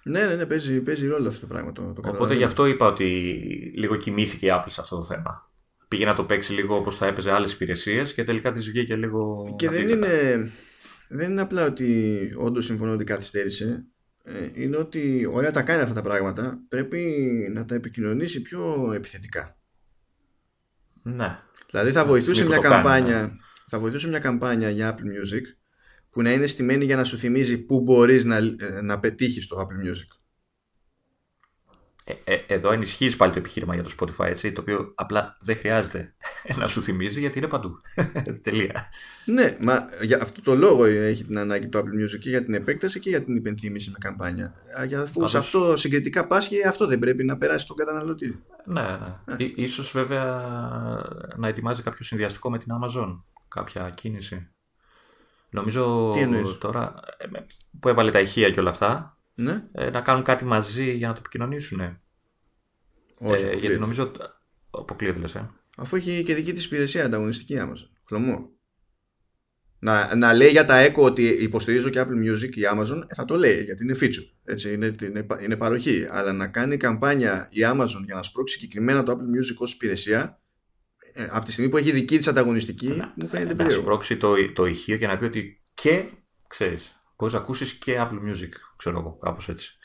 Ναι, 0.05 0.27
ναι, 0.27 0.35
ναι, 0.35 0.47
παίζει, 0.47 0.81
παίζει 0.81 1.07
ρόλο 1.07 1.29
αυτό 1.29 1.41
το 1.41 1.47
πράγμα. 1.47 1.73
Το, 1.73 1.93
το 1.93 2.09
Οπότε 2.09 2.35
γι' 2.35 2.45
αυτό 2.45 2.67
είπα 2.67 2.87
ότι 2.87 3.05
λίγο 3.77 3.97
κοιμήθηκε 3.97 4.47
η 4.47 4.51
Apple 4.53 4.67
σε 4.69 4.81
αυτό 4.81 4.97
το 4.97 5.05
θέμα 5.05 5.53
πήγε 5.93 6.05
να 6.05 6.15
το 6.15 6.25
παίξει 6.25 6.53
λίγο 6.53 6.77
όπως 6.77 6.97
θα 6.97 7.07
έπαιζε 7.07 7.31
άλλες 7.31 7.53
υπηρεσίες 7.53 8.15
και 8.15 8.25
τελικά 8.25 8.53
της 8.53 8.71
βγήκε 8.71 8.97
λίγο... 8.97 9.55
Και 9.59 9.69
δεν 9.69 9.89
είναι, 9.89 10.51
δεν 11.09 11.31
είναι 11.31 11.41
απλά 11.41 11.67
ότι 11.67 12.19
όντως 12.37 12.65
συμφωνώ 12.65 12.93
ότι 12.93 13.05
καθυστέρησε. 13.05 13.85
Ε, 14.25 14.51
είναι 14.55 14.77
ότι 14.77 15.29
ωραία 15.33 15.51
τα 15.51 15.63
κάνει 15.63 15.83
αυτά 15.83 15.95
τα 15.95 16.03
πράγματα. 16.03 16.63
Πρέπει 16.69 17.01
να 17.53 17.65
τα 17.65 17.75
επικοινωνήσει 17.75 18.43
πιο 18.43 18.93
επιθετικά. 18.95 19.57
Ναι. 21.03 21.39
Δηλαδή 21.71 21.91
θα 21.91 22.05
βοηθούσε 22.05 22.45
μια 22.45 22.59
καμπάνια, 22.59 23.21
ναι. 23.21 23.37
θα 23.67 23.79
βοηθούσε 23.79 24.09
μια 24.09 24.19
καμπάνια 24.19 24.71
για 24.71 24.95
Apple 24.95 25.01
Music 25.01 25.43
που 26.11 26.23
να 26.23 26.33
είναι 26.33 26.47
στημένη 26.47 26.85
για 26.85 26.97
να 26.97 27.05
σου 27.05 27.19
θυμίζει 27.19 27.59
πού 27.59 27.81
μπορείς 27.81 28.25
να, 28.25 28.37
ε, 28.37 28.81
να 28.83 29.01
πετύχεις 29.01 29.47
το 29.47 29.57
Apple 29.57 29.89
Music. 29.89 30.22
Ε, 32.05 32.13
ε, 32.25 32.45
εδώ 32.47 32.73
ενισχύεις 32.73 33.17
πάλι 33.17 33.33
το 33.33 33.39
επιχείρημα 33.39 33.75
για 33.75 33.83
το 33.83 33.91
Spotify, 33.99 34.27
έτσι, 34.27 34.53
το 34.53 34.61
οποίο 34.61 34.93
απλά 34.95 35.37
δεν 35.41 35.57
χρειάζεται 35.57 36.15
να 36.59 36.67
σου 36.67 36.83
θυμίζει 36.83 37.21
γιατί 37.21 37.39
είναι 37.39 37.49
παντού. 37.49 37.81
Τελεία. 38.43 38.89
Ναι, 39.25 39.57
μα 39.61 39.89
για 40.03 40.19
αυτό 40.23 40.43
το 40.43 40.55
λόγο 40.55 40.85
έχει 40.85 41.25
την 41.25 41.39
ανάγκη 41.39 41.69
το 41.69 41.79
Apple 41.79 41.83
Music 41.83 42.19
και 42.21 42.29
για 42.29 42.45
την 42.45 42.55
επέκταση 42.55 43.01
και 43.01 43.09
για 43.09 43.25
την 43.25 43.37
υπενθύμηση 43.37 43.91
με 43.91 43.97
καμπάνια. 44.01 44.55
Αφού 45.03 45.27
σε 45.29 45.39
αυτό 45.39 45.77
συγκριτικά 45.77 46.27
πάσχει, 46.27 46.67
αυτό 46.67 46.87
δεν 46.87 46.99
πρέπει 46.99 47.25
να 47.25 47.37
περάσει 47.37 47.67
τον 47.67 47.77
καταναλωτή. 47.77 48.43
Ναι, 48.65 48.83
ναι. 48.83 49.37
Ε. 49.45 49.53
Ίσως 49.55 49.93
βέβαια 49.93 50.25
να 51.37 51.49
ετοιμάζει 51.49 51.83
κάποιο 51.83 52.05
συνδυαστικό 52.05 52.51
με 52.51 52.59
την 52.59 52.69
Amazon. 52.81 53.23
Κάποια 53.49 53.91
κίνηση. 53.91 54.49
Νομίζω 55.51 56.11
τώρα 56.61 56.95
που 57.81 57.89
έβαλε 57.89 58.11
τα 58.11 58.21
ηχεία 58.21 58.51
και 58.51 58.61
όλα 58.61 58.71
αυτά, 58.71 59.19
ναι. 59.43 59.65
ε, 59.73 59.91
να 59.91 60.01
κάνουν 60.01 60.23
κάτι 60.23 60.45
μαζί 60.45 60.93
για 60.93 61.07
να 61.09 61.13
το 61.13 61.19
επικοινωνήσουν. 61.21 62.01
Όχι, 63.19 63.43
ε, 63.43 63.53
γιατί 63.53 63.79
νομίζω. 63.79 64.13
Αποκλείεται, 64.71 65.19
λες, 65.19 65.35
ε. 65.35 65.51
Αφού 65.77 65.97
έχει 65.97 66.23
και 66.23 66.35
δική 66.35 66.53
της 66.53 66.65
υπηρεσία 66.65 67.05
ανταγωνιστική 67.05 67.57
Amazon. 67.59 67.89
Χλωμό. 68.05 68.51
Να, 69.79 70.15
να 70.15 70.33
λέει 70.33 70.49
για 70.49 70.65
τα 70.65 70.87
Echo 70.87 71.03
ότι 71.03 71.23
υποστηρίζω 71.27 71.89
και 71.89 72.01
Apple 72.01 72.31
Music 72.31 72.57
ή 72.57 72.61
Amazon, 72.75 73.03
ε, 73.07 73.15
θα 73.15 73.25
το 73.25 73.37
λέει 73.37 73.63
γιατί 73.63 73.83
είναι 73.83 73.97
feature. 74.01 74.31
Έτσι, 74.45 74.73
είναι, 74.73 74.95
είναι, 75.03 75.27
είναι 75.43 75.57
παροχή. 75.57 76.07
Αλλά 76.11 76.33
να 76.33 76.49
κάνει 76.49 76.77
καμπάνια 76.77 77.49
η 77.51 77.61
Amazon 77.65 78.03
για 78.05 78.15
να 78.15 78.23
σπρώξει 78.23 78.55
συγκεκριμένα 78.55 79.03
το 79.03 79.13
Apple 79.13 79.39
Music 79.39 79.57
ως 79.59 79.73
υπηρεσία, 79.73 80.41
ε, 81.13 81.29
από 81.31 81.45
τη 81.45 81.53
στιγμή 81.53 81.71
που 81.71 81.77
έχει 81.77 81.93
δική 81.93 82.17
της 82.17 82.29
ανταγωνιστική, 82.29 82.89
να, 82.89 83.13
μου 83.17 83.29
φαίνεται 83.29 83.55
περίεργο. 83.55 83.77
Να 83.77 83.83
σπρώξει 83.83 84.17
το, 84.17 84.53
το 84.53 84.67
ηχείο 84.67 84.97
και 84.97 85.07
να 85.07 85.19
πει 85.19 85.25
ότι 85.25 85.63
και 85.75 86.05
ξέρεις, 86.49 87.02
μπορεί 87.23 87.35
να 87.35 87.41
ακούσεις 87.41 87.73
και 87.73 87.97
Apple 87.99 88.29
Music, 88.29 88.53
ξέρω 88.77 88.99
εγώ, 88.99 89.19
κάπως 89.23 89.49
έτσι. 89.49 89.77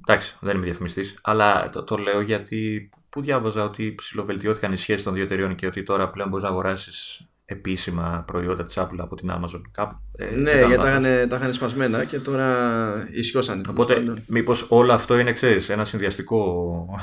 Εντάξει, 0.00 0.36
δεν 0.40 0.56
είμαι 0.56 0.64
διαφημιστής, 0.64 1.18
αλλά 1.22 1.70
το, 1.70 1.82
το 1.82 1.96
λέω 1.96 2.20
γιατί 2.20 2.88
πού 3.08 3.20
διάβαζα 3.20 3.64
ότι 3.64 3.94
ψηλοβελτιώθηκαν 3.94 4.72
οι 4.72 4.76
σχέσεις 4.76 5.02
των 5.02 5.14
δύο 5.14 5.22
εταιριών 5.22 5.54
και 5.54 5.66
ότι 5.66 5.82
τώρα 5.82 6.10
πλέον 6.10 6.28
μπορείς 6.28 6.44
να 6.44 6.50
αγοράσεις 6.50 7.26
επίσημα 7.44 8.24
προϊόντα 8.26 8.64
της 8.64 8.74
Apple 8.78 8.98
από 8.98 9.16
την 9.16 9.30
Amazon. 9.32 9.60
Κάπου, 9.70 9.96
ε, 10.16 10.30
ναι, 10.30 10.64
γιατί 10.66 11.28
τα 11.28 11.36
είχαν 11.36 11.52
σπασμένα 11.52 12.04
και 12.04 12.18
τώρα 12.18 13.08
ισιώσανε. 13.12 13.62
Οπότε, 13.68 14.24
μήπως 14.26 14.66
όλο 14.68 14.92
αυτό 14.92 15.18
είναι, 15.18 15.32
ξέρεις, 15.32 15.68
ένα 15.68 15.84
συνδυαστικό 15.84 17.00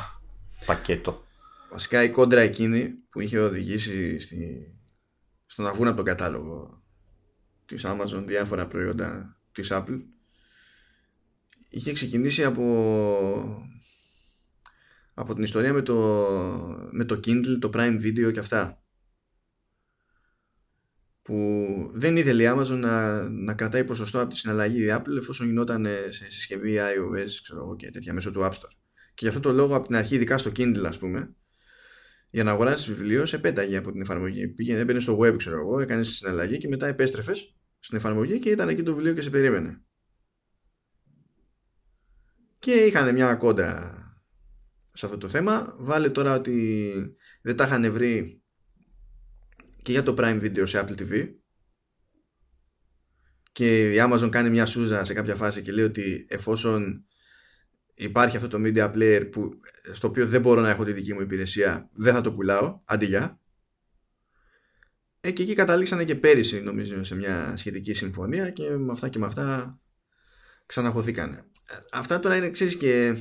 πακέτο. 0.66 1.24
Βασικά 1.72 2.04
η 2.04 2.10
κόντρα 2.10 2.42
εκείνη 2.42 2.90
που 3.10 3.20
είχε 3.22 3.40
οδηγήσει 3.40 4.20
στη... 4.20 4.72
στο 5.46 5.62
να 5.62 5.74
βγουν 5.74 5.88
από 5.88 5.96
τον 5.96 6.06
κατάλογο 6.06 6.84
της 7.66 7.86
Amazon, 7.88 8.24
διάφορα 8.26 8.68
προϊόντα 8.68 9.39
της 9.60 9.70
Apple 9.72 10.02
είχε 11.70 11.92
ξεκινήσει 11.92 12.44
από 12.44 12.64
από 15.14 15.34
την 15.34 15.44
ιστορία 15.44 15.74
με 15.74 15.82
το, 15.82 15.96
με 16.92 17.06
το 17.06 17.20
Kindle, 17.26 17.58
το 17.60 17.70
Prime 17.74 18.02
Video 18.02 18.32
και 18.34 18.40
αυτά 18.40 18.84
που 21.22 21.92
δεν 21.94 22.18
ήθελε 22.18 22.44
η 22.44 22.48
Amazon 22.56 22.78
να, 22.78 23.30
να 23.30 23.54
κρατάει 23.54 23.84
ποσοστό 23.84 24.20
από 24.20 24.30
τη 24.30 24.38
συναλλαγή 24.38 24.84
η 24.84 24.88
Apple 24.92 25.18
εφόσον 25.18 25.48
γινόταν 25.48 25.88
σε 26.10 26.32
συσκευή 26.32 26.78
iOS 26.78 27.30
ξέρω, 27.44 27.76
και 27.76 27.92
τέτοια 27.92 28.14
μέσω 28.14 28.32
του 28.32 28.42
App 28.42 28.52
Store. 28.52 28.72
Και 29.14 29.26
γι' 29.26 29.28
αυτό 29.28 29.40
το 29.40 29.52
λόγο 29.52 29.76
από 29.76 29.88
την 29.88 29.96
αρχή, 29.96 30.16
ειδικά 30.16 30.38
στο 30.38 30.52
Kindle, 30.56 30.84
ας 30.86 30.98
πούμε, 30.98 31.36
για 32.30 32.44
να 32.44 32.52
αγοράσεις 32.52 32.88
βιβλίο, 32.88 33.26
σε 33.26 33.38
πέταγε 33.38 33.78
από 33.78 33.92
την 33.92 34.02
εφαρμογή. 34.02 34.48
Πήγαινε, 34.48 34.80
έμπαινε 34.80 35.00
στο 35.00 35.20
web, 35.20 35.36
ξέρω 35.38 35.60
εγώ, 35.60 35.80
έκανες 35.80 36.10
τη 36.10 36.16
συναλλαγή 36.16 36.58
και 36.58 36.68
μετά 36.68 36.88
επέστρεφες 36.88 37.56
στην 37.80 37.98
εφαρμογή 37.98 38.40
και 38.40 38.50
ήταν 38.50 38.70
εκεί 38.70 38.84
το 38.84 38.94
βιβλίο 38.94 39.14
και 39.14 39.22
σε 39.22 39.30
περίμενε. 39.30 39.82
Και 42.60 42.72
είχαν 42.72 43.14
μια 43.14 43.36
κόντρα 43.36 43.94
σε 44.94 45.06
αυτό 45.06 45.18
το 45.18 45.28
θέμα. 45.30 45.76
Βάλε 45.78 46.10
τώρα 46.10 46.36
ότι 46.36 46.94
δεν 47.42 47.56
τα 47.56 47.64
είχαν 47.64 47.92
βρει 47.92 48.44
και 49.82 49.92
για 49.92 50.04
το 50.04 50.16
Prime 50.18 50.42
Video 50.42 50.68
σε 50.68 50.86
Apple 50.86 51.02
TV 51.02 51.34
και 53.52 53.94
η 53.94 53.98
Amazon 54.00 54.30
κάνει 54.32 54.50
μια 54.50 54.66
σούζα 54.66 55.04
σε 55.04 55.14
κάποια 55.14 55.36
φάση 55.36 55.62
και 55.62 55.72
λέει 55.72 55.86
ότι 55.86 56.26
εφόσον 56.30 57.06
υπάρχει 57.94 58.36
αυτό 58.36 58.48
το 58.48 58.58
media 58.62 58.94
player 58.94 59.28
που, 59.32 59.50
στο 59.92 60.08
οποίο 60.08 60.28
δεν 60.28 60.42
μπορώ 60.42 60.62
να 60.62 60.70
έχω 60.70 60.84
τη 60.84 60.94
δική 60.94 61.14
μου 61.14 61.22
υπηρεσία 61.22 61.90
δεν 61.94 62.14
θα 62.14 62.22
το 62.22 62.34
πουλάω, 62.34 62.82
αντί 62.86 63.06
για 63.06 63.39
ε, 65.22 65.32
και 65.32 65.42
εκεί 65.42 65.54
καταλήξανε 65.54 66.04
και 66.04 66.16
πέρυσι 66.16 66.62
νομίζω 66.62 67.04
σε 67.04 67.16
μια 67.16 67.58
σχετική 67.58 67.94
συμφωνία 67.94 68.50
και 68.50 68.70
με 68.70 68.92
αυτά 68.92 69.10
και 69.10 69.20
με 69.20 69.26
αυτά 69.26 69.80
ξαναχωθήκανε. 70.66 71.38
Ε, 71.70 71.76
αυτά 71.92 72.20
τώρα 72.20 72.36
είναι 72.36 72.50
ξέρεις 72.50 72.78
και 72.78 73.18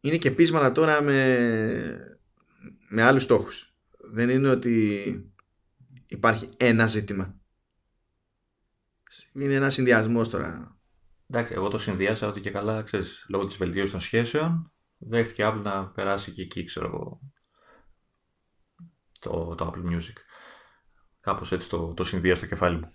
είναι 0.00 0.16
και 0.16 0.30
πείσματα 0.30 0.72
τώρα 0.72 1.02
με, 1.02 2.18
με 2.88 3.02
άλλους 3.02 3.22
στόχους. 3.22 3.74
Δεν 4.12 4.28
είναι 4.28 4.48
ότι 4.48 5.32
υπάρχει 6.06 6.48
ένα 6.56 6.86
ζήτημα. 6.86 7.38
Είναι 9.32 9.54
ένας 9.54 9.74
συνδυασμός 9.74 10.28
τώρα. 10.28 10.78
Εντάξει, 11.26 11.52
εγώ 11.52 11.68
το 11.68 11.78
συνδυάσα 11.78 12.28
ότι 12.28 12.40
και 12.40 12.50
καλά, 12.50 12.82
ξέρεις, 12.82 13.26
λόγω 13.28 13.46
της 13.46 13.56
βελτίωσης 13.56 13.90
των 13.90 14.00
σχέσεων, 14.00 14.72
δέχτηκε 14.98 15.42
Apple 15.46 15.60
να 15.62 15.86
περάσει 15.86 16.30
και 16.30 16.42
εκεί, 16.42 16.64
ξέρω 16.64 16.86
εγώ, 16.86 17.20
το, 19.18 19.54
το 19.54 19.72
Apple 19.74 19.90
Music. 19.92 20.16
Κάπως 21.24 21.52
έτσι 21.52 21.68
το, 21.68 21.94
το 21.96 22.04
συνδύασα 22.04 22.36
στο 22.36 22.46
κεφάλι 22.46 22.76
μου. 22.76 22.92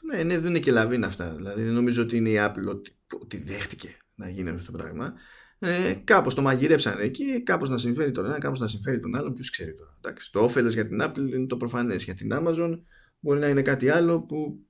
Ναι, 0.00 0.22
ναι, 0.22 0.38
δεν 0.38 0.50
είναι 0.50 0.58
και 0.58 0.72
λαβίνα 0.72 1.06
αυτά. 1.06 1.34
Δηλαδή 1.34 1.62
δεν 1.62 1.72
νομίζω 1.72 2.02
ότι 2.02 2.16
είναι 2.16 2.28
η 2.28 2.36
Apple 2.38 2.68
ότι, 2.68 2.92
ότι 3.20 3.36
δέχτηκε 3.36 3.96
να 4.14 4.28
γίνει 4.28 4.50
αυτό 4.50 4.72
το 4.72 4.78
πράγμα. 4.78 5.14
Ε, 5.58 5.92
κάπως 6.04 6.34
το 6.34 6.42
μαγειρέψαν 6.42 7.00
εκεί, 7.00 7.42
κάπως 7.42 7.68
να 7.68 7.78
συμφέρει 7.78 8.12
τον 8.12 8.24
ένα, 8.24 8.38
κάπως 8.38 8.58
να 8.58 8.66
συμφέρει 8.66 9.00
τον 9.00 9.16
άλλο, 9.16 9.32
ποιος 9.32 9.50
ξέρει 9.50 9.74
τώρα. 9.74 9.96
Εντάξει, 9.96 10.32
το 10.32 10.40
όφελος 10.40 10.74
για 10.74 10.88
την 10.88 10.98
Apple 11.02 11.32
είναι 11.34 11.46
το 11.46 11.56
προφανές. 11.56 12.04
Για 12.04 12.14
την 12.14 12.30
Amazon 12.32 12.80
μπορεί 13.20 13.38
να 13.38 13.46
είναι 13.46 13.62
κάτι 13.62 13.88
άλλο 13.88 14.22
που 14.22 14.66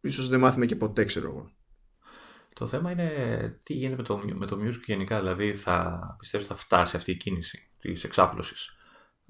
ίσως 0.00 0.28
δεν 0.28 0.40
μάθουμε 0.40 0.66
και 0.66 0.76
ποτέ, 0.76 1.04
ξέρω 1.04 1.26
εγώ. 1.26 1.50
Το 2.54 2.66
θέμα 2.66 2.90
είναι 2.90 3.10
τι 3.62 3.74
γίνεται 3.74 3.96
με 3.96 4.02
το, 4.02 4.22
με 4.34 4.46
το 4.46 4.58
music 4.64 4.82
γενικά, 4.84 5.18
δηλαδή 5.18 5.54
θα 5.54 6.00
πιστεύω 6.18 6.44
θα 6.44 6.54
φτάσει 6.54 6.96
αυτή 6.96 7.10
η 7.10 7.16
κίνηση 7.16 7.70
της 7.78 8.04
εξάπλωσης; 8.04 8.76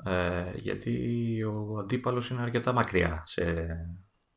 Ε, 0.05 0.53
γιατί 0.55 1.43
ο 1.43 1.79
αντίπαλος 1.79 2.31
είναι 2.31 2.43
αρκετά 2.43 2.73
μακριά 2.73 3.23
σε 3.27 3.67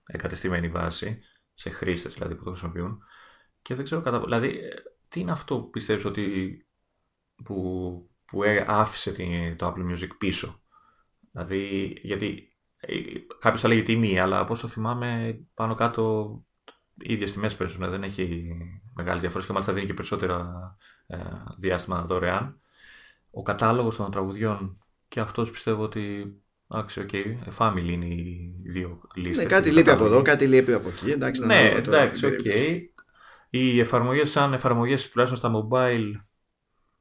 εγκατεστημένη 0.05 0.69
βάση, 0.69 1.21
σε 1.53 1.69
χρήστες 1.69 2.13
δηλαδή 2.13 2.35
που 2.35 2.43
το 2.43 2.49
χρησιμοποιούν 2.49 3.03
και 3.63 3.75
δεν 3.75 3.85
ξέρω 3.85 4.01
κατά... 4.01 4.19
Δηλαδή, 4.19 4.59
τι 5.07 5.19
είναι 5.19 5.31
αυτό 5.31 5.59
που 5.59 5.69
πιστεύεις 5.69 6.05
ότι 6.05 6.57
που, 7.43 8.09
που 8.25 8.43
ε, 8.43 8.65
άφησε 8.67 9.11
το 9.57 9.67
Apple 9.67 9.91
Music 9.91 10.09
πίσω; 10.17 10.63
Δηλαδή, 11.31 11.93
γιατί 12.01 12.57
ε, 12.75 12.95
κάποιος 13.39 13.61
θα 13.61 13.67
έλεγε 13.67 13.81
τιμή, 13.81 14.19
αλλά 14.19 14.39
από 14.39 14.53
όσο 14.53 14.67
θυμάμαι 14.67 15.39
πάνω 15.53 15.73
κάτω 15.73 16.45
οι 16.97 17.13
ίδιες 17.13 17.31
τιμές 17.31 17.55
παίζουν, 17.55 17.89
δεν 17.89 18.03
έχει 18.03 18.51
μεγάλες 18.93 19.19
διαφορές 19.19 19.45
και 19.45 19.51
μάλιστα 19.51 19.73
δίνει 19.73 19.85
και 19.85 19.93
περισσότερα 19.93 20.51
ε, 21.07 21.17
διάστημα 21.57 22.01
δωρεάν. 22.01 22.59
Ο 23.31 23.41
κατάλογος 23.41 23.95
των 23.95 24.11
τραγουδιών 24.11 24.77
και 25.13 25.19
αυτός 25.19 25.51
πιστεύω 25.51 25.83
ότι. 25.83 26.35
Εντάξει, 26.71 26.99
OK, 26.99 27.09
okay, 27.11 27.35
family 27.57 27.87
είναι 27.87 28.05
οι 28.05 28.55
δύο 28.65 29.01
λίστες. 29.15 29.43
Ναι, 29.43 29.49
κάτι 29.49 29.71
λείπει 29.71 29.89
από 29.89 30.05
εδώ, 30.05 30.21
κάτι 30.21 30.47
λείπει 30.47 30.73
από 30.73 30.89
εκεί. 30.89 31.11
Εντάξει, 31.11 31.45
ναι, 31.45 31.69
εντάξει, 31.69 32.25
OK. 32.25 32.39
Okay. 32.43 32.79
Οι 33.49 33.79
εφαρμογές, 33.79 34.31
σαν 34.31 34.53
εφαρμογές 34.53 35.09
τουλάχιστον 35.09 35.51
στα 35.51 35.67
mobile. 35.69 36.11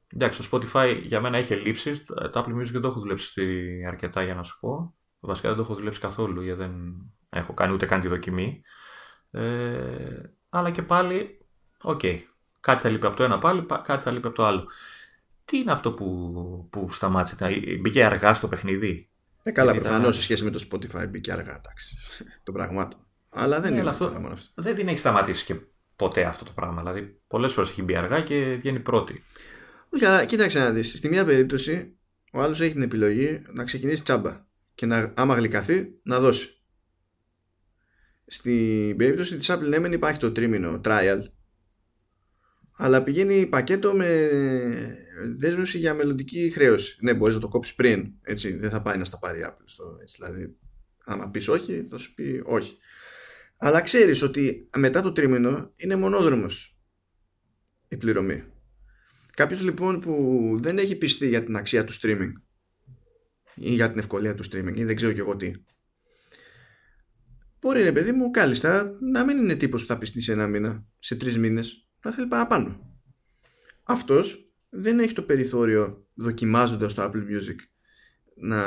Εντάξει, 0.07 0.49
το 0.49 0.59
Spotify 0.73 0.99
για 1.03 1.21
μένα 1.21 1.37
έχει 1.37 1.55
ελλείψεις. 1.55 2.05
Το 2.05 2.29
Apple 2.33 2.59
Music 2.59 2.71
δεν 2.71 2.81
το 2.81 2.87
έχω 2.87 2.99
δουλέψει 2.99 3.83
αρκετά 3.87 4.23
για 4.23 4.35
να 4.35 4.43
σου 4.43 4.59
πω. 4.59 4.95
Βασικά 5.19 5.47
δεν 5.47 5.57
το 5.57 5.63
έχω 5.63 5.75
δουλέψει 5.75 5.99
καθόλου 5.99 6.41
γιατί 6.41 6.59
δεν 6.59 6.71
έχω 7.29 7.53
κάνει 7.53 7.73
ούτε 7.73 7.85
καν 7.85 8.01
τη 8.01 8.07
δοκιμή. 8.07 8.61
Ε, 9.31 10.21
αλλά 10.49 10.71
και 10.71 10.81
πάλι, 10.81 11.45
OK. 11.81 11.99
Okay. 12.03 12.19
Κάτι 12.59 12.81
θα 12.81 12.89
λείπει 12.89 13.05
από 13.05 13.15
το 13.15 13.23
ένα 13.23 13.37
πάλι, 13.37 13.65
κάτι 13.83 14.03
θα 14.03 14.11
λείπει 14.11 14.27
από 14.27 14.35
το 14.35 14.45
άλλο. 14.45 14.67
Τι 15.45 15.57
είναι 15.57 15.71
αυτό 15.71 15.91
που, 15.91 16.67
που 16.71 16.91
σταμάτησε, 16.91 17.35
μπήκε 17.81 18.05
αργά 18.05 18.33
στο 18.33 18.47
παιχνίδι; 18.47 19.09
Ε, 19.43 19.51
καλά, 19.51 19.73
προφανώς 19.73 20.15
σε 20.15 20.21
σχέση 20.21 20.43
με 20.43 20.51
το 20.51 20.67
Spotify 20.71 21.09
μπήκε 21.09 21.31
αργά, 21.31 21.55
εντάξει. 21.55 21.95
το 22.43 22.51
πραγμάτων. 22.51 22.99
Αλλά 23.29 23.59
δεν 23.59 23.73
ναι, 23.73 23.79
είναι 23.79 23.89
αυτό, 23.89 24.05
αυτό. 24.05 24.51
Δεν 24.53 24.75
την 24.75 24.87
έχει 24.87 24.97
σταματήσει 24.97 25.45
και 25.45 25.55
ποτέ 25.95 26.23
αυτό 26.23 26.45
το 26.45 26.51
πράγμα. 26.55 26.81
Δηλαδή, 26.81 27.21
πολλές 27.27 27.53
φορές 27.53 27.69
έχει 27.69 27.83
μπει 27.83 27.95
αργά 27.95 28.21
και 28.21 28.57
βγαίνει 28.59 28.79
πρώτη. 28.79 29.23
Όχι, 29.89 30.05
αλλά 30.05 30.25
κοίταξε 30.25 30.59
να 30.59 30.69
δεις. 30.69 30.97
Στη 30.97 31.09
μία 31.09 31.25
περίπτωση, 31.25 31.97
ο 32.33 32.41
άλλος 32.41 32.61
έχει 32.61 32.71
την 32.71 32.81
επιλογή 32.81 33.41
να 33.53 33.63
ξεκινήσει 33.63 34.03
τσάμπα 34.03 34.45
και 34.75 34.85
να, 34.85 35.13
άμα 35.15 35.35
γλυκαθεί, 35.35 35.99
να 36.03 36.19
δώσει. 36.19 36.47
Στην 38.25 38.97
περίπτωση 38.97 39.35
της 39.35 39.51
Apple 39.51 39.79
ναι, 39.79 39.95
υπάρχει 39.95 40.19
το 40.19 40.31
τρίμηνο 40.31 40.81
trial 40.85 41.19
αλλά 42.75 43.03
πηγαίνει 43.03 43.45
πακέτο 43.45 43.93
με 43.93 44.29
δέσμευση 45.37 45.77
για 45.77 45.93
μελλοντική 45.93 46.49
χρέωση. 46.53 46.97
Ναι, 47.01 47.13
μπορείς 47.13 47.35
να 47.35 47.41
το 47.41 47.47
κόψεις 47.47 47.75
πριν, 47.75 48.13
έτσι, 48.21 48.53
δεν 48.53 48.69
θα 48.69 48.81
πάει 48.81 48.97
να 48.97 49.05
στα 49.05 49.19
πάρει 49.19 49.39
η 49.39 49.43
Apple. 49.47 49.63
Στο, 49.65 49.97
έτσι, 50.01 50.15
δηλαδή, 50.19 50.57
άμα 51.05 51.29
πεις 51.29 51.47
όχι, 51.47 51.85
θα 51.89 51.97
σου 51.97 52.13
πει 52.13 52.41
όχι. 52.45 52.77
Αλλά 53.57 53.81
ξέρεις 53.81 54.21
ότι 54.21 54.69
μετά 54.77 55.01
το 55.01 55.11
τρίμηνο 55.11 55.73
είναι 55.75 55.95
μονόδρομος 55.95 56.77
η 57.87 57.97
πληρωμή. 57.97 58.43
Κάποιος 59.35 59.61
λοιπόν 59.61 59.99
που 59.99 60.57
δεν 60.61 60.77
έχει 60.77 60.95
πιστεί 60.95 61.27
για 61.27 61.43
την 61.43 61.55
αξία 61.55 61.83
του 61.83 61.93
streaming 61.93 62.31
ή 63.55 63.73
για 63.73 63.89
την 63.89 63.99
ευκολία 63.99 64.35
του 64.35 64.43
streaming 64.43 64.73
ή 64.75 64.83
δεν 64.83 64.95
ξέρω 64.95 65.11
και 65.11 65.19
εγώ 65.19 65.35
τι 65.35 65.51
Μπορεί 67.59 67.83
ρε 67.83 67.91
παιδί 67.91 68.11
μου 68.11 68.31
κάλλιστα 68.31 68.97
να 69.01 69.25
μην 69.25 69.37
είναι 69.37 69.55
τύπος 69.55 69.81
που 69.81 69.87
θα 69.87 69.97
πιστεί 69.97 70.21
σε 70.21 70.31
ένα 70.31 70.47
μήνα, 70.47 70.85
σε 70.99 71.15
τρεις 71.15 71.37
μήνες, 71.37 71.87
να 72.03 72.11
θέλει 72.11 72.27
παραπάνω. 72.27 72.97
Αυτός 73.83 74.53
δεν 74.69 74.99
έχει 74.99 75.13
το 75.13 75.21
περιθώριο 75.21 76.07
δοκιμάζοντας 76.13 76.93
το 76.93 77.03
Apple 77.03 77.23
Music 77.23 77.55
να 78.35 78.61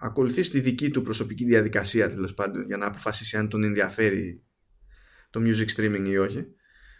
ακολουθήσει 0.00 0.50
τη 0.50 0.60
δική 0.60 0.90
του 0.90 1.02
προσωπική 1.02 1.44
διαδικασία 1.44 2.10
τέλος 2.10 2.34
πάντων 2.34 2.64
για 2.64 2.76
να 2.76 2.86
αποφασίσει 2.86 3.36
αν 3.36 3.48
τον 3.48 3.64
ενδιαφέρει 3.64 4.44
το 5.30 5.40
music 5.44 5.66
streaming 5.76 6.06
ή 6.06 6.18
όχι. 6.18 6.46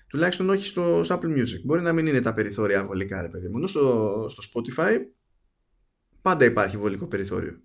Τουλάχιστον 0.06 0.50
όχι 0.50 0.66
στο, 0.66 1.00
Apple 1.00 1.38
Music. 1.38 1.62
Μπορεί 1.64 1.80
να 1.82 1.92
μην 1.92 2.06
είναι 2.06 2.20
τα 2.20 2.34
περιθώρια 2.34 2.84
βολικά, 2.84 3.22
ρε 3.22 3.28
παιδί 3.28 3.48
μου. 3.48 3.66
στο, 3.66 4.26
στο 4.28 4.42
Spotify 4.52 4.96
πάντα 6.22 6.44
υπάρχει 6.44 6.76
βολικό 6.76 7.06
περιθώριο. 7.06 7.60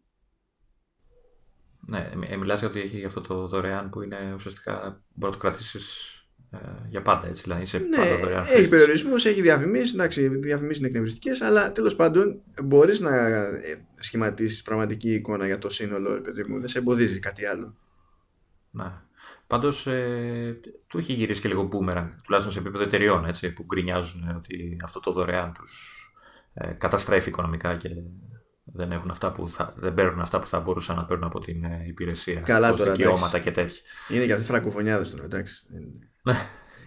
Ναι, 1.87 2.11
ε, 2.29 2.35
μιλάς 2.37 2.59
για 2.59 2.67
ότι 2.67 2.79
έχει 2.79 3.05
αυτό 3.05 3.21
το 3.21 3.47
δωρεάν 3.47 3.89
που 3.89 4.01
είναι 4.01 4.33
ουσιαστικά 4.33 5.03
μπορείς 5.13 5.35
να 5.35 5.41
το 5.41 5.47
κρατήσεις 5.47 6.14
ε, 6.14 6.14
για 6.89 7.01
πάντα 7.01 7.27
έτσι. 7.27 7.41
Δηλαδή 7.41 7.61
είσαι 7.61 7.77
ναι, 7.77 7.97
πάντα 7.97 8.17
δωρεάν. 8.17 8.45
Έχει 8.49 8.69
περιορισμούς, 8.69 9.25
έχει 9.25 9.41
διαφημίσεις. 9.41 9.93
Εντάξει, 9.93 10.21
οι 10.21 10.27
διαφημίσεις 10.27 10.77
είναι 10.77 10.87
εκνευριστικές, 10.87 11.41
αλλά 11.41 11.71
τέλος 11.71 11.95
πάντων 11.95 12.41
μπορείς 12.63 12.99
να 12.99 13.15
ε, 13.15 13.85
σχηματίσεις 13.95 14.61
πραγματική 14.61 15.13
εικόνα 15.13 15.45
για 15.45 15.59
το 15.59 15.69
σύνολο, 15.69 16.21
παιδί 16.21 16.43
μου. 16.47 16.59
Δεν 16.59 16.67
σε 16.67 16.77
εμποδίζει 16.77 17.19
κάτι 17.19 17.45
άλλο. 17.45 17.75
Ναι. 18.71 18.91
Πάντως 19.47 19.87
ε, 19.87 20.59
του 20.87 20.97
έχει 20.97 21.13
γυρίσει 21.13 21.41
και 21.41 21.47
λίγο 21.47 21.69
boomerang, 21.71 22.09
τουλάχιστον 22.23 22.53
σε 22.53 22.59
επίπεδο 22.59 22.83
εταιριών 22.83 23.25
έτσι, 23.25 23.51
που 23.51 23.63
γκρινιάζουν 23.63 24.35
ότι 24.35 24.77
αυτό 24.83 24.99
το 24.99 25.11
δωρεάν 25.11 25.53
τους 25.53 25.99
ε, 26.53 26.67
καταστρέφει 26.67 27.29
οικονομικά 27.29 27.75
και 27.75 27.89
δεν, 28.63 28.91
έχουν 28.91 29.09
αυτά 29.09 29.31
που 29.31 29.49
θα, 29.49 29.73
δεν 29.75 29.93
παίρνουν 29.93 30.19
αυτά 30.19 30.39
που 30.39 30.47
θα 30.47 30.59
μπορούσαν 30.59 30.95
να 30.95 31.05
παίρνουν 31.05 31.25
από 31.25 31.39
την 31.39 31.63
ε, 31.63 31.83
υπηρεσία. 31.87 32.39
Καλά 32.39 32.73
τώρα. 32.73 32.91
Δικαιώματα 32.91 33.39
και 33.39 33.51
τέτοια. 33.51 33.81
Είναι 34.09 34.23
για 34.23 34.37
φρακοφωνιάδε 34.37 35.09
τώρα, 35.09 35.23
εντάξει. 35.23 35.65
Ναι. 35.67 35.79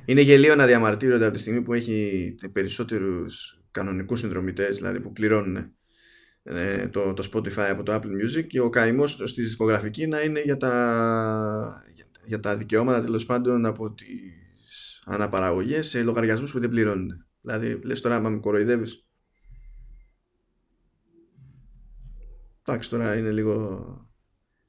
Είναι 0.05 0.20
γελίο 0.20 0.55
να 0.55 0.66
διαμαρτύρονται 0.66 1.24
από 1.24 1.35
τη 1.35 1.40
στιγμή 1.40 1.62
που 1.62 1.74
έχει 1.74 2.35
περισσότερους 2.52 3.60
κανονικούς 3.70 4.20
συνδρομητές, 4.20 4.77
δηλαδή 4.77 5.01
που 5.01 5.12
πληρώνουν 5.12 5.73
ε, 6.43 6.89
το, 6.89 7.12
το 7.12 7.28
Spotify 7.32 7.69
από 7.70 7.82
το 7.82 7.94
Apple 7.94 8.39
Music 8.39 8.47
και 8.47 8.60
ο 8.60 8.69
καημός 8.69 9.23
στη 9.24 9.43
δισκογραφική 9.43 10.06
να 10.06 10.20
είναι 10.20 10.40
για, 10.40 10.56
τα, 10.56 11.82
για 12.24 12.40
τα 12.40 12.56
δικαιώματα 12.56 13.01
τέλος 13.01 13.27
πάντων 13.27 13.66
από 13.66 13.93
τις 13.94 15.02
αναπαραγωγές 15.05 15.89
σε 15.89 16.02
λογαριασμούς 16.02 16.52
που 16.52 16.60
δεν 16.60 16.70
πληρώνουν. 16.70 17.27
Δηλαδή, 17.40 17.81
λες 17.85 18.01
τώρα, 18.01 18.16
άμα 18.16 18.28
με 18.28 18.39
κοροϊδεύεις. 18.39 19.06
Εντάξει, 22.65 22.90
τώρα 22.90 23.16
είναι 23.16 23.31
λίγο, 23.31 23.85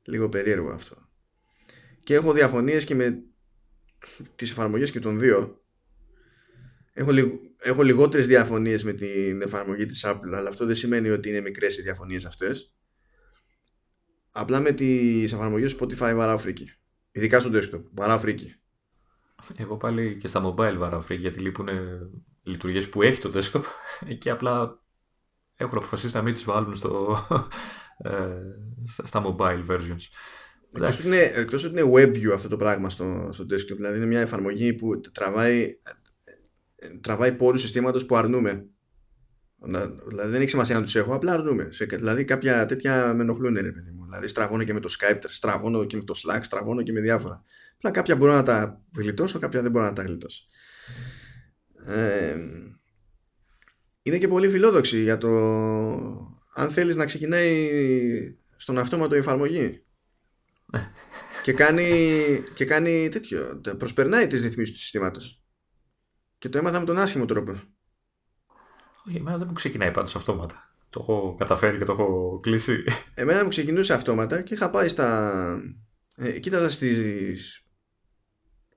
λίγο 0.03 0.29
περίεργο 0.29 0.71
αυτό. 0.71 0.95
Και 2.03 2.13
έχω 2.13 2.33
διαφωνίες 2.33 2.85
και 2.85 2.95
με 2.95 3.23
τις 4.35 4.51
εφαρμογές 4.51 4.91
και 4.91 4.99
των 4.99 5.19
δύο. 5.19 5.61
Έχω, 6.93 7.11
λιγ, 7.11 7.31
έχω 7.57 7.81
λιγότερες 7.81 8.27
διαφωνίες 8.27 8.83
με 8.83 8.93
την 8.93 9.41
εφαρμογή 9.41 9.85
της 9.85 10.03
Apple, 10.05 10.33
αλλά 10.35 10.49
αυτό 10.49 10.65
δεν 10.65 10.75
σημαίνει 10.75 11.09
ότι 11.09 11.29
είναι 11.29 11.41
μικρές 11.41 11.77
οι 11.77 11.81
διαφωνίες 11.81 12.25
αυτές. 12.25 12.73
Απλά 14.31 14.59
με 14.59 14.71
τις 14.71 15.33
εφαρμογές 15.33 15.75
Spotify 15.79 16.13
βαράω 16.15 16.37
φρίκη. 16.37 16.71
Ειδικά 17.11 17.39
στο 17.39 17.49
desktop, 17.53 17.83
βαράω 17.91 18.19
φρίκη. 18.19 18.55
Εγώ 19.55 19.77
πάλι 19.77 20.17
και 20.17 20.27
στα 20.27 20.41
mobile 20.45 20.75
βαράω 20.77 21.01
φρίκη, 21.01 21.21
γιατί 21.21 21.39
λείπουν 21.39 21.67
λειτουργίες 22.43 22.89
που 22.89 23.01
έχει 23.01 23.21
το 23.21 23.31
desktop 23.33 23.63
και 24.19 24.29
απλά 24.29 24.83
έχουν 25.55 25.77
αποφασίσει 25.77 26.15
να 26.15 26.21
μην 26.21 26.33
τις 26.33 26.43
βάλουν 26.43 26.75
στο, 26.75 27.17
ε, 27.97 28.41
στα 29.03 29.23
mobile 29.25 29.65
versions. 29.67 30.03
Εκτός 30.75 30.97
ότι, 30.97 31.07
είναι, 31.07 31.31
εκτός 31.35 31.63
ότι 31.63 31.81
είναι 31.81 31.91
WebView 31.93 32.31
αυτό 32.33 32.47
το 32.47 32.57
πράγμα 32.57 32.89
στο, 32.89 33.29
στο 33.33 33.43
desktop, 33.43 33.75
δηλαδή 33.75 33.97
είναι 33.97 34.05
μια 34.05 34.19
εφαρμογή 34.19 34.73
που 34.73 34.99
τραβάει, 34.99 35.79
τραβάει 37.01 37.35
πόρους 37.35 37.61
συστήματος 37.61 38.05
που 38.05 38.15
αρνούμε. 38.15 38.65
Δηλαδή 40.07 40.31
δεν 40.31 40.41
έχει 40.41 40.49
σημασία 40.49 40.75
να 40.75 40.81
τους 40.81 40.95
έχω, 40.95 41.15
απλά 41.15 41.33
αρνούμε. 41.33 41.69
Δηλαδή 41.89 42.25
κάποια 42.25 42.65
τέτοια 42.65 43.13
με 43.13 43.21
ενοχλούν, 43.21 43.53
ρε 43.53 43.71
παιδί 43.71 43.91
μου. 43.91 44.05
Δηλαδή 44.05 44.27
στραβώνω 44.27 44.63
και 44.63 44.73
με 44.73 44.79
το 44.79 44.89
Skype, 44.99 45.21
στραβώνω 45.27 45.85
και 45.85 45.97
με 45.97 46.03
το 46.03 46.13
Slack, 46.23 46.39
στραβώνω 46.41 46.81
και 46.81 46.91
με 46.91 46.99
διάφορα. 46.99 47.43
Απλά 47.75 47.91
κάποια 47.91 48.15
μπορώ 48.15 48.33
να 48.33 48.43
τα 48.43 48.81
γλιτώσω, 48.97 49.39
κάποια 49.39 49.61
δεν 49.61 49.71
μπορώ 49.71 49.85
να 49.85 49.93
τα 49.93 50.03
γλιτώσω. 50.03 50.43
Ε, 51.85 52.35
είναι 54.01 54.17
και 54.17 54.27
πολύ 54.27 54.49
φιλόδοξη 54.49 55.01
για 55.01 55.17
το 55.17 55.29
αν 56.55 56.69
θέλεις 56.69 56.95
να 56.95 57.05
ξεκινάει 57.05 57.69
στον 58.55 58.77
αυτόματο 58.77 59.15
εφαρμογή 59.15 59.83
και 61.43 61.53
κάνει, 61.53 62.23
και 62.53 62.65
κάνει 62.65 63.09
τέτοιο 63.09 63.61
προσπερνάει 63.77 64.27
τις 64.27 64.41
ρυθμίσεις 64.41 64.73
του 64.73 64.79
συστήματος. 64.79 65.43
Και 66.37 66.49
το 66.49 66.57
έμαθα 66.57 66.79
με 66.79 66.85
τον 66.85 66.97
άσχημο 66.97 67.25
τρόπο. 67.25 67.51
Όχι, 69.07 69.17
εμένα 69.17 69.37
δεν 69.37 69.47
μου 69.47 69.53
ξεκινάει 69.53 69.91
πάντως 69.91 70.15
αυτόματα. 70.15 70.75
Το 70.89 70.99
έχω 71.01 71.35
καταφέρει 71.37 71.77
και 71.77 71.85
το 71.85 71.91
έχω 71.91 72.39
κλείσει. 72.39 72.83
Εμένα 73.13 73.43
μου 73.43 73.49
ξεκινούσε 73.49 73.93
αυτόματα 73.93 74.41
και 74.41 74.53
είχα 74.53 74.69
πάει 74.69 74.87
στα 74.87 75.61
ε, 76.15 76.39
κοίταζα 76.39 76.69
στις 76.69 77.65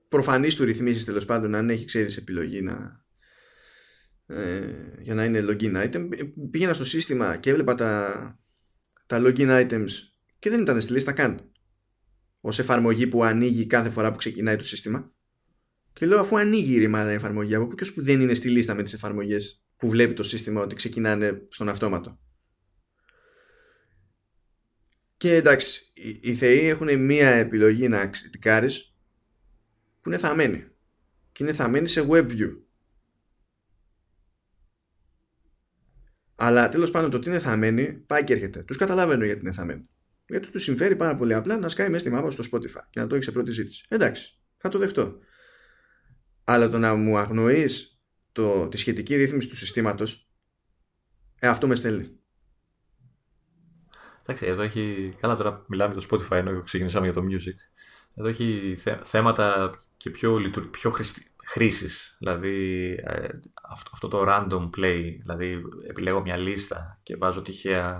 προφανείς 0.07 0.55
του 0.55 0.63
ρυθμίσεις 0.63 1.05
τέλος 1.05 1.25
πάντων 1.25 1.55
αν 1.55 1.69
έχει 1.69 1.85
ξέρεις 1.85 2.17
επιλογή 2.17 2.61
να 2.61 3.05
ε, 4.25 4.61
για 4.99 5.13
να 5.13 5.25
είναι 5.25 5.45
login 5.49 5.87
item. 5.87 6.07
Πήγαινα 6.51 6.73
στο 6.73 6.85
σύστημα 6.85 7.37
και 7.37 7.49
έβλεπα 7.49 7.75
τα, 7.75 8.39
τα 9.05 9.21
login 9.25 9.49
items 9.49 9.89
και 10.39 10.49
δεν 10.49 10.61
ήταν 10.61 10.81
στη 10.81 10.91
λίστα 10.91 11.11
καν 11.11 11.52
ως 12.45 12.59
εφαρμογή 12.59 13.07
που 13.07 13.23
ανοίγει 13.23 13.65
κάθε 13.65 13.89
φορά 13.89 14.11
που 14.11 14.17
ξεκινάει 14.17 14.55
το 14.55 14.63
σύστημα 14.63 15.11
και 15.93 16.05
λέω 16.05 16.19
αφού 16.19 16.37
ανοίγει 16.37 16.73
η 16.73 16.77
ρημάδα 16.77 17.11
η 17.11 17.15
εφαρμογή 17.15 17.55
από 17.55 17.67
ποιος 17.67 17.93
που 17.93 18.03
δεν 18.03 18.21
είναι 18.21 18.33
στη 18.33 18.49
λίστα 18.49 18.73
με 18.73 18.83
τις 18.83 18.93
εφαρμογές 18.93 19.65
που 19.77 19.89
βλέπει 19.89 20.13
το 20.13 20.23
σύστημα 20.23 20.61
ότι 20.61 20.75
ξεκινάνε 20.75 21.45
στον 21.47 21.69
αυτόματο 21.69 22.19
και 25.17 25.35
εντάξει 25.35 25.91
οι, 25.93 26.19
οι 26.21 26.33
θεοί 26.33 26.67
έχουν 26.67 26.99
μία 26.99 27.29
επιλογή 27.29 27.87
να 27.87 28.07
ξετικάρεις 28.07 28.95
που 30.01 30.09
είναι 30.09 30.17
θαμένη 30.17 30.67
και 31.31 31.43
είναι 31.43 31.53
θαμένη 31.53 31.87
σε 31.87 32.05
web 32.09 32.31
view 32.31 32.63
Αλλά 36.35 36.69
τέλος 36.69 36.91
πάντων 36.91 37.11
το 37.11 37.17
ότι 37.17 37.29
είναι 37.29 37.39
θαμένοι 37.39 37.93
πάει 37.93 38.23
και 38.23 38.33
έρχεται. 38.33 38.63
Τους 38.63 38.77
καταλαβαίνω 38.77 39.25
γιατί 39.25 39.39
είναι 39.39 39.51
θαμένοι. 39.51 39.89
Γιατί 40.27 40.49
του 40.51 40.59
συμφέρει 40.59 40.95
πάρα 40.95 41.15
πολύ 41.15 41.33
απλά 41.33 41.57
να 41.57 41.69
σκάει 41.69 41.89
μέσα 41.89 41.99
στη 41.99 42.09
μάπα 42.09 42.31
στο 42.31 42.43
Spotify 42.51 42.83
και 42.89 42.99
να 42.99 43.07
το 43.07 43.15
έχει 43.15 43.23
σε 43.23 43.31
πρώτη 43.31 43.51
ζήτηση. 43.51 43.85
Εντάξει, 43.87 44.39
θα 44.55 44.69
το 44.69 44.77
δεχτώ. 44.77 45.19
Αλλά 46.43 46.69
το 46.69 46.77
να 46.77 46.95
μου 46.95 47.17
αγνοείς 47.17 48.01
τη 48.69 48.77
σχετική 48.77 49.15
ρύθμιση 49.15 49.47
του 49.47 49.55
συστήματος, 49.55 50.27
ε, 51.39 51.47
αυτό 51.47 51.67
με 51.67 51.75
στέλνει. 51.75 52.19
Εντάξει, 54.21 54.45
εδώ 54.45 54.61
έχει. 54.61 55.13
Καλά, 55.19 55.35
τώρα 55.35 55.65
μιλάμε 55.67 55.93
για 55.93 56.07
το 56.07 56.07
Spotify 56.11 56.35
ενώ 56.35 56.61
ξεκινήσαμε 56.61 57.05
για 57.05 57.13
το 57.13 57.21
music. 57.29 57.83
Εδώ 58.15 58.27
έχει 58.27 58.77
θέματα 59.01 59.75
και 59.97 60.09
πιο, 60.09 60.51
πιο 60.71 60.91
χρηστη 60.91 61.33
χρήσης. 61.45 62.15
Δηλαδή 62.19 62.89
ε, 63.03 63.27
αυτό, 63.91 64.07
το 64.07 64.23
random 64.27 64.69
play, 64.77 65.15
δηλαδή 65.19 65.61
επιλέγω 65.87 66.21
μια 66.21 66.37
λίστα 66.37 66.99
και 67.03 67.15
βάζω 67.15 67.41
τυχαία, 67.41 67.99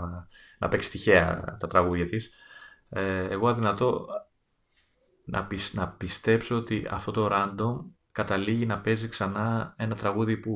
να 0.63 0.69
παίξει 0.69 0.89
τυχαία 0.91 1.57
τα 1.59 1.67
τραγούδια 1.67 2.05
της. 2.05 2.29
Ε, 2.89 3.27
εγώ 3.29 3.47
αδυνατό 3.47 4.07
να, 5.25 5.47
να 5.71 5.87
πιστέψω 5.89 6.55
ότι 6.55 6.87
αυτό 6.89 7.11
το 7.11 7.29
random 7.31 7.85
καταλήγει 8.11 8.65
να 8.65 8.79
παίζει 8.79 9.07
ξανά 9.07 9.73
ένα 9.77 9.95
τραγούδι 9.95 10.37
που 10.37 10.55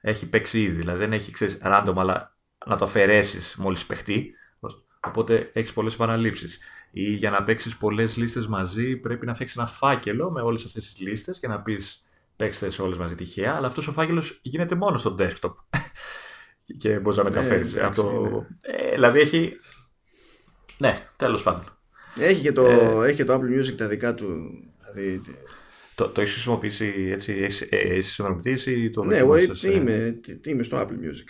έχει 0.00 0.28
παίξει 0.28 0.62
ήδη. 0.62 0.76
Δηλαδή 0.76 0.98
δεν 0.98 1.12
έχει 1.12 1.32
ξέρεις, 1.32 1.58
random 1.62 1.94
αλλά 1.96 2.36
να 2.66 2.76
το 2.76 2.84
αφαιρέσεις 2.84 3.56
μόλις 3.56 3.86
παιχτεί. 3.86 4.34
Οπότε 5.00 5.50
έχεις 5.52 5.72
πολλές 5.72 5.94
επαναλήψεις. 5.94 6.58
Ή 6.90 7.12
για 7.12 7.30
να 7.30 7.42
παίξεις 7.42 7.76
πολλές 7.76 8.16
λίστες 8.16 8.46
μαζί, 8.46 8.96
πρέπει 8.96 9.26
να 9.26 9.34
φτιάξεις 9.34 9.56
ένα 9.56 9.66
φάκελο 9.66 10.30
με 10.30 10.40
όλες 10.40 10.64
αυτές 10.64 10.84
τις 10.84 11.00
λίστες 11.00 11.38
και 11.38 11.48
να 11.48 11.62
πεις 11.62 12.02
παίξτε 12.36 12.70
σε 12.70 12.82
όλες 12.82 12.98
μαζί 12.98 13.14
τυχαία. 13.14 13.54
Αλλά 13.54 13.66
αυτός 13.66 13.88
ο 13.88 13.92
φάκελος 13.92 14.38
γίνεται 14.42 14.74
μόνος 14.74 15.00
στο 15.00 15.14
desktop. 15.18 15.52
Και 16.78 16.98
μπορείς 16.98 17.18
να 17.18 17.24
ναι, 17.24 17.30
μεταφέρεις. 17.30 17.74
Ε, 17.74 17.90
το... 17.94 18.46
ε, 18.62 18.90
δηλαδή 18.90 19.20
έχει. 19.20 19.52
Ναι, 20.78 21.08
τέλος 21.16 21.42
πάντων. 21.42 21.64
Έχει 22.18 22.42
και, 22.42 22.52
το, 22.52 22.66
ε, 22.66 23.06
έχει 23.06 23.16
και 23.16 23.24
το 23.24 23.34
Apple 23.34 23.60
Music 23.60 23.76
τα 23.76 23.88
δικά 23.88 24.14
του. 24.14 24.50
Δηλαδή... 24.80 25.20
Το, 25.94 26.08
το 26.08 26.20
έχεις 26.20 26.32
χρησιμοποιήσει 26.32 27.08
έτσι, 27.12 27.32
έχεις 27.32 27.60
ε, 27.70 28.00
συνδρομητή 28.00 28.70
ή 28.70 28.90
το 28.90 29.04
Ναι, 29.04 29.16
εγώ 29.16 29.36
είμαι, 29.36 30.20
είμαι 30.46 30.62
στο 30.62 30.78
Apple 30.78 31.04
Music. 31.04 31.28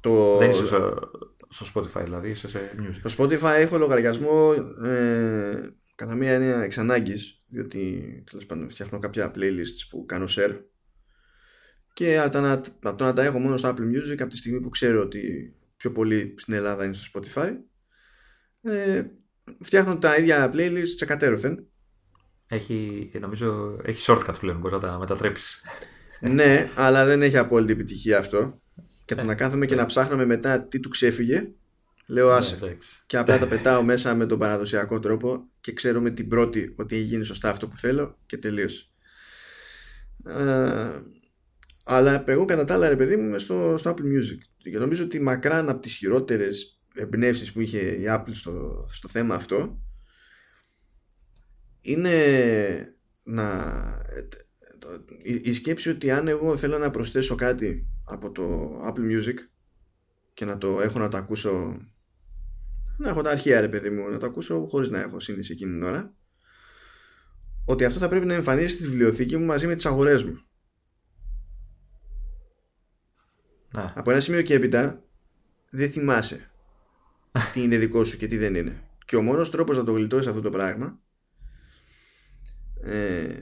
Το... 0.00 0.36
Δεν 0.36 0.50
είσαι 0.50 0.66
στο, 0.66 1.10
στο 1.48 1.66
Spotify, 1.74 2.02
δηλαδή 2.04 2.30
είσαι 2.30 2.48
σε 2.48 2.70
Music. 2.78 3.10
Στο 3.10 3.24
Spotify 3.24 3.58
έχω 3.58 3.78
λογαριασμό 3.78 4.54
ε, 4.84 5.60
κατά 5.94 6.14
μία 6.14 6.32
έννοια 6.32 6.62
εξ 6.62 6.78
ανάγκης, 6.78 7.42
διότι 7.48 8.02
τέλος 8.30 8.46
πάντων 8.46 8.70
φτιάχνω 8.70 8.98
κάποια 8.98 9.32
playlists 9.36 9.86
που 9.90 10.06
κάνω 10.06 10.24
share 10.28 10.56
και 11.98 12.18
από 12.18 12.96
το 12.96 13.04
να 13.04 13.12
τα 13.12 13.22
έχω 13.22 13.38
μόνο 13.38 13.56
στο 13.56 13.68
Apple 13.68 13.82
Music 13.82 14.16
από 14.18 14.30
τη 14.30 14.36
στιγμή 14.36 14.60
που 14.60 14.68
ξέρω 14.68 15.02
ότι 15.02 15.54
πιο 15.76 15.92
πολύ 15.92 16.34
στην 16.36 16.54
Ελλάδα 16.54 16.84
είναι 16.84 16.94
στο 16.94 17.20
Spotify 17.20 17.52
ε, 18.62 19.02
φτιάχνω 19.60 19.98
τα 19.98 20.16
ίδια 20.16 20.50
playlists 20.54 20.94
ξεκατέρωθεν 20.96 21.66
έχει, 22.48 23.10
νομίζω, 23.20 23.78
έχει 23.84 24.04
shortcut 24.06 24.34
πλέον, 24.40 24.58
μπορείς 24.58 24.72
να 24.72 24.88
τα 24.88 24.98
μετατρέψεις. 24.98 25.62
ναι, 26.20 26.70
αλλά 26.74 27.04
δεν 27.04 27.22
έχει 27.22 27.36
απόλυτη 27.36 27.72
επιτυχία 27.72 28.18
αυτό. 28.18 28.60
Και 29.04 29.14
το 29.14 29.24
να 29.24 29.34
κάθομαι 29.34 29.66
και 29.66 29.74
να 29.74 29.86
ψάχνουμε 29.86 30.24
μετά 30.24 30.62
τι 30.62 30.80
του 30.80 30.88
ξέφυγε, 30.88 31.50
λέω 32.06 32.30
άσε. 32.30 32.58
Ναι, 32.62 32.76
και 33.06 33.16
απλά 33.16 33.38
τα 33.38 33.48
πετάω 33.48 33.82
μέσα 33.82 34.14
με 34.14 34.26
τον 34.26 34.38
παραδοσιακό 34.38 34.98
τρόπο 34.98 35.48
και 35.60 35.72
ξέρω 35.72 36.00
με 36.00 36.10
την 36.10 36.28
πρώτη 36.28 36.74
ότι 36.76 36.96
έχει 36.96 37.04
γίνει 37.04 37.24
σωστά 37.24 37.50
αυτό 37.50 37.68
που 37.68 37.76
θέλω 37.76 38.18
και 38.26 38.36
τελείωσε. 38.36 38.86
Ε, 41.88 41.94
αλλά 41.94 42.24
εγώ 42.26 42.44
κατά 42.44 42.64
τα 42.64 42.74
άλλα 42.74 42.88
ρε 42.88 42.96
παιδί 42.96 43.16
μου 43.16 43.24
είμαι 43.26 43.38
στο, 43.38 43.74
στο 43.76 43.90
Apple 43.90 44.02
Music. 44.02 44.38
Και 44.56 44.78
νομίζω 44.78 45.04
ότι 45.04 45.20
μακράν 45.20 45.68
από 45.68 45.80
τις 45.80 45.96
χειρότερες 45.96 46.80
εμπνεύσεις 46.94 47.52
που 47.52 47.60
είχε 47.60 47.78
η 47.78 48.04
Apple 48.06 48.30
στο, 48.32 48.86
στο 48.90 49.08
θέμα 49.08 49.34
αυτό 49.34 49.82
είναι 51.80 52.14
να 53.24 53.64
η, 55.22 55.40
η 55.44 55.52
σκέψη 55.52 55.90
ότι 55.90 56.10
αν 56.10 56.28
εγώ 56.28 56.56
θέλω 56.56 56.78
να 56.78 56.90
προσθέσω 56.90 57.34
κάτι 57.34 57.88
από 58.04 58.32
το 58.32 58.76
Apple 58.86 59.12
Music 59.12 59.34
και 60.34 60.44
να 60.44 60.58
το 60.58 60.80
έχω 60.80 60.98
να 60.98 61.08
το 61.08 61.16
ακούσω 61.16 61.80
να 62.98 63.08
έχω 63.08 63.22
τα 63.22 63.30
αρχεία 63.30 63.60
ρε 63.60 63.68
παιδί 63.68 63.90
μου 63.90 64.08
να 64.08 64.18
το 64.18 64.26
ακούσω 64.26 64.66
χωρίς 64.66 64.88
να 64.88 65.00
έχω 65.00 65.20
σύνδεση 65.20 65.52
εκείνη 65.52 65.72
την 65.72 65.82
ώρα 65.82 66.14
ότι 67.64 67.84
αυτό 67.84 67.98
θα 67.98 68.08
πρέπει 68.08 68.26
να 68.26 68.34
εμφανίσει 68.34 68.74
στη 68.74 68.84
βιβλιοθήκη 68.84 69.36
μου 69.36 69.44
μαζί 69.44 69.66
με 69.66 69.74
τις 69.74 69.86
αγορές 69.86 70.24
μου 70.24 70.47
ναι. 73.70 73.92
από 73.94 74.10
ένα 74.10 74.20
σημείο 74.20 74.42
και 74.42 74.54
έπειτα 74.54 75.02
δεν 75.70 75.90
θυμάσαι 75.90 76.50
τι 77.52 77.62
είναι 77.62 77.78
δικό 77.78 78.04
σου 78.04 78.16
και 78.16 78.26
τι 78.26 78.36
δεν 78.36 78.54
είναι 78.54 78.82
και 79.04 79.16
ο 79.16 79.22
μόνος 79.22 79.50
τρόπος 79.50 79.76
να 79.76 79.84
το 79.84 79.92
γλιτώσεις 79.92 80.26
αυτό 80.26 80.40
το 80.40 80.50
πράγμα 80.50 81.00
ε, 82.82 83.34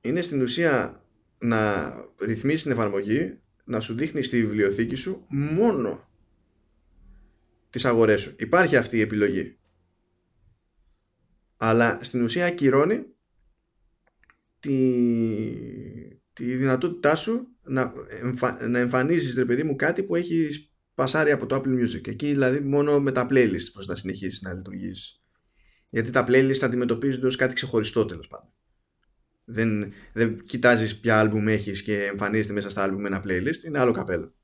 είναι 0.00 0.20
στην 0.20 0.42
ουσία 0.42 1.02
να 1.38 1.92
ρυθμίσεις 2.20 2.62
την 2.62 2.70
εφαρμογή 2.70 3.38
να 3.64 3.80
σου 3.80 3.94
δείχνεις 3.94 4.26
στη 4.26 4.40
βιβλιοθήκη 4.40 4.94
σου 4.94 5.26
μόνο 5.28 6.08
τις 7.70 7.84
αγορές 7.84 8.20
σου. 8.20 8.34
Υπάρχει 8.38 8.76
αυτή 8.76 8.96
η 8.96 9.00
επιλογή. 9.00 9.58
αλλά 11.56 11.98
στην 12.02 12.22
ουσία 12.22 12.46
ακυρώνει 12.46 13.06
τη, 14.60 14.76
τη 16.32 16.56
δυνατότητά 16.56 17.14
σου 17.14 17.51
να, 17.64 17.92
εμφα, 18.22 18.68
να 18.68 18.78
εμφανίζεις 18.78 19.34
ρε 19.34 19.44
παιδί 19.44 19.62
μου 19.62 19.76
κάτι 19.76 20.02
που 20.02 20.16
έχει 20.16 20.70
πασάρει 20.94 21.30
από 21.30 21.46
το 21.46 21.56
Apple 21.56 21.80
Music. 21.80 22.08
Εκεί 22.08 22.26
δηλαδή 22.26 22.60
μόνο 22.60 23.00
με 23.00 23.12
τα 23.12 23.26
playlist 23.30 23.72
πως 23.72 23.86
να 23.86 23.94
συνεχίσεις 23.94 24.40
να 24.40 24.52
λειτουργείς. 24.52 25.22
Γιατί 25.90 26.10
τα 26.10 26.26
playlist 26.28 26.62
αντιμετωπίζονται 26.62 27.26
ως 27.26 27.36
κάτι 27.36 27.54
ξεχωριστό 27.54 28.04
τέλος 28.04 28.28
πάντων. 28.28 28.52
Δεν, 29.44 29.92
δεν 30.12 30.44
κοιτάζεις 30.44 31.00
ποια 31.00 31.18
άλμπουμ 31.18 31.48
έχεις 31.48 31.82
και 31.82 32.04
εμφανίζεται 32.04 32.52
μέσα 32.52 32.70
στα 32.70 32.82
άλμπουμ 32.82 33.06
ένα 33.06 33.22
playlist 33.26 33.64
είναι 33.66 33.78
άλλο 33.78 33.92
καπέλο. 33.92 34.34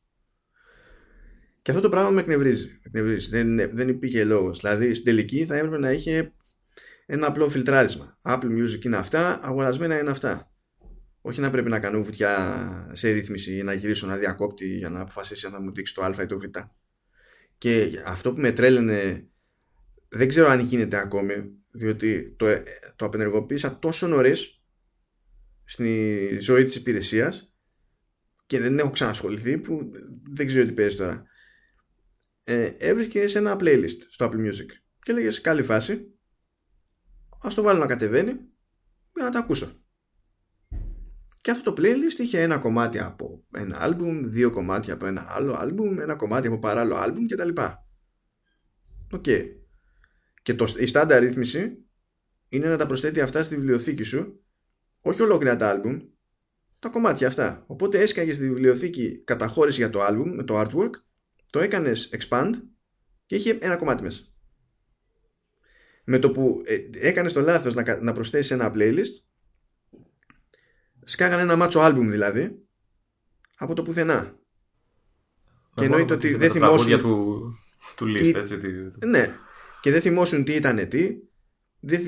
Και 1.62 1.70
αυτό 1.70 1.82
το 1.82 1.88
πράγμα 1.88 2.10
με 2.10 2.20
εκνευρίζει, 2.20 2.80
εκνευρίζει. 2.82 3.28
Δεν, 3.28 3.76
δεν 3.76 3.88
υπήρχε 3.88 4.24
λόγος. 4.24 4.58
δηλαδή 4.58 4.92
στην 4.94 5.04
τελική 5.04 5.44
θα 5.44 5.56
έπρεπε 5.56 5.78
να 5.78 5.92
είχε 5.92 6.32
ένα 7.06 7.26
απλό 7.26 7.48
φιλτράρισμα. 7.48 8.18
Apple 8.22 8.50
Music 8.58 8.84
είναι 8.84 8.96
αυτά, 8.96 9.40
αγορασμένα 9.42 9.98
είναι 9.98 10.10
αυτά 10.10 10.52
όχι 11.28 11.40
να 11.40 11.50
πρέπει 11.50 11.68
να 11.68 11.80
κάνω 11.80 12.02
βουτιά 12.02 12.90
σε 12.92 13.10
ρύθμιση 13.10 13.56
ή 13.56 13.62
να 13.62 13.72
γυρίσω 13.72 14.06
να 14.06 14.16
διακόπτη 14.16 14.76
για 14.76 14.90
να 14.90 15.00
αποφασίσει 15.00 15.46
αν 15.46 15.52
θα 15.52 15.60
μου 15.60 15.72
δείξει 15.72 15.94
το 15.94 16.02
α 16.02 16.22
ή 16.22 16.26
το 16.26 16.38
β. 16.38 16.42
Και 17.58 18.02
αυτό 18.04 18.34
που 18.34 18.40
με 18.40 18.52
τρέλαινε 18.52 19.28
δεν 20.08 20.28
ξέρω 20.28 20.48
αν 20.48 20.60
γίνεται 20.60 20.96
ακόμη 20.96 21.52
διότι 21.70 22.34
το, 22.38 22.46
το 22.96 23.04
απενεργοποίησα 23.04 23.78
τόσο 23.78 24.06
νωρίς 24.06 24.62
στη 25.64 26.38
ζωή 26.40 26.64
της 26.64 26.74
υπηρεσίας 26.74 27.52
και 28.46 28.60
δεν 28.60 28.78
έχω 28.78 28.90
ξανασχοληθεί 28.90 29.58
που 29.58 29.90
δεν 30.32 30.46
ξέρω 30.46 30.66
τι 30.66 30.72
παίζει 30.72 30.96
τώρα 30.96 31.26
ε, 32.44 32.72
έβρισκες 32.78 33.30
σε 33.30 33.38
ένα 33.38 33.56
playlist 33.60 33.98
στο 34.08 34.26
Apple 34.26 34.46
Music 34.46 34.68
και 35.02 35.12
λέγες 35.12 35.40
καλή 35.40 35.62
φάση 35.62 36.18
ας 37.42 37.54
το 37.54 37.62
βάλω 37.62 37.78
να 37.78 37.86
κατεβαίνει 37.86 38.32
για 39.14 39.24
να 39.24 39.30
τα 39.30 39.38
ακούσω 39.38 39.82
και 41.48 41.54
αυτό 41.54 41.72
το 41.72 41.82
playlist 41.82 42.18
είχε 42.18 42.40
ένα 42.40 42.58
κομμάτι 42.58 42.98
από 42.98 43.44
ένα 43.54 43.82
άλμπουμ, 43.82 44.20
δύο 44.24 44.50
κομμάτια 44.50 44.94
από 44.94 45.06
ένα 45.06 45.26
άλλο 45.28 45.52
άλμπουμ, 45.52 45.98
ένα 45.98 46.16
κομμάτι 46.16 46.46
από 46.46 46.58
παράλληλο 46.58 46.96
άλμπουμ 46.96 47.26
κτλ. 47.26 47.48
OK. 49.12 49.24
Okay. 49.26 49.44
Και 50.42 50.54
το, 50.54 50.74
η 50.78 50.86
στάνταρ 50.86 51.20
ρύθμιση 51.20 51.86
είναι 52.48 52.68
να 52.68 52.76
τα 52.76 52.86
προσθέτει 52.86 53.20
αυτά 53.20 53.44
στη 53.44 53.54
βιβλιοθήκη 53.54 54.02
σου, 54.02 54.44
όχι 55.00 55.22
ολόκληρα 55.22 55.56
τα 55.56 55.68
άλμπουμ, 55.68 55.98
τα 56.78 56.88
κομμάτια 56.88 57.26
αυτά. 57.26 57.64
Οπότε 57.66 58.00
έσκαγε 58.00 58.34
στη 58.34 58.48
βιβλιοθήκη 58.48 59.22
καταχώρηση 59.24 59.80
για 59.80 59.90
το 59.90 60.02
άλμπουμ 60.02 60.34
με 60.34 60.42
το 60.42 60.60
artwork, 60.60 60.92
το 61.50 61.58
έκανες 61.58 62.10
expand 62.18 62.52
και 63.26 63.34
είχε 63.36 63.58
ένα 63.60 63.76
κομμάτι 63.76 64.02
μέσα. 64.02 64.22
Με 66.04 66.18
το 66.18 66.30
που 66.30 66.62
ε, 66.64 66.78
έκανες 66.92 67.32
το 67.32 67.40
λάθος 67.40 67.74
να, 67.74 68.02
να 68.02 68.12
προσθέσεις 68.12 68.50
ένα 68.50 68.72
playlist, 68.74 69.27
σκάγανε 71.08 71.42
ένα 71.42 71.56
μάτσο 71.56 71.80
άλμπουμ 71.80 72.10
δηλαδή 72.10 72.58
από 73.56 73.74
το 73.74 73.82
πουθενά. 73.82 74.38
Και 75.74 75.84
εννοείται 75.84 76.14
ότι 76.14 76.34
δεν 76.34 76.50
θυμόσουν. 76.50 77.00
Του, 77.00 77.42
του 77.96 78.06
list, 78.06 78.34
έτσι. 78.34 78.58
Ναι. 79.06 79.36
Και 79.80 79.90
δεν 79.90 80.00
θυμόσουν 80.00 80.44
τι 80.44 80.54
ήταν 80.54 80.88
τι. 80.88 81.16
Δεν, 81.80 82.02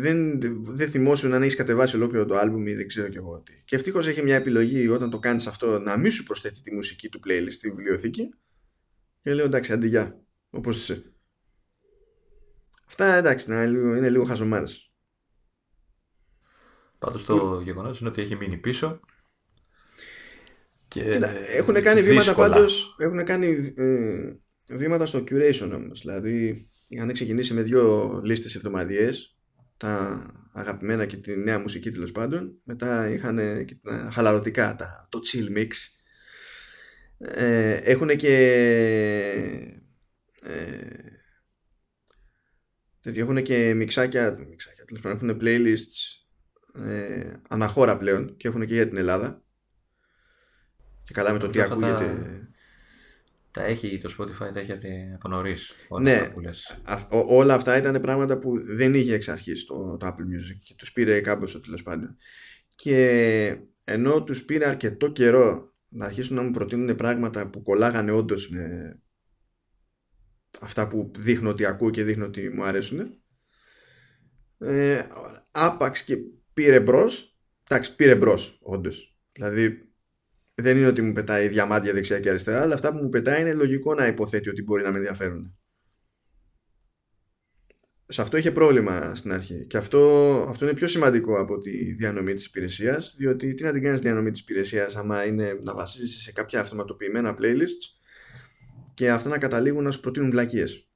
δεν, 0.00 0.40
δεν 0.62 0.90
θυμόσουν 0.90 1.32
αν 1.32 1.42
έχεις 1.42 1.56
κατεβάσει 1.56 1.96
ολόκληρο 1.96 2.24
το 2.24 2.36
άλμπουμ 2.36 2.66
ή 2.66 2.74
δεν 2.74 2.88
ξέρω 2.88 3.08
κι 3.08 3.16
εγώ 3.16 3.40
τι. 3.40 3.52
Και 3.64 3.76
ευτυχώς 3.76 4.06
έχει 4.06 4.22
μια 4.22 4.36
επιλογή 4.36 4.88
όταν 4.88 5.10
το 5.10 5.18
κάνεις 5.18 5.46
αυτό 5.46 5.78
να 5.78 5.96
μην 5.96 6.10
σου 6.10 6.22
προσθέτει 6.22 6.60
τη 6.60 6.74
μουσική 6.74 7.08
του 7.08 7.20
playlist 7.26 7.52
στη 7.52 7.70
βιβλιοθήκη. 7.70 8.34
Και 9.20 9.34
λέω 9.34 9.44
εντάξει, 9.44 9.72
αντιγεια. 9.72 10.20
Όπως 10.50 10.80
είσαι. 10.80 11.12
Αυτά 12.86 13.14
εντάξει, 13.14 13.52
είναι 13.52 13.66
λίγο, 13.66 13.94
είναι 13.94 14.10
λίγο 14.10 14.24
χαζομάρες. 14.24 14.85
Πάντως 16.98 17.24
το 17.24 17.60
γεγονός 17.64 18.00
είναι 18.00 18.08
ότι 18.08 18.22
έχει 18.22 18.36
μείνει 18.36 18.56
πίσω. 18.56 19.00
Και 20.88 21.00
έχουν 21.46 21.74
κάνει 21.74 22.02
βήματα 22.02 22.34
πάντως, 22.34 22.96
έχουν 22.98 23.24
κάνει 23.24 23.72
ε, 23.76 24.32
βήματα 24.68 25.06
στο 25.06 25.18
curation 25.18 25.70
όμως. 25.74 26.00
Δηλαδή 26.00 26.68
είχαν 26.88 27.12
ξεκινήσει 27.12 27.54
με 27.54 27.62
δύο 27.62 28.20
λίστες 28.24 28.54
εβδομαδιαίες, 28.54 29.36
τα 29.76 30.26
αγαπημένα 30.52 31.06
και 31.06 31.16
τη 31.16 31.36
νέα 31.36 31.58
μουσική 31.58 31.90
τέλος 31.90 32.12
πάντων. 32.12 32.60
Μετά 32.64 33.08
είχαν 33.08 33.64
και 33.64 33.76
τα 33.82 34.10
χαλαρωτικά, 34.12 34.76
τα, 34.76 35.08
το 35.10 35.20
chill 35.32 35.56
mix. 35.58 35.70
Ε, 37.18 37.72
έχουν 37.72 38.16
και 38.16 38.36
ε, 40.42 40.80
έχουν 43.02 43.42
και 43.42 43.74
μιξάκια, 43.74 44.36
μιξάκια 44.48 44.84
τέλος 44.84 45.02
πάντων, 45.02 45.28
έχουν 45.28 45.38
playlists 45.42 46.25
ε, 46.84 47.32
αναχώρα 47.48 47.96
πλέον 47.96 48.36
και 48.36 48.48
έχουν 48.48 48.66
και 48.66 48.74
για 48.74 48.88
την 48.88 48.96
Ελλάδα. 48.96 49.42
Και 51.04 51.12
καλά 51.12 51.32
με 51.32 51.38
το 51.38 51.48
τι 51.48 51.60
ακούγεται. 51.60 52.40
Τα, 53.50 53.64
έχει 53.64 53.98
το 53.98 54.14
Spotify, 54.18 54.52
τα 54.52 54.60
έχει 54.60 54.72
από 55.14 55.28
νωρίς. 55.28 55.72
Ναι, 56.00 56.32
όλα 57.28 57.54
αυτά 57.54 57.76
ήταν 57.76 58.00
πράγματα 58.00 58.38
που 58.38 58.74
δεν 58.76 58.94
είχε 58.94 59.14
εξ 59.14 59.28
αρχής 59.28 59.64
το, 59.64 59.96
το 59.96 60.06
Apple 60.06 60.10
Music 60.10 60.58
και 60.62 60.74
τους 60.76 60.92
πήρε 60.92 61.20
κάμποσο 61.20 61.60
τέλος 61.60 61.82
πάντων. 61.82 62.16
Και 62.74 63.58
ενώ 63.84 64.22
τους 64.22 64.44
πήρε 64.44 64.66
αρκετό 64.66 65.08
καιρό 65.08 65.74
να 65.88 66.04
αρχίσουν 66.04 66.36
να 66.36 66.42
μου 66.42 66.50
προτείνουν 66.50 66.94
πράγματα 66.94 67.50
που 67.50 67.62
κολλάγανε 67.62 68.10
όντως 68.10 68.48
με 68.48 68.96
αυτά 70.60 70.88
που 70.88 71.10
δείχνω 71.16 71.48
ότι 71.48 71.64
ακούω 71.64 71.90
και 71.90 72.04
δείχνω 72.04 72.24
ότι 72.24 72.48
μου 72.50 72.64
αρέσουν. 72.64 73.20
Ε, 74.58 75.02
άπαξ 75.50 76.02
και 76.02 76.16
πήρε 76.56 76.80
μπρος. 76.80 77.38
Εντάξει, 77.68 77.96
πήρε 77.96 78.14
μπρος, 78.14 78.58
όντως. 78.62 79.18
Δηλαδή, 79.32 79.92
δεν 80.54 80.76
είναι 80.76 80.86
ότι 80.86 81.02
μου 81.02 81.12
πετάει 81.12 81.48
διαμάντια 81.48 81.92
δεξιά 81.92 82.20
και 82.20 82.28
αριστερά, 82.28 82.60
αλλά 82.60 82.74
αυτά 82.74 82.92
που 82.92 83.02
μου 83.02 83.08
πετάει 83.08 83.40
είναι 83.40 83.52
λογικό 83.52 83.94
να 83.94 84.06
υποθέτει 84.06 84.48
ότι 84.48 84.62
μπορεί 84.62 84.82
να 84.82 84.90
με 84.90 84.96
ενδιαφέρουν. 84.96 85.58
Σε 88.06 88.20
αυτό 88.20 88.36
είχε 88.36 88.52
πρόβλημα 88.52 89.14
στην 89.14 89.32
αρχή. 89.32 89.66
Και 89.66 89.76
αυτό, 89.76 90.00
αυτό 90.48 90.64
είναι 90.64 90.74
πιο 90.74 90.88
σημαντικό 90.88 91.40
από 91.40 91.58
τη 91.58 91.92
διανομή 91.92 92.34
της 92.34 92.46
υπηρεσίας, 92.46 93.14
διότι 93.18 93.54
τι 93.54 93.62
να 93.62 93.72
την 93.72 93.82
κάνεις 93.82 94.00
διανομή 94.00 94.30
της 94.30 94.40
υπηρεσίας, 94.40 94.96
άμα 94.96 95.24
είναι 95.24 95.60
να 95.62 95.74
βασίζεσαι 95.74 96.20
σε 96.20 96.32
κάποια 96.32 96.60
αυτοματοποιημένα 96.60 97.36
playlists 97.38 97.96
και 98.94 99.10
αυτά 99.10 99.28
να 99.28 99.38
καταλήγουν 99.38 99.84
να 99.84 99.90
σου 99.90 100.00
προτείνουν 100.00 100.30
βλακίες. 100.30 100.90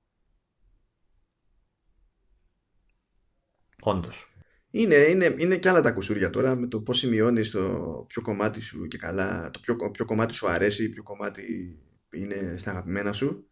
Όντως. 3.81 4.30
Είναι, 4.71 4.95
είναι, 4.95 5.35
είναι 5.39 5.57
και 5.57 5.69
άλλα 5.69 5.81
τα 5.81 5.93
κουσούρια 5.93 6.31
τώρα 6.31 6.57
με 6.57 6.67
το 6.67 6.81
πώς 6.81 6.99
σημειώνεις 6.99 7.51
το 7.51 8.05
ποιο 8.09 8.23
κομμάτι 8.23 8.61
σου 8.61 8.89
και 8.89 8.99
καλά, 8.99 9.51
το 9.51 9.61
ποιο, 9.61 9.91
ποιο 9.91 10.05
κομμάτι 10.05 10.35
σου 10.35 10.49
αρέσει, 10.49 10.89
ποιο 10.89 11.03
κομμάτι 11.03 11.79
είναι 12.13 12.55
στα 12.59 12.71
αγαπημένα 12.71 13.13
σου. 13.13 13.51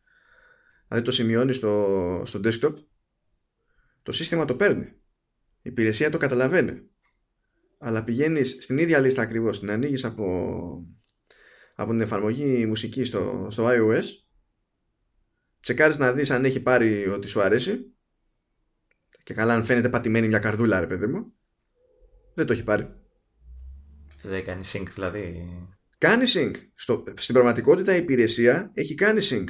Δηλαδή 0.88 1.06
το 1.06 1.12
σημειώνεις 1.12 1.56
στο, 1.56 2.22
στο 2.24 2.40
desktop, 2.44 2.74
το 4.02 4.12
σύστημα 4.12 4.44
το 4.44 4.56
παίρνει. 4.56 4.84
Η 5.62 5.70
υπηρεσία 5.70 6.10
το 6.10 6.18
καταλαβαίνει. 6.18 6.82
Αλλά 7.78 8.04
πηγαίνεις 8.04 8.56
στην 8.60 8.78
ίδια 8.78 9.00
λίστα 9.00 9.22
ακριβώς, 9.22 9.60
την 9.60 9.70
ανοίγεις 9.70 10.04
από, 10.04 10.86
από 11.74 11.90
την 11.90 12.00
εφαρμογή 12.00 12.66
μουσική 12.66 13.04
στο, 13.04 13.48
στο 13.50 13.66
iOS, 13.68 14.04
τσεκάρεις 15.60 15.98
να 15.98 16.12
δεις 16.12 16.30
αν 16.30 16.44
έχει 16.44 16.60
πάρει 16.60 17.08
ότι 17.08 17.28
σου 17.28 17.40
αρέσει 17.40 17.92
και 19.28 19.34
καλά, 19.34 19.54
αν 19.54 19.64
φαίνεται 19.64 19.88
πατημένη 19.88 20.28
μια 20.28 20.38
καρδούλα, 20.38 20.80
ρε 20.80 20.86
παιδί 20.86 21.06
μου. 21.06 21.32
Δεν 22.34 22.46
το 22.46 22.52
έχει 22.52 22.64
πάρει. 22.64 22.94
Δεν 24.22 24.44
κάνει 24.44 24.64
sync, 24.72 24.86
δηλαδή. 24.94 25.48
Κάνει 25.98 26.24
sync. 26.34 26.54
Στο, 26.74 27.04
στην 27.16 27.34
πραγματικότητα 27.34 27.94
η 27.94 27.98
υπηρεσία 27.98 28.70
έχει 28.74 28.94
κάνει 28.94 29.20
sync. 29.22 29.44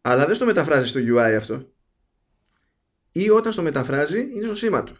Αλλά 0.00 0.26
δεν 0.26 0.34
στο 0.34 0.44
μεταφράζει 0.44 0.86
στο 0.86 1.00
UI 1.00 1.34
αυτό. 1.36 1.72
Ή 3.10 3.30
όταν 3.30 3.52
στο 3.52 3.62
μεταφράζει 3.62 4.20
είναι 4.20 4.44
στο 4.44 4.54
σήμα 4.54 4.84
του. 4.84 4.96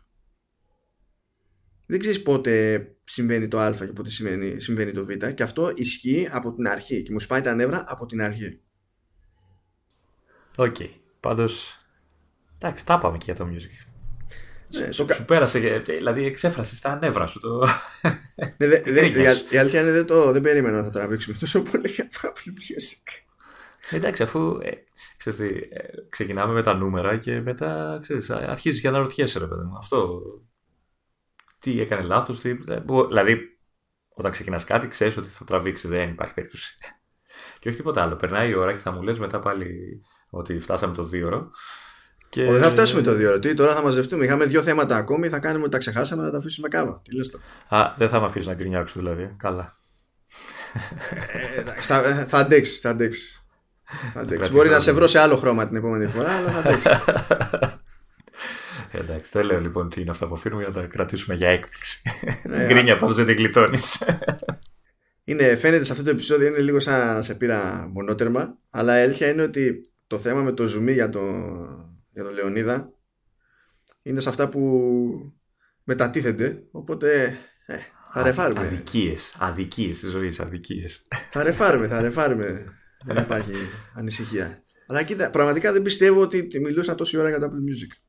Δεν 1.86 1.98
ξέρεις 1.98 2.22
πότε 2.22 2.84
συμβαίνει 3.04 3.48
το 3.48 3.58
Α 3.58 3.70
και 3.70 3.84
πότε 3.84 4.10
συμβαίνει, 4.10 4.60
συμβαίνει 4.60 4.92
το 4.92 5.04
Β. 5.04 5.10
Και 5.34 5.42
αυτό 5.42 5.72
ισχύει 5.74 6.28
από 6.30 6.54
την 6.54 6.68
αρχή. 6.68 7.02
Και 7.02 7.12
μου 7.12 7.20
σπάει 7.20 7.40
τα 7.40 7.54
νεύρα 7.54 7.84
από 7.88 8.06
την 8.06 8.22
αρχή. 8.22 8.60
OK. 10.56 10.76
Okay. 10.78 10.88
Πάντως 11.20 11.78
Εντάξει, 12.58 12.86
τα 12.86 12.94
είπαμε 12.94 13.18
και 13.18 13.24
για 13.32 13.34
το 13.34 13.48
music. 13.52 13.94
Ναι, 14.72 14.92
σου, 14.92 15.04
το... 15.04 15.14
σου 15.14 15.24
πέρασε, 15.24 15.82
δηλαδή 15.86 16.24
εξέφρασες 16.24 16.80
τα 16.80 16.96
νεύρα 16.96 17.26
σου. 17.26 17.40
Το... 17.40 17.66
Ναι, 18.56 18.66
δε, 18.66 18.80
δε, 18.92 19.06
η 19.50 19.58
αλήθεια 19.58 19.80
είναι 19.80 19.90
δεν, 19.90 20.06
το, 20.06 20.32
δεν 20.32 20.42
περίμενα 20.42 20.76
να 20.76 20.82
θα 20.82 20.90
τραβήξουμε 20.90 21.36
τόσο 21.36 21.62
πολύ 21.62 21.90
για 21.90 22.08
το 22.08 22.18
Apple 22.22 22.48
Music. 22.48 23.22
Εντάξει, 23.90 24.22
αφού 24.22 24.58
ε, 24.62 24.70
ξέρεις 25.16 25.38
τι, 25.38 25.46
ε, 25.46 25.88
ξεκινάμε 26.08 26.52
με 26.52 26.62
τα 26.62 26.74
νούμερα 26.74 27.16
και 27.18 27.40
μετά 27.40 27.98
ξέρεις, 28.02 28.30
αρχίζεις 28.30 28.80
και 28.80 28.88
αναρωτιέσαι 28.88 29.38
ρε 29.38 29.46
παιδί 29.46 29.62
μου. 29.62 29.76
Αυτό 29.76 30.22
τι 31.58 31.80
έκανε 31.80 32.02
λάθος, 32.02 32.40
τι, 32.40 32.52
δηλαδή 33.08 33.58
όταν 34.08 34.30
ξεκινάς 34.30 34.64
κάτι 34.64 34.88
ξέρεις 34.88 35.16
ότι 35.16 35.28
θα 35.28 35.44
τραβήξει, 35.44 35.88
δεν 35.88 36.08
υπάρχει 36.08 36.34
περίπτωση. 36.34 36.74
και 37.58 37.68
όχι 37.68 37.76
τίποτα 37.76 38.02
άλλο. 38.02 38.16
Περνάει 38.16 38.50
η 38.50 38.54
ώρα 38.54 38.72
και 38.72 38.78
θα 38.78 38.90
μου 38.90 39.02
λες 39.02 39.18
μετά 39.18 39.38
πάλι 39.38 40.00
ότι 40.30 40.58
φτάσαμε 40.58 40.94
το 40.94 41.04
δύο 41.04 41.26
ώρο 41.26 41.50
Και... 42.34 42.44
δεν 42.44 42.62
θα 42.62 42.70
φτάσουμε 42.70 43.02
το 43.02 43.14
δύο 43.14 43.38
Τι 43.38 43.54
τώρα 43.54 43.74
θα 43.74 43.82
μαζευτούμε. 43.82 44.24
Είχαμε 44.24 44.44
δύο 44.44 44.62
θέματα 44.62 44.96
ακόμη. 44.96 45.28
Θα 45.28 45.38
κάνουμε 45.38 45.62
ότι 45.62 45.72
τα 45.72 45.78
ξεχάσαμε 45.78 46.22
να 46.22 46.30
τα 46.30 46.38
αφήσουμε 46.38 46.68
κάβα. 46.68 47.02
Τι 47.04 47.16
λες 47.16 47.38
Α, 47.68 47.94
δεν 47.96 48.08
θα 48.08 48.20
με 48.20 48.26
αφήσεις 48.26 48.48
να 48.48 48.54
γκρινιάξω 48.54 48.98
δηλαδή. 48.98 49.34
Καλά. 49.38 49.72
Ε, 51.32 51.80
θα, 51.80 52.26
θα 52.28 52.38
αντέξεις. 52.38 52.80
Θα 52.80 52.90
αντέξεις. 52.90 53.44
Θα 54.14 54.20
αντέξεις. 54.20 54.52
Μπορεί 54.52 54.68
να 54.68 54.80
σε 54.80 54.92
βρω 54.92 55.06
σε 55.06 55.18
άλλο 55.18 55.36
χρώμα 55.36 55.66
την 55.66 55.76
επόμενη 55.76 56.06
φορά, 56.06 56.30
αλλά 56.30 56.50
θα 56.50 56.58
αντέξεις. 56.58 56.92
Εντάξει, 58.90 59.30
δεν 59.34 59.44
λέω 59.46 59.60
λοιπόν 59.60 59.88
τι 59.88 60.00
είναι 60.00 60.10
αυτά 60.10 60.26
που 60.26 60.34
αφήνουμε 60.34 60.62
για 60.62 60.70
να 60.74 60.80
τα 60.80 60.86
κρατήσουμε 60.86 61.34
για 61.34 61.48
έκπληξη. 61.48 62.02
Ναι, 62.44 62.64
Γκρίνια 62.68 62.96
πάντω 62.96 63.12
δεν 63.12 63.26
την 63.26 63.36
κλειτώνει. 63.36 63.78
Είναι, 65.24 65.56
φαίνεται 65.56 65.84
σε 65.84 65.92
αυτό 65.92 66.04
το 66.04 66.10
επεισόδιο 66.10 66.46
είναι 66.46 66.58
λίγο 66.58 66.80
σαν 66.80 67.14
να 67.14 67.22
σε 67.22 67.34
πήρα 67.34 67.88
μονότερμα, 67.92 68.58
αλλά 68.70 68.98
η 68.98 69.02
αλήθεια 69.02 69.28
είναι 69.28 69.42
ότι 69.42 69.80
το 70.06 70.18
θέμα 70.18 70.42
με 70.42 70.52
το 70.52 70.66
ζουμί 70.66 70.92
για, 70.92 71.08
το, 71.08 71.20
για 72.14 72.22
τον 72.24 72.32
Λεωνίδα 72.32 72.92
είναι 74.02 74.20
σε 74.20 74.28
αυτά 74.28 74.48
που 74.48 75.32
μετατίθενται, 75.84 76.66
οπότε 76.70 77.38
ε, 77.66 77.76
θα 78.12 78.22
ρεφάρουμε. 78.22 78.66
Αδικίες, 78.66 79.36
αδικίες 79.38 79.98
της 79.98 80.10
ζωής, 80.10 80.40
αδικίες. 80.40 81.06
Θα 81.30 81.42
ρεφάρουμε, 81.42 81.88
θα 81.88 82.00
ρεφάρουμε. 82.00 82.64
δεν 83.04 83.16
υπάρχει 83.16 83.52
ανησυχία. 83.94 84.62
Αλλά 84.86 85.02
κοίτα, 85.02 85.30
πραγματικά 85.30 85.72
δεν 85.72 85.82
πιστεύω 85.82 86.20
ότι 86.20 86.48
μιλούσα 86.60 86.94
τόση 86.94 87.16
ώρα 87.16 87.28
για 87.28 87.38
το 87.38 87.46
Apple 87.46 87.70
Music. 87.70 88.03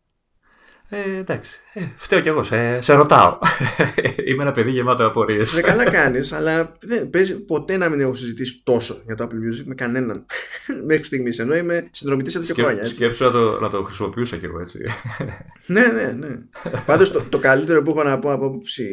Ε, 0.90 1.18
εντάξει. 1.18 1.60
Ε, 1.74 1.88
φταίω 1.98 2.20
κι 2.20 2.28
εγώ. 2.28 2.44
Σε, 2.44 2.82
σε 2.82 2.94
ρωτάω. 2.94 3.38
Είμαι 4.28 4.44
ένα 4.44 4.52
παιδί 4.52 4.72
γεμάτο 4.72 5.06
απορίες. 5.06 5.54
Δεν 5.54 5.64
καλά 5.64 5.90
κάνεις, 5.90 6.32
αλλά 6.32 6.78
δεν 6.80 7.10
παίζει 7.10 7.46
ποτέ 7.46 7.78
να 7.78 7.90
μην 7.90 8.00
έχω 8.00 8.14
συζητήσει 8.14 8.62
τόσο 8.64 9.02
για 9.06 9.16
το 9.16 9.24
Apple 9.24 9.36
Music 9.36 9.64
με 9.66 9.76
κανέναν 9.76 10.26
μέχρι 10.88 11.04
στιγμής. 11.04 11.40
Ενώ 11.40 11.56
είμαι 11.56 11.88
συνδρομητής 11.92 12.36
εδώ 12.36 12.46
και 12.46 12.54
χρόνια. 12.54 12.82
Έτσι. 12.82 12.94
Σκέψου 12.94 13.24
να 13.24 13.32
το, 13.32 13.60
να 13.60 13.70
το 13.70 13.84
χρησιμοποιούσα 13.84 14.38
κι 14.38 14.46
εγώ 14.46 14.60
έτσι. 14.60 14.80
ναι, 15.66 15.86
ναι, 15.86 16.12
ναι. 16.12 16.38
Πάντως 16.86 17.12
το, 17.12 17.24
το 17.30 17.40
καλύτερο 17.40 17.82
που 17.82 17.92
έχω 17.92 18.04
να 18.04 18.20
πω 18.20 18.32
από 18.32 18.48
άποψη 18.48 18.88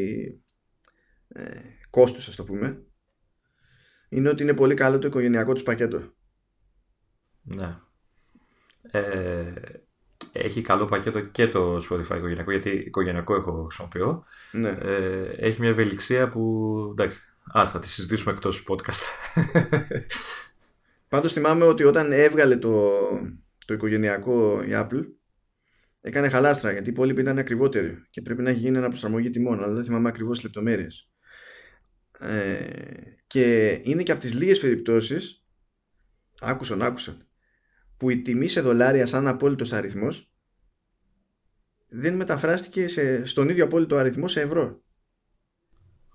ε, 1.29 1.45
κόστους, 1.91 2.29
ας 2.29 2.37
το 2.37 2.45
πούμε, 2.45 2.83
είναι 4.09 4.29
ότι 4.29 4.43
είναι 4.43 4.55
πολύ 4.55 4.75
καλό 4.75 4.99
το 4.99 5.07
οικογενειακό 5.07 5.53
τους 5.53 5.63
πακέτο. 5.63 6.13
Ναι. 7.43 7.77
Ε, 8.83 9.53
έχει 10.33 10.61
καλό 10.61 10.85
πακέτο 10.85 11.21
και 11.21 11.49
το 11.49 11.77
Spotify 11.77 12.17
οικογενειακό, 12.17 12.51
γιατί 12.51 12.71
οικογενειακό 12.71 13.35
έχω 13.35 13.63
χρησιμοποιώ. 13.63 14.25
Ναι. 14.53 14.69
Ε, 14.69 15.35
έχει 15.37 15.61
μια 15.61 15.71
ευελιξία 15.71 16.29
που 16.29 16.89
εντάξει, 16.91 17.21
ας 17.53 17.71
θα 17.71 17.79
τη 17.79 17.89
συζητήσουμε 17.89 18.33
εκτός 18.33 18.65
podcast. 18.69 19.03
Πάντως 21.09 21.33
θυμάμαι 21.33 21.65
ότι 21.65 21.85
όταν 21.85 22.13
έβγαλε 22.13 22.57
το, 22.57 22.91
το 23.67 23.75
οικογενειακό 23.75 24.63
η 24.63 24.71
Apple, 24.71 25.05
έκανε 26.01 26.29
χαλάστρα 26.29 26.73
γιατί 26.73 26.89
οι 26.89 26.93
υπόλοιποι 26.93 27.21
ήταν 27.21 27.39
ακριβότεροι 27.39 28.03
και 28.11 28.23
πρέπει 28.23 28.43
να 28.43 28.51
έχει 28.51 28.59
γίνει 28.59 28.79
ένα 28.79 28.89
προσαρμογή 28.89 29.31
τιμών, 29.31 29.63
αλλά 29.63 29.73
δεν 29.73 29.85
θυμάμαι 29.85 30.09
ακριβώς 30.09 30.43
λεπτομέρειες. 30.43 31.11
Ε, 32.19 32.65
και 33.27 33.71
είναι 33.83 34.03
και 34.03 34.13
από 34.13 34.21
τις 34.21 34.35
λίγες 34.35 34.59
περιπτώσεις 34.59 35.45
άκουσαν, 36.41 36.83
άκουσαν 36.83 37.27
που 38.03 38.11
η 38.11 38.23
τιμή 38.23 38.49
σε 38.49 38.61
δολάρια 38.61 39.07
σαν 39.07 39.29
απόλυτος 39.29 39.73
αριθμός 39.73 40.31
δεν 41.89 42.15
μεταφράστηκε 42.15 42.89
σε, 42.89 43.27
στον 43.27 43.49
ίδιο 43.49 43.65
απόλυτο 43.65 43.97
αριθμό 43.97 44.29
σε 44.29 44.41
ευρώ. 44.41 44.83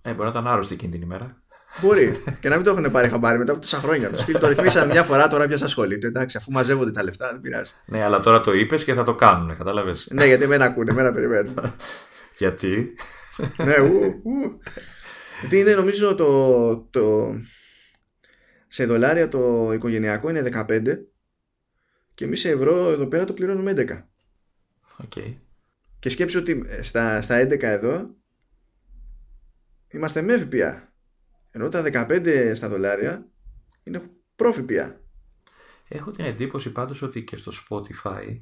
Ε, 0.01 0.09
μπορεί 0.09 0.23
να 0.23 0.29
ήταν 0.29 0.47
άρρωστη 0.47 0.73
εκείνη 0.73 0.91
την 0.91 1.01
ημέρα. 1.01 1.43
Μπορεί. 1.81 2.23
και 2.41 2.49
να 2.49 2.55
μην 2.55 2.65
το 2.65 2.71
έχουν 2.71 2.91
πάρει 2.91 3.09
χαμπάρι 3.09 3.37
μετά 3.37 3.51
από 3.51 3.61
τόσα 3.61 3.77
χρόνια. 3.77 4.09
Το 4.11 4.17
στυλ 4.17 4.37
το 4.37 4.47
ρυθμίσαν 4.47 4.87
μια 4.89 5.03
φορά, 5.03 5.27
τώρα 5.27 5.47
πια 5.47 5.57
ασχολείται. 5.63 6.07
Εντάξει, 6.07 6.37
αφού 6.37 6.51
μαζεύονται 6.51 6.91
τα 6.91 7.03
λεφτά, 7.03 7.31
δεν 7.31 7.41
πειράζει. 7.41 7.73
Ναι, 7.85 8.03
αλλά 8.03 8.19
τώρα 8.19 8.41
το 8.41 8.53
είπες 8.53 8.83
και 8.83 8.93
θα 8.93 9.03
το 9.03 9.15
κάνουν, 9.15 9.57
κατάλαβες; 9.57 10.07
ναι, 10.11 10.25
γιατί 10.25 10.47
με 10.47 10.57
ακούνε, 10.59 10.93
με 10.93 11.11
περιμένουν. 11.11 11.55
γιατί; 12.39 12.95
ναι, 13.57 13.77
ου, 13.79 14.21
ου. 14.23 14.59
Γιατί 15.39 15.59
είναι 15.59 15.75
νομίζω 15.75 16.15
το, 16.15 16.77
το. 16.77 17.35
Σε 18.67 18.85
δολάρια 18.85 19.29
το 19.29 19.71
οικογενειακό 19.73 20.29
είναι 20.29 20.65
15 20.69 20.81
και 22.17 22.25
εμείς 22.25 22.39
σε 22.39 22.49
ευρώ 22.49 22.89
εδώ 22.89 23.07
πέρα 23.07 23.25
το 23.25 23.33
πληρώνουμε 23.33 23.73
11. 23.75 24.03
Okay. 25.03 25.35
Και 25.99 26.09
σκέψου 26.09 26.39
ότι 26.39 26.63
ε, 26.65 26.81
στα, 26.81 27.21
στα 27.21 27.41
11 27.41 27.61
εδώ 27.61 28.15
είμαστε 29.87 30.21
με 30.21 30.37
ΦΠΑ. 30.37 30.93
Ενώ 31.51 31.69
τα 31.69 31.83
15 31.85 32.51
στα 32.55 32.69
δολάρια 32.69 33.27
είναι 33.83 34.11
προ-ΦΠΑ. 34.35 35.01
Έχω 35.87 36.11
την 36.11 36.25
εντύπωση 36.25 36.71
πάντως 36.71 37.01
ότι 37.01 37.23
και 37.23 37.37
στο 37.37 37.51
Spotify 37.51 38.41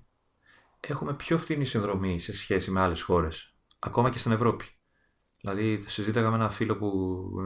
έχουμε 0.80 1.16
πιο 1.16 1.38
φθηνή 1.38 1.66
συνδρομή 1.66 2.20
σε 2.20 2.34
σχέση 2.34 2.72
με 2.72 2.82
άλλες 2.82 3.02
χώρες. 3.02 3.56
Ακόμα 3.80 4.10
και 4.10 4.18
στην 4.18 4.32
Ευρώπη. 4.32 4.66
Δηλαδή, 5.48 5.84
συζήταγα 5.88 6.30
με 6.30 6.36
ένα 6.36 6.50
φίλο 6.50 6.76
που 6.76 6.90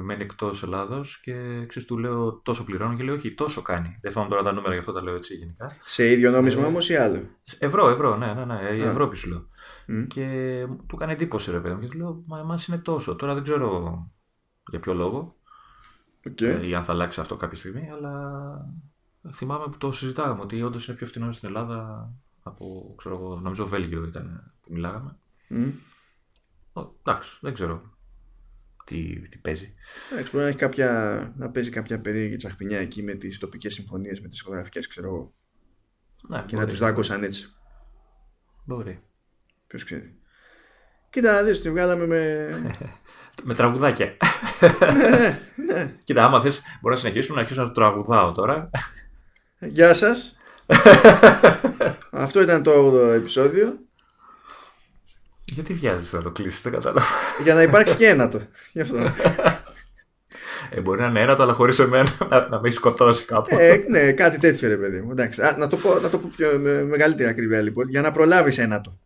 μένει 0.04 0.24
εκτός 0.24 0.64
Ελλάδος 0.64 1.20
και 1.20 1.66
ξέρεις, 1.68 1.88
του 1.88 1.98
λέω 1.98 2.34
τόσο 2.44 2.64
πληρώνω 2.64 2.96
και 2.96 3.04
λέει 3.04 3.16
Όχι, 3.16 3.34
τόσο 3.34 3.62
κάνει. 3.62 4.00
Δεν 4.02 4.12
θυμάμαι 4.12 4.30
τώρα 4.30 4.44
τα 4.44 4.52
νούμερα, 4.52 4.74
γι' 4.74 4.80
αυτό 4.80 4.92
τα 4.92 5.02
λέω 5.02 5.16
έτσι 5.16 5.36
γενικά. 5.36 5.76
Σε 5.80 6.12
ίδιο 6.12 6.32
νόμισμα 6.32 6.64
ε, 6.64 6.66
όμως 6.66 6.90
ή 6.90 6.96
άλλο; 6.96 7.22
Ευρώ, 7.60 7.90
ευρώ, 7.90 8.18
ναι, 8.18 8.34
ναι, 8.34 8.46
ναι. 8.46 8.70
Η 8.76 8.82
Ευρώπη 8.82 9.16
σου 9.16 9.30
λέω. 9.30 9.48
Και 10.08 10.26
του 10.88 10.96
έκανε 10.96 11.12
εντύπωση, 11.12 11.52
ρε 11.52 11.60
παιδί 11.60 11.74
μου, 11.74 11.80
και 11.80 11.88
του 11.88 11.98
λέω 11.98 12.24
Μα 12.28 12.40
εμάς 12.40 12.68
είναι 12.68 12.78
τόσο. 12.78 13.16
Τώρα 13.16 13.34
δεν 13.34 13.44
ξέρω 13.44 14.12
για 14.70 14.80
ποιο 14.80 14.94
λόγο. 14.94 15.36
Okay. 16.30 16.62
ή 16.64 16.76
αν 16.76 16.84
θα 16.84 16.92
αλλάξει 16.92 17.20
αυτό 17.20 17.36
κάποια 17.36 17.58
στιγμή, 17.58 17.90
αλλά 17.92 18.22
θυμάμαι 19.34 19.66
που 19.66 19.78
το 19.78 19.92
συζητάγαμε 19.92 20.42
ότι 20.42 20.62
όντως 20.62 20.88
είναι 20.88 20.98
πιο 20.98 21.08
φθηνό 21.08 21.32
στην 21.32 21.48
Ελλάδα 21.48 22.10
από, 22.44 22.94
ξέρω 22.98 23.16
εγώ, 23.16 23.40
νομίζω 23.40 23.68
Βέλγιο 23.68 24.04
ήταν 24.04 24.54
που 24.62 24.74
μιλάγαμε. 24.74 25.18
Mm. 25.50 25.72
Εντάξει, 27.04 27.38
δεν 27.42 27.54
ξέρω 27.54 27.98
τι, 28.90 29.28
τι 29.30 29.38
παίζει. 29.38 29.74
Εντάξει, 30.12 30.32
μπορεί 30.32 30.44
να, 30.44 30.50
έχει 30.50 30.58
κάποια, 30.58 31.34
να 31.38 31.52
παίζει 31.52 31.70
κάποια 31.70 32.00
περίεργη 32.00 32.36
τσαχπινιά 32.36 32.80
εκεί 32.80 33.04
με 33.04 33.14
τις 33.14 33.38
τοπικές 33.38 33.74
συμφωνίες, 33.74 34.22
με 34.22 34.28
τις 34.28 34.40
οικογραφικέ, 34.40 34.80
ξέρω 34.80 35.08
εγώ. 35.08 35.34
Ναι, 36.28 36.38
και 36.38 36.56
μπορεί, 36.56 36.66
να 36.66 36.72
τους 36.72 36.80
δάκωσαν 36.80 37.24
έτσι. 37.24 37.54
Μπορεί. 38.66 39.04
Ποιος 39.68 39.84
ξέρει. 39.84 40.20
Κοίτα 41.10 41.32
να 41.32 41.44
δεις, 41.44 41.62
τη 41.62 41.72
βγάλαμε 41.72 42.06
με... 42.06 42.50
με 43.44 43.54
τραγουδάκια. 43.54 44.18
ναι, 44.98 45.10
ναι, 45.10 45.40
ναι. 45.74 45.98
Κοίτα, 46.04 46.26
άμα 46.26 46.42
θες, 46.42 46.62
μπορώ 46.82 46.94
να 46.94 47.00
συνεχίσουμε 47.00 47.36
να 47.36 47.42
αρχίσω 47.42 47.62
να 47.62 47.68
το 47.68 47.74
τραγουδάω 47.74 48.32
τώρα. 48.32 48.70
Γεια 49.60 49.94
σας. 49.94 50.38
Αυτό 52.12 52.42
ήταν 52.42 52.64
το 52.64 52.72
8ο 52.72 53.14
επεισόδιο. 53.14 53.89
Γιατί 55.54 55.74
βιάζεσαι 55.74 56.16
να 56.16 56.22
το 56.22 56.32
κλείσεις, 56.32 56.62
δεν 56.62 56.72
κατάλαβα. 56.72 57.08
Για 57.44 57.54
να 57.54 57.62
υπάρξει 57.62 57.96
και 57.96 58.08
ένα 58.08 58.30
το. 58.30 58.42
Γι' 58.72 58.82
αυτό. 58.82 58.98
Ε, 60.72 60.82
μπορεί 60.82 61.02
να 61.02 61.08
είναι 61.08 61.22
ένα 61.22 61.36
το, 61.36 61.44
αλλά 61.44 61.54
χωρίς 61.54 61.80
εμένα 61.80 62.10
να, 62.30 62.48
να 62.48 62.60
με 62.60 62.68
έχει 62.68 62.76
σκοτώσει 62.76 63.26
κάπου. 63.26 63.56
Ε, 63.60 63.84
ναι, 63.88 64.12
κάτι 64.12 64.38
τέτοιο 64.38 64.68
ρε 64.68 64.78
παιδί 64.78 65.02
μου. 65.02 65.12
Εντάξει, 65.12 65.42
να, 65.58 65.68
το 65.68 65.78
πω, 65.78 66.00
να 66.00 66.10
το 66.10 66.20
πω 66.20 66.32
πιο, 66.36 66.60
με 66.60 66.84
μεγαλύτερη 66.84 67.30
ακρίβεια 67.30 67.62
λοιπόν, 67.62 67.90
για 67.90 68.02
να 68.02 68.12
προλάβεις 68.12 68.58
ένα 68.58 68.82
το. 68.82 69.00